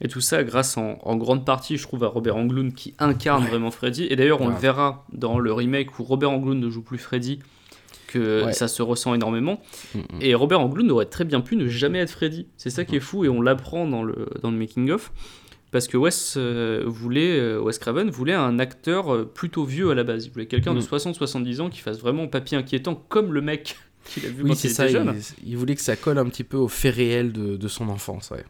Et 0.00 0.08
tout 0.08 0.20
ça 0.22 0.42
grâce 0.44 0.76
en, 0.78 0.98
en 1.02 1.16
grande 1.16 1.44
partie, 1.44 1.76
je 1.76 1.82
trouve, 1.82 2.04
à 2.04 2.08
Robert 2.08 2.36
Englund 2.36 2.72
qui 2.74 2.94
incarne 2.98 3.44
Ouais. 3.44 3.50
vraiment 3.50 3.70
Freddy. 3.70 4.04
Et 4.10 4.16
d'ailleurs, 4.16 4.40
on 4.40 4.48
le 4.48 4.56
verra 4.56 5.04
dans 5.12 5.38
le 5.38 5.52
remake 5.52 5.98
où 5.98 6.04
Robert 6.04 6.30
Englund 6.30 6.58
ne 6.60 6.68
joue 6.70 6.82
plus 6.82 6.98
Freddy, 6.98 7.38
que 8.14 8.44
Ouais. 8.44 8.52
ça 8.52 8.68
se 8.68 8.82
ressent 8.82 9.14
énormément. 9.14 9.60
Mm, 9.94 9.98
mm. 9.98 10.04
Et 10.20 10.34
Robert 10.34 10.60
Englund 10.60 10.90
aurait 10.90 11.06
très 11.06 11.24
bien 11.24 11.40
pu 11.40 11.56
ne 11.56 11.68
jamais 11.68 11.98
être 11.98 12.10
Freddy. 12.10 12.46
C'est 12.56 12.70
ça 12.70 12.84
qui 12.84 12.96
est 12.96 13.00
fou 13.00 13.24
et 13.24 13.28
on 13.28 13.40
l'apprend 13.42 13.86
dans 13.86 14.02
le, 14.02 14.28
dans 14.42 14.50
le 14.50 14.56
making-of. 14.56 15.12
Parce 15.70 15.88
que 15.88 15.96
Wes, 15.96 16.34
euh, 16.36 16.84
voulait, 16.86 17.36
euh, 17.38 17.58
Wes 17.60 17.78
Craven 17.78 18.08
voulait 18.08 18.32
un 18.34 18.60
acteur 18.60 19.12
euh, 19.12 19.24
plutôt 19.24 19.64
vieux 19.64 19.90
à 19.90 19.94
la 19.96 20.04
base. 20.04 20.26
Il 20.26 20.30
voulait 20.32 20.46
quelqu'un 20.46 20.72
de 20.72 20.78
Mm. 20.78 20.82
60-70 20.84 21.60
ans 21.62 21.68
qui 21.70 21.80
fasse 21.80 21.98
vraiment 21.98 22.28
papier 22.28 22.56
inquiétant 22.56 22.94
comme 23.08 23.32
le 23.32 23.40
mec 23.40 23.76
qu'il 24.06 24.24
a 24.26 24.28
vu 24.28 24.42
Oui, 24.44 24.50
quand 24.50 24.64
il 24.64 24.70
ça, 24.70 24.84
était 24.84 24.92
il, 24.92 25.04
jeune. 25.04 25.20
il 25.44 25.56
voulait 25.56 25.74
que 25.74 25.80
ça 25.80 25.96
colle 25.96 26.18
un 26.18 26.26
petit 26.26 26.44
peu 26.44 26.56
au 26.58 26.68
fait 26.68 26.90
réel 26.90 27.32
de, 27.32 27.56
de 27.56 27.68
son 27.68 27.88
enfance, 27.88 28.30
ouais. 28.30 28.44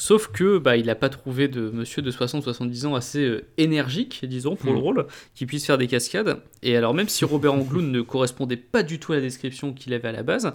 Sauf 0.00 0.28
que 0.28 0.58
bah, 0.58 0.76
il 0.76 0.86
n'a 0.86 0.94
pas 0.94 1.08
trouvé 1.08 1.48
de 1.48 1.70
monsieur 1.70 2.02
de 2.02 2.12
60-70 2.12 2.86
ans 2.86 2.94
assez 2.94 3.18
euh, 3.24 3.44
énergique, 3.56 4.24
disons, 4.24 4.54
pour 4.54 4.72
le 4.72 4.78
Mm. 4.78 4.82
rôle, 4.82 5.06
qui 5.34 5.44
puisse 5.44 5.66
faire 5.66 5.76
des 5.76 5.88
cascades. 5.88 6.40
Et 6.62 6.76
alors, 6.76 6.94
même 6.94 7.08
si 7.08 7.24
Robert 7.24 7.52
Englund 7.54 7.90
ne 7.90 8.00
correspondait 8.00 8.56
pas 8.56 8.84
du 8.84 9.00
tout 9.00 9.12
à 9.12 9.16
la 9.16 9.22
description 9.22 9.72
qu'il 9.72 9.92
avait 9.92 10.06
à 10.06 10.12
la 10.12 10.22
base, 10.22 10.52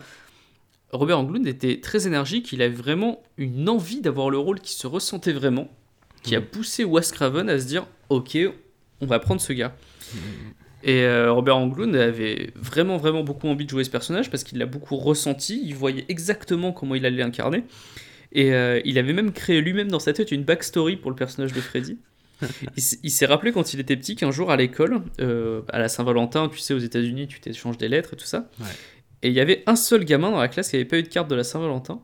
Robert 0.94 1.20
Englund 1.20 1.46
était 1.46 1.82
très 1.82 2.08
énergique. 2.08 2.54
Il 2.54 2.62
avait 2.62 2.74
vraiment 2.74 3.22
une 3.38 3.68
envie 3.68 4.00
d'avoir 4.00 4.30
le 4.30 4.38
rôle 4.38 4.62
qui 4.62 4.76
se 4.76 4.88
ressentait 4.88 5.34
vraiment, 5.34 5.70
qui 6.22 6.38
a 6.38 6.40
Mm. 6.40 6.46
poussé 6.46 6.84
Wes 6.86 7.12
Craven 7.12 7.50
à 7.50 7.60
se 7.60 7.66
dire 7.66 7.86
Ok, 8.08 8.38
on 9.02 9.06
va 9.06 9.20
prendre 9.20 9.42
ce 9.42 9.52
gars. 9.52 9.76
Et 10.84 11.02
euh, 11.02 11.34
Robert 11.34 11.58
Englund 11.58 11.94
avait 11.98 12.52
vraiment, 12.56 12.96
vraiment 12.96 13.24
beaucoup 13.26 13.50
envie 13.50 13.66
de 13.66 13.70
jouer 13.70 13.84
ce 13.84 13.90
personnage 13.90 14.30
parce 14.30 14.46
qu'il 14.46 14.58
l'a 14.58 14.66
beaucoup 14.68 14.96
ressenti. 14.96 15.62
Il 15.66 15.76
voyait 15.76 16.06
exactement 16.08 16.72
comment 16.72 16.96
il 16.96 17.06
allait 17.06 17.18
l'incarner. 17.18 17.64
Et 18.34 18.54
euh, 18.54 18.82
il 18.84 18.98
avait 18.98 19.14
même 19.14 19.32
créé 19.32 19.62
lui-même 19.62 19.90
dans 19.90 20.00
sa 20.00 20.12
tête 20.12 20.32
une 20.32 20.44
backstory 20.44 20.98
pour 20.98 21.12
le 21.12 21.16
personnage 21.16 21.54
de 21.54 21.62
Freddy. 21.62 21.98
il 22.76 23.12
s'est 23.12 23.26
rappelé 23.26 23.52
quand 23.52 23.74
il 23.74 23.80
était 23.80 23.96
petit 23.96 24.16
qu'un 24.16 24.32
jour 24.32 24.52
à 24.52 24.58
l'école, 24.58 25.02
euh, 25.22 25.62
à 25.70 25.80
la 25.80 25.88
Saint-Valentin, 25.88 26.50
tu 26.50 26.58
sais, 26.58 26.74
aux 26.74 26.80
États-Unis, 26.80 27.28
tu 27.28 27.40
t'échanges 27.40 27.78
des 27.78 27.88
lettres 27.88 28.14
et 28.14 28.18
tout 28.18 28.26
ça. 28.26 28.50
Ouais. 28.60 28.66
Et 29.22 29.30
il 29.30 29.34
y 29.34 29.40
avait 29.40 29.64
un 29.68 29.76
seul 29.76 30.04
gamin 30.04 30.32
dans 30.32 30.40
la 30.40 30.50
classe 30.50 30.70
qui 30.70 30.76
n'avait 30.76 30.88
pas 30.88 30.98
eu 30.98 31.04
de 31.04 31.08
carte 31.08 31.30
de 31.30 31.36
la 31.36 31.44
Saint-Valentin. 31.44 32.02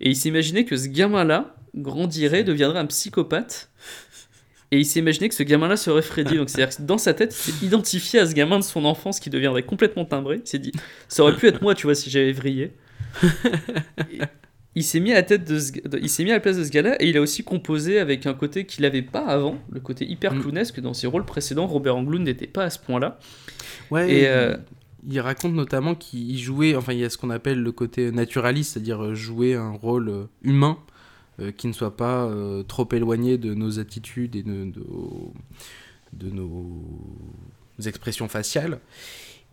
Et 0.00 0.10
il 0.10 0.16
s'imaginait 0.16 0.64
que 0.64 0.76
ce 0.76 0.88
gamin-là 0.88 1.56
grandirait, 1.74 2.44
deviendrait 2.44 2.80
un 2.80 2.86
psychopathe. 2.86 3.70
Et 4.70 4.80
il 4.80 4.98
imaginé 4.98 5.30
que 5.30 5.34
ce 5.34 5.42
gamin-là 5.44 5.78
serait 5.78 6.02
Freddy. 6.02 6.36
Donc, 6.36 6.50
c'est-à-dire 6.50 6.76
que 6.76 6.82
dans 6.82 6.98
sa 6.98 7.14
tête, 7.14 7.32
il 7.32 7.52
s'est 7.52 7.64
identifié 7.64 8.20
à 8.20 8.26
ce 8.26 8.34
gamin 8.34 8.58
de 8.58 8.64
son 8.64 8.84
enfance 8.84 9.18
qui 9.18 9.30
deviendrait 9.30 9.62
complètement 9.62 10.04
timbré. 10.04 10.40
Il 10.44 10.46
s'est 10.46 10.58
dit, 10.58 10.72
ça 11.08 11.22
aurait 11.22 11.34
pu 11.34 11.46
être 11.46 11.62
moi, 11.62 11.74
tu 11.74 11.86
vois, 11.86 11.94
si 11.94 12.10
j'avais 12.10 12.32
vrillé. 12.32 12.72
Il 14.74 14.84
s'est 14.84 15.00
mis 15.00 15.10
à 15.12 15.14
la 15.14 15.22
tête 15.22 15.44
de, 15.44 15.58
ce- 15.58 15.72
de- 15.72 15.98
il 16.00 16.08
s'est 16.08 16.22
mis 16.24 16.30
à 16.30 16.34
la 16.34 16.40
place 16.40 16.56
de 16.58 16.64
ce 16.64 16.70
gars-là 16.70 16.96
et 17.02 17.08
il 17.08 17.16
a 17.16 17.20
aussi 17.20 17.42
composé 17.42 17.98
avec 17.98 18.26
un 18.26 18.34
côté 18.34 18.64
qu'il 18.64 18.82
n'avait 18.82 19.02
pas 19.02 19.26
avant, 19.26 19.58
le 19.70 19.80
côté 19.80 20.06
hyper 20.08 20.34
Mm. 20.34 20.40
clownesque. 20.42 20.80
Dans 20.80 20.94
ses 20.94 21.06
rôles 21.06 21.24
précédents, 21.24 21.66
Robert 21.66 21.96
Englund 21.96 22.24
n'était 22.24 22.46
pas 22.46 22.64
à 22.64 22.70
ce 22.70 22.78
point-là. 22.78 23.18
Ouais, 23.90 24.12
Et, 24.12 24.28
euh, 24.28 24.56
il 25.08 25.18
raconte 25.20 25.54
notamment 25.54 25.94
qu'il 25.94 26.38
jouait, 26.38 26.76
enfin 26.76 26.92
il 26.92 26.98
y 27.00 27.04
a 27.04 27.10
ce 27.10 27.16
qu'on 27.18 27.30
appelle 27.30 27.62
le 27.62 27.72
côté 27.72 28.10
naturaliste, 28.12 28.74
c'est-à-dire 28.74 29.02
euh, 29.02 29.14
jouer 29.14 29.54
un 29.54 29.70
rôle 29.70 30.08
euh, 30.10 30.24
humain 30.42 30.78
euh, 31.40 31.50
qui 31.50 31.66
ne 31.66 31.72
soit 31.72 31.96
pas 31.96 32.24
euh, 32.26 32.62
trop 32.62 32.86
éloigné 32.92 33.38
de 33.38 33.54
nos 33.54 33.78
attitudes 33.80 34.36
et 34.36 34.42
de, 34.42 34.64
de, 34.70 34.84
de 36.12 36.30
nos 36.30 36.82
expressions 37.84 38.28
faciales. 38.28 38.78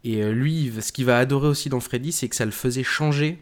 Et 0.03 0.23
lui, 0.31 0.71
ce 0.81 0.91
qu'il 0.91 1.05
va 1.05 1.17
adorer 1.17 1.47
aussi 1.47 1.69
dans 1.69 1.79
Freddy, 1.79 2.11
c'est 2.11 2.27
que 2.29 2.35
ça 2.35 2.45
le 2.45 2.51
faisait 2.51 2.83
changer 2.83 3.39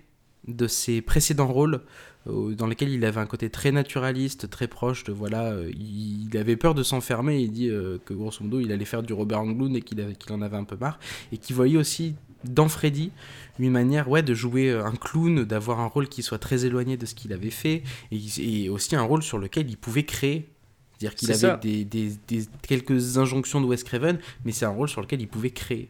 de 0.47 0.67
ses 0.67 1.01
précédents 1.01 1.47
rôles 1.47 1.81
euh, 2.27 2.53
dans 2.55 2.67
lesquels 2.67 2.89
il 2.89 3.03
avait 3.05 3.19
un 3.19 3.25
côté 3.25 3.49
très 3.49 3.71
naturaliste, 3.71 4.49
très 4.49 4.67
proche 4.67 5.03
de 5.03 5.11
voilà, 5.11 5.51
euh, 5.51 5.71
il, 5.73 6.27
il 6.29 6.37
avait 6.37 6.55
peur 6.57 6.73
de 6.73 6.83
s'enfermer, 6.83 7.39
il 7.41 7.51
dit 7.51 7.69
euh, 7.69 7.97
que 8.05 8.13
grosso 8.13 8.43
modo 8.43 8.59
il 8.59 8.71
allait 8.71 8.85
faire 8.85 9.03
du 9.03 9.13
Robert 9.13 9.39
Englund 9.41 9.75
et 9.75 9.81
qu'il 9.81 10.05
qu'il 10.17 10.31
en 10.33 10.41
avait 10.41 10.57
un 10.57 10.63
peu 10.63 10.77
marre 10.77 10.99
et 11.31 11.37
qui 11.37 11.53
voyait 11.53 11.77
aussi 11.77 12.15
dans 12.43 12.67
Freddy 12.67 13.11
une 13.59 13.71
manière 13.71 14.09
ouais, 14.09 14.23
de 14.23 14.33
jouer 14.33 14.71
un 14.71 14.91
clown, 14.91 15.43
d'avoir 15.45 15.79
un 15.79 15.85
rôle 15.87 16.09
qui 16.09 16.23
soit 16.23 16.39
très 16.39 16.65
éloigné 16.65 16.97
de 16.97 17.05
ce 17.05 17.13
qu'il 17.15 17.31
avait 17.31 17.49
fait, 17.51 17.83
et, 18.11 18.19
et 18.65 18.69
aussi 18.69 18.95
un 18.97 19.01
rôle 19.03 19.23
sur 19.23 19.37
lequel 19.37 19.69
il 19.69 19.77
pouvait 19.77 20.03
créer. 20.03 20.49
C'est-à-dire 20.97 21.15
qu'il 21.15 21.31
avait 21.31 21.37
ça. 21.39 21.57
des, 21.57 21.85
des- 21.85 22.13
des- 22.27 22.45
quelques 22.67 23.17
injonctions 23.17 23.61
de 23.61 23.65
Wes 23.65 23.83
Craven, 23.83 24.19
mais 24.43 24.51
c'est 24.51 24.65
un 24.65 24.69
rôle 24.71 24.89
sur 24.89 25.01
lequel 25.01 25.21
il 25.21 25.27
pouvait 25.27 25.51
créer. 25.51 25.89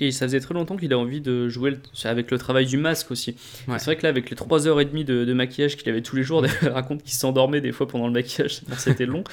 Et 0.00 0.12
ça 0.12 0.26
faisait 0.26 0.38
très 0.38 0.54
longtemps 0.54 0.76
qu'il 0.76 0.92
a 0.92 0.98
envie 0.98 1.20
de 1.20 1.48
jouer 1.48 1.72
le- 1.72 1.78
avec 2.04 2.30
le 2.30 2.38
travail 2.38 2.66
du 2.66 2.76
masque 2.76 3.10
aussi. 3.10 3.34
Ouais. 3.66 3.78
C'est 3.80 3.86
vrai 3.86 3.96
que 3.96 4.04
là, 4.04 4.10
avec 4.10 4.30
les 4.30 4.36
3h30 4.36 5.04
de, 5.04 5.24
de 5.24 5.32
maquillage 5.32 5.76
qu'il 5.76 5.88
avait 5.88 6.02
tous 6.02 6.14
les 6.14 6.22
jours, 6.22 6.44
il 6.62 6.68
raconte 6.68 7.02
qu'il 7.02 7.12
s'endormait 7.14 7.60
des 7.60 7.72
fois 7.72 7.88
pendant 7.88 8.06
le 8.06 8.12
maquillage, 8.12 8.60
c'était 8.78 9.06
long. 9.06 9.24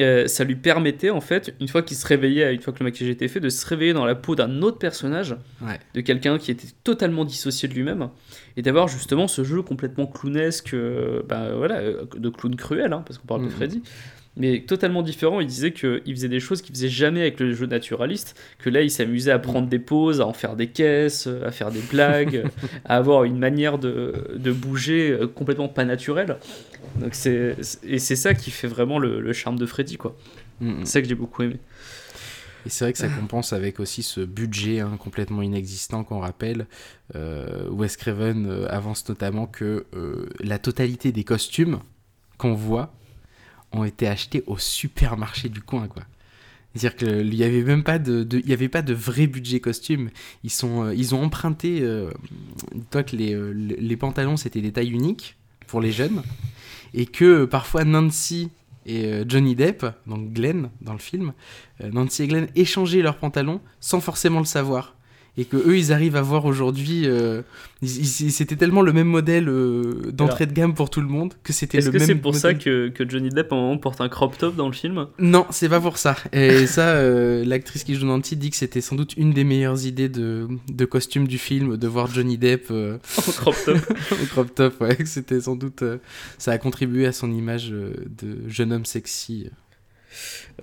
Euh, 0.00 0.26
ça 0.26 0.44
lui 0.44 0.56
permettait, 0.56 1.08
en 1.10 1.20
fait, 1.22 1.54
une 1.60 1.68
fois 1.68 1.82
qu'il 1.82 1.96
se 1.96 2.06
réveillait, 2.06 2.52
une 2.54 2.60
fois 2.60 2.72
que 2.74 2.80
le 2.80 2.84
maquillage 2.84 3.10
était 3.12 3.28
fait, 3.28 3.40
de 3.40 3.48
se 3.48 3.64
réveiller 3.66 3.92
dans 3.94 4.04
la 4.04 4.14
peau 4.14 4.34
d'un 4.34 4.60
autre 4.62 4.78
personnage, 4.78 5.36
Ouais. 5.62 5.78
de 5.94 6.00
quelqu'un 6.02 6.36
qui 6.36 6.50
était 6.50 6.68
totalement 6.82 7.24
dissocié 7.24 7.68
de 7.68 7.74
lui-même, 7.74 8.08
et 8.58 8.62
d'avoir 8.62 8.88
justement 8.88 9.26
ce 9.26 9.42
jeu 9.42 9.62
complètement 9.62 10.06
clownesque, 10.06 10.74
euh, 10.74 11.22
bah, 11.26 11.54
voilà, 11.56 11.76
euh, 11.76 12.04
de 12.16 12.28
clown 12.28 12.56
cruel, 12.56 12.92
hein, 12.92 13.02
parce 13.06 13.18
qu'on 13.18 13.26
parle 13.26 13.40
de 13.42 13.46
Mhm. 13.46 13.52
Freddy. 13.52 13.82
Mais 14.36 14.62
totalement 14.62 15.02
différent, 15.02 15.40
il 15.40 15.46
disait 15.46 15.72
qu'il 15.72 16.02
faisait 16.08 16.28
des 16.28 16.40
choses 16.40 16.60
qu'il 16.60 16.74
faisait 16.74 16.88
jamais 16.88 17.20
avec 17.20 17.38
le 17.38 17.52
jeu 17.52 17.66
naturaliste, 17.66 18.36
que 18.58 18.68
là 18.68 18.82
il 18.82 18.90
s'amusait 18.90 19.30
à 19.30 19.38
prendre 19.38 19.68
des 19.68 19.78
pauses, 19.78 20.20
à 20.20 20.26
en 20.26 20.32
faire 20.32 20.56
des 20.56 20.66
caisses, 20.66 21.28
à 21.44 21.52
faire 21.52 21.70
des 21.70 21.82
blagues, 21.82 22.44
à 22.84 22.96
avoir 22.96 23.24
une 23.24 23.38
manière 23.38 23.78
de, 23.78 24.32
de 24.34 24.52
bouger 24.52 25.12
euh, 25.12 25.26
complètement 25.28 25.68
pas 25.68 25.84
naturelle. 25.84 26.36
Donc 27.00 27.14
c'est 27.14 27.56
et 27.84 27.98
c'est 27.98 28.16
ça 28.16 28.34
qui 28.34 28.50
fait 28.50 28.66
vraiment 28.66 28.98
le, 28.98 29.20
le 29.20 29.32
charme 29.32 29.58
de 29.58 29.66
Freddy 29.66 29.96
quoi. 29.96 30.16
Mm, 30.60 30.68
mm. 30.68 30.76
C'est 30.80 30.92
ça 30.92 31.02
que 31.02 31.08
j'ai 31.08 31.14
beaucoup 31.14 31.42
aimé. 31.42 31.58
Et 32.66 32.70
c'est 32.70 32.84
vrai 32.84 32.92
que 32.92 32.98
ça 32.98 33.08
compense 33.20 33.52
avec 33.52 33.80
aussi 33.80 34.02
ce 34.02 34.20
budget 34.20 34.80
hein, 34.80 34.96
complètement 34.98 35.42
inexistant 35.42 36.04
qu'on 36.04 36.20
rappelle. 36.20 36.66
Euh, 37.14 37.68
Wes 37.70 37.96
Craven 37.96 38.46
euh, 38.46 38.66
avance 38.68 39.08
notamment 39.08 39.46
que 39.46 39.86
euh, 39.94 40.28
la 40.40 40.58
totalité 40.58 41.12
des 41.12 41.24
costumes 41.24 41.80
qu'on 42.38 42.54
voit 42.54 42.92
ont 43.74 43.84
été 43.84 44.06
achetés 44.06 44.42
au 44.46 44.58
supermarché 44.58 45.48
du 45.48 45.60
coin, 45.60 45.88
quoi. 45.88 46.04
C'est-à-dire 46.74 46.96
qu'il 46.96 47.30
n'y 47.30 47.44
avait 47.44 47.62
même 47.62 47.84
pas 47.84 47.98
de, 47.98 48.92
vrai 48.92 49.26
budget 49.26 49.60
costume. 49.60 50.10
Ils, 50.42 50.50
euh, 50.64 51.12
ont 51.12 51.22
emprunté, 51.22 51.80
euh, 51.82 52.10
dis-toi 52.74 53.04
que 53.04 53.16
les, 53.16 53.32
euh, 53.32 53.52
les 53.52 53.96
pantalons 53.96 54.36
c'était 54.36 54.60
des 54.60 54.72
tailles 54.72 54.90
uniques 54.90 55.36
pour 55.68 55.80
les 55.80 55.92
jeunes, 55.92 56.22
et 56.92 57.06
que 57.06 57.44
parfois 57.44 57.84
Nancy 57.84 58.50
et 58.86 59.22
Johnny 59.26 59.54
Depp, 59.54 59.86
donc 60.06 60.32
Glenn 60.34 60.68
dans 60.82 60.92
le 60.92 60.98
film, 60.98 61.32
Nancy 61.82 62.24
et 62.24 62.26
Glenn 62.26 62.48
échangeaient 62.54 63.00
leurs 63.00 63.16
pantalons 63.16 63.60
sans 63.80 64.00
forcément 64.00 64.40
le 64.40 64.44
savoir. 64.44 64.93
Et 65.36 65.44
que 65.46 65.56
eux, 65.56 65.76
ils 65.76 65.92
arrivent 65.92 66.14
à 66.14 66.22
voir 66.22 66.44
aujourd'hui. 66.44 67.02
euh, 67.06 67.42
c'était 67.82 68.54
tellement 68.56 68.82
le 68.82 68.92
même 68.92 69.08
modèle 69.08 69.48
euh, 69.48 70.10
d'entrée 70.12 70.46
de 70.46 70.52
gamme 70.52 70.74
pour 70.74 70.90
tout 70.90 71.00
le 71.00 71.08
monde 71.08 71.34
que 71.42 71.52
c'était 71.52 71.78
Est-ce 71.78 71.86
le 71.88 71.92
que 71.92 71.98
même. 71.98 72.06
c'est 72.06 72.14
pour 72.14 72.34
ça 72.36 72.54
que, 72.54 72.88
que 72.88 73.08
Johnny 73.08 73.30
Depp 73.30 73.52
à 73.52 73.56
un 73.56 73.60
moment 73.60 73.78
porte 73.78 74.00
un 74.00 74.08
crop 74.08 74.38
top 74.38 74.54
dans 74.56 74.68
le 74.68 74.72
film 74.72 75.06
Non, 75.18 75.44
c'est 75.50 75.68
pas 75.68 75.80
pour 75.80 75.98
ça. 75.98 76.16
Et 76.32 76.66
ça, 76.68 76.90
euh, 76.90 77.44
l'actrice 77.44 77.82
qui 77.84 77.94
joue 77.96 78.06
Nancy 78.06 78.36
dit 78.36 78.50
que 78.50 78.56
c'était 78.56 78.80
sans 78.80 78.94
doute 78.96 79.16
une 79.16 79.32
des 79.32 79.42
meilleures 79.44 79.84
idées 79.86 80.08
de, 80.08 80.46
de 80.72 80.84
costume 80.84 81.26
du 81.26 81.38
film, 81.38 81.76
de 81.76 81.86
voir 81.88 82.06
Johnny 82.06 82.38
Depp 82.38 82.70
En 82.70 83.32
crop 83.32 83.56
top. 83.64 83.78
au 84.12 84.26
crop 84.26 84.54
top. 84.54 84.80
Ouais, 84.80 84.96
que 84.96 85.04
c'était 85.04 85.40
sans 85.40 85.56
doute. 85.56 85.82
ça 86.38 86.52
a 86.52 86.58
contribué 86.58 87.06
à 87.06 87.12
son 87.12 87.32
image 87.32 87.70
de 87.70 88.38
jeune 88.48 88.72
homme 88.72 88.84
sexy. 88.84 89.48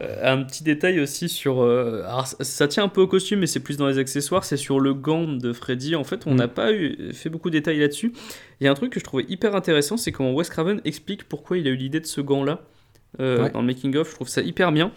Euh, 0.02 0.34
un 0.34 0.43
petit 0.43 0.64
détail 0.64 0.99
aussi 0.99 1.28
sur. 1.30 1.62
euh, 1.62 2.04
alors, 2.06 2.28
ça, 2.28 2.68
tient 2.68 2.84
un 2.84 2.88
peu 2.89 3.02
au 3.02 3.08
costume, 3.08 3.39
mais 3.39 3.47
c'est 3.47 3.60
plus 3.60 3.78
dans 3.78 3.88
les 3.88 3.97
accessoires. 3.97 4.45
C'est 4.45 4.58
sur 4.58 4.80
le 4.80 4.93
gant 4.93 5.28
de 5.28 5.52
Freddy. 5.54 5.95
En 5.95 6.04
fait, 6.04 6.26
on 6.28 6.34
Mm. 6.34 6.38
n'a 6.38 6.47
pas 6.47 6.72
eu, 6.74 7.12
fait 7.14 7.30
beaucoup 7.30 7.49
de 7.49 7.58
détails 7.58 7.80
là-dessus. 7.80 8.14
Il 8.60 8.64
y 8.66 8.68
a 8.68 8.72
un 8.72 8.76
truc 8.76 8.91
que 8.93 8.99
je 8.99 9.04
trouvais 9.06 9.26
hyper 9.28 9.56
intéressant 9.56 9.97
c'est 9.97 10.12
comment 10.12 10.32
Wes 10.34 10.49
Craven 10.49 10.82
explique 10.86 11.24
pourquoi 11.26 11.58
il 11.58 11.68
a 11.68 11.72
eu 11.72 11.76
l'idée 11.76 11.99
de 11.99 12.06
ce 12.06 12.22
gant-là. 12.22 12.62
euh, 13.20 13.43
Ouais. 13.43 13.49
Dans 13.52 13.60
le 13.62 13.68
making-of, 13.68 14.10
je 14.10 14.16
trouve 14.16 14.30
ça 14.30 14.41
hyper 14.41 14.72
bien. 14.72 14.91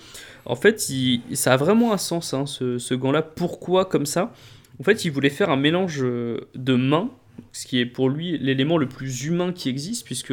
En 0.44 0.54
fait, 0.54 0.88
il- 0.88 1.20
ça 1.32 1.52
a 1.54 1.56
vraiment 1.56 1.92
un 1.92 1.98
sens, 1.98 2.32
hein, 2.32 2.46
ce, 2.46 2.78
ce 2.78 2.94
gant-là. 2.94 3.22
Pourquoi 3.22 3.84
comme 3.86 4.06
ça? 4.06 4.32
En 4.80 4.84
fait, 4.84 5.04
il 5.04 5.10
voulait 5.10 5.30
faire 5.30 5.50
un 5.50 5.56
mélange 5.56 6.00
de 6.00 6.74
mains, 6.74 7.10
ce 7.52 7.66
qui 7.66 7.78
est 7.78 7.86
pour 7.86 8.08
lui 8.08 8.38
l'élément 8.38 8.78
le 8.78 8.86
plus 8.88 9.24
humain 9.24 9.52
qui 9.52 9.68
existe, 9.68 10.04
puisque 10.04 10.32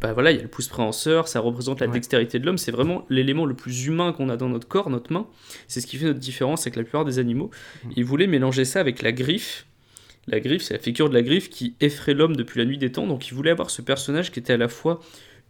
bah 0.00 0.12
voilà, 0.12 0.30
il 0.32 0.36
y 0.36 0.40
a 0.40 0.42
le 0.42 0.48
pouce 0.48 0.68
préhenseur, 0.68 1.28
ça 1.28 1.40
représente 1.40 1.80
la 1.80 1.86
Ouais. 1.86 1.92
dextérité 1.92 2.38
de 2.38 2.46
l'homme, 2.46 2.58
c'est 2.58 2.70
vraiment 2.72 3.04
l'élément 3.10 3.44
le 3.46 3.54
plus 3.54 3.86
humain 3.86 4.12
qu'on 4.12 4.28
a 4.28 4.36
dans 4.36 4.48
notre 4.48 4.68
corps, 4.68 4.90
notre 4.90 5.12
main. 5.12 5.26
C'est 5.66 5.80
ce 5.80 5.86
qui 5.86 5.96
fait 5.96 6.06
notre 6.06 6.18
différence 6.18 6.62
avec 6.62 6.76
la 6.76 6.82
plupart 6.82 7.04
des 7.04 7.18
animaux. 7.18 7.50
Mm. 7.84 7.90
Il 7.96 8.04
voulait 8.04 8.26
mélanger 8.26 8.64
ça 8.64 8.80
avec 8.80 9.02
la 9.02 9.12
griffe. 9.12 9.66
La 10.26 10.40
griffe, 10.40 10.62
c'est 10.62 10.74
la 10.74 10.80
figure 10.80 11.08
de 11.08 11.14
la 11.14 11.22
griffe 11.22 11.48
qui 11.48 11.74
effraie 11.80 12.12
l'homme 12.14 12.36
depuis 12.36 12.58
la 12.58 12.66
nuit 12.66 12.78
des 12.78 12.92
temps, 12.92 13.06
donc 13.06 13.28
il 13.28 13.34
voulait 13.34 13.50
avoir 13.50 13.70
ce 13.70 13.80
personnage 13.82 14.30
qui 14.30 14.38
était 14.38 14.52
à 14.52 14.58
la 14.58 14.68
fois 14.68 15.00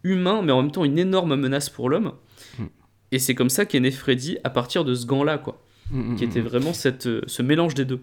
humain, 0.05 0.43
mais 0.43 0.53
en 0.53 0.63
même 0.63 0.71
temps 0.71 0.85
une 0.85 0.99
énorme 0.99 1.35
menace 1.35 1.69
pour 1.71 1.89
l'homme. 1.91 2.13
Mm. 2.59 2.65
Et 3.11 3.19
c'est 3.19 3.35
comme 3.35 3.51
ça 3.51 3.67
qu'est 3.67 3.81
né 3.81 3.91
Freddy 3.91 4.39
à 4.45 4.51
partir 4.51 4.85
de 4.85 4.95
ce 4.95 5.07
gant-là, 5.07 5.39
quoi, 5.39 5.61
Mm, 5.91 6.17
qui 6.17 6.25
était 6.25 6.41
vraiment 6.43 6.75
cette, 6.75 7.07
euh, 7.07 7.23
ce 7.27 7.41
mélange 7.43 7.75
des 7.75 7.87
deux. 7.87 8.01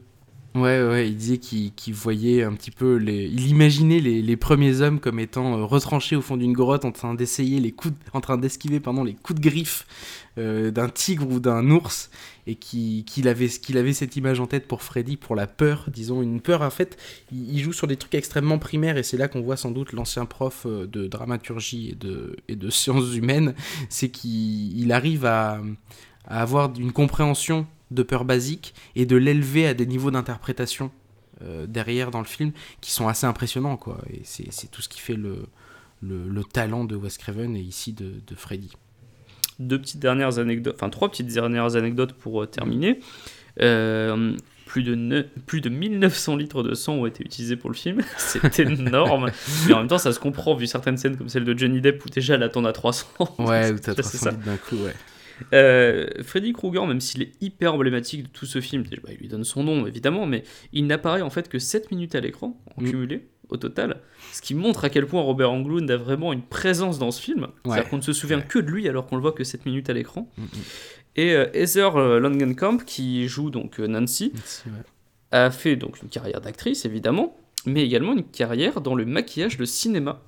Ouais, 0.55 0.81
ouais, 0.81 1.09
il 1.09 1.17
disait 1.17 1.37
qu'il 1.37 1.93
voyait 1.93 2.43
un 2.43 2.53
petit 2.53 2.71
peu 2.71 2.95
les. 2.95 3.25
Il 3.25 3.47
imaginait 3.47 3.99
les, 3.99 4.37
premiers 4.37 4.79
hommes 4.79 5.01
comme 5.01 5.19
étant 5.19 5.57
euh, 5.57 5.65
retranchés 5.65 6.15
au 6.15 6.21
fond 6.21 6.37
d'une 6.37 6.53
grotte 6.53 6.85
en 6.85 6.93
train 6.93 7.13
d'essayer 7.13 7.59
les 7.59 7.73
coups. 7.73 7.93
de- 7.93 7.99
en 8.13 8.21
train 8.21 8.37
d'esquiver, 8.37 8.79
pardon, 8.79 9.03
les 9.03 9.15
coups 9.15 9.41
de 9.41 9.43
griffe 9.45 9.85
euh, 10.37 10.71
d'un 10.71 10.87
tigre 10.87 11.29
ou 11.29 11.41
d'un 11.41 11.69
ours. 11.71 12.09
Et 12.47 12.55
qui- 12.55 13.03
qu'il 13.05 13.27
avait, 13.27 13.49
cette 13.49 14.15
image 14.15 14.39
en 14.39 14.47
tête 14.47 14.65
pour 14.65 14.81
Freddy, 14.81 15.17
pour 15.17 15.35
la 15.35 15.45
peur, 15.45 15.89
disons, 15.91 16.21
une 16.21 16.39
peur. 16.39 16.61
En 16.61 16.69
fait, 16.69 16.97
il, 17.33 17.59
joue 17.59 17.73
sur 17.73 17.87
des 17.87 17.97
trucs 17.97 18.15
extrêmement 18.15 18.57
primaires 18.57 18.95
et 18.97 19.03
c'est 19.03 19.17
là 19.17 19.27
qu'on 19.27 19.41
voit 19.41 19.57
sans 19.57 19.71
doute 19.71 19.91
l'ancien 19.91 20.25
prof 20.25 20.65
euh, 20.65 20.87
de 20.87 21.07
dramaturgie 21.07 21.97
et 22.47 22.55
de, 22.55 22.69
sciences 22.69 23.13
humaines. 23.13 23.55
C'est 23.89 24.07
qu'il 24.09 24.79
il 24.79 24.93
arrive 24.93 25.25
à 25.25 25.59
avoir 26.27 26.71
une 26.79 26.93
compréhension 26.93 27.67
de 27.95 28.03
peur 28.03 28.25
basique 28.25 28.73
et 28.95 29.05
de 29.05 29.15
l'élever 29.15 29.65
à 29.67 29.73
des 29.73 29.85
niveaux 29.87 30.11
d'interprétation 30.11 30.91
euh, 31.41 31.65
derrière 31.67 32.11
dans 32.11 32.19
le 32.19 32.25
film 32.25 32.51
qui 32.81 32.91
sont 32.91 33.07
assez 33.07 33.25
impressionnants 33.25 33.77
quoi 33.77 33.97
et 34.11 34.21
c'est 34.23 34.69
tout 34.71 34.81
ce 34.81 34.89
qui 34.89 34.99
fait 35.01 35.15
le, 35.15 35.47
le, 36.01 36.27
le 36.29 36.43
talent 36.43 36.85
de 36.85 36.95
Wes 36.95 37.17
Craven 37.17 37.55
et 37.55 37.61
ici 37.61 37.93
de, 37.93 38.13
de 38.27 38.35
Freddy 38.35 38.71
deux 39.57 39.79
petites 39.79 39.99
dernières 40.01 40.37
anecdotes, 40.37 40.75
enfin 40.75 40.89
trois 40.89 41.09
petites 41.09 41.27
dernières 41.33 41.77
anecdotes 41.77 42.11
pour 42.13 42.43
euh, 42.43 42.45
terminer. 42.45 42.99
Euh, 43.61 44.35
plus, 44.65 44.83
de 44.83 44.95
ne- 44.95 45.21
plus 45.21 45.61
de 45.61 45.69
1900 45.69 46.35
litres 46.35 46.61
de 46.61 46.73
sang 46.73 46.95
ont 46.95 47.05
été 47.05 47.23
utilisés 47.23 47.55
pour 47.55 47.69
le 47.69 47.75
film, 47.75 48.01
c'est 48.17 48.59
énorme. 48.59 49.31
Mais 49.67 49.73
en 49.73 49.77
même 49.79 49.87
temps, 49.87 49.97
ça 49.97 50.11
se 50.11 50.19
comprend 50.19 50.55
vu 50.55 50.67
certaines 50.67 50.97
scènes 50.97 51.15
comme 51.15 51.29
celle 51.29 51.45
de 51.45 51.57
Johnny 51.57 51.79
Depp 51.79 52.03
où 52.05 52.09
déjà 52.09 52.35
elle 52.35 52.43
attend 52.43 52.65
à 52.65 52.73
300. 52.73 53.07
ouais 53.39 53.71
ou 53.73 53.79
t'as 53.79 53.93
Ça, 53.95 54.03
c'est 54.03 54.17
300 54.17 54.17
ça. 54.17 54.31
litres 54.31 54.43
d'un 54.43 54.57
coup 54.57 54.75
ouais 54.83 54.93
Euh, 55.53 56.07
Freddy 56.23 56.53
Krueger, 56.53 56.85
même 56.87 57.01
s'il 57.01 57.21
est 57.21 57.31
hyper 57.41 57.73
emblématique 57.73 58.23
de 58.23 58.27
tout 58.29 58.45
ce 58.45 58.61
film, 58.61 58.83
bah, 59.03 59.09
il 59.11 59.17
lui 59.17 59.27
donne 59.27 59.43
son 59.43 59.63
nom 59.63 59.85
évidemment, 59.85 60.25
mais 60.25 60.43
il 60.73 60.87
n'apparaît 60.87 61.21
en 61.21 61.29
fait 61.29 61.49
que 61.49 61.59
7 61.59 61.91
minutes 61.91 62.15
à 62.15 62.19
l'écran 62.21 62.59
en 62.77 62.81
Mm. 62.81 62.89
cumulé 62.89 63.27
au 63.49 63.57
total, 63.57 64.01
ce 64.33 64.41
qui 64.41 64.55
montre 64.55 64.85
à 64.85 64.89
quel 64.89 65.05
point 65.05 65.21
Robert 65.21 65.51
Englund 65.51 65.89
a 65.91 65.97
vraiment 65.97 66.33
une 66.33 66.41
présence 66.41 66.97
dans 66.99 67.11
ce 67.11 67.21
film. 67.21 67.47
C'est-à-dire 67.63 67.89
qu'on 67.89 67.97
ne 67.97 68.01
se 68.01 68.13
souvient 68.13 68.37
Ouais. 68.39 68.45
que 68.47 68.59
de 68.59 68.71
lui 68.71 68.87
alors 68.89 69.05
qu'on 69.05 69.17
le 69.17 69.21
voit 69.21 69.33
que 69.33 69.43
7 69.43 69.65
minutes 69.65 69.89
à 69.89 69.93
l'écran. 69.93 70.29
Mm, 70.37 70.43
mm. 70.43 70.47
Et 71.17 71.33
euh, 71.35 71.45
Heather 71.53 71.95
euh, 71.95 72.19
Langenkamp, 72.19 72.77
qui 72.85 73.27
joue 73.27 73.49
donc 73.51 73.79
euh, 73.79 73.87
Nancy, 73.87 74.33
ouais. 74.65 74.71
a 75.31 75.51
fait 75.51 75.75
donc 75.75 76.01
une 76.01 76.09
carrière 76.09 76.41
d'actrice 76.41 76.85
évidemment, 76.85 77.37
mais 77.65 77.83
également 77.85 78.13
une 78.13 78.23
carrière 78.23 78.81
dans 78.81 78.95
le 78.95 79.05
maquillage 79.05 79.57
de 79.57 79.65
cinéma. 79.65 80.21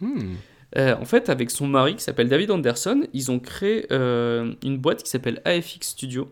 Hmm. 0.00 0.34
Euh, 0.78 0.94
en 1.00 1.04
fait, 1.04 1.28
avec 1.28 1.50
son 1.50 1.66
mari 1.66 1.96
qui 1.96 2.02
s'appelle 2.04 2.28
David 2.28 2.50
Anderson, 2.50 3.02
ils 3.12 3.30
ont 3.30 3.40
créé 3.40 3.86
euh, 3.90 4.52
une 4.64 4.78
boîte 4.78 5.02
qui 5.02 5.10
s'appelle 5.10 5.42
AFX 5.44 5.80
Studio. 5.88 6.30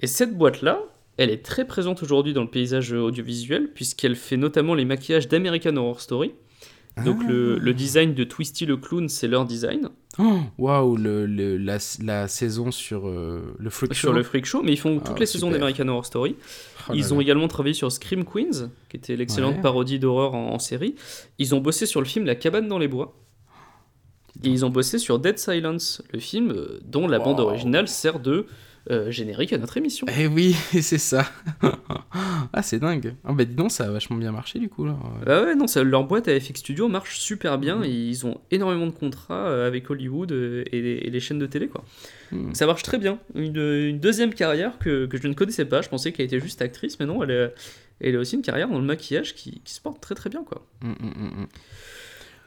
Et 0.00 0.06
cette 0.06 0.36
boîte-là, 0.36 0.80
elle 1.16 1.30
est 1.30 1.44
très 1.44 1.66
présente 1.66 2.02
aujourd'hui 2.02 2.32
dans 2.32 2.42
le 2.42 2.48
paysage 2.50 2.92
audiovisuel, 2.92 3.70
puisqu'elle 3.74 4.14
fait 4.16 4.36
notamment 4.36 4.74
les 4.74 4.84
maquillages 4.84 5.28
d'American 5.28 5.76
Horror 5.76 6.00
Story. 6.00 6.32
Donc 7.04 7.18
Ah. 7.22 7.28
le, 7.28 7.58
le 7.58 7.74
design 7.74 8.14
de 8.14 8.24
Twisty 8.24 8.66
le 8.66 8.76
clown, 8.76 9.08
c'est 9.08 9.28
leur 9.28 9.44
design. 9.46 9.88
Oh, 10.18 10.38
waouh 10.58 10.96
le, 10.96 11.24
le- 11.26 11.56
la, 11.56 11.78
la 12.02 12.26
saison 12.28 12.70
sur 12.72 13.06
euh, 13.08 13.54
le 13.58 13.70
freak 13.70 13.94
Sur 13.94 14.08
show. 14.10 14.14
le 14.16 14.22
Freak 14.24 14.44
Show, 14.44 14.62
mais 14.62 14.72
ils 14.72 14.76
font 14.78 14.98
toutes 14.98 15.14
Ah, 15.16 15.20
les 15.20 15.26
saisons 15.26 15.50
d'American 15.50 15.86
Horror 15.88 16.04
Story. 16.04 16.34
Oh 16.88 16.92
Ils 16.94 17.12
ont 17.14 17.18
là. 17.18 17.22
également 17.22 17.46
travaillé 17.48 17.74
sur 17.74 17.90
Scream 17.92 18.24
Queens, 18.24 18.70
qui 18.88 18.96
était 18.96 19.14
l'excellente 19.16 19.56
Ouais. 19.56 19.62
parodie 19.62 19.98
d'horreur 20.00 20.34
en, 20.34 20.52
en 20.52 20.58
série. 20.58 20.94
Ils 21.38 21.54
ont 21.54 21.60
bossé 21.60 21.86
sur 21.86 22.00
le 22.00 22.06
film 22.06 22.26
La 22.26 22.34
cabane 22.34 22.66
dans 22.68 22.78
les 22.78 22.88
bois. 22.88 23.16
Et 24.44 24.48
ils 24.48 24.64
ont 24.64 24.70
bossé 24.70 24.98
sur 24.98 25.18
Dead 25.18 25.38
Silence, 25.38 26.02
le 26.12 26.18
film 26.18 26.50
euh, 26.50 26.80
dont 26.84 27.06
la 27.08 27.18
bande 27.18 27.40
originale 27.40 27.88
sert 27.88 28.20
de 28.20 28.46
euh, 28.90 29.10
générique 29.10 29.52
à 29.52 29.58
notre 29.58 29.76
émission. 29.76 30.06
Eh 30.18 30.26
oui, 30.26 30.56
c'est 30.80 30.96
ça. 30.98 31.30
ah, 32.52 32.62
c'est 32.62 32.78
dingue. 32.78 33.14
Ah, 33.24 33.34
bah 33.34 33.44
dis 33.44 33.54
donc, 33.54 33.70
ça 33.70 33.84
a 33.84 33.90
vachement 33.90 34.16
bien 34.16 34.32
marché 34.32 34.58
du 34.58 34.70
coup 34.70 34.86
là. 34.86 34.96
Ah 35.26 35.42
ouais, 35.42 35.54
non, 35.54 35.66
ça- 35.66 35.84
leur 35.84 36.04
boîte 36.04 36.28
à 36.28 36.40
FX 36.40 36.60
Studio 36.60 36.88
marche 36.88 37.18
super 37.18 37.58
bien 37.58 37.82
et 37.82 37.90
ils 37.90 38.24
ont 38.26 38.40
énormément 38.50 38.86
de 38.86 38.92
contrats 38.92 39.48
euh, 39.48 39.66
avec 39.66 39.90
Hollywood 39.90 40.32
et 40.32 40.64
les, 40.80 40.92
et 41.02 41.10
les 41.10 41.20
chaînes 41.20 41.38
de 41.38 41.46
télé. 41.46 41.68
Quoi. 41.68 41.84
Donc 42.32 42.56
ça 42.56 42.64
marche 42.66 42.82
très 42.82 42.96
bien. 42.98 43.18
Une, 43.34 43.56
une 43.58 44.00
deuxième 44.00 44.32
carrière 44.32 44.78
que, 44.78 45.04
que 45.04 45.18
je 45.18 45.28
ne 45.28 45.34
connaissais 45.34 45.66
pas. 45.66 45.82
Je 45.82 45.90
pensais 45.90 46.12
qu'elle 46.12 46.26
était 46.26 46.40
juste 46.40 46.62
actrice, 46.62 46.98
mais 46.98 47.06
non, 47.06 47.22
elle, 47.22 48.16
a 48.16 48.18
aussi 48.18 48.36
une 48.36 48.42
carrière 48.42 48.68
dans 48.70 48.78
le 48.78 48.86
maquillage 48.86 49.34
qui, 49.34 49.60
qui 49.62 49.74
se 49.74 49.80
porte 49.82 50.00
très 50.00 50.14
très 50.14 50.30
bien. 50.30 50.42
Quoi. 50.42 50.64
Hmm. 50.80 50.94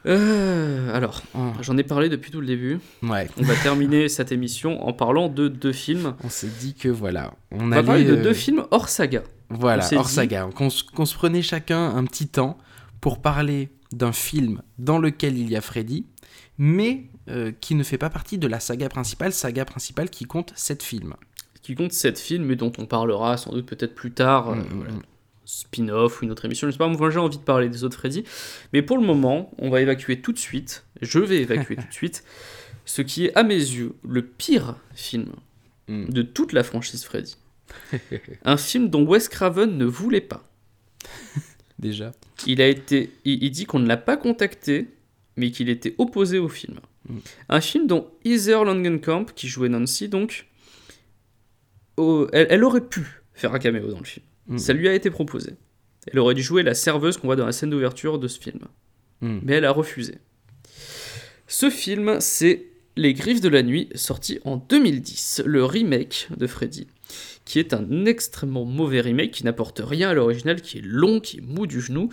Euh, 0.06 0.94
alors, 0.94 1.22
Oh, 1.34 1.52
j'en 1.62 1.76
ai 1.78 1.82
parlé 1.82 2.08
depuis 2.08 2.30
tout 2.30 2.40
le 2.40 2.46
début. 2.46 2.78
Ouais, 3.02 3.28
On 3.38 3.42
va 3.42 3.54
terminer 3.62 4.08
cette 4.08 4.32
émission 4.32 4.86
en 4.86 4.92
parlant 4.92 5.28
de 5.28 5.48
deux 5.48 5.72
films. 5.72 6.14
on 6.22 6.28
s'est 6.28 6.50
dit 6.60 6.74
que 6.74 6.88
voilà, 6.88 7.34
on 7.50 7.60
On 7.60 7.68
va 7.68 7.76
allait. 7.78 7.86
parler 7.86 8.04
de 8.04 8.16
euh, 8.16 8.22
deux 8.22 8.34
films 8.34 8.64
hors 8.70 8.88
saga. 8.88 9.22
Voilà, 9.50 9.86
hors 9.96 10.04
dit- 10.06 10.12
saga. 10.12 10.48
Qu'on 10.54 10.70
se 10.70 11.14
prenait 11.14 11.42
chacun 11.42 11.94
un 11.96 12.04
petit 12.04 12.28
temps 12.28 12.58
pour 13.00 13.20
parler 13.22 13.70
d'un 13.92 14.12
film 14.12 14.60
dans 14.78 14.98
lequel 14.98 15.38
il 15.38 15.48
y 15.50 15.56
a 15.56 15.60
Freddy, 15.60 16.06
mais 16.58 17.04
euh, 17.30 17.52
qui 17.60 17.74
ne 17.74 17.82
fait 17.82 17.98
pas 17.98 18.10
partie 18.10 18.38
de 18.38 18.46
la 18.46 18.60
saga 18.60 18.88
principale, 18.88 19.32
saga 19.32 19.64
principale 19.64 20.10
qui 20.10 20.24
compte 20.24 20.52
7 20.56 20.82
films. 20.82 21.14
qui 21.62 21.74
compte 21.74 21.92
7 21.92 22.18
films 22.18 22.50
et 22.50 22.56
dont 22.56 22.72
on 22.78 22.84
parlera 22.86 23.36
sans 23.38 23.50
doute 23.52 23.64
peut-être 23.66 23.94
plus 23.94 24.10
tard. 24.12 24.50
euh, 24.50 24.54
Mm, 24.56 24.58
mm, 24.58 24.66
voilà. 24.76 24.92
Spin-off 25.44 26.20
ou 26.20 26.24
une 26.24 26.30
autre 26.30 26.44
émission, 26.44 26.66
je 26.66 26.72
sais 26.72 26.78
pas, 26.78 26.88
moi 26.88 27.10
j'ai 27.10 27.18
envie 27.18 27.38
de 27.38 27.42
parler 27.42 27.68
des 27.68 27.84
autres 27.84 27.98
Freddy. 27.98 28.24
Mais 28.72 28.82
pour 28.82 28.98
le 28.98 29.04
moment, 29.04 29.52
on 29.58 29.70
va 29.70 29.80
évacuer 29.80 30.20
tout 30.20 30.32
de 30.32 30.38
suite, 30.38 30.84
je 31.02 31.18
vais 31.18 31.42
évacuer 31.42 31.76
tout 31.76 31.86
de 31.88 31.92
suite, 31.92 32.24
ce 32.84 33.02
qui 33.02 33.26
est 33.26 33.36
à 33.36 33.42
mes 33.42 33.54
yeux 33.54 33.94
le 34.02 34.22
pire 34.22 34.76
film 34.94 35.26
Mm. 35.88 36.06
de 36.08 36.22
toute 36.22 36.52
la 36.52 36.64
franchise 36.64 37.04
Freddy. 37.04 37.36
Un 38.44 38.56
film 38.56 38.88
dont 38.88 39.04
Wes 39.04 39.28
Craven 39.28 39.76
ne 39.76 39.84
voulait 39.84 40.20
pas. 40.20 40.48
Déjà. 41.78 42.12
Il 42.46 42.62
a 42.62 42.68
été, 42.68 43.12
il, 43.24 43.42
il 43.42 43.50
dit 43.50 43.66
qu'on 43.66 43.80
ne 43.80 43.86
l'a 43.86 43.96
pas 43.96 44.16
contacté, 44.16 44.88
mais 45.36 45.50
qu'il 45.50 45.68
était 45.68 45.94
opposé 45.98 46.38
au 46.38 46.48
film. 46.48 46.80
Mm. 47.08 47.18
Un 47.50 47.60
film 47.60 47.86
dont 47.86 48.10
Heather 48.24 48.64
Langenkamp, 48.64 49.26
qui 49.34 49.48
jouait 49.48 49.68
Nancy, 49.68 50.08
donc, 50.08 50.46
elle, 51.98 52.46
elle 52.50 52.64
aurait 52.64 52.86
pu 52.86 53.04
faire 53.34 53.54
un 53.54 53.58
caméo 53.58 53.90
dans 53.90 53.98
le 53.98 54.04
film. 54.04 54.24
Mm. 54.46 54.58
Ça 54.58 54.72
lui 54.72 54.88
a 54.88 54.94
été 54.94 55.10
proposé. 55.10 55.52
Elle 56.06 56.18
aurait 56.18 56.34
dû 56.34 56.42
jouer 56.42 56.62
la 56.62 56.74
serveuse 56.74 57.16
qu'on 57.16 57.28
voit 57.28 57.36
dans 57.36 57.46
la 57.46 57.52
scène 57.52 57.70
d'ouverture 57.70 58.18
de 58.18 58.28
ce 58.28 58.38
film. 58.38 58.60
Mm. 59.20 59.38
Mais 59.42 59.54
elle 59.54 59.64
a 59.64 59.70
refusé. 59.70 60.18
Ce 61.46 61.70
film, 61.70 62.18
c'est 62.20 62.66
Les 62.96 63.12
Griffes 63.14 63.40
de 63.40 63.48
la 63.48 63.62
Nuit, 63.62 63.88
sorti 63.94 64.38
en 64.44 64.56
2010, 64.56 65.42
le 65.44 65.64
remake 65.64 66.28
de 66.36 66.46
Freddy, 66.46 66.86
qui 67.44 67.58
est 67.58 67.74
un 67.74 68.06
extrêmement 68.06 68.64
mauvais 68.64 69.00
remake 69.00 69.30
qui 69.30 69.44
n'apporte 69.44 69.80
rien 69.84 70.10
à 70.10 70.14
l'original, 70.14 70.60
qui 70.60 70.78
est 70.78 70.84
long, 70.84 71.20
qui 71.20 71.38
est 71.38 71.42
mou 71.42 71.66
du 71.66 71.80
genou, 71.80 72.08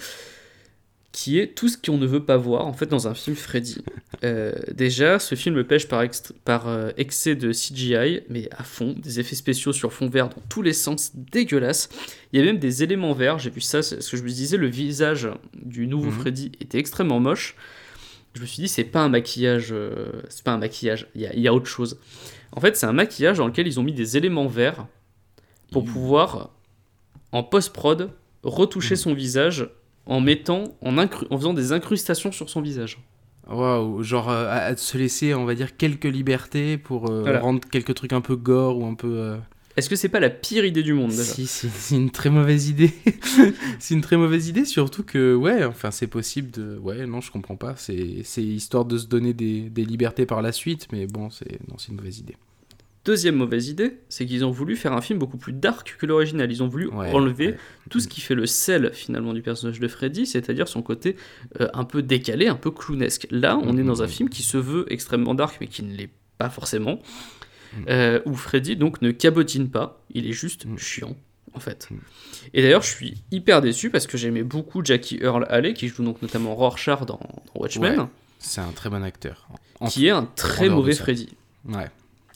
qui 1.12 1.40
est 1.40 1.48
tout 1.56 1.68
ce 1.68 1.78
qu'on 1.78 1.98
ne 1.98 2.06
veut 2.06 2.24
pas 2.24 2.38
voir 2.38 2.66
en 2.66 2.72
fait 2.74 2.86
dans 2.86 3.08
un 3.10 3.14
film 3.14 3.36
Freddy. 3.36 3.84
Euh, 4.24 4.54
déjà, 4.74 5.20
ce 5.20 5.36
film 5.36 5.62
pêche 5.66 5.88
par, 5.88 6.68
euh, 6.70 6.92
excès 6.96 7.36
de 7.36 7.52
CGI, 7.52 8.22
mais 8.30 8.48
à 8.52 8.64
fond, 8.64 8.96
des 8.98 9.20
effets 9.20 9.36
spéciaux 9.36 9.74
sur 9.74 9.92
fond 9.92 10.08
vert 10.08 10.30
dans 10.30 10.42
tous 10.48 10.62
les 10.62 10.72
sens, 10.74 11.12
dégueulasse. 11.16 11.90
Il 12.32 12.40
y 12.40 12.42
a 12.42 12.46
même 12.46 12.60
des 12.60 12.82
éléments 12.84 13.14
verts, 13.14 13.40
j'ai 13.40 13.50
vu 13.50 13.60
ça, 13.60 13.82
c'est 13.82 14.02
ce 14.02 14.12
que 14.12 14.18
je 14.18 14.24
me 14.24 14.30
disais, 14.30 14.56
le 14.56 14.68
visage 14.68 15.28
du 15.62 15.86
nouveau 15.88 16.12
Mhm. 16.12 16.20
Freddy 16.20 16.52
était 16.62 16.78
extrêmement 16.80 17.20
moche. 17.20 17.56
Je 18.34 18.40
me 18.42 18.46
suis 18.46 18.62
dit, 18.64 18.70
c'est 18.70 18.86
pas 18.86 19.02
un 19.02 19.10
maquillage, 19.10 19.70
euh, 19.74 20.06
c'est 20.30 20.44
pas 20.46 20.52
un 20.54 20.58
maquillage, 20.58 21.08
il 21.16 21.22
y 21.22 21.26
a, 21.28 21.34
il 21.34 21.42
y 21.42 21.48
a 21.50 21.54
autre 21.54 21.68
chose. 21.68 22.00
En 22.54 22.62
fait, 22.62 22.78
c'est 22.78 22.86
un 22.86 22.94
maquillage 22.94 23.40
dans 23.40 23.48
lequel 23.48 23.68
ils 23.68 23.80
ont 23.82 23.84
mis 23.84 23.92
des 23.94 24.16
éléments 24.16 24.48
verts 24.48 24.88
pour 25.72 25.84
Mmh. 25.84 25.88
pouvoir, 25.92 26.52
en 27.34 27.44
post-prod, 27.44 28.10
retoucher 28.44 28.94
Mhm. 28.96 29.00
son 29.02 29.14
visage 29.14 29.70
en 30.06 30.20
mettant, 30.22 30.64
en, 30.82 30.96
incru- 30.98 31.28
en 31.30 31.38
faisant 31.38 31.54
des 31.54 31.72
incrustations 31.72 32.32
sur 32.32 32.50
son 32.50 32.62
visage. 32.62 33.00
Waouh, 33.50 34.02
genre 34.04 34.30
euh, 34.30 34.48
à, 34.48 34.58
à 34.66 34.76
se 34.78 34.98
laisser, 34.98 35.34
on 35.34 35.46
va 35.46 35.56
dire, 35.56 35.76
quelques 35.76 36.06
libertés 36.06 36.78
pour 36.78 37.10
euh, 37.10 37.22
Voilà. 37.24 37.40
rendre 37.42 37.62
quelques 37.70 37.94
trucs 37.96 38.14
un 38.14 38.22
peu 38.22 38.36
gore 38.36 38.78
ou 38.78 38.86
un 38.86 38.94
peu. 38.94 39.08
euh, 39.18 39.38
Est-ce 39.76 39.90
que 39.90 39.96
c'est 39.96 40.10
pas 40.10 40.20
la 40.20 40.30
pire 40.30 40.64
idée 40.64 40.84
du 40.84 40.94
monde 40.94 41.10
déjà? 41.12 41.24
Si, 41.24 41.48
si, 41.48 41.70
c'est 41.70 41.96
une 41.96 42.12
très 42.12 42.30
mauvaise 42.30 42.70
idée. 42.70 42.94
c'est 43.80 43.94
une 43.96 44.02
très 44.02 44.16
mauvaise 44.18 44.48
idée, 44.48 44.64
surtout 44.64 45.04
que, 45.04 45.36
ouais, 45.36 45.66
enfin, 45.66 45.92
c'est 45.92 46.08
possible 46.08 46.52
de. 46.52 46.78
Ouais, 46.78 47.06
non, 47.08 47.20
je 47.20 47.32
comprends 47.32 47.58
pas. 47.58 47.76
C'est 47.76 47.94
histoire 48.38 48.86
de 48.86 48.98
se 48.98 49.08
donner 49.08 49.34
des, 49.34 49.70
des 49.70 49.84
libertés 49.86 50.26
par 50.26 50.42
la 50.42 50.52
suite, 50.52 50.88
mais 50.94 51.06
bon, 51.08 51.30
c'est 51.30 51.60
une 51.90 51.96
mauvaise 51.96 52.20
idée. 52.20 52.38
Deuxième 53.04 53.36
mauvaise 53.36 53.68
idée, 53.70 53.98
c'est 54.10 54.28
qu'ils 54.28 54.46
ont 54.46 54.52
voulu 54.52 54.76
faire 54.76 54.94
un 54.94 55.02
film 55.02 55.18
beaucoup 55.18 55.38
plus 55.38 55.54
dark 55.54 55.96
que 55.98 56.06
l'original. 56.06 56.52
Ils 56.52 56.62
ont 56.62 56.68
voulu 56.68 56.88
Ouais, 56.88 57.12
enlever 57.12 57.48
ouais. 57.48 57.58
tout 57.90 58.00
ce 58.00 58.08
qui 58.08 58.22
fait 58.22 58.36
le 58.36 58.46
sel 58.46 58.92
finalement 58.94 59.34
du 59.34 59.42
personnage 59.42 59.80
de 59.80 59.88
Freddy, 59.88 60.28
c'est-à-dire 60.28 60.68
son 60.68 60.84
côté 60.84 61.16
euh, 61.60 61.68
un 61.74 61.84
peu 61.84 62.04
décalé, 62.04 62.48
un 62.48 62.56
peu 62.56 62.70
clownesque. 62.70 63.26
Là, 63.32 63.58
on 63.64 63.76
est 63.78 63.84
dans 63.84 64.04
un 64.04 64.06
Mhm. 64.06 64.12
film 64.12 64.30
qui 64.30 64.44
se 64.44 64.58
veut 64.58 64.86
extrêmement 64.90 65.34
dark, 65.34 65.58
mais 65.60 65.66
qui 65.68 65.82
ne 65.82 65.96
l'est 65.96 66.10
pas 66.38 66.50
forcément. 66.50 67.00
Mhm. 67.78 67.86
euh, 67.88 68.20
où 68.26 68.36
Freddy 68.36 68.76
donc 68.76 69.02
ne 69.02 69.12
cabotine 69.12 69.70
pas, 69.70 70.04
il 70.14 70.28
est 70.28 70.34
juste 70.34 70.66
Mhm. 70.66 70.78
chiant 70.78 71.16
en 71.54 71.60
fait. 71.62 71.88
Et 72.54 72.62
d'ailleurs, 72.62 72.82
je 72.82 72.90
suis 72.90 73.24
hyper 73.32 73.62
déçu 73.62 73.90
parce 73.90 74.08
que 74.08 74.18
j'aimais 74.18 74.44
beaucoup 74.44 74.84
Jackie 74.84 75.18
Earl 75.22 75.46
Haley, 75.50 75.74
qui 75.74 75.88
joue 75.88 76.04
donc 76.04 76.22
notamment 76.22 76.54
Rorschach 76.54 77.06
dans, 77.06 77.18
dans 77.18 77.62
Watchmen, 77.62 77.98
Ouais, 78.00 78.06
C'est 78.40 78.60
un 78.62 78.72
très 78.74 78.90
bon 78.90 79.02
acteur. 79.04 79.48
En- 79.80 79.88
qui 79.88 80.08
est 80.08 80.10
un 80.12 80.26
très 80.36 80.68
mauvais. 80.70 80.94
Freddy. 80.94 81.30
Ouais. 81.66 81.90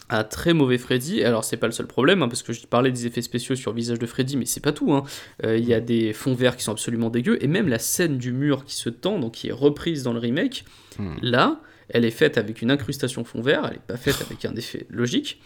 Un 0.10 0.24
très 0.24 0.54
mauvais 0.54 0.78
Freddy. 0.78 1.24
Alors 1.24 1.44
c'est 1.44 1.58
pas 1.58 1.68
le 1.68 1.74
seul 1.74 1.88
problème, 1.88 2.22
hein, 2.22 2.28
parce 2.28 2.44
que 2.44 2.54
je 2.54 2.66
parlais 2.68 2.92
des 2.92 3.08
effets 3.08 3.22
spéciaux 3.22 3.56
sur 3.56 3.72
le 3.72 3.78
visage 3.78 4.00
de 4.00 4.06
Freddy, 4.06 4.38
mais 4.38 4.46
c'est 4.46 4.60
pas 4.64 4.72
tout. 4.72 4.94
hein. 4.94 5.04
Euh, 5.44 5.58
Il 5.58 5.66
y 5.66 5.74
a 5.74 5.80
des 5.82 6.14
fonds 6.14 6.34
verts 6.36 6.56
qui 6.56 6.64
sont 6.64 6.72
absolument 6.72 7.10
dégueux, 7.10 7.38
et 7.44 7.48
même 7.48 7.68
la 7.68 7.80
scène 7.80 8.18
du 8.18 8.32
mur 8.32 8.66
qui 8.66 8.76
se 8.76 8.90
tend, 8.90 9.20
donc 9.20 9.34
qui 9.34 9.48
est 9.50 9.52
reprise 9.52 10.04
dans 10.04 10.14
le 10.14 10.20
remake, 10.20 10.66
Hmm. 10.98 11.16
là, 11.22 11.60
elle 11.90 12.06
est 12.06 12.12
faite 12.12 12.38
avec 12.38 12.62
une 12.62 12.72
incrustation 12.72 13.24
fond 13.26 13.42
vert, 13.42 13.66
elle 13.70 13.76
est 13.78 13.88
pas 13.88 13.98
faite 13.98 14.22
avec 14.26 14.46
un 14.46 14.56
effet 14.56 14.86
logique. 14.90 15.42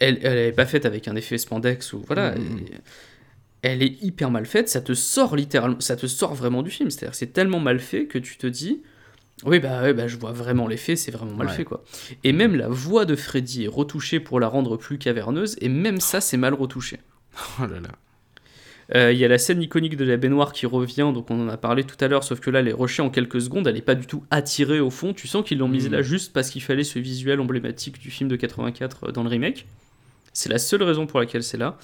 Elle, 0.00 0.18
elle 0.22 0.38
est 0.38 0.52
pas 0.52 0.64
faite 0.66 0.86
avec 0.86 1.06
un 1.08 1.14
effet 1.16 1.36
spandex 1.38 1.92
ou 1.92 2.02
voilà. 2.06 2.32
Mm, 2.34 2.38
mm, 2.40 2.58
elle- 2.72 2.80
Elle 3.64 3.82
est 3.84 4.02
hyper 4.02 4.30
mal 4.32 4.44
faite, 4.46 4.68
ça 4.68 4.80
te 4.80 4.92
sort 4.92 5.36
littéralement, 5.36 5.78
ça 5.78 5.94
te 5.94 6.06
sort 6.08 6.34
vraiment 6.34 6.62
du 6.64 6.70
film. 6.70 6.90
C'est-à-dire 6.90 7.14
c'est 7.14 7.32
tellement 7.32 7.60
mal 7.60 7.78
fait 7.78 8.06
que 8.06 8.18
tu 8.18 8.36
te 8.36 8.46
dis, 8.48 8.82
oui 9.44 9.58
bah, 9.60 9.82
ouais, 9.82 9.92
bah 9.94 10.08
je 10.08 10.16
vois 10.16 10.32
vraiment 10.32 10.66
l'effet, 10.68 10.96
c'est 10.96 11.10
vraiment 11.10 11.34
mal 11.34 11.48
Ouais. 11.48 11.52
fait 11.52 11.64
quoi. 11.64 11.82
Et 12.24 12.32
même 12.32 12.54
la 12.56 12.68
voix 12.68 13.04
de 13.04 13.16
Freddy 13.16 13.64
est 13.64 13.68
retouchée 13.68 14.20
pour 14.20 14.38
la 14.40 14.48
rendre 14.48 14.76
plus 14.76 14.98
caverneuse, 14.98 15.56
et 15.60 15.68
même 15.68 16.00
ça 16.00 16.20
c'est 16.20 16.36
mal 16.36 16.54
retouché. 16.54 16.98
Oh 17.60 17.66
là 17.66 17.80
là. 17.80 17.88
Euh, 18.94 19.12
Il 19.12 19.18
y 19.18 19.24
a 19.24 19.28
la 19.28 19.38
scène 19.38 19.62
iconique 19.62 19.96
de 19.96 20.04
la 20.04 20.16
baignoire 20.16 20.52
qui 20.52 20.66
revient, 20.66 21.10
donc 21.14 21.30
on 21.30 21.40
en 21.40 21.48
a 21.48 21.56
parlé 21.56 21.84
tout 21.84 21.96
à 22.04 22.08
l'heure, 22.08 22.24
sauf 22.24 22.40
que 22.40 22.50
là, 22.50 22.60
elle 22.60 22.68
est 22.68 22.72
rushée 22.74 23.00
en 23.00 23.08
quelques 23.10 23.40
secondes, 23.40 23.66
elle 23.66 23.74
n'est 23.76 23.80
pas 23.80 23.94
du 23.94 24.06
tout 24.06 24.24
attirée 24.30 24.80
au 24.80 24.90
fond. 24.90 25.14
Tu 25.14 25.26
sens 25.28 25.44
qu'ils 25.46 25.58
l'ont 25.58 25.68
mise 25.68 25.86
Mhm. 25.86 25.92
là 25.92 26.02
juste 26.02 26.32
parce 26.32 26.50
qu'il 26.50 26.62
fallait 26.62 26.84
ce 26.84 26.98
visuel 26.98 27.40
emblématique 27.40 27.98
du 28.00 28.10
film 28.10 28.28
de 28.28 28.36
84 28.36 29.04
euh, 29.08 29.12
dans 29.12 29.22
le 29.22 29.28
remake. 29.30 29.66
C'est 30.34 30.48
la 30.50 30.58
seule 30.58 30.82
raison 30.82 31.06
pour 31.06 31.20
laquelle 31.20 31.42
c'est 31.42 31.56
là. 31.58 31.78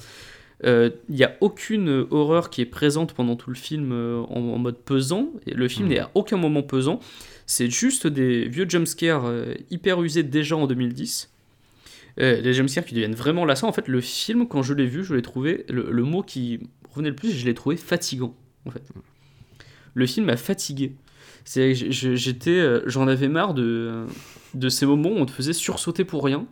Euh, 0.64 0.90
Il 1.08 1.14
n'y 1.14 1.24
a 1.24 1.36
aucune 1.40 1.88
euh, 1.88 2.06
horreur 2.10 2.50
qui 2.50 2.60
est 2.60 2.66
présente 2.66 3.12
pendant 3.14 3.36
tout 3.36 3.50
le 3.50 3.56
film 3.56 3.92
euh, 3.92 4.20
en, 4.28 4.40
en 4.40 4.58
mode 4.58 4.76
pesant. 4.78 5.30
Et 5.46 5.54
le 5.54 5.68
film 5.68 5.86
Mhm. 5.86 5.92
n'est 5.94 6.00
à 6.00 6.10
aucun 6.14 6.36
moment 6.36 6.62
pesant. 6.62 6.98
C'est 7.46 7.70
juste 7.70 8.06
des 8.06 8.48
vieux 8.48 8.66
jumpscares 8.68 9.24
euh, 9.26 9.54
hyper 9.70 10.02
usés 10.02 10.22
déjà 10.24 10.56
en 10.56 10.66
2010. 10.66 11.30
Euh, 12.20 12.42
des 12.42 12.52
jumpscares 12.52 12.84
qui 12.84 12.94
deviennent 12.94 13.14
vraiment 13.14 13.44
lassants. 13.44 13.68
En 13.68 13.72
fait, 13.72 13.86
le 13.86 14.00
film, 14.00 14.48
quand 14.48 14.62
je 14.62 14.74
l'ai 14.74 14.86
vu, 14.86 15.04
je 15.04 15.14
l'ai 15.14 15.22
trouvé, 15.22 15.64
le, 15.68 15.88
le 15.92 16.02
mot 16.02 16.22
qui 16.22 16.58
revenait 16.90 17.10
le 17.10 17.14
plus, 17.16 17.30
je 17.30 17.46
l'ai 17.46 17.54
trouvé 17.54 17.76
fatigant. 17.76 18.34
En 18.66 18.70
fait. 18.72 18.82
Le 19.94 20.06
film 20.06 20.26
m'a 20.26 20.36
fatigué. 20.36 20.94
J'étais, 21.46 22.50
euh, 22.50 22.82
j'en 22.86 23.08
avais 23.08 23.28
marre 23.28 23.54
de, 23.54 24.04
de 24.54 24.68
ces 24.68 24.84
moments 24.86 25.10
où 25.10 25.16
on 25.16 25.26
te 25.26 25.30
faisait 25.30 25.52
sursauter 25.52 26.04
pour 26.04 26.24
rien. 26.24 26.46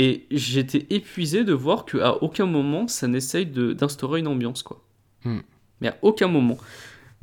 Et 0.00 0.26
j'étais 0.30 0.86
épuisé 0.90 1.42
de 1.44 1.52
voir 1.52 1.84
qu'à 1.84 2.22
aucun 2.22 2.46
moment 2.46 2.86
ça 2.86 3.08
n'essaye 3.08 3.46
d'instaurer 3.46 4.20
une 4.20 4.28
ambiance, 4.28 4.62
quoi. 4.62 4.84
Hmm. 5.24 5.40
Mais 5.80 5.88
à 5.88 5.98
aucun 6.02 6.28
moment. 6.28 6.56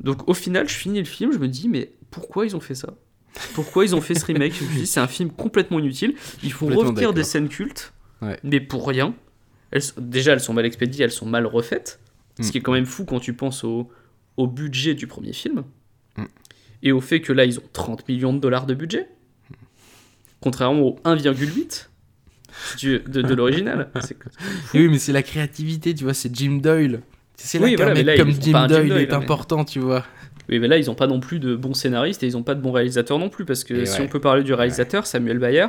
Donc 0.00 0.28
au 0.28 0.34
final, 0.34 0.68
je 0.68 0.74
finis 0.74 0.98
le 0.98 1.06
film, 1.06 1.32
je 1.32 1.38
me 1.38 1.48
dis, 1.48 1.68
mais 1.70 1.92
pourquoi 2.10 2.44
ils 2.44 2.54
ont 2.54 2.60
fait 2.60 2.74
ça? 2.74 2.92
Pourquoi 3.54 3.84
ils 3.86 3.94
ont 3.94 4.00
fait 4.02 4.14
ce 4.14 4.24
remake? 4.26 4.52
Je 4.54 4.64
me 4.64 4.70
dis, 4.74 4.86
c'est 4.86 5.00
un 5.00 5.06
film 5.08 5.30
complètement 5.30 5.78
inutile. 5.78 6.14
Il 6.42 6.52
faut 6.52 6.66
retenir 6.66 7.12
des 7.14 7.24
scènes 7.24 7.48
cultes, 7.48 7.92
Ouais. 8.22 8.38
mais 8.44 8.60
pour 8.60 8.86
rien. 8.86 9.14
Elles 9.70 9.82
déjà, 9.98 10.32
elles 10.32 10.40
sont 10.40 10.52
mal 10.54 10.64
expédiées, 10.66 11.04
elles 11.04 11.10
sont 11.10 11.26
mal 11.26 11.46
refaites. 11.46 11.98
Ce 12.38 12.46
Hmm. 12.48 12.50
qui 12.50 12.58
est 12.58 12.60
quand 12.60 12.72
même 12.72 12.84
fou 12.86 13.06
quand 13.06 13.20
tu 13.20 13.32
penses 13.32 13.64
au, 13.64 13.88
au 14.36 14.46
budget 14.46 14.94
du 14.94 15.06
premier 15.06 15.32
film. 15.32 15.64
Hmm. 16.18 16.24
Et 16.82 16.92
au 16.92 17.00
fait 17.00 17.22
que 17.22 17.32
là, 17.32 17.46
ils 17.46 17.58
ont 17.58 17.68
30 17.72 18.06
millions 18.08 18.34
de 18.34 18.38
dollars 18.38 18.66
de 18.66 18.74
budget. 18.74 19.08
Contrairement 20.40 20.82
au 20.82 20.96
1,8 21.04 21.88
du- 22.78 23.00
de, 23.00 23.22
de 23.22 23.34
l'original. 23.34 23.88
Oui, 24.74 24.88
mais 24.88 24.98
c'est 24.98 25.12
la 25.12 25.22
créativité, 25.22 25.94
tu 25.94 26.04
vois, 26.04 26.14
c'est 26.14 26.34
Jim 26.34 26.58
Doyle. 26.62 27.00
C'est 27.36 27.58
là 27.58 27.66
Oui, 27.66 27.76
qu'un 27.76 27.84
voilà, 27.84 28.02
là, 28.02 28.16
comme 28.16 28.30
Jim 28.32 28.66
Doyle 28.66 28.88
Doyle, 28.88 29.02
est 29.02 29.06
mais- 29.08 29.12
important, 29.14 29.64
tu 29.64 29.78
vois. 29.80 30.04
Oui, 30.48 30.60
mais 30.60 30.68
là, 30.68 30.78
ils 30.78 30.86
n'ont 30.86 30.94
pas 30.94 31.08
non 31.08 31.18
plus 31.18 31.40
de 31.40 31.56
bons 31.56 31.74
scénaristes 31.74 32.22
et 32.22 32.28
ils 32.28 32.34
n'ont 32.34 32.44
pas 32.44 32.54
de 32.54 32.60
bons 32.60 32.70
réalisateurs 32.70 33.18
non 33.18 33.28
plus. 33.28 33.44
Parce 33.44 33.64
que 33.64 33.74
Et 33.74 33.84
si 33.86 33.98
ouais. 33.98 34.06
on 34.06 34.08
peut 34.08 34.20
parler 34.20 34.44
du 34.44 34.54
réalisateur, 34.54 35.04
Samuel 35.04 35.38
Bayer, 35.40 35.66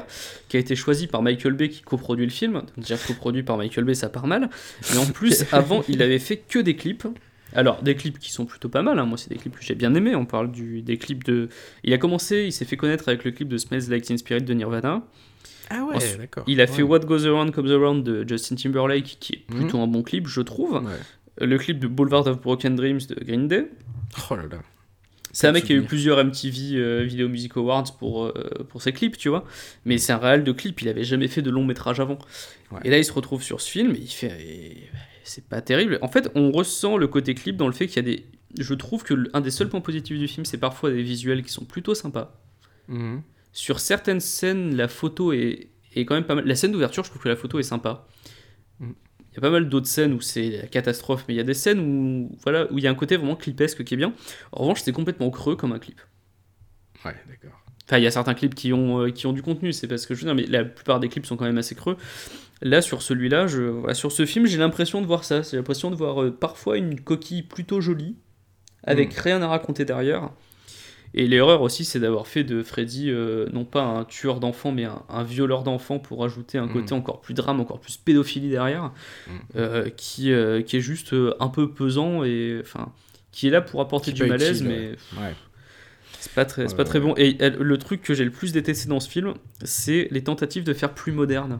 qui 0.49 0.57
a 0.57 0.59
été 0.59 0.75
choisi 0.75 1.07
par 1.07 1.23
Michael 1.23 1.53
Bay, 1.53 1.69
qui 1.69 1.81
coproduit 1.81 2.25
le 2.25 2.31
film. 2.31 2.53
Donc, 2.53 2.65
déjà, 2.77 2.95
coproduit 2.95 3.41
par 3.41 3.57
Michael 3.57 3.85
Bay, 3.85 3.95
ça 3.95 4.07
part 4.09 4.27
mal. 4.27 4.49
Mais 4.91 4.99
en 4.99 5.07
plus, 5.07 5.45
avant, 5.51 5.83
il 5.89 6.03
avait 6.03 6.19
fait 6.19 6.37
que 6.37 6.59
des 6.59 6.75
clips. 6.75 7.07
Alors, 7.55 7.81
des 7.81 7.95
clips 7.95 8.19
qui 8.19 8.31
sont 8.31 8.45
plutôt 8.45 8.69
pas 8.69 8.83
mal. 8.83 8.99
hein. 8.99 9.05
Moi, 9.05 9.17
c'est 9.17 9.29
des 9.31 9.37
clips 9.37 9.57
que 9.57 9.63
j'ai 9.65 9.73
bien 9.73 9.95
aimés. 9.95 10.15
On 10.15 10.25
parle 10.27 10.51
du, 10.51 10.83
des 10.83 10.97
clips 10.97 11.23
de. 11.23 11.49
Il 11.83 11.91
a 11.91 11.97
commencé, 11.97 12.43
il 12.45 12.51
s'est 12.51 12.65
fait 12.65 12.77
connaître 12.77 13.07
avec 13.07 13.23
le 13.23 13.31
clip 13.31 13.47
de 13.49 13.57
Smells 13.57 13.89
Like 13.89 14.03
Teen 14.03 14.19
Spirit 14.19 14.43
de 14.43 14.53
Nirvana. 14.53 15.01
Ah 15.69 15.83
ouais, 15.85 15.95
Ensuite, 15.95 16.17
d'accord. 16.17 16.43
Il 16.47 16.61
a 16.61 16.67
fait. 16.67 16.81
What 16.83 16.99
Goes 16.99 17.25
Around 17.25 17.51
Comes 17.51 17.71
Around 17.71 18.03
de 18.03 18.27
Justin 18.27 18.55
Timberlake, 18.55 19.17
qui 19.19 19.33
est 19.33 19.53
Mhm. 19.53 19.59
plutôt 19.61 19.79
un 19.79 19.87
bon 19.87 20.03
clip, 20.03 20.27
je 20.27 20.41
trouve. 20.41 20.73
Ouais. 20.83 21.45
Le 21.45 21.57
clip 21.57 21.79
de 21.79 21.87
Boulevard 21.87 22.25
of 22.27 22.41
Broken 22.41 22.75
Dreams 22.75 22.99
de 23.09 23.15
Green 23.23 23.47
Day. 23.47 23.67
Oh 24.31 24.35
là 24.35 24.43
là. 24.49 24.59
C'est 25.33 25.45
un 25.47 25.51
mec 25.51 25.65
qui 25.65 25.73
a 25.73 25.75
eu 25.75 25.83
plusieurs 25.83 26.17
MTV 26.17 26.77
euh, 26.77 27.03
Video 27.03 27.29
Music 27.29 27.55
Awards 27.57 27.95
pour, 27.99 28.25
euh, 28.25 28.33
pour 28.69 28.81
ses 28.81 28.91
clips, 28.91 29.17
tu 29.17 29.29
vois. 29.29 29.43
Mais 29.85 29.99
c'est 29.99 30.11
un 30.13 30.17
réel 30.17 30.43
de 30.43 30.51
clip, 30.51 30.81
il 30.81 30.87
avait 30.89 31.03
jamais 31.03 31.27
fait 31.27 31.43
de 31.43 31.51
long 31.51 31.63
métrage 31.63 31.99
avant. 31.99 32.17
Ouais. 32.71 32.79
Et 32.85 32.89
là, 32.89 32.97
il 32.97 33.05
se 33.05 33.11
retrouve 33.13 33.43
sur 33.43 33.61
ce 33.61 33.69
film 33.69 33.91
et 33.91 33.99
il 33.99 34.07
fait. 34.07 34.35
et- 34.41 34.89
c'est 35.23 35.43
pas 35.47 35.61
terrible. 35.61 35.99
En 36.01 36.07
fait, 36.07 36.31
on 36.35 36.51
ressent 36.51 36.95
le 36.97 37.07
côté 37.07 37.35
clip 37.35 37.57
dans 37.57 37.67
le 37.67 37.73
fait 37.73 37.85
qu'il 37.87 37.97
y 37.97 37.99
a 37.99 38.01
des. 38.15 38.25
Je 38.57 38.73
trouve 38.73 39.03
que 39.03 39.13
un 39.33 39.41
des 39.41 39.51
seuls 39.51 39.67
points 39.69 39.81
positifs 39.81 40.17
du 40.17 40.27
film, 40.27 40.45
c'est 40.45 40.57
parfois 40.57 40.89
des 40.89 41.03
visuels 41.03 41.43
qui 41.43 41.51
sont 41.51 41.65
plutôt 41.65 41.93
sympas. 41.93 42.39
Mhm. 42.87 43.21
Sur 43.57 43.79
certaines 43.79 44.19
scènes, 44.19 44.75
la 44.75 44.87
photo 44.87 45.33
est, 45.33 45.71
est 45.95 46.05
quand 46.05 46.13
même 46.13 46.25
pas 46.25 46.35
mal. 46.35 46.45
La 46.45 46.55
scène 46.55 46.71
d'ouverture, 46.71 47.03
je 47.03 47.09
trouve 47.09 47.23
que 47.23 47.27
la 47.27 47.35
photo 47.35 47.57
est 47.57 47.63
sympa. 47.63 48.05
Mm. 48.79 48.91
Il 49.31 49.33
y 49.33 49.37
a 49.39 49.41
pas 49.41 49.49
mal 49.49 49.67
d'autres 49.67 49.87
scènes 49.87 50.13
où 50.13 50.21
c'est 50.21 50.61
la 50.61 50.67
catastrophe, 50.67 51.25
mais 51.27 51.33
il 51.33 51.37
y 51.37 51.39
a 51.39 51.43
des 51.43 51.55
scènes 51.55 51.79
où 51.79 52.37
voilà 52.43 52.71
où 52.71 52.77
il 52.77 52.83
y 52.83 52.87
a 52.87 52.91
un 52.91 52.95
côté 52.95 53.17
vraiment 53.17 53.35
clipesque 53.35 53.83
qui 53.83 53.95
est 53.95 53.97
bien. 53.97 54.13
En 54.51 54.61
revanche, 54.61 54.81
c'est 54.83 54.91
complètement 54.91 55.31
creux 55.31 55.55
comme 55.55 55.71
un 55.71 55.79
clip. 55.79 55.99
Ouais, 57.03 57.15
d'accord. 57.27 57.59
Enfin, 57.87 57.97
il 57.97 58.03
y 58.03 58.07
a 58.07 58.11
certains 58.11 58.35
clips 58.35 58.53
qui 58.53 58.73
ont, 58.73 59.01
euh, 59.01 59.09
qui 59.09 59.25
ont 59.25 59.33
du 59.33 59.41
contenu, 59.41 59.73
c'est 59.73 59.87
parce 59.87 60.05
que 60.05 60.13
je 60.13 60.19
veux 60.19 60.25
dire, 60.27 60.35
mais 60.35 60.45
la 60.45 60.63
plupart 60.63 60.99
des 60.99 61.09
clips 61.09 61.25
sont 61.25 61.35
quand 61.35 61.45
même 61.45 61.57
assez 61.57 61.73
creux. 61.73 61.97
Là, 62.61 62.83
sur 62.83 63.01
celui-là, 63.01 63.47
je, 63.47 63.63
voilà, 63.63 63.95
sur 63.95 64.11
ce 64.11 64.27
film, 64.27 64.45
j'ai 64.45 64.59
l'impression 64.59 65.01
de 65.01 65.07
voir 65.07 65.23
ça. 65.23 65.41
J'ai 65.41 65.57
l'impression 65.57 65.89
de 65.89 65.95
voir 65.95 66.21
euh, 66.21 66.29
parfois 66.29 66.77
une 66.77 67.01
coquille 67.01 67.41
plutôt 67.41 67.81
jolie, 67.81 68.17
avec 68.83 69.15
rien 69.15 69.41
à 69.41 69.47
raconter 69.47 69.83
derrière. 69.83 70.29
Et 71.13 71.25
l'erreur 71.27 71.61
aussi, 71.61 71.85
c'est 71.85 71.99
d'avoir 71.99 72.27
fait 72.27 72.43
de 72.43 72.61
Freddy 72.63 73.09
euh, 73.09 73.47
non 73.53 73.65
pas 73.65 73.81
un 73.83 74.03
tueur 74.03 74.39
d'enfants, 74.39 74.71
mais 74.71 74.85
un, 74.85 75.01
un 75.09 75.23
violeur 75.23 75.63
d'enfants 75.63 75.99
pour 75.99 76.23
ajouter 76.25 76.57
un 76.57 76.67
côté 76.67 76.93
encore 76.93 77.21
plus 77.21 77.33
drame, 77.33 77.59
encore 77.59 77.79
plus 77.79 77.97
pédophilie 77.97 78.49
derrière, 78.49 78.91
Mm. 79.27 79.31
euh, 79.55 79.89
qui, 79.89 80.31
euh, 80.31 80.61
qui 80.61 80.77
est 80.77 80.81
juste 80.81 81.15
un 81.39 81.47
peu 81.47 81.71
pesant 81.71 82.23
et 82.23 82.59
enfin 82.61 82.91
qui 83.31 83.47
est 83.47 83.51
là 83.51 83.61
pour 83.61 83.81
apporter 83.81 84.11
du 84.11 84.25
malaise, 84.25 84.61
utile, 84.61 84.67
mais 84.67 85.21
Ouais. 85.21 85.33
c'est 86.19 86.31
pas 86.33 86.45
très, 86.45 86.67
c'est 86.67 86.75
pas 86.75 86.83
très 86.85 86.99
bon. 86.99 87.13
Et 87.17 87.35
elle- 87.39 87.57
le 87.57 87.77
truc 87.77 88.01
que 88.01 88.13
j'ai 88.13 88.25
le 88.25 88.31
plus 88.31 88.51
détesté 88.51 88.89
dans 88.89 88.99
ce 88.99 89.09
film, 89.09 89.33
c'est 89.63 90.07
les 90.11 90.23
tentatives 90.23 90.63
de 90.63 90.73
faire 90.73 90.93
plus 90.93 91.11
moderne. 91.11 91.59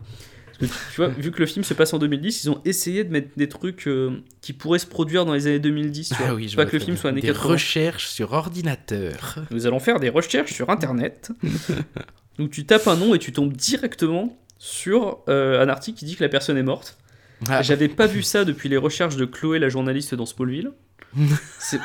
Parce 0.60 0.72
que, 0.72 0.78
tu 0.92 0.96
vois, 0.98 1.08
vu 1.10 1.32
que 1.32 1.40
le 1.40 1.46
film 1.46 1.64
se 1.64 1.74
passe 1.74 1.94
en 1.94 2.00
2010, 2.00 2.44
ils 2.46 2.50
ont 2.50 2.62
essayé 2.66 3.04
de 3.04 3.12
mettre 3.12 3.30
des 3.38 3.48
trucs 3.50 3.88
euh, 3.88 4.24
qui 4.42 4.54
pourraient 4.54 4.80
se 4.80 4.88
produire 4.88 5.26
dans 5.26 5.34
les 5.34 5.48
années 5.48 5.60
2010. 5.60 6.10
Tu 6.10 6.16
vois. 6.16 6.26
Ah 6.30 6.34
oui, 6.36 6.48
je 6.50 6.56
pas 6.56 6.66
que 6.66 6.76
le 6.76 6.84
film 6.84 6.98
soit 6.98 7.12
années 7.12 7.22
Des 7.22 7.28
80. 7.28 7.54
recherches 7.54 8.08
sur 8.08 8.34
ordinateur. 8.34 9.36
Nous 9.52 9.68
allons 9.68 9.80
faire 9.80 10.00
des 10.00 10.10
recherches 10.10 10.54
sur 10.54 10.70
Internet. 10.70 11.32
Donc 12.40 12.52
tu 12.52 12.66
tapes 12.66 12.88
un 12.88 12.96
nom 12.96 13.16
et 13.16 13.20
tu 13.20 13.32
tombes 13.32 13.54
directement 13.54 14.38
sur 14.60 15.20
euh, 15.30 15.62
un 15.64 15.70
article 15.70 16.00
qui 16.00 16.06
dit 16.06 16.16
que 16.16 16.24
la 16.24 16.30
personne 16.30 16.58
est 16.58 16.64
morte. 16.64 16.98
Ah, 17.48 17.62
J'avais 17.62 17.88
pas 17.88 18.08
vu 18.08 18.24
ça 18.24 18.46
depuis 18.46 18.68
les 18.70 18.78
recherches 18.78 19.16
de 19.16 19.26
Chloé, 19.26 19.60
la 19.60 19.70
journaliste 19.70 20.16
dans 20.16 20.26
Smallville. 20.26 20.72
C'est 21.60 21.80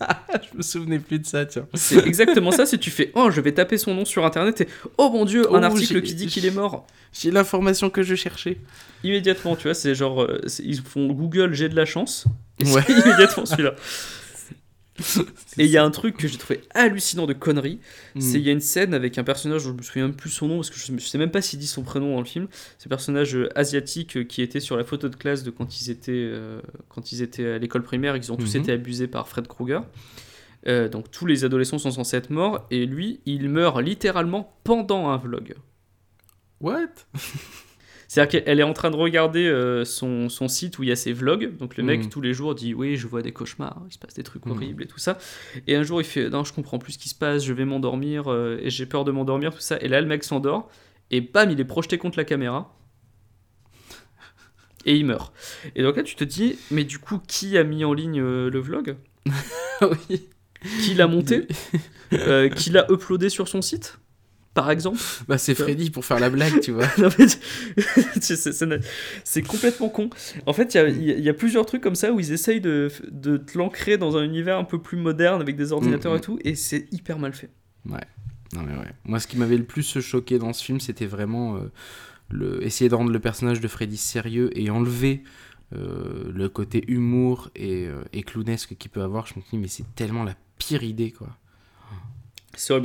je 0.52 0.56
me 0.56 0.62
souvenais 0.62 0.98
plus 0.98 1.18
de 1.18 1.26
ça, 1.26 1.44
tiens. 1.46 1.66
c'est 1.74 2.06
exactement 2.06 2.50
ça. 2.50 2.66
Si 2.66 2.78
tu 2.78 2.90
fais 2.90 3.10
Oh, 3.14 3.30
je 3.30 3.40
vais 3.40 3.52
taper 3.52 3.76
son 3.78 3.94
nom 3.94 4.04
sur 4.04 4.24
Internet 4.24 4.60
et 4.62 4.68
Oh 4.98 5.10
mon 5.10 5.24
dieu, 5.24 5.46
un 5.54 5.60
Oh, 5.60 5.64
article 5.64 6.00
qui 6.02 6.14
dit 6.14 6.26
qu'il 6.26 6.46
est 6.46 6.50
mort. 6.50 6.86
J'ai 7.12 7.30
l'information 7.30 7.90
que 7.90 8.02
je 8.02 8.14
cherchais. 8.14 8.58
Immédiatement, 9.04 9.56
tu 9.56 9.64
vois, 9.64 9.74
c'est 9.74 9.94
genre. 9.94 10.22
euh, 10.22 10.40
ils 10.62 10.80
font 10.80 11.06
Google, 11.08 11.52
j'ai 11.54 11.68
de 11.68 11.76
la 11.76 11.84
chance. 11.84 12.24
Et 12.58 12.64
Ouais. 12.70 12.82
c'est 12.86 12.92
immédiatement 13.06 13.44
celui-là. 13.46 13.74
Et 15.58 15.64
il 15.64 15.70
y 15.70 15.76
a 15.78 15.84
un 15.84 15.90
truc 15.90 16.16
que 16.16 16.28
j'ai 16.28 16.36
trouvé 16.36 16.60
hallucinant 16.74 17.26
de 17.26 17.32
conneries. 17.32 17.80
Hmm. 18.14 18.20
C'est 18.20 18.38
il 18.38 18.44
y 18.46 18.48
a 18.50 18.52
une 18.52 18.60
scène 18.60 18.92
avec 18.92 19.16
un 19.18 19.24
personnage, 19.24 19.62
je 19.62 19.70
me 19.70 19.80
souviens 19.82 20.06
même 20.08 20.16
plus 20.16 20.30
son 20.30 20.48
nom 20.48 20.56
parce 20.56 20.68
que 20.70 20.76
je, 20.76 20.92
je 20.92 21.06
sais 21.06 21.16
même 21.18 21.30
pas 21.30 21.40
s'il 21.40 21.58
dit 21.58 21.66
son 21.66 21.82
prénom 21.82 22.12
dans 22.14 22.20
le 22.20 22.26
film. 22.26 22.48
C'est 22.78 22.88
un 22.88 22.90
personnage 22.90 23.34
euh, 23.36 23.48
asiatique 23.54 24.16
euh, 24.18 24.24
qui 24.24 24.42
était 24.42 24.60
sur 24.60 24.76
la 24.76 24.84
photo 24.84 25.08
de 25.08 25.16
classe 25.16 25.42
de 25.42 25.50
quand 25.50 25.80
ils 25.80 25.90
étaient, 25.90 26.12
euh, 26.12 26.60
quand 26.88 27.12
ils 27.12 27.22
étaient 27.22 27.46
à 27.52 27.58
l'école 27.58 27.82
primaire. 27.82 28.16
Ils 28.16 28.30
ont 28.32 28.36
tous 28.36 28.54
Mhm. 28.56 28.60
été 28.62 28.72
abusés 28.72 29.06
par 29.08 29.26
Fred 29.28 29.46
Krueger. 29.48 29.82
Euh, 30.66 30.88
donc 30.90 31.10
tous 31.10 31.24
les 31.24 31.44
adolescents 31.46 31.78
sont 31.78 31.90
censés 31.90 32.18
être 32.18 32.28
morts 32.30 32.66
et 32.70 32.84
lui, 32.84 33.20
il 33.24 33.48
meurt 33.48 33.80
littéralement 33.80 34.58
pendant 34.64 35.08
un 35.08 35.16
vlog. 35.16 35.54
What? 36.60 36.88
C'est-à-dire 38.12 38.42
qu'elle 38.44 38.58
est 38.58 38.64
en 38.64 38.72
train 38.72 38.90
de 38.90 38.96
regarder 38.96 39.46
euh, 39.46 39.84
son, 39.84 40.28
son 40.28 40.48
site 40.48 40.80
où 40.80 40.82
il 40.82 40.88
y 40.88 40.92
a 40.92 40.96
ses 40.96 41.12
vlogs. 41.12 41.56
Donc 41.58 41.76
le 41.76 41.84
mec, 41.84 42.00
Mhm. 42.00 42.08
tous 42.08 42.20
les 42.20 42.34
jours, 42.34 42.56
dit 42.56 42.74
Oui, 42.74 42.96
je 42.96 43.06
vois 43.06 43.22
des 43.22 43.30
cauchemars, 43.30 43.80
il 43.88 43.92
se 43.92 43.98
passe 44.00 44.14
des 44.14 44.24
trucs 44.24 44.46
Mhm. 44.46 44.52
horribles 44.52 44.82
et 44.82 44.86
tout 44.88 44.98
ça. 44.98 45.16
Et 45.68 45.76
un 45.76 45.84
jour, 45.84 46.00
il 46.00 46.04
fait 46.04 46.28
Non, 46.28 46.42
je 46.42 46.52
comprends 46.52 46.80
plus 46.80 46.94
ce 46.94 46.98
qui 46.98 47.08
se 47.08 47.14
passe, 47.14 47.44
je 47.44 47.52
vais 47.52 47.64
m'endormir 47.64 48.24
euh, 48.26 48.58
et 48.62 48.68
j'ai 48.68 48.84
peur 48.86 49.04
de 49.04 49.12
m'endormir, 49.12 49.54
tout 49.54 49.60
ça. 49.60 49.78
Et 49.80 49.86
là, 49.86 50.00
le 50.00 50.08
mec 50.08 50.24
s'endort 50.24 50.68
et 51.12 51.20
bam, 51.20 51.52
il 51.52 51.60
est 51.60 51.64
projeté 51.64 51.98
contre 51.98 52.18
la 52.18 52.24
caméra. 52.24 52.76
Et 54.86 54.96
il 54.96 55.06
meurt. 55.06 55.32
Et 55.76 55.82
donc 55.84 55.96
là, 55.96 56.02
tu 56.02 56.16
te 56.16 56.24
dis 56.24 56.58
Mais 56.72 56.82
du 56.82 56.98
coup, 56.98 57.20
qui 57.28 57.56
a 57.58 57.62
mis 57.62 57.84
en 57.84 57.92
ligne 57.92 58.20
euh, 58.20 58.50
le 58.50 58.58
vlog? 58.58 58.96
Oui. 60.10 60.28
Qui 60.82 60.94
l'a 60.94 61.06
monté? 61.06 61.46
Qui 62.56 62.70
l'a 62.70 62.86
uploadé 62.90 63.28
sur 63.28 63.46
son 63.48 63.62
site? 63.62 63.98
Par 64.60 64.70
exemple 64.70 64.98
Bah, 65.26 65.38
c'est 65.38 65.54
Freddy 65.54 65.88
pour 65.90 66.04
faire 66.04 66.20
la 66.20 66.28
blague, 66.28 66.60
tu 66.60 66.72
vois. 66.72 66.86
C'est 69.24 69.42
complètement 69.42 69.88
con. 69.88 70.10
En 70.44 70.52
fait, 70.52 70.74
il 70.74 70.76
y 70.76 71.10
a- 71.12 71.30
y, 71.30 71.32
plusieurs 71.32 71.64
trucs 71.64 71.82
comme 71.82 71.94
ça 71.94 72.12
où 72.12 72.20
ils 72.20 72.32
essayent 72.32 72.60
de, 72.60 72.88
de 73.10 73.38
te 73.38 73.56
l'ancrer 73.56 73.96
dans 73.96 74.16
un 74.18 74.22
univers 74.22 74.58
un 74.58 74.64
peu 74.64 74.80
plus 74.82 74.98
moderne 74.98 75.40
avec 75.40 75.56
des 75.56 75.72
ordinateurs 75.72 76.12
Mm, 76.12 76.16
et 76.16 76.20
tout, 76.20 76.38
et 76.44 76.54
c'est 76.54 76.86
hyper 76.92 77.18
mal 77.18 77.32
fait. 77.32 77.48
Non 77.86 78.62
mais 78.66 78.74
ouais. 78.76 78.92
Moi, 79.04 79.18
ce 79.18 79.26
qui 79.26 79.38
m'avait 79.38 79.56
le 79.56 79.64
plus 79.64 79.98
choqué 80.00 80.38
dans 80.38 80.52
ce 80.52 80.62
film, 80.62 80.80
c'était 80.80 81.06
vraiment 81.06 81.56
euh, 81.56 81.60
le 82.28 82.62
essayer 82.64 82.90
de 82.90 82.94
rendre 82.94 83.12
le 83.12 83.20
personnage 83.20 83.60
de 83.60 83.68
Freddy 83.68 83.96
sérieux 83.96 84.50
et 84.58 84.68
enlever 84.70 85.22
euh, 85.74 86.30
le 86.34 86.48
côté 86.48 86.84
humour 86.88 87.50
et, 87.56 87.86
euh, 87.86 88.02
et 88.12 88.22
clownesque 88.24 88.76
qu'il 88.76 88.90
peut 88.90 89.02
avoir. 89.02 89.26
Je 89.26 89.34
me 89.36 89.40
dis 89.50 89.56
mais 89.56 89.68
c'est 89.68 89.86
tellement 89.94 90.24
la 90.24 90.34
pire 90.58 90.82
idée 90.82 91.12
quoi. 91.12 91.28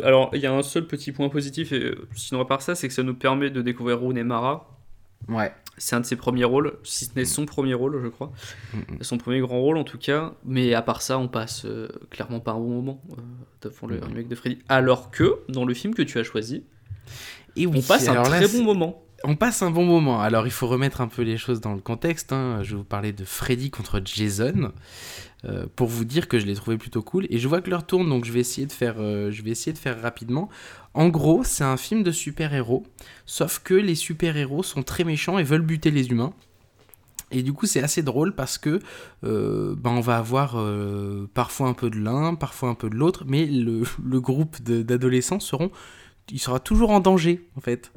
Alors, 0.03 0.29
il 0.33 0.39
y 0.41 0.45
a 0.45 0.53
un 0.53 0.63
seul 0.63 0.87
petit 0.87 1.11
point 1.11 1.29
positif, 1.29 1.71
et 1.71 1.83
euh, 1.83 2.07
sinon 2.15 2.41
à 2.41 2.45
part 2.45 2.61
ça, 2.61 2.75
c'est 2.75 2.87
que 2.87 2.93
ça 2.93 3.03
nous 3.03 3.15
permet 3.15 3.49
de 3.49 3.61
découvrir 3.61 3.99
Rune 4.01 4.17
et 4.17 4.23
Mara. 4.23 4.69
Ouais. 5.27 5.51
C'est 5.77 5.95
un 5.95 5.99
de 5.99 6.05
ses 6.05 6.15
premiers 6.15 6.45
rôles, 6.45 6.77
si 6.83 7.05
ce 7.05 7.11
n'est 7.15 7.25
son 7.25 7.45
premier 7.45 7.73
rôle, 7.73 7.99
je 8.01 8.07
crois. 8.07 8.31
Mm, 8.73 8.79
Son 9.01 9.17
premier 9.17 9.39
grand 9.41 9.59
rôle 9.59 9.77
en 9.77 9.83
tout 9.83 9.97
cas. 9.97 10.33
Mais 10.45 10.73
à 10.73 10.81
part 10.81 11.01
ça, 11.01 11.17
on 11.19 11.27
passe 11.27 11.65
euh, 11.65 11.89
clairement 12.11 12.39
pas 12.39 12.51
un 12.51 12.59
bon 12.59 12.69
moment 12.81 13.01
euh, 13.11 13.15
devant 13.61 13.87
le 13.87 13.97
Mm. 13.97 14.03
remake 14.05 14.27
de 14.29 14.35
Freddy. 14.35 14.59
Alors 14.69 15.11
que, 15.11 15.39
dans 15.49 15.65
le 15.65 15.73
film 15.73 15.93
que 15.93 16.01
tu 16.03 16.17
as 16.19 16.23
choisi, 16.23 16.63
Et 17.57 17.65
oui, 17.65 17.79
on 17.79 17.81
passe 17.81 18.07
un 18.07 18.13
là, 18.13 18.23
très 18.23 18.47
bon 18.47 18.63
moment. 18.63 19.03
On 19.27 19.35
passe 19.35 19.63
un 19.63 19.71
bon 19.71 19.85
moment. 19.85 20.21
Alors, 20.21 20.45
il 20.45 20.51
faut 20.51 20.67
remettre 20.67 21.01
un 21.01 21.07
peu 21.07 21.23
les 21.23 21.37
choses 21.37 21.59
dans 21.59 21.73
le 21.73 21.81
contexte. 21.81 22.31
hein. 22.31 22.59
Je 22.61 22.71
vais 22.71 22.77
vous 22.77 22.83
parler 22.83 23.11
de 23.11 23.25
Freddy 23.25 23.71
contre 23.71 23.99
Jason 24.05 24.71
euh, 25.45 25.65
pour 25.75 25.87
vous 25.87 26.05
dire 26.05 26.27
que 26.27 26.37
je 26.37 26.45
l'ai 26.45 26.53
trouvé 26.53 26.77
plutôt 26.77 27.01
cool. 27.01 27.25
Et 27.31 27.39
je 27.39 27.47
vois 27.47 27.61
que 27.61 27.71
l'heure 27.71 27.87
tourne, 27.87 28.07
donc 28.07 28.25
je 28.25 28.31
vais 28.31 28.39
essayer 28.41 28.67
de 28.67 28.71
faire, 28.71 28.95
euh, 28.99 29.31
je 29.31 29.41
vais 29.41 29.49
essayer 29.49 29.73
de 29.73 29.79
faire 29.79 29.99
rapidement. 29.99 30.47
En 30.93 31.09
gros, 31.09 31.43
c'est 31.43 31.63
un 31.63 31.75
film 31.75 32.03
de 32.03 32.11
super-héros, 32.11 32.83
sauf 33.25 33.59
que 33.63 33.73
les 33.73 33.95
super-héros 33.95 34.61
sont 34.61 34.83
très 34.83 35.03
méchants 35.03 35.39
et 35.39 35.43
veulent 35.43 35.61
buter 35.61 35.89
les 35.89 36.09
humains. 36.09 36.33
Et 37.31 37.41
du 37.41 37.51
coup, 37.51 37.65
c'est 37.65 37.81
assez 37.81 38.03
drôle 38.03 38.35
parce 38.35 38.59
que 38.59 38.79
euh, 39.23 39.73
ben, 39.75 39.89
on 39.89 40.01
va 40.01 40.17
avoir 40.17 40.63
parfois 41.33 41.67
un 41.67 41.73
peu 41.73 41.89
de 41.89 41.97
l'un, 41.97 42.35
parfois 42.35 42.69
un 42.69 42.75
peu 42.75 42.91
de 42.91 42.95
l'autre, 42.95 43.23
mais 43.27 43.47
le, 43.47 43.81
le 44.03 44.21
groupe 44.21 44.61
d'adolescents 44.61 45.39
seront, 45.39 45.71
il 46.31 46.39
sera 46.39 46.59
toujours 46.59 46.89
en 46.89 46.99
danger 46.99 47.47
en 47.55 47.61
fait, 47.61 47.91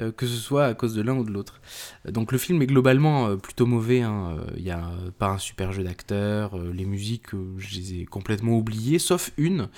euh, 0.00 0.10
que 0.10 0.26
ce 0.26 0.36
soit 0.36 0.66
à 0.66 0.74
cause 0.74 0.94
de 0.94 1.02
l'un 1.02 1.16
ou 1.16 1.24
de 1.24 1.30
l'autre. 1.30 1.60
Donc 2.06 2.32
le 2.32 2.38
film 2.38 2.60
est 2.62 2.66
globalement 2.66 3.28
euh, 3.28 3.36
plutôt 3.36 3.66
mauvais. 3.66 4.02
hein. 4.02 4.36
Il 4.56 4.64
n'y 4.64 4.70
a 4.70 4.90
pas 5.18 5.28
un 5.28 5.38
super 5.38 5.72
jeu 5.72 5.84
d'acteurs, 5.84 6.58
euh, 6.58 6.72
les 6.72 6.84
musiques, 6.84 7.30
je 7.58 7.76
les 7.76 8.00
ai 8.00 8.04
complètement 8.04 8.56
oubliées, 8.56 8.98
sauf 8.98 9.30
une 9.36 9.68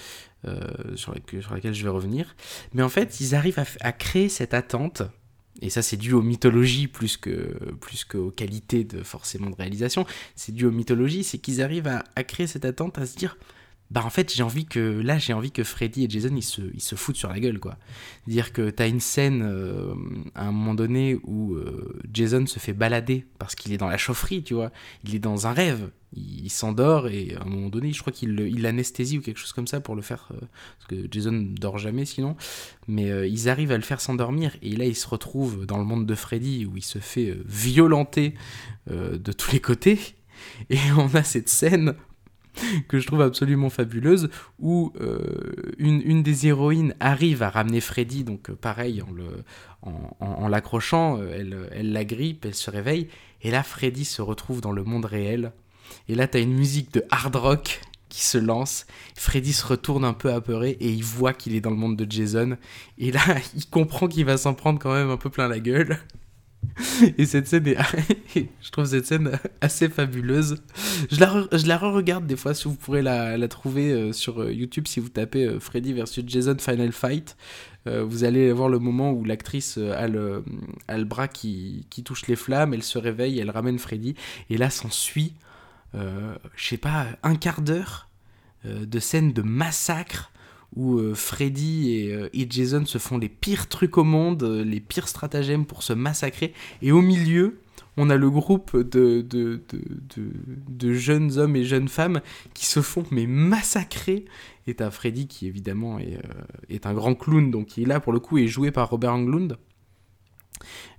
sur, 0.94 1.12
laquelle, 1.12 1.74
je 1.74 1.82
vais 1.84 1.90
revenir. 1.90 2.34
Mais 2.72 2.82
en 2.82 2.88
fait, 2.88 3.20
ils 3.20 3.34
arrivent 3.34 3.62
à, 3.80 3.92
créer 3.92 4.30
cette 4.30 4.54
attente. 4.54 5.02
Et 5.60 5.68
ça, 5.68 5.82
c'est 5.82 5.98
dû 5.98 6.14
aux 6.14 6.22
mythologies 6.22 6.88
plus 6.88 7.18
que 7.18 7.58
plus 7.74 8.04
qu'aux 8.04 8.30
qualités 8.30 8.82
de 8.84 9.02
forcément 9.02 9.50
de 9.50 9.56
réalisation. 9.56 10.06
C'est 10.36 10.52
dû 10.52 10.64
aux 10.64 10.70
mythologies, 10.70 11.24
c'est 11.24 11.36
qu'ils 11.36 11.60
arrivent 11.60 11.88
à 11.88 12.24
créer 12.24 12.46
cette 12.46 12.64
attente, 12.64 12.96
à 12.96 13.04
se 13.04 13.18
dire, 13.18 13.36
bah 13.90 14.02
en 14.04 14.10
fait, 14.10 14.32
j'ai 14.32 14.44
envie 14.44 14.66
que 14.66 14.78
là, 14.78 15.18
j'ai 15.18 15.32
envie 15.32 15.50
que 15.50 15.64
Freddy 15.64 16.04
et 16.04 16.10
Jason 16.10 16.30
ils 16.36 16.44
se, 16.44 16.62
ils 16.74 16.80
se 16.80 16.94
foutent 16.94 17.16
sur 17.16 17.28
la 17.28 17.40
gueule, 17.40 17.58
quoi. 17.58 17.76
Dire 18.28 18.52
que 18.52 18.70
t'as 18.70 18.86
une 18.86 19.00
scène 19.00 19.42
euh, 19.42 19.94
à 20.36 20.46
un 20.46 20.52
moment 20.52 20.74
donné 20.74 21.18
où 21.24 21.54
euh, 21.54 21.98
Jason 22.12 22.46
se 22.46 22.60
fait 22.60 22.72
balader 22.72 23.26
parce 23.38 23.56
qu'il 23.56 23.72
est 23.72 23.78
dans 23.78 23.88
la 23.88 23.98
chaufferie, 23.98 24.44
tu 24.44 24.54
vois. 24.54 24.70
Il 25.04 25.16
est 25.16 25.20
dans 25.20 25.48
un 25.48 25.52
rêve. 25.52 25.90
Il, 26.12 26.50
s'endort 26.50 27.06
et 27.06 27.36
à 27.38 27.42
un 27.42 27.44
moment 27.44 27.68
donné, 27.68 27.92
je 27.92 28.00
crois 28.00 28.12
qu'il 28.12 28.40
il 28.40 28.62
l'anesthésie 28.62 29.18
ou 29.18 29.20
quelque 29.22 29.38
chose 29.38 29.52
comme 29.52 29.68
ça 29.68 29.80
pour 29.80 29.94
le 29.96 30.02
faire. 30.02 30.28
euh, 30.32 30.40
parce 30.78 30.88
que 30.88 31.08
Jason 31.10 31.32
dort 31.32 31.78
jamais 31.78 32.04
sinon. 32.04 32.36
Mais 32.86 33.28
ils 33.28 33.48
arrivent 33.48 33.72
à 33.72 33.76
le 33.76 33.82
faire 33.82 34.00
s'endormir 34.00 34.56
et 34.62 34.76
là, 34.76 34.84
il 34.84 34.96
se 34.96 35.08
retrouve 35.08 35.66
dans 35.66 35.78
le 35.78 35.84
monde 35.84 36.06
de 36.06 36.14
Freddy 36.14 36.64
où 36.64 36.76
il 36.76 36.84
se 36.84 36.98
fait 37.00 37.36
violenter 37.44 38.34
de 38.88 39.32
tous 39.32 39.52
les 39.52 39.60
côtés. 39.60 39.98
Et 40.70 40.78
on 40.96 41.14
a 41.14 41.22
cette 41.22 41.48
scène 41.48 41.94
que 42.88 42.98
je 42.98 43.06
trouve 43.06 43.22
absolument 43.22 43.70
fabuleuse 43.70 44.30
où 44.58 44.92
euh, 45.00 45.18
une, 45.78 46.02
une 46.04 46.22
des 46.22 46.46
héroïnes 46.46 46.94
arrive 47.00 47.42
à 47.42 47.50
ramener 47.50 47.80
Freddy, 47.80 48.24
donc 48.24 48.50
euh, 48.50 48.54
pareil, 48.54 49.02
en, 49.82 49.92
en, 50.20 50.48
l'accrochant, 50.48 51.18
euh, 51.18 51.32
elle, 51.34 51.68
elle 51.72 51.92
l'agrippe, 51.92 52.44
elle 52.44 52.54
se 52.54 52.70
réveille, 52.70 53.08
et 53.42 53.50
là 53.50 53.62
Freddy 53.62 54.04
se 54.04 54.22
retrouve 54.22 54.60
dans 54.60 54.72
le 54.72 54.84
monde 54.84 55.04
réel, 55.04 55.52
et 56.08 56.14
là 56.14 56.26
t'as 56.26 56.40
une 56.40 56.54
musique 56.54 56.92
de 56.92 57.04
hard 57.10 57.36
rock 57.36 57.80
qui 58.08 58.24
se 58.24 58.38
lance, 58.38 58.86
Freddy 59.14 59.52
se 59.52 59.64
retourne 59.66 60.04
un 60.04 60.12
peu 60.12 60.32
apeuré, 60.32 60.76
et 60.80 60.90
il 60.90 61.04
voit 61.04 61.32
qu'il 61.32 61.54
est 61.54 61.60
dans 61.60 61.70
le 61.70 61.76
monde 61.76 61.96
de 61.96 62.10
Jason, 62.10 62.56
et 62.98 63.12
là 63.12 63.20
il 63.54 63.66
comprend 63.66 64.08
qu'il 64.08 64.24
va 64.24 64.36
s'en 64.36 64.54
prendre 64.54 64.78
quand 64.78 64.92
même 64.92 65.10
un 65.10 65.16
peu 65.16 65.30
plein 65.30 65.48
la 65.48 65.60
gueule. 65.60 65.98
Et 67.18 67.26
cette 67.26 67.46
scène 67.46 67.66
est... 67.66 67.76
je 68.62 68.70
trouve 68.70 68.86
cette 68.86 69.06
scène 69.06 69.38
assez 69.60 69.88
fabuleuse. 69.88 70.62
Je 71.10 71.20
la, 71.20 71.26
re- 71.26 71.58
je 71.58 71.66
la 71.66 71.76
re-regarde 71.78 72.26
des 72.26 72.36
fois 72.36 72.54
si 72.54 72.64
vous 72.64 72.74
pourrez 72.74 73.02
la, 73.02 73.36
la 73.36 73.48
trouver 73.48 73.92
euh, 73.92 74.12
sur 74.12 74.42
euh, 74.42 74.52
YouTube 74.52 74.86
si 74.86 75.00
vous 75.00 75.08
tapez 75.08 75.44
euh, 75.44 75.60
Freddy 75.60 75.92
versus 75.92 76.24
Jason 76.26 76.56
Final 76.58 76.92
Fight. 76.92 77.36
Vous 77.86 78.24
allez 78.24 78.52
voir 78.52 78.68
le 78.68 78.78
moment 78.78 79.10
où 79.10 79.24
l'actrice 79.24 79.78
a, 79.78 80.06
le, 80.06 80.44
a 80.86 80.98
le 80.98 81.04
bras 81.04 81.28
qui, 81.28 81.86
qui 81.88 82.02
touche 82.02 82.26
les 82.26 82.36
flammes, 82.36 82.74
elle 82.74 82.82
se 82.82 82.98
réveille, 82.98 83.38
elle 83.38 83.48
ramène 83.48 83.78
Freddy. 83.78 84.14
Et 84.50 84.58
là 84.58 84.68
s'ensuit, 84.68 85.32
je 85.94 86.38
sais 86.56 86.76
pas, 86.76 87.06
un 87.22 87.36
quart 87.36 87.62
d'heure 87.62 88.10
de 88.66 89.00
scène 89.00 89.32
de 89.32 89.40
massacre 89.40 90.30
où 90.76 90.98
euh, 90.98 91.14
Freddy 91.14 91.92
et, 91.94 92.14
euh, 92.14 92.28
et 92.32 92.46
Jason 92.48 92.84
se 92.86 92.98
font 92.98 93.18
les 93.18 93.28
pires 93.28 93.68
trucs 93.68 93.98
au 93.98 94.04
monde, 94.04 94.42
euh, 94.42 94.64
les 94.64 94.80
pires 94.80 95.08
stratagèmes 95.08 95.66
pour 95.66 95.82
se 95.82 95.92
massacrer. 95.92 96.52
Et 96.82 96.92
au 96.92 97.02
milieu, 97.02 97.60
on 97.96 98.08
a 98.08 98.16
le 98.16 98.30
groupe 98.30 98.76
de, 98.76 99.20
de, 99.20 99.60
de, 99.68 100.30
de- 100.68 100.92
jeunes 100.92 101.38
hommes 101.38 101.56
et 101.56 101.64
jeunes 101.64 101.88
femmes 101.88 102.20
qui 102.54 102.66
se 102.66 102.80
font 102.82 103.04
mais 103.10 103.26
massacrer. 103.26 104.24
Et 104.66 104.74
t'as 104.74 104.90
Freddy 104.90 105.26
qui 105.26 105.46
évidemment 105.46 105.98
est, 105.98 106.18
est 106.68 106.86
un 106.86 106.94
grand 106.94 107.14
clown, 107.14 107.50
donc 107.50 107.76
est 107.78 107.84
là 107.84 107.98
pour 107.98 108.12
le 108.12 108.20
coup 108.20 108.38
est 108.38 108.46
joué 108.46 108.70
par 108.70 108.88
Robert 108.90 109.12
Englund. 109.14 109.56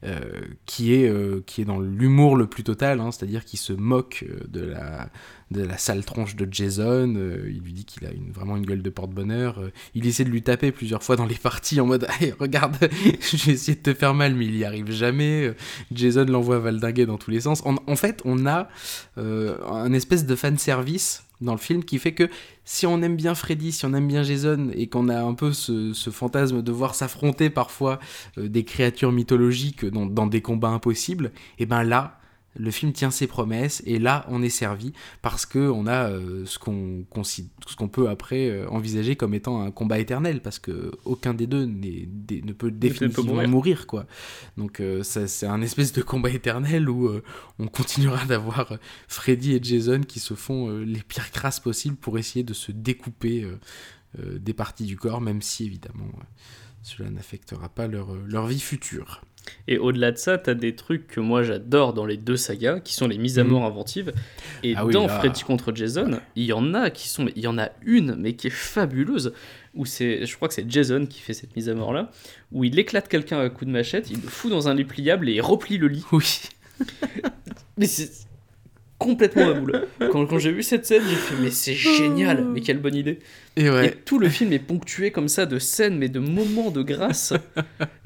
Euh, 0.03 0.19
qui, 0.65 0.95
est, 0.95 1.07
euh, 1.07 1.43
qui 1.45 1.61
est 1.61 1.65
dans 1.65 1.79
l'humour 1.79 2.35
le 2.35 2.47
plus 2.47 2.63
total, 2.63 2.99
hein, 2.99 3.11
c'est-à-dire 3.11 3.45
qui 3.45 3.57
se 3.57 3.71
moque 3.71 4.25
euh, 4.27 4.39
de 4.47 4.61
la, 4.61 5.09
de 5.51 5.61
la 5.61 5.77
sale 5.77 6.03
tronche 6.03 6.35
de 6.35 6.47
Jason, 6.51 7.13
il 7.47 7.59
lui 7.59 7.73
dit 7.73 7.85
qu'il 7.85 8.07
a 8.07 8.09
vraiment 8.33 8.57
une 8.57 8.65
gueule 8.65 8.81
de 8.81 8.89
porte-bonheur, 8.89 9.61
il 9.93 10.07
essaie 10.07 10.23
de 10.23 10.29
lui 10.29 10.41
taper 10.41 10.71
plusieurs 10.71 11.03
fois 11.03 11.17
dans 11.17 11.25
les 11.25 11.35
parties 11.35 11.79
en 11.79 11.85
mode 11.85 12.07
hey, 12.19 12.33
regarde, 12.39 12.77
je 12.81 13.45
vais 13.45 13.51
essayer 13.53 13.75
de 13.75 13.83
te 13.83 13.93
faire 13.93 14.15
mal, 14.15 14.33
mais 14.33 14.45
il 14.45 14.57
y 14.57 14.65
arrive 14.65 14.91
jamais, 14.91 15.53
Jason 15.91 16.25
l'envoie 16.25 16.57
valdinguer 16.59 17.05
dans 17.05 17.17
tous 17.17 17.31
les 17.31 17.41
sens. 17.41 17.61
En, 17.65 17.75
en 17.85 17.95
fait, 17.95 18.21
on 18.25 18.47
a 18.47 18.69
un 19.17 19.93
espèce 19.93 20.25
de 20.25 20.35
fan 20.35 20.57
service 20.57 21.23
dans 21.41 21.53
le 21.53 21.59
film 21.59 21.84
qui 21.84 21.99
fait 21.99 22.13
que 22.13 22.30
si 22.65 22.85
on 22.85 23.01
aime 23.01 23.15
bien 23.15 23.35
Freddy, 23.35 23.72
si 23.72 23.85
on 23.85 23.93
aime 23.93 24.07
bien 24.07 24.23
Jason 24.23 24.69
et 24.73 24.88
qu'on 24.88 25.09
a 25.09 25.22
un 25.22 25.34
peu 25.34 25.51
ce, 25.53 25.93
fantasme 26.11 26.61
de 26.61 26.72
voir 26.72 26.95
s'affronter 26.95 27.49
parfois 27.49 27.99
euh, 28.38 28.47
des 28.47 28.63
créatures 28.63 29.11
mythologiques 29.11 29.85
dans, 29.85 30.05
dans 30.05 30.27
des 30.27 30.41
combats 30.41 30.69
impossibles, 30.69 31.31
et 31.59 31.65
ben 31.65 31.84
là, 31.84 32.20
le 32.55 32.69
film 32.69 32.91
tient 32.91 33.11
ses 33.11 33.27
promesses 33.27 33.81
et 33.85 33.97
là, 33.97 34.25
on 34.27 34.41
est 34.43 34.49
servi 34.49 34.91
parce 35.21 35.45
que 35.45 35.57
on 35.59 35.87
a 35.87 36.09
euh, 36.09 36.45
ce 36.45 36.59
qu'on 36.59 37.05
consi- 37.09 37.47
ce 37.65 37.75
qu'on 37.77 37.87
peut 37.87 38.09
après 38.09 38.49
euh, 38.49 38.67
envisager 38.69 39.15
comme 39.15 39.33
étant 39.33 39.61
un 39.61 39.71
combat 39.71 39.99
éternel 39.99 40.41
parce 40.41 40.59
que 40.59 40.91
aucun 41.05 41.33
des 41.33 41.47
deux 41.47 41.65
des- 41.65 42.41
ne 42.41 42.51
peut 42.51 42.69
définitivement 42.69 43.33
mourir. 43.35 43.49
mourir. 43.49 43.87
quoi. 43.87 44.05
Donc 44.57 44.81
euh, 44.81 45.01
ça, 45.01 45.27
c'est 45.27 45.45
un 45.47 45.61
espèce 45.61 45.93
de 45.93 46.01
combat 46.01 46.29
éternel 46.29 46.89
où 46.89 47.07
euh, 47.07 47.23
on 47.57 47.67
continuera 47.67 48.25
d'avoir 48.25 48.77
Freddy 49.07 49.53
et 49.53 49.59
Jason 49.63 50.01
qui 50.01 50.19
se 50.19 50.33
font 50.33 50.77
les 50.79 51.01
pires 51.03 51.31
crasses 51.31 51.61
possibles 51.61 51.95
pour 51.95 52.17
essayer 52.19 52.43
de 52.43 52.53
se 52.53 52.71
découper 52.73 53.47
des 54.17 54.53
parties 54.53 54.83
du 54.85 54.97
corps, 54.97 55.21
même 55.21 55.41
si 55.41 55.65
évidemment 55.65 56.11
cela 56.83 57.09
n'affectera 57.09 57.69
pas 57.69 57.87
leur, 57.87 58.13
euh, 58.13 58.23
leur 58.27 58.47
vie 58.47 58.59
future. 58.59 59.21
Et 59.67 59.79
au-delà 59.79 60.11
de 60.11 60.17
ça, 60.17 60.37
t'as 60.37 60.53
des 60.53 60.75
trucs 60.75 61.07
que 61.07 61.19
moi 61.19 61.41
j'adore 61.41 61.93
dans 61.93 62.05
les 62.05 62.17
deux 62.17 62.37
sagas, 62.37 62.79
qui 62.79 62.93
sont 62.93 63.07
les 63.07 63.17
mises 63.17 63.39
à 63.39 63.43
Mhm. 63.43 63.49
mort 63.49 63.65
inventives. 63.65 64.13
Et 64.61 64.75
Ah 64.75 64.85
oui, 64.85 64.93
dans 64.93 65.07
là. 65.07 65.17
Freddy 65.19 65.41
contre 65.43 65.73
Jason, 65.75 66.19
il 66.35 66.45
y 66.45 66.53
en 66.53 66.73
a 66.75 66.91
qui 66.91 67.07
sont, 67.09 67.27
il 67.35 67.41
y 67.41 67.47
en 67.47 67.57
a 67.57 67.69
une, 67.81 68.15
mais 68.15 68.33
qui 68.33 68.47
est 68.47 68.51
fabuleuse, 68.51 69.33
où 69.73 69.85
c'est, 69.85 70.25
je 70.27 70.35
crois 70.35 70.47
que 70.47 70.53
c'est 70.53 70.69
Jason 70.69 71.07
qui 71.07 71.19
fait 71.21 71.33
cette 71.33 71.55
mise 71.55 71.69
à 71.69 71.73
mort 71.73 71.91
là, 71.91 72.11
où 72.51 72.63
il 72.63 72.77
éclate 72.77 73.07
quelqu'un 73.07 73.39
à 73.39 73.49
coup 73.49 73.65
de 73.65 73.71
machette, 73.71 74.11
il 74.11 74.21
le 74.21 74.27
fout 74.27 74.51
dans 74.51 74.67
un 74.67 74.75
lit 74.75 74.85
pliable 74.85 75.27
et 75.27 75.33
il 75.33 75.41
replie 75.41 75.77
le 75.79 75.87
lit. 75.87 76.05
Oui. 76.11 76.41
Mais 77.77 77.87
c'est 77.87 78.11
complètement 79.01 79.47
ma 79.53 79.53
boule. 79.53 79.87
Quand, 80.11 80.25
quand 80.27 80.37
j'ai 80.39 80.51
vu 80.51 80.61
cette 80.63 80.85
scène, 80.85 81.01
j'ai 81.09 81.15
fait 81.15 81.35
mais 81.41 81.49
c'est 81.51 81.73
génial, 81.73 82.45
mais 82.53 82.61
quelle 82.61 82.79
bonne 82.79 82.95
idée. 82.95 83.19
Et 83.57 83.69
ouais. 83.69 83.87
Et 83.87 83.91
tout 83.91 84.17
le 84.19 84.29
film 84.29 84.53
est 84.53 84.59
ponctué 84.59 85.11
comme 85.11 85.27
ça 85.27 85.45
de 85.45 85.59
scènes, 85.59 85.97
mais 85.97 86.07
de 86.07 86.19
moments 86.19 86.71
de 86.71 86.81
grâce. 86.83 87.33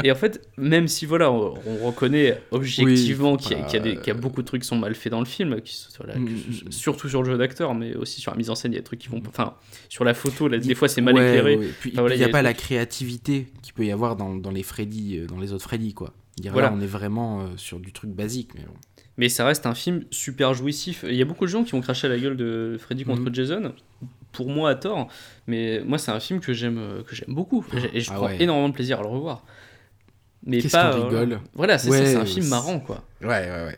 et 0.04 0.12
en 0.12 0.16
fait, 0.16 0.42
même 0.58 0.88
si 0.88 1.06
voilà, 1.06 1.32
on, 1.32 1.54
on 1.68 1.86
reconnaît 1.86 2.40
objectivement 2.52 3.34
Oui, 3.34 3.38
qu'il 3.38 3.58
y, 3.58 3.60
y 3.60 3.64
bah, 3.64 4.02
qu'il 4.02 4.08
y 4.08 4.10
a 4.10 4.14
beaucoup 4.20 4.42
de 4.42 4.48
trucs 4.48 4.62
qui 4.64 4.68
sont 4.68 4.78
mal 4.78 4.96
faits 4.96 5.12
dans 5.12 5.20
le 5.20 5.26
film, 5.26 5.62
qui, 5.62 5.76
sont- 5.76 5.90
voilà, 5.98 6.18
Mm, 6.18 6.26
que- 6.26 6.68
mm, 6.68 6.72
surtout 6.72 7.10
sur 7.10 7.22
le 7.22 7.30
jeu 7.32 7.38
d'acteur, 7.38 7.76
mais 7.76 7.96
aussi 7.96 8.22
sur 8.22 8.32
la 8.32 8.38
mise 8.38 8.50
en 8.50 8.56
scène, 8.56 8.72
il 8.72 8.76
y 8.76 8.78
a 8.78 8.82
des 8.82 8.86
trucs 8.86 9.00
qui 9.00 9.10
vont. 9.10 9.22
Enfin, 9.28 9.54
sur 9.90 10.04
la 10.04 10.14
photo, 10.14 10.48
là, 10.48 10.58
des 10.58 10.76
fois 10.76 10.88
c'est 10.88 11.02
mal 11.02 11.14
Ouais, 11.16 11.28
éclairé. 11.30 11.58
ouais. 11.58 11.70
Puis 11.80 11.92
Enfin, 11.94 12.02
voilà, 12.02 12.16
il 12.16 12.18
n'y 12.20 12.24
a, 12.24 12.28
il 12.28 12.30
y 12.30 12.32
a 12.32 12.34
pas 12.34 12.42
la 12.42 12.54
créativité 12.54 13.48
qu'il 13.62 13.74
peut 13.74 13.86
y 13.86 13.92
avoir 13.92 14.16
dans, 14.16 14.34
dans 14.36 14.52
les 14.52 14.64
Freddy, 14.64 15.18
euh, 15.20 15.28
dans 15.28 15.40
les 15.40 15.54
autres 15.54 15.64
Freddy, 15.66 15.94
quoi. 15.94 16.14
Dire, 16.38 16.52
Voilà. 16.54 16.70
Là, 16.70 16.76
on 16.78 16.82
est 16.82 16.86
vraiment 16.88 17.42
euh, 17.42 17.46
sur 17.56 17.80
du 17.80 17.92
truc 17.94 18.10
basique. 18.10 18.50
Mais 18.56 18.62
bon. 18.66 18.74
Mais 19.18 19.30
ça 19.30 19.46
reste 19.46 19.66
un 19.66 19.76
film 19.76 20.04
super 20.12 20.54
jouissif. 20.54 21.06
Il 21.08 21.16
y 21.16 21.22
a 21.22 21.26
beaucoup 21.26 21.46
de 21.46 21.50
gens 21.50 21.64
qui 21.64 21.74
ont 21.76 21.82
craché 21.82 22.08
à 22.08 22.10
la 22.10 22.18
gueule 22.20 22.36
de 22.36 22.78
Freddy 22.80 23.06
contre 23.06 23.22
Mhm. 23.22 23.34
Jason. 23.36 23.74
Pour 24.34 24.50
moi, 24.50 24.72
à 24.72 24.76
tort. 24.76 25.08
Mais 25.48 25.82
moi, 25.86 25.98
c'est 25.98 26.12
un 26.12 26.20
film 26.20 26.42
que 26.42 26.52
j'aime 26.54 27.04
que 27.08 27.16
j'aime 27.16 27.34
beaucoup. 27.34 27.66
Et 27.94 28.02
je 28.02 28.12
Ah 28.12 28.16
prends 28.16 28.26
ouais. 28.28 28.42
énormément 28.42 28.68
de 28.70 28.74
plaisir 28.74 29.00
à 29.00 29.04
le 29.04 29.08
revoir. 29.10 29.46
Mais 30.44 30.60
Qu'est-ce 30.60 30.74
pas. 30.74 30.92
qu'on 30.92 31.00
euh, 31.00 31.06
rigole. 31.22 31.40
Voilà, 31.54 31.78
c'est 31.78 31.90
Ouais, 31.90 32.16
un 32.16 32.26
film 32.26 32.48
marrant, 32.48 32.80
quoi. 32.80 33.04
Ouais, 33.22 33.28
ouais, 33.30 33.66
ouais. 33.68 33.78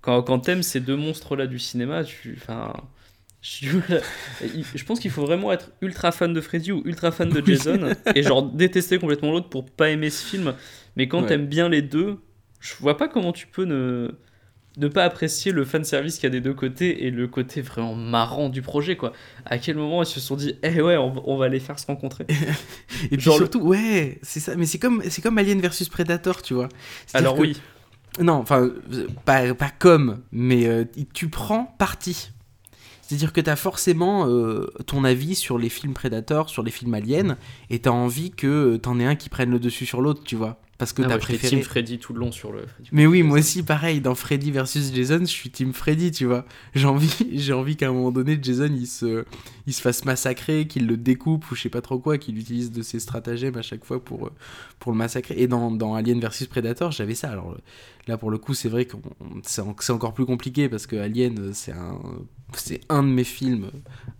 Quand, 0.00 0.22
quand 0.22 0.38
t'aimes 0.40 0.62
ces 0.62 0.80
deux 0.80 0.96
monstres-là 0.96 1.46
du 1.46 1.58
cinéma, 1.58 2.02
tu. 2.04 2.36
Enfin. 2.40 2.72
Je, 3.46 3.68
je 4.74 4.84
pense 4.86 5.00
qu'il 5.00 5.10
faut 5.10 5.20
vraiment 5.26 5.52
être 5.52 5.70
ultra 5.82 6.12
fan 6.12 6.32
de 6.32 6.40
Freddy 6.40 6.72
ou 6.72 6.80
ultra 6.86 7.10
fan 7.12 7.28
de 7.28 7.44
Jason 7.44 7.90
et 8.14 8.22
genre 8.22 8.42
détester 8.42 8.98
complètement 8.98 9.32
l'autre 9.32 9.50
pour 9.50 9.66
pas 9.66 9.90
aimer 9.90 10.08
ce 10.08 10.24
film. 10.24 10.54
Mais 10.96 11.08
quand 11.08 11.20
Ouais. 11.20 11.28
t'aimes 11.28 11.46
bien 11.46 11.68
les 11.68 11.82
deux, 11.82 12.16
je 12.64 12.74
vois 12.80 12.96
pas 12.96 13.08
comment 13.08 13.32
tu 13.32 13.46
peux 13.46 13.64
ne, 13.64 14.10
ne 14.78 14.88
pas 14.88 15.04
apprécier 15.04 15.52
le 15.52 15.64
fanservice 15.64 16.14
qu'il 16.14 16.24
y 16.24 16.26
a 16.26 16.30
des 16.30 16.40
deux 16.40 16.54
côtés 16.54 17.04
et 17.04 17.10
le 17.10 17.28
côté 17.28 17.60
vraiment 17.60 17.94
marrant 17.94 18.48
du 18.48 18.62
projet 18.62 18.96
quoi. 18.96 19.12
À 19.44 19.58
quel 19.58 19.76
moment 19.76 20.02
ils 20.02 20.06
se 20.06 20.18
sont 20.20 20.36
dit, 20.36 20.54
eh 20.62 20.80
ouais, 20.80 20.96
on, 20.96 21.10
va- 21.10 21.20
on 21.26 21.36
va 21.36 21.48
les 21.48 21.60
faire 21.60 21.78
se 21.78 21.86
rencontrer? 21.86 22.24
Et 23.10 23.16
puis 23.16 23.20
Genre 23.20 23.38
le- 23.38 23.44
surtout, 23.44 23.60
ouais, 23.60 24.18
c'est 24.22 24.40
ça. 24.40 24.56
Mais 24.56 24.66
c'est 24.66 24.78
comme, 24.78 25.02
c'est 25.10 25.20
comme 25.22 25.36
Alien 25.38 25.60
versus 25.60 25.88
Predator, 25.88 26.40
tu 26.42 26.54
vois. 26.54 26.68
Alors 27.12 27.34
que- 27.34 27.40
oui, 27.42 27.60
Non, 28.20 28.34
enfin, 28.34 28.62
euh, 28.62 29.08
pas, 29.26 29.52
pas 29.54 29.70
comme, 29.78 30.22
mais 30.32 30.66
euh, 30.66 30.84
tu 31.12 31.28
prends 31.28 31.74
parti. 31.78 32.30
C'est-à-dire 33.02 33.34
que 33.34 33.40
tu 33.42 33.50
as 33.50 33.56
forcément 33.56 34.26
euh, 34.28 34.66
ton 34.86 35.04
avis 35.04 35.34
sur 35.34 35.58
les 35.58 35.68
films 35.68 35.92
Predator, 35.92 36.48
sur 36.48 36.62
les 36.62 36.70
films 36.70 36.94
Aliens, 36.94 37.36
et 37.68 37.78
tu 37.80 37.88
as 37.90 37.92
envie 37.92 38.30
que 38.30 38.76
t'en 38.78 38.98
aies 38.98 39.04
un 39.04 39.14
qui 39.16 39.28
prenne 39.28 39.50
le 39.50 39.58
dessus 39.58 39.84
sur 39.84 40.00
l'autre, 40.00 40.22
tu 40.24 40.36
vois. 40.36 40.58
Parce 40.76 40.92
que 40.92 41.02
Ah, 41.02 41.06
t'as 41.06 41.14
j'étais 41.14 41.24
préféré. 41.26 41.48
Team 41.56 41.62
Freddy 41.62 41.98
tout 41.98 42.12
le 42.14 42.20
long 42.20 42.32
sur 42.32 42.50
le 42.52 42.64
Mais 42.90 43.06
oui, 43.06 43.22
moi 43.22 43.38
aussi, 43.38 43.62
pareil, 43.62 44.00
dans 44.00 44.14
Freddy 44.16 44.50
versus 44.50 44.92
Jason, 44.92 45.20
je 45.20 45.24
suis 45.26 45.48
team 45.50 45.72
Freddy, 45.72 46.10
tu 46.10 46.24
vois. 46.26 46.44
J'ai 46.74 46.86
envie, 46.86 47.14
j'ai 47.32 47.52
envie 47.52 47.76
qu'à 47.76 47.88
un 47.88 47.92
moment 47.92 48.10
donné, 48.10 48.38
Jason, 48.42 48.68
il 48.74 48.86
se, 48.88 49.24
il 49.66 49.72
se 49.72 49.80
fasse 49.80 50.04
massacrer, 50.04 50.66
qu'il 50.66 50.86
le 50.88 50.96
découpe 50.96 51.48
ou 51.50 51.54
je 51.54 51.62
sais 51.62 51.68
pas 51.68 51.80
trop 51.80 51.98
quoi, 52.00 52.18
qu'il 52.18 52.36
utilise 52.38 52.72
de 52.72 52.82
ses 52.82 52.98
stratagèmes 52.98 53.56
à 53.56 53.62
chaque 53.62 53.84
fois 53.84 54.02
pour, 54.02 54.26
euh, 54.26 54.32
pour 54.80 54.90
le 54.90 54.98
massacrer. 54.98 55.36
Et 55.38 55.46
dans, 55.46 55.70
dans 55.70 55.94
Alien 55.94 56.18
versus 56.20 56.46
Predator, 56.48 56.90
j'avais 56.90 57.14
ça. 57.14 57.30
Alors 57.30 57.56
là, 58.08 58.18
pour 58.18 58.30
le 58.32 58.38
coup, 58.38 58.52
c'est 58.54 58.68
vrai 58.68 58.84
que 58.84 58.96
c'est 59.44 59.62
en- 59.62 59.76
encore 59.90 60.12
plus 60.12 60.26
compliqué 60.26 60.68
parce 60.68 60.86
que 60.88 60.96
Alien, 60.96 61.54
c'est 61.54 61.72
un, 61.72 61.98
c'est 62.56 62.80
un 62.88 63.02
de 63.04 63.08
mes 63.08 63.24
films 63.24 63.70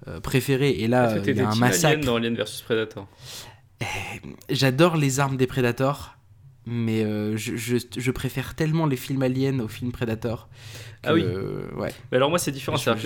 euh, 0.06 0.20
préférés. 0.20 0.70
Et 0.70 0.86
là, 0.86 1.10
euh, 1.14 1.22
il 1.26 1.36
y 1.36 1.40
a 1.40 1.50
un 1.50 1.54
massacre. 1.56 1.94
Alien 1.94 2.04
dans 2.06 2.14
Alien 2.16 2.36
vs 2.36 2.62
Predator? 2.64 3.08
J'adore 4.48 4.96
les 4.96 5.20
armes 5.20 5.36
des 5.36 5.46
Predators, 5.46 6.16
mais 6.66 7.04
euh, 7.04 7.36
je, 7.36 7.56
je, 7.56 7.76
je 7.96 8.10
préfère 8.10 8.54
tellement 8.54 8.86
les 8.86 8.96
films 8.96 9.22
Alien 9.22 9.60
aux 9.60 9.68
films 9.68 9.92
Predator. 9.92 10.48
que, 11.02 11.08
Ah 11.08 11.14
oui. 11.14 11.22
euh, 11.24 11.70
ouais. 11.76 11.92
Mais 12.10 12.16
alors 12.16 12.30
moi 12.30 12.38
c'est 12.38 12.52
différent, 12.52 12.76
Je- 12.76 12.84
pas 12.90 12.96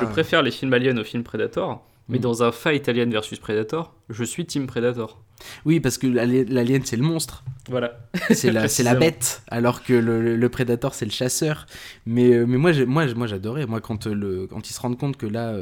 je 0.00 0.06
préfère 0.06 0.42
les 0.42 0.50
films 0.50 0.72
Alien 0.72 0.98
aux 0.98 1.04
films 1.04 1.22
Predator, 1.22 1.86
mais 2.08 2.18
Mm. 2.18 2.22
dans 2.22 2.42
un 2.42 2.52
fight 2.52 2.88
Alien 2.88 3.10
versus 3.10 3.38
Predator, 3.38 3.94
je 4.10 4.24
suis 4.24 4.44
Team 4.44 4.66
Predator. 4.66 5.20
Oui, 5.64 5.80
parce 5.80 5.98
que 5.98 6.06
l'ali- 6.06 6.44
l'alien 6.44 6.82
c'est 6.84 6.96
le 6.96 7.02
monstre, 7.02 7.42
Voilà. 7.68 7.98
c'est 8.30 8.52
la, 8.52 8.66
la 8.84 8.94
bête, 8.94 9.42
alors 9.48 9.82
que 9.82 9.92
le, 9.92 10.36
le 10.36 10.48
Predator 10.48 10.94
c'est 10.94 11.04
le 11.04 11.10
chasseur. 11.10 11.66
Mais, 12.06 12.32
euh, 12.32 12.46
mais 12.46 12.56
moi, 12.56 12.72
moi, 12.86 13.06
moi 13.14 13.26
j'adorais. 13.26 13.66
Moi, 13.66 13.80
quand, 13.80 14.06
euh, 14.06 14.14
le, 14.14 14.46
quand 14.46 14.68
ils 14.68 14.72
se 14.72 14.80
rendent 14.80 14.98
compte 14.98 15.16
que 15.16 15.26
là, 15.26 15.56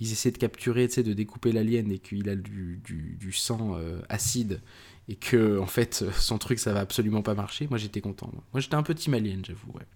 ils 0.00 0.12
essaient 0.12 0.30
de 0.30 0.38
capturer, 0.38 0.86
de 0.88 1.12
découper 1.12 1.52
l'alien 1.52 1.90
et 1.92 1.98
qu'il 1.98 2.28
a 2.30 2.36
du, 2.36 2.80
du, 2.84 3.16
du 3.20 3.32
sang 3.32 3.76
euh, 3.76 4.00
acide 4.08 4.60
et 5.08 5.16
que 5.16 5.58
en 5.58 5.66
fait 5.66 6.02
euh, 6.02 6.10
son 6.12 6.38
truc 6.38 6.58
ça 6.58 6.72
va 6.72 6.80
absolument 6.80 7.22
pas 7.22 7.34
marcher, 7.34 7.66
moi 7.70 7.78
j'étais 7.78 8.00
content. 8.00 8.30
Moi, 8.52 8.60
j'étais 8.60 8.74
un 8.74 8.82
peu 8.82 8.94
team 8.94 9.14
alien, 9.14 9.42
j'avoue. 9.44 9.72
Ouais. 9.74 9.86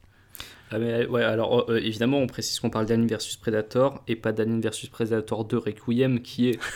Ah, 0.71 0.79
mais, 0.79 1.07
ouais, 1.07 1.23
alors 1.23 1.71
euh, 1.71 1.77
évidemment 1.79 2.19
on 2.19 2.27
précise 2.27 2.59
qu'on 2.59 2.71
parle 2.71 2.87
d'Alien 2.87 3.07
versus 3.07 3.37
Predator 3.37 4.03
et 4.09 4.17
pas 4.17 4.33
d'Alien 4.33 4.61
versus 4.61 4.89
Predator 4.89 5.45
2 5.45 5.59
Requiem 5.59 6.21
qui 6.23 6.49
est... 6.49 6.59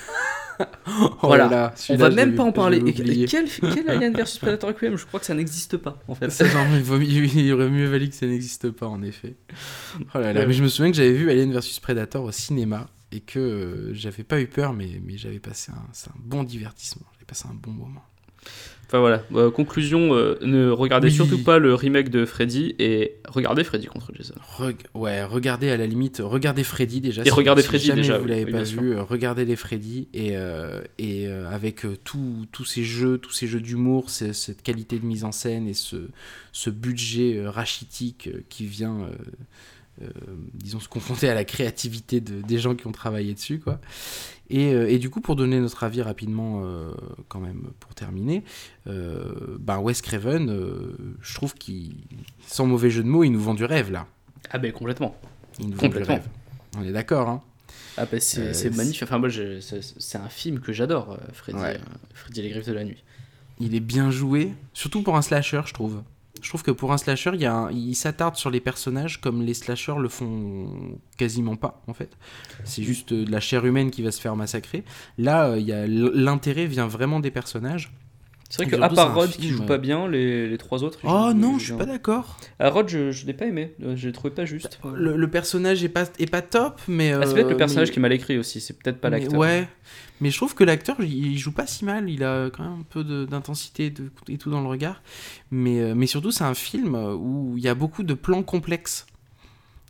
Oh 0.59 1.11
Voilà. 1.23 1.49
là 1.49 1.75
On 1.91 1.97
va 1.97 2.09
même 2.09 2.35
pas 2.35 2.43
en 2.43 2.51
parler. 2.53 2.79
Et, 2.79 2.89
et 3.23 3.27
quel, 3.27 3.47
quel 3.51 3.91
Alien 3.91 4.13
versus 4.17 4.39
Predator 4.39 4.71
Requiem? 4.71 4.97
Je 4.97 5.05
crois 5.05 5.21
que 5.21 5.27
ça 5.27 5.35
n'existe 5.35 5.77
pas 5.77 5.99
en 6.09 6.15
fait. 6.15 6.31
Genre, 6.31 6.67
il, 6.75 6.83
vaut 6.83 6.99
il 6.99 7.53
aurait 7.53 7.69
mieux 7.69 7.87
valu 7.87 8.09
que 8.09 8.15
ça 8.15 8.27
n'existe 8.27 8.71
pas, 8.71 8.87
en 8.87 9.03
effet. 9.03 9.35
Oh 10.15 10.19
là 10.19 10.33
là, 10.33 10.41
Ouais. 10.41 10.47
mais 10.47 10.53
je 10.55 10.63
me 10.63 10.69
souviens 10.69 10.91
que 10.91 10.97
j'avais 10.97 11.13
vu 11.13 11.31
Alien 11.31 11.53
vs 11.53 11.79
Predator 11.83 12.25
au 12.25 12.33
cinéma 12.33 12.89
et 13.13 13.21
que 13.21 13.39
euh, 13.39 13.93
j'avais 13.95 14.25
pas 14.25 14.41
eu 14.41 14.47
peur, 14.47 14.73
mais, 14.73 14.99
mais 15.05 15.19
j'avais 15.19 15.41
passé 15.41 15.73
un, 15.73 15.75
un 16.11 16.15
bon 16.21 16.43
divertissement. 16.43 17.05
J'avais 17.15 17.27
passé 17.27 17.47
un 17.51 17.55
bon 17.55 17.73
moment. 17.73 18.03
Enfin 18.89 19.01
voilà, 19.01 19.25
Euh, 19.35 19.51
conclusion, 19.51 20.15
euh, 20.15 20.39
ne 20.43 20.71
regardez 20.71 21.09
Oui. 21.09 21.13
surtout 21.15 21.43
pas 21.43 21.59
le 21.59 21.75
remake 21.75 22.09
de 22.09 22.25
Freddy 22.25 22.77
et 22.79 23.17
regardez 23.29 23.65
Freddy 23.65 23.87
contre 23.89 24.13
Jason. 24.15 24.37
Ouais, 24.95 25.25
regardez 25.25 25.71
à 25.71 25.77
la 25.77 25.89
limite, 25.89 26.23
regardez 26.25 26.63
Freddy 26.63 27.01
déjà. 27.01 27.23
Et 27.25 27.31
regardez 27.31 27.63
Freddy 27.65 27.87
jamais 27.87 28.03
déjà, 28.03 28.19
vous 28.19 28.27
l'avez 28.29 28.45
oui, 28.45 28.53
pas 28.53 28.65
sûr. 28.65 28.81
vu, 28.81 28.93
euh, 28.95 29.03
regardez 29.03 29.45
les 29.45 29.57
Freddy 29.57 30.07
et, 30.15 30.37
euh, 30.37 30.83
et 30.99 31.27
avec 31.27 31.85
tout- 32.05 32.47
tous 32.53 32.65
ces 32.65 32.85
jeux, 32.85 33.19
tous 33.19 33.33
ces 33.33 33.49
jeux 33.49 33.59
d'humour, 33.61 34.09
cette 34.09 34.63
qualité 34.63 35.01
de 35.01 35.05
mise 35.05 35.25
en 35.25 35.33
scène 35.33 35.67
et 35.67 35.75
ce, 35.75 35.97
ce 36.53 36.71
budget 36.71 37.43
rachitique 37.45 38.31
qui 38.49 38.67
vient, 38.67 38.99
euh, 40.03 40.09
disons, 40.55 40.81
se 40.81 40.89
confronter 40.89 41.29
à 41.29 41.35
la 41.35 41.45
créativité 41.45 42.21
de- 42.21 42.43
des 42.43 42.59
gens 42.59 42.75
qui 42.75 42.87
ont 42.87 42.93
travaillé 42.93 43.35
dessus, 43.35 43.59
quoi. 43.61 43.81
Et, 44.51 44.73
euh, 44.75 44.89
et 44.91 44.99
du 44.99 45.11
coup, 45.11 45.21
pour 45.21 45.35
donner 45.37 45.59
notre 45.59 45.83
avis 45.85 46.03
rapidement, 46.03 46.63
euh, 46.65 46.93
quand 47.29 47.41
même, 47.41 47.71
pour 47.81 47.95
terminer, 47.95 48.45
ben 48.87 49.79
Wes 49.81 50.01
Craven, 50.03 50.95
je 51.21 51.35
trouve 51.35 51.55
qu'il, 51.55 51.97
sans 52.47 52.67
mauvais 52.67 52.91
jeu 52.91 53.03
de 53.03 53.09
mots, 53.09 53.25
il 53.25 53.31
nous 53.31 53.41
vend 53.41 53.55
du 53.55 53.65
rêve 53.65 53.91
là. 53.91 54.07
Ah 54.51 54.59
ben 54.59 54.73
complètement. 54.73 55.17
Il 55.59 55.67
nous 55.67 55.73
vend 55.73 55.77
du 55.77 55.83
Complètement. 55.89 56.15
rêve. 56.15 56.29
On 56.79 56.83
est 56.85 56.93
d'accord, 56.93 57.29
hein 57.29 57.43
Ah 57.97 58.07
ben 58.07 58.21
c'est 58.21 58.71
magnifique. 58.77 59.03
Enfin 59.03 59.19
moi 59.19 59.29
c'est 59.31 60.19
un 60.19 60.29
film 60.29 60.61
que 60.61 60.73
j'adore, 60.73 61.19
Freddy, 61.33 61.59
Ouais. 61.59 61.81
Freddy 62.15 62.43
les 62.43 62.51
griffes 62.51 62.67
de 62.67 62.73
la 62.73 62.85
nuit. 62.85 63.03
Il 63.59 63.75
est 63.75 63.81
bien 63.81 64.11
joué, 64.11 64.53
surtout 64.75 65.03
pour 65.03 65.17
un 65.17 65.23
slasher, 65.23 65.63
je 65.65 65.73
trouve. 65.73 66.03
Je 66.47 66.51
trouve 66.53 66.63
que 66.63 66.71
pour 66.71 66.93
un 66.93 66.97
slasher, 66.97 67.33
il, 67.35 67.41
y 67.41 67.47
a 67.47 67.71
il 67.73 67.97
s'attarde 67.97 68.37
sur 68.37 68.51
les 68.51 68.61
personnages 68.61 69.21
comme 69.21 69.43
les 69.43 69.53
slashers 69.53 69.97
le 69.99 70.09
font 70.09 70.97
quasiment 71.17 71.57
pas, 71.57 71.83
en 71.89 71.93
fait. 71.93 72.17
C'est 72.63 72.85
juste 72.85 73.11
euh, 73.11 73.25
de 73.25 73.33
la 73.33 73.41
chair 73.41 73.67
humaine 73.67 73.91
qui 73.91 74.01
va 74.01 74.13
se 74.13 74.21
faire 74.21 74.37
massacrer. 74.37 74.85
Là, 75.19 75.49
euh, 75.49 75.59
il 75.59 75.67
y 75.67 75.73
a 75.73 75.89
l'intérêt 75.89 76.67
vient 76.67 76.87
vraiment 76.87 77.19
des 77.19 77.33
personnages. 77.33 77.91
C'est 78.49 78.57
vrai 78.59 78.67
Et 78.67 78.71
que 78.71 78.77
surtout, 78.77 78.93
à 78.93 79.05
part 79.07 79.15
Rod 79.15 79.31
qui 79.31 79.49
joue 79.49 79.65
pas 79.67 79.79
bien, 79.79 80.09
les, 80.09 80.49
les 80.49 80.59
trois 80.59 80.85
autres. 80.85 80.99
Oh 81.05 81.09
jouent- 81.31 81.33
non, 81.35 81.59
je 81.59 81.65
suis 81.65 81.73
pas 81.75 81.85
d'accord. 81.87 82.37
Ah, 82.61 82.71
Rod, 82.71 82.89
je, 82.89 83.11
je 83.11 83.27
l'ai 83.27 83.33
pas 83.35 83.47
aimé. 83.47 83.73
Euh, 83.83 83.97
Je 83.97 84.07
l'ai 84.07 84.13
trouvé 84.13 84.33
pas 84.33 84.45
juste. 84.45 84.79
Le, 84.95 85.17
le 85.17 85.31
personnage 85.31 85.83
est 85.83 85.89
pas, 85.89 86.05
est 86.19 86.31
pas 86.31 86.43
top, 86.43 86.81
mais. 86.89 87.13
Ah, 87.13 87.23
c'est 87.27 87.35
peut-être 87.35 87.49
le 87.49 87.55
euh, 87.55 87.59
personnage 87.59 87.89
mais- 87.89 87.93
qui 87.95 87.99
est 87.99 88.03
mal 88.03 88.13
écrit 88.13 88.39
aussi. 88.39 88.61
C'est 88.61 88.79
peut-être 88.79 89.01
pas 89.01 89.11
l'acteur. 89.11 89.39
Ouais, 89.39 89.67
mais 90.21 90.31
je 90.31 90.37
trouve 90.37 90.55
que 90.55 90.65
l'acteur, 90.65 90.97
il, 91.01 91.37
joue 91.39 91.53
pas 91.53 91.67
si 91.67 91.85
mal. 91.85 92.09
Il 92.09 92.23
a 92.25 92.49
quand 92.51 92.63
même 92.63 92.81
un 92.81 92.87
peu 92.89 93.03
d'intensité 93.27 93.93
et 94.29 94.39
tout 94.39 94.51
dans 94.51 94.61
le 94.61 94.69
regard. 94.69 95.03
Mais, 95.51 95.81
euh, 95.81 95.95
mais 95.97 96.07
surtout, 96.07 96.31
c'est 96.31 96.45
un 96.45 96.55
film 96.55 96.95
où 96.95 97.55
il 97.57 97.63
y 97.65 97.69
a 97.69 97.75
beaucoup 97.75 98.03
de 98.05 98.15
plans 98.15 98.43
complexes. 98.43 99.07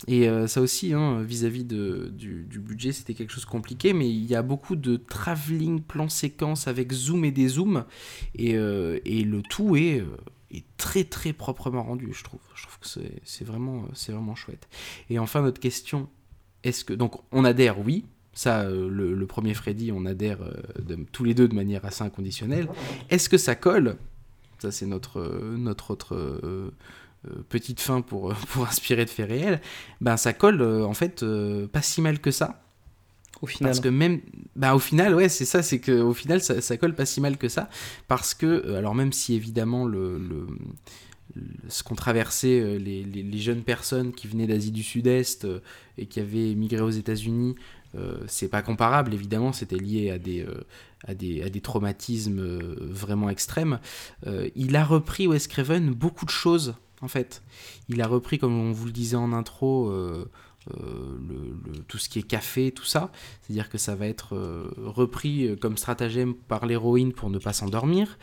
Et 0.09 0.29
euh, 0.29 0.47
ça 0.47 0.61
aussi, 0.61 0.93
hein, 0.93 1.23
vis-à-vis 1.23 1.65
du, 1.65 2.59
budget, 2.59 2.93
c'était 2.93 3.15
quelque 3.15 3.33
chose 3.33 3.45
de 3.45 3.51
compliqué, 3.51 3.93
mais 3.93 4.09
il 4.09 4.27
y 4.27 4.35
a 4.35 4.43
beaucoup 4.43 4.77
de 4.77 4.97
travelling, 4.97 5.81
plan 5.81 6.09
séquence 6.09 6.69
avec 6.69 6.93
zoom 6.93 7.25
et 7.25 7.33
dézoom, 7.33 7.85
et, 8.35 8.57
euh, 8.57 8.99
le 9.05 9.41
tout 9.43 9.77
est, 9.77 10.01
euh, 10.01 10.17
est 10.51 10.65
très 10.77 11.05
très 11.05 11.33
proprement 11.33 11.83
rendu, 11.83 12.13
je 12.13 12.25
trouve. 12.25 12.41
Je 12.55 12.63
trouve 12.65 12.79
que 12.79 12.87
c'est- 13.25 13.45
vraiment, 13.45 13.85
vraiment 14.09 14.35
chouette. 14.35 14.69
Et 15.09 15.19
enfin, 15.19 15.43
notre 15.43 15.61
question, 15.61 16.09
est-ce 16.63 16.85
que... 16.85 16.93
Donc, 16.93 17.23
on 17.33 17.45
adhère, 17.45 17.81
oui, 17.81 18.05
ça, 18.35 18.69
le, 18.69 19.27
premier 19.27 19.55
Freddy, 19.55 19.93
on 19.93 20.05
adhère 20.05 20.39
tous 21.11 21.25
les 21.25 21.33
deux 21.33 21.49
de 21.49 21.55
manière 21.55 21.85
assez 21.87 22.05
inconditionnelle. 22.05 22.69
Est-ce 23.09 23.31
que 23.31 23.39
ça 23.39 23.55
colle? 23.55 23.97
Ça, 24.59 24.71
c'est 24.71 24.87
notre, 24.87 25.23
notre 25.57 25.91
autre 25.91 26.73
petite 27.49 27.81
fin 27.81 28.01
pour, 28.01 28.31
euh, 28.31 28.35
pour 28.53 28.67
inspirer 28.67 29.05
de 29.05 29.11
faits 29.11 29.29
réels. 29.29 29.61
Ben, 30.01 30.17
ça 30.17 30.33
colle, 30.33 30.61
euh, 30.63 30.85
en 30.85 30.95
fait, 30.95 31.23
euh, 31.23 31.67
pas 31.67 31.83
si 31.83 32.01
mal 32.01 32.19
que 32.21 32.31
ça. 32.31 32.63
Au 33.43 33.47
final. 33.47 33.71
Parce 33.71 33.81
que 33.81 33.89
même, 33.91 34.21
bah 34.55 34.75
au 34.75 34.79
final, 34.79 35.15
ouais, 35.15 35.29
c'est 35.29 35.45
ça, 35.45 35.63
c'est 35.63 35.79
que 35.79 35.93
au 36.01 36.15
final, 36.15 36.41
ça, 36.41 36.63
ça 36.63 36.79
colle 36.79 36.95
pas 36.95 37.05
si 37.05 37.21
mal 37.21 37.37
que 37.37 37.49
ça, 37.51 37.69
parce 38.09 38.33
que, 38.33 38.47
euh, 38.47 38.79
alors 38.79 38.95
même 38.95 39.13
si 39.13 39.35
évidemment 39.35 39.85
le, 39.87 40.17
le- 40.19 40.47
le- 41.35 41.43
ce 41.69 41.83
qu'ont 41.83 41.95
traversé 41.95 42.61
euh, 42.61 42.79
les, 42.79 43.05
les- 43.05 43.23
les 43.23 43.39
jeunes 43.39 43.63
personnes 43.63 44.13
qui 44.13 44.27
venaient 44.27 44.47
d'Asie 44.47 44.71
du 44.71 44.83
Sud-Est 44.83 45.45
euh, 45.45 45.61
et 45.99 46.07
qui 46.07 46.19
avaient 46.21 46.55
migré 46.55 46.81
aux 46.81 46.89
États-Unis, 46.91 47.57
euh, 47.95 48.17
c'est 48.27 48.49
pas 48.49 48.63
comparable, 48.63 49.13
évidemment, 49.13 49.53
c'était 49.53 49.77
lié 49.77 50.11
à 50.11 50.19
des, 50.19 50.41
euh, 50.43 50.65
à 51.07 51.15
des, 51.15 51.43
à 51.43 51.51
des 51.51 51.61
traumatismes 51.61 52.39
euh, 52.41 52.77
vraiment 52.81 53.29
extrêmes. 53.29 53.81
Euh, 54.27 54.49
il 54.57 54.77
a 54.77 54.85
repris 54.85 55.27
Wes 55.27 55.47
Craven 55.47 55.91
beaucoup 55.93 56.25
de 56.25 56.31
choses, 56.31 56.75
en 57.07 57.09
fait. 57.09 57.43
Il 57.89 58.03
a 58.03 58.09
repris, 58.09 58.39
comme 58.39 58.59
on 58.59 58.73
vous 58.73 58.87
le 58.87 58.93
disait 58.93 59.17
en 59.17 59.33
intro, 59.33 59.89
euh, 59.91 60.29
euh, 60.75 61.19
tout 61.87 61.99
ce 61.99 62.09
qui 62.09 62.19
est 62.19 62.25
café, 62.25 62.73
tout 62.73 62.85
ça. 62.85 63.13
C'est-à-dire 63.41 63.71
que 63.71 63.79
ça 63.79 63.95
va 63.95 64.09
être 64.09 64.35
euh, 64.35 64.69
repris 64.77 65.57
comme 65.61 65.77
stratagème 65.77 66.35
par 66.35 66.67
l'héroïne 66.67 67.13
pour 67.13 67.31
ne 67.31 67.39
pas 67.39 67.53
s'endormir, 67.53 68.19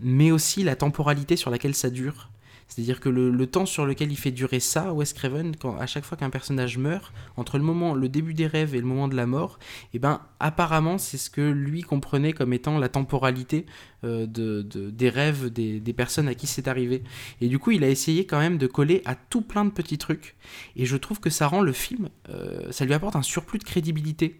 mais 0.00 0.30
aussi 0.30 0.62
la 0.62 0.76
temporalité 0.76 1.36
sur 1.36 1.50
laquelle 1.50 1.74
ça 1.74 1.90
dure. 1.90 2.30
C'est-à-dire 2.68 3.00
que 3.00 3.08
le, 3.08 3.46
temps 3.46 3.66
sur 3.66 3.86
lequel 3.86 4.10
il 4.10 4.16
fait 4.16 4.32
durer 4.32 4.60
ça, 4.60 4.92
Wes 4.92 5.12
Craven, 5.12 5.52
à 5.78 5.86
chaque 5.86 6.04
fois 6.04 6.16
qu'un 6.18 6.30
personnage 6.30 6.78
meurt, 6.78 7.12
entre 7.36 7.58
le 7.58 7.64
moment, 7.64 7.94
le 7.94 8.08
début 8.08 8.34
des 8.34 8.46
rêves 8.46 8.74
et 8.74 8.80
le 8.80 8.86
moment 8.86 9.08
de 9.08 9.14
la 9.14 9.26
mort, 9.26 9.58
et 9.94 9.98
ben 9.98 10.20
apparemment 10.40 10.98
c'est 10.98 11.16
ce 11.16 11.30
que 11.30 11.40
lui 11.40 11.82
comprenait 11.82 12.32
comme 12.32 12.52
étant 12.52 12.78
la 12.78 12.88
temporalité 12.88 13.66
euh, 14.04 14.26
de, 14.26 14.62
de- 14.62 14.90
des 14.90 15.08
rêves 15.08 15.48
des, 15.50 15.80
des 15.80 15.92
personnes 15.92 16.28
à 16.28 16.34
qui 16.34 16.46
c'est 16.46 16.68
arrivé. 16.68 17.02
Et 17.40 17.48
du 17.48 17.58
coup, 17.58 17.70
il 17.70 17.84
a 17.84 17.88
essayé 17.88 18.26
quand 18.26 18.38
même 18.38 18.58
de 18.58 18.66
coller 18.66 19.02
à 19.04 19.14
tout 19.14 19.42
plein 19.42 19.64
de 19.64 19.70
petits 19.70 19.98
trucs. 19.98 20.36
Et 20.74 20.86
je 20.86 20.96
trouve 20.96 21.20
que 21.20 21.30
ça 21.30 21.46
rend 21.46 21.60
le 21.62 21.72
film, 21.72 22.08
euh, 22.28 22.70
ça 22.72 22.84
lui 22.84 22.94
apporte 22.94 23.16
un 23.16 23.22
surplus 23.22 23.58
de 23.58 23.64
crédibilité. 23.64 24.38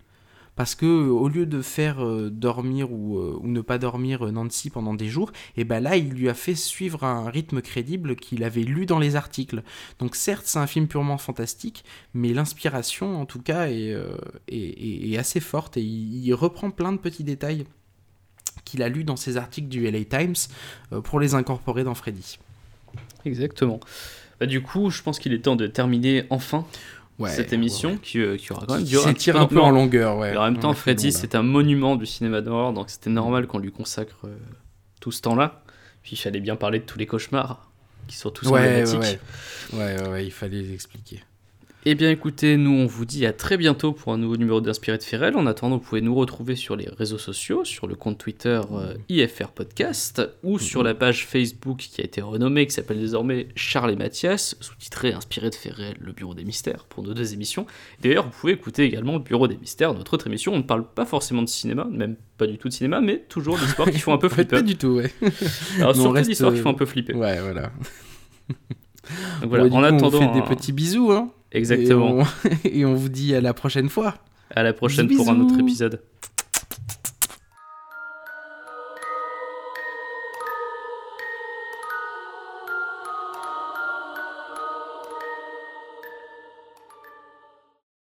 Parce 0.56 0.74
que 0.74 0.86
au 0.86 1.28
lieu 1.28 1.46
de 1.46 1.62
faire 1.62 2.04
euh, 2.04 2.30
dormir 2.30 2.90
ou, 2.90 3.18
euh, 3.18 3.38
ou 3.40 3.46
ne 3.46 3.60
pas 3.60 3.78
dormir 3.78 4.26
euh, 4.26 4.32
Nancy 4.32 4.70
pendant 4.70 4.94
des 4.94 5.08
jours, 5.08 5.30
et 5.56 5.64
ben 5.64 5.80
là 5.80 5.96
il 5.96 6.08
lui 6.08 6.28
a 6.28 6.34
fait 6.34 6.54
suivre 6.54 7.04
un 7.04 7.30
rythme 7.30 7.60
crédible 7.60 8.16
qu'il 8.16 8.42
avait 8.42 8.62
lu 8.62 8.86
dans 8.86 8.98
les 8.98 9.16
articles. 9.16 9.62
Donc 9.98 10.16
certes 10.16 10.46
c'est 10.46 10.58
un 10.58 10.66
film 10.66 10.88
purement 10.88 11.18
fantastique, 11.18 11.84
mais 12.14 12.32
l'inspiration 12.32 13.20
en 13.20 13.26
tout 13.26 13.40
cas 13.40 13.68
est, 13.68 13.92
euh, 13.92 14.16
assez 15.18 15.40
forte 15.40 15.76
et 15.76 15.82
il, 15.82 16.32
reprend 16.34 16.70
plein 16.70 16.92
de 16.92 16.98
petits 16.98 17.24
détails 17.24 17.64
qu'il 18.64 18.82
a 18.82 18.88
lus 18.88 19.04
dans 19.04 19.16
ses 19.16 19.36
articles 19.36 19.68
du 19.68 19.90
LA 19.90 20.04
Times 20.04 20.34
euh, 20.92 21.00
pour 21.00 21.20
les 21.20 21.34
incorporer 21.34 21.84
dans 21.84 21.94
Freddy. 21.94 22.38
Exactement. 23.24 23.80
Bah, 24.40 24.46
du 24.46 24.62
coup, 24.62 24.90
je 24.90 25.02
pense 25.02 25.18
qu'il 25.18 25.32
est 25.32 25.40
temps 25.40 25.56
de 25.56 25.66
terminer 25.66 26.24
enfin 26.30 26.66
Ouais, 27.18 27.30
cette 27.30 27.52
émission 27.54 27.96
qui, 27.96 28.20
euh, 28.20 28.36
qui 28.36 28.52
aura 28.52 28.66
quand 28.66 28.74
même 28.74 28.84
duré 28.84 29.02
s'étire 29.04 29.40
un 29.40 29.46
peu 29.46 29.58
en 29.60 29.70
longueur, 29.70 30.18
ouais. 30.18 30.34
Et 30.34 30.36
en 30.36 30.44
même 30.44 30.58
temps, 30.58 30.74
Freddy, 30.74 31.12
c'est 31.12 31.34
un 31.34 31.42
monument 31.42 31.96
du 31.96 32.04
cinéma 32.04 32.42
d'horreur, 32.42 32.72
donc 32.74 32.90
c'était 32.90 33.08
normal 33.10 33.46
qu'on 33.46 33.58
lui 33.58 33.72
consacre 33.72 34.16
euh, 34.24 34.36
tout 35.00 35.12
ce 35.12 35.22
temps-là. 35.22 35.62
Puis 36.02 36.12
il 36.12 36.18
fallait 36.18 36.40
bien 36.40 36.56
parler 36.56 36.78
de 36.78 36.84
tous 36.84 36.98
les 36.98 37.06
cauchemars, 37.06 37.70
qui 38.06 38.16
sont 38.16 38.30
tous 38.30 38.46
Ouais, 38.48 38.60
ouais, 38.60 38.82
emblématiques. 38.92 39.20
ouais. 39.72 39.78
Ouais, 39.78 40.00
ouais, 40.02 40.08
ouais, 40.10 40.26
il 40.26 40.30
fallait 40.30 40.60
les 40.60 40.74
expliquer. 40.74 41.22
Eh 41.88 41.94
bien 41.94 42.10
écoutez, 42.10 42.56
nous 42.56 42.72
on 42.72 42.86
vous 42.86 43.04
dit 43.04 43.26
à 43.26 43.32
très 43.32 43.56
bientôt 43.56 43.92
pour 43.92 44.12
un 44.12 44.18
nouveau 44.18 44.36
numéro 44.36 44.60
d'Inspiré 44.60 44.98
de 44.98 45.04
Ferrel. 45.04 45.36
En 45.36 45.46
attendant, 45.46 45.76
vous 45.76 45.84
pouvez 45.84 46.00
nous 46.00 46.16
retrouver 46.16 46.56
sur 46.56 46.74
les 46.74 46.88
réseaux 46.88 47.16
sociaux, 47.16 47.64
sur 47.64 47.86
le 47.86 47.94
compte 47.94 48.18
Twitter 48.18 48.60
euh, 48.72 48.94
IFR 49.08 49.52
Podcast, 49.54 50.20
ou 50.42 50.58
sur 50.58 50.82
la 50.82 50.94
page 50.94 51.24
Facebook 51.28 51.78
qui 51.78 52.00
a 52.00 52.04
été 52.04 52.20
renommée, 52.20 52.66
qui 52.66 52.74
s'appelle 52.74 52.98
désormais 52.98 53.46
Charles 53.54 53.92
et 53.92 53.96
Mathias, 53.96 54.56
sous-titré 54.60 55.12
Inspiré 55.12 55.48
de 55.48 55.54
Ferrel, 55.54 55.94
le 56.00 56.10
Bureau 56.10 56.34
des 56.34 56.44
Mystères, 56.44 56.86
pour 56.88 57.04
nos 57.04 57.14
deux 57.14 57.34
émissions. 57.34 57.66
D'ailleurs, 58.02 58.24
vous 58.24 58.32
pouvez 58.40 58.54
écouter 58.54 58.82
également 58.82 59.12
le 59.12 59.20
Bureau 59.20 59.46
des 59.46 59.56
Mystères, 59.56 59.94
notre 59.94 60.12
autre 60.14 60.26
émission. 60.26 60.54
On 60.54 60.58
ne 60.58 60.62
parle 60.62 60.84
pas 60.92 61.06
forcément 61.06 61.42
de 61.42 61.48
cinéma, 61.48 61.86
même 61.88 62.16
pas 62.36 62.48
du 62.48 62.58
tout 62.58 62.66
de 62.68 62.72
cinéma, 62.74 63.00
mais 63.00 63.20
toujours 63.28 63.58
d'histoires 63.58 63.92
qui 63.92 64.00
font 64.00 64.12
un 64.12 64.18
peu 64.18 64.28
flipper. 64.28 64.56
pas 64.56 64.62
du 64.62 64.76
tout, 64.76 64.96
ouais. 64.96 65.12
Alors, 65.78 65.94
surtout 65.94 66.10
reste, 66.10 66.30
d'histoires 66.30 66.52
qui 66.52 66.58
euh, 66.58 66.62
font 66.64 66.70
un 66.70 66.74
peu 66.74 66.84
flipper. 66.86 67.14
Ouais, 67.14 67.40
voilà. 67.40 67.70
Donc 69.40 69.50
voilà, 69.50 69.68
du 69.68 69.76
en 69.76 69.78
coup, 69.78 69.84
attendant, 69.84 70.18
on 70.18 70.20
fait 70.20 70.32
des 70.32 70.40
un- 70.44 70.48
petits 70.48 70.72
bisous, 70.72 71.12
hein. 71.12 71.30
Exactement. 71.56 72.20
Et 72.20 72.22
on, 72.22 72.24
et 72.64 72.84
on 72.84 72.94
vous 72.94 73.08
dit 73.08 73.34
à 73.34 73.40
la 73.40 73.54
prochaine 73.54 73.88
fois. 73.88 74.14
À 74.54 74.62
la 74.62 74.72
prochaine 74.72 75.06
Bisous, 75.06 75.24
pour 75.24 75.32
un 75.32 75.40
autre 75.40 75.58
épisode. 75.58 76.00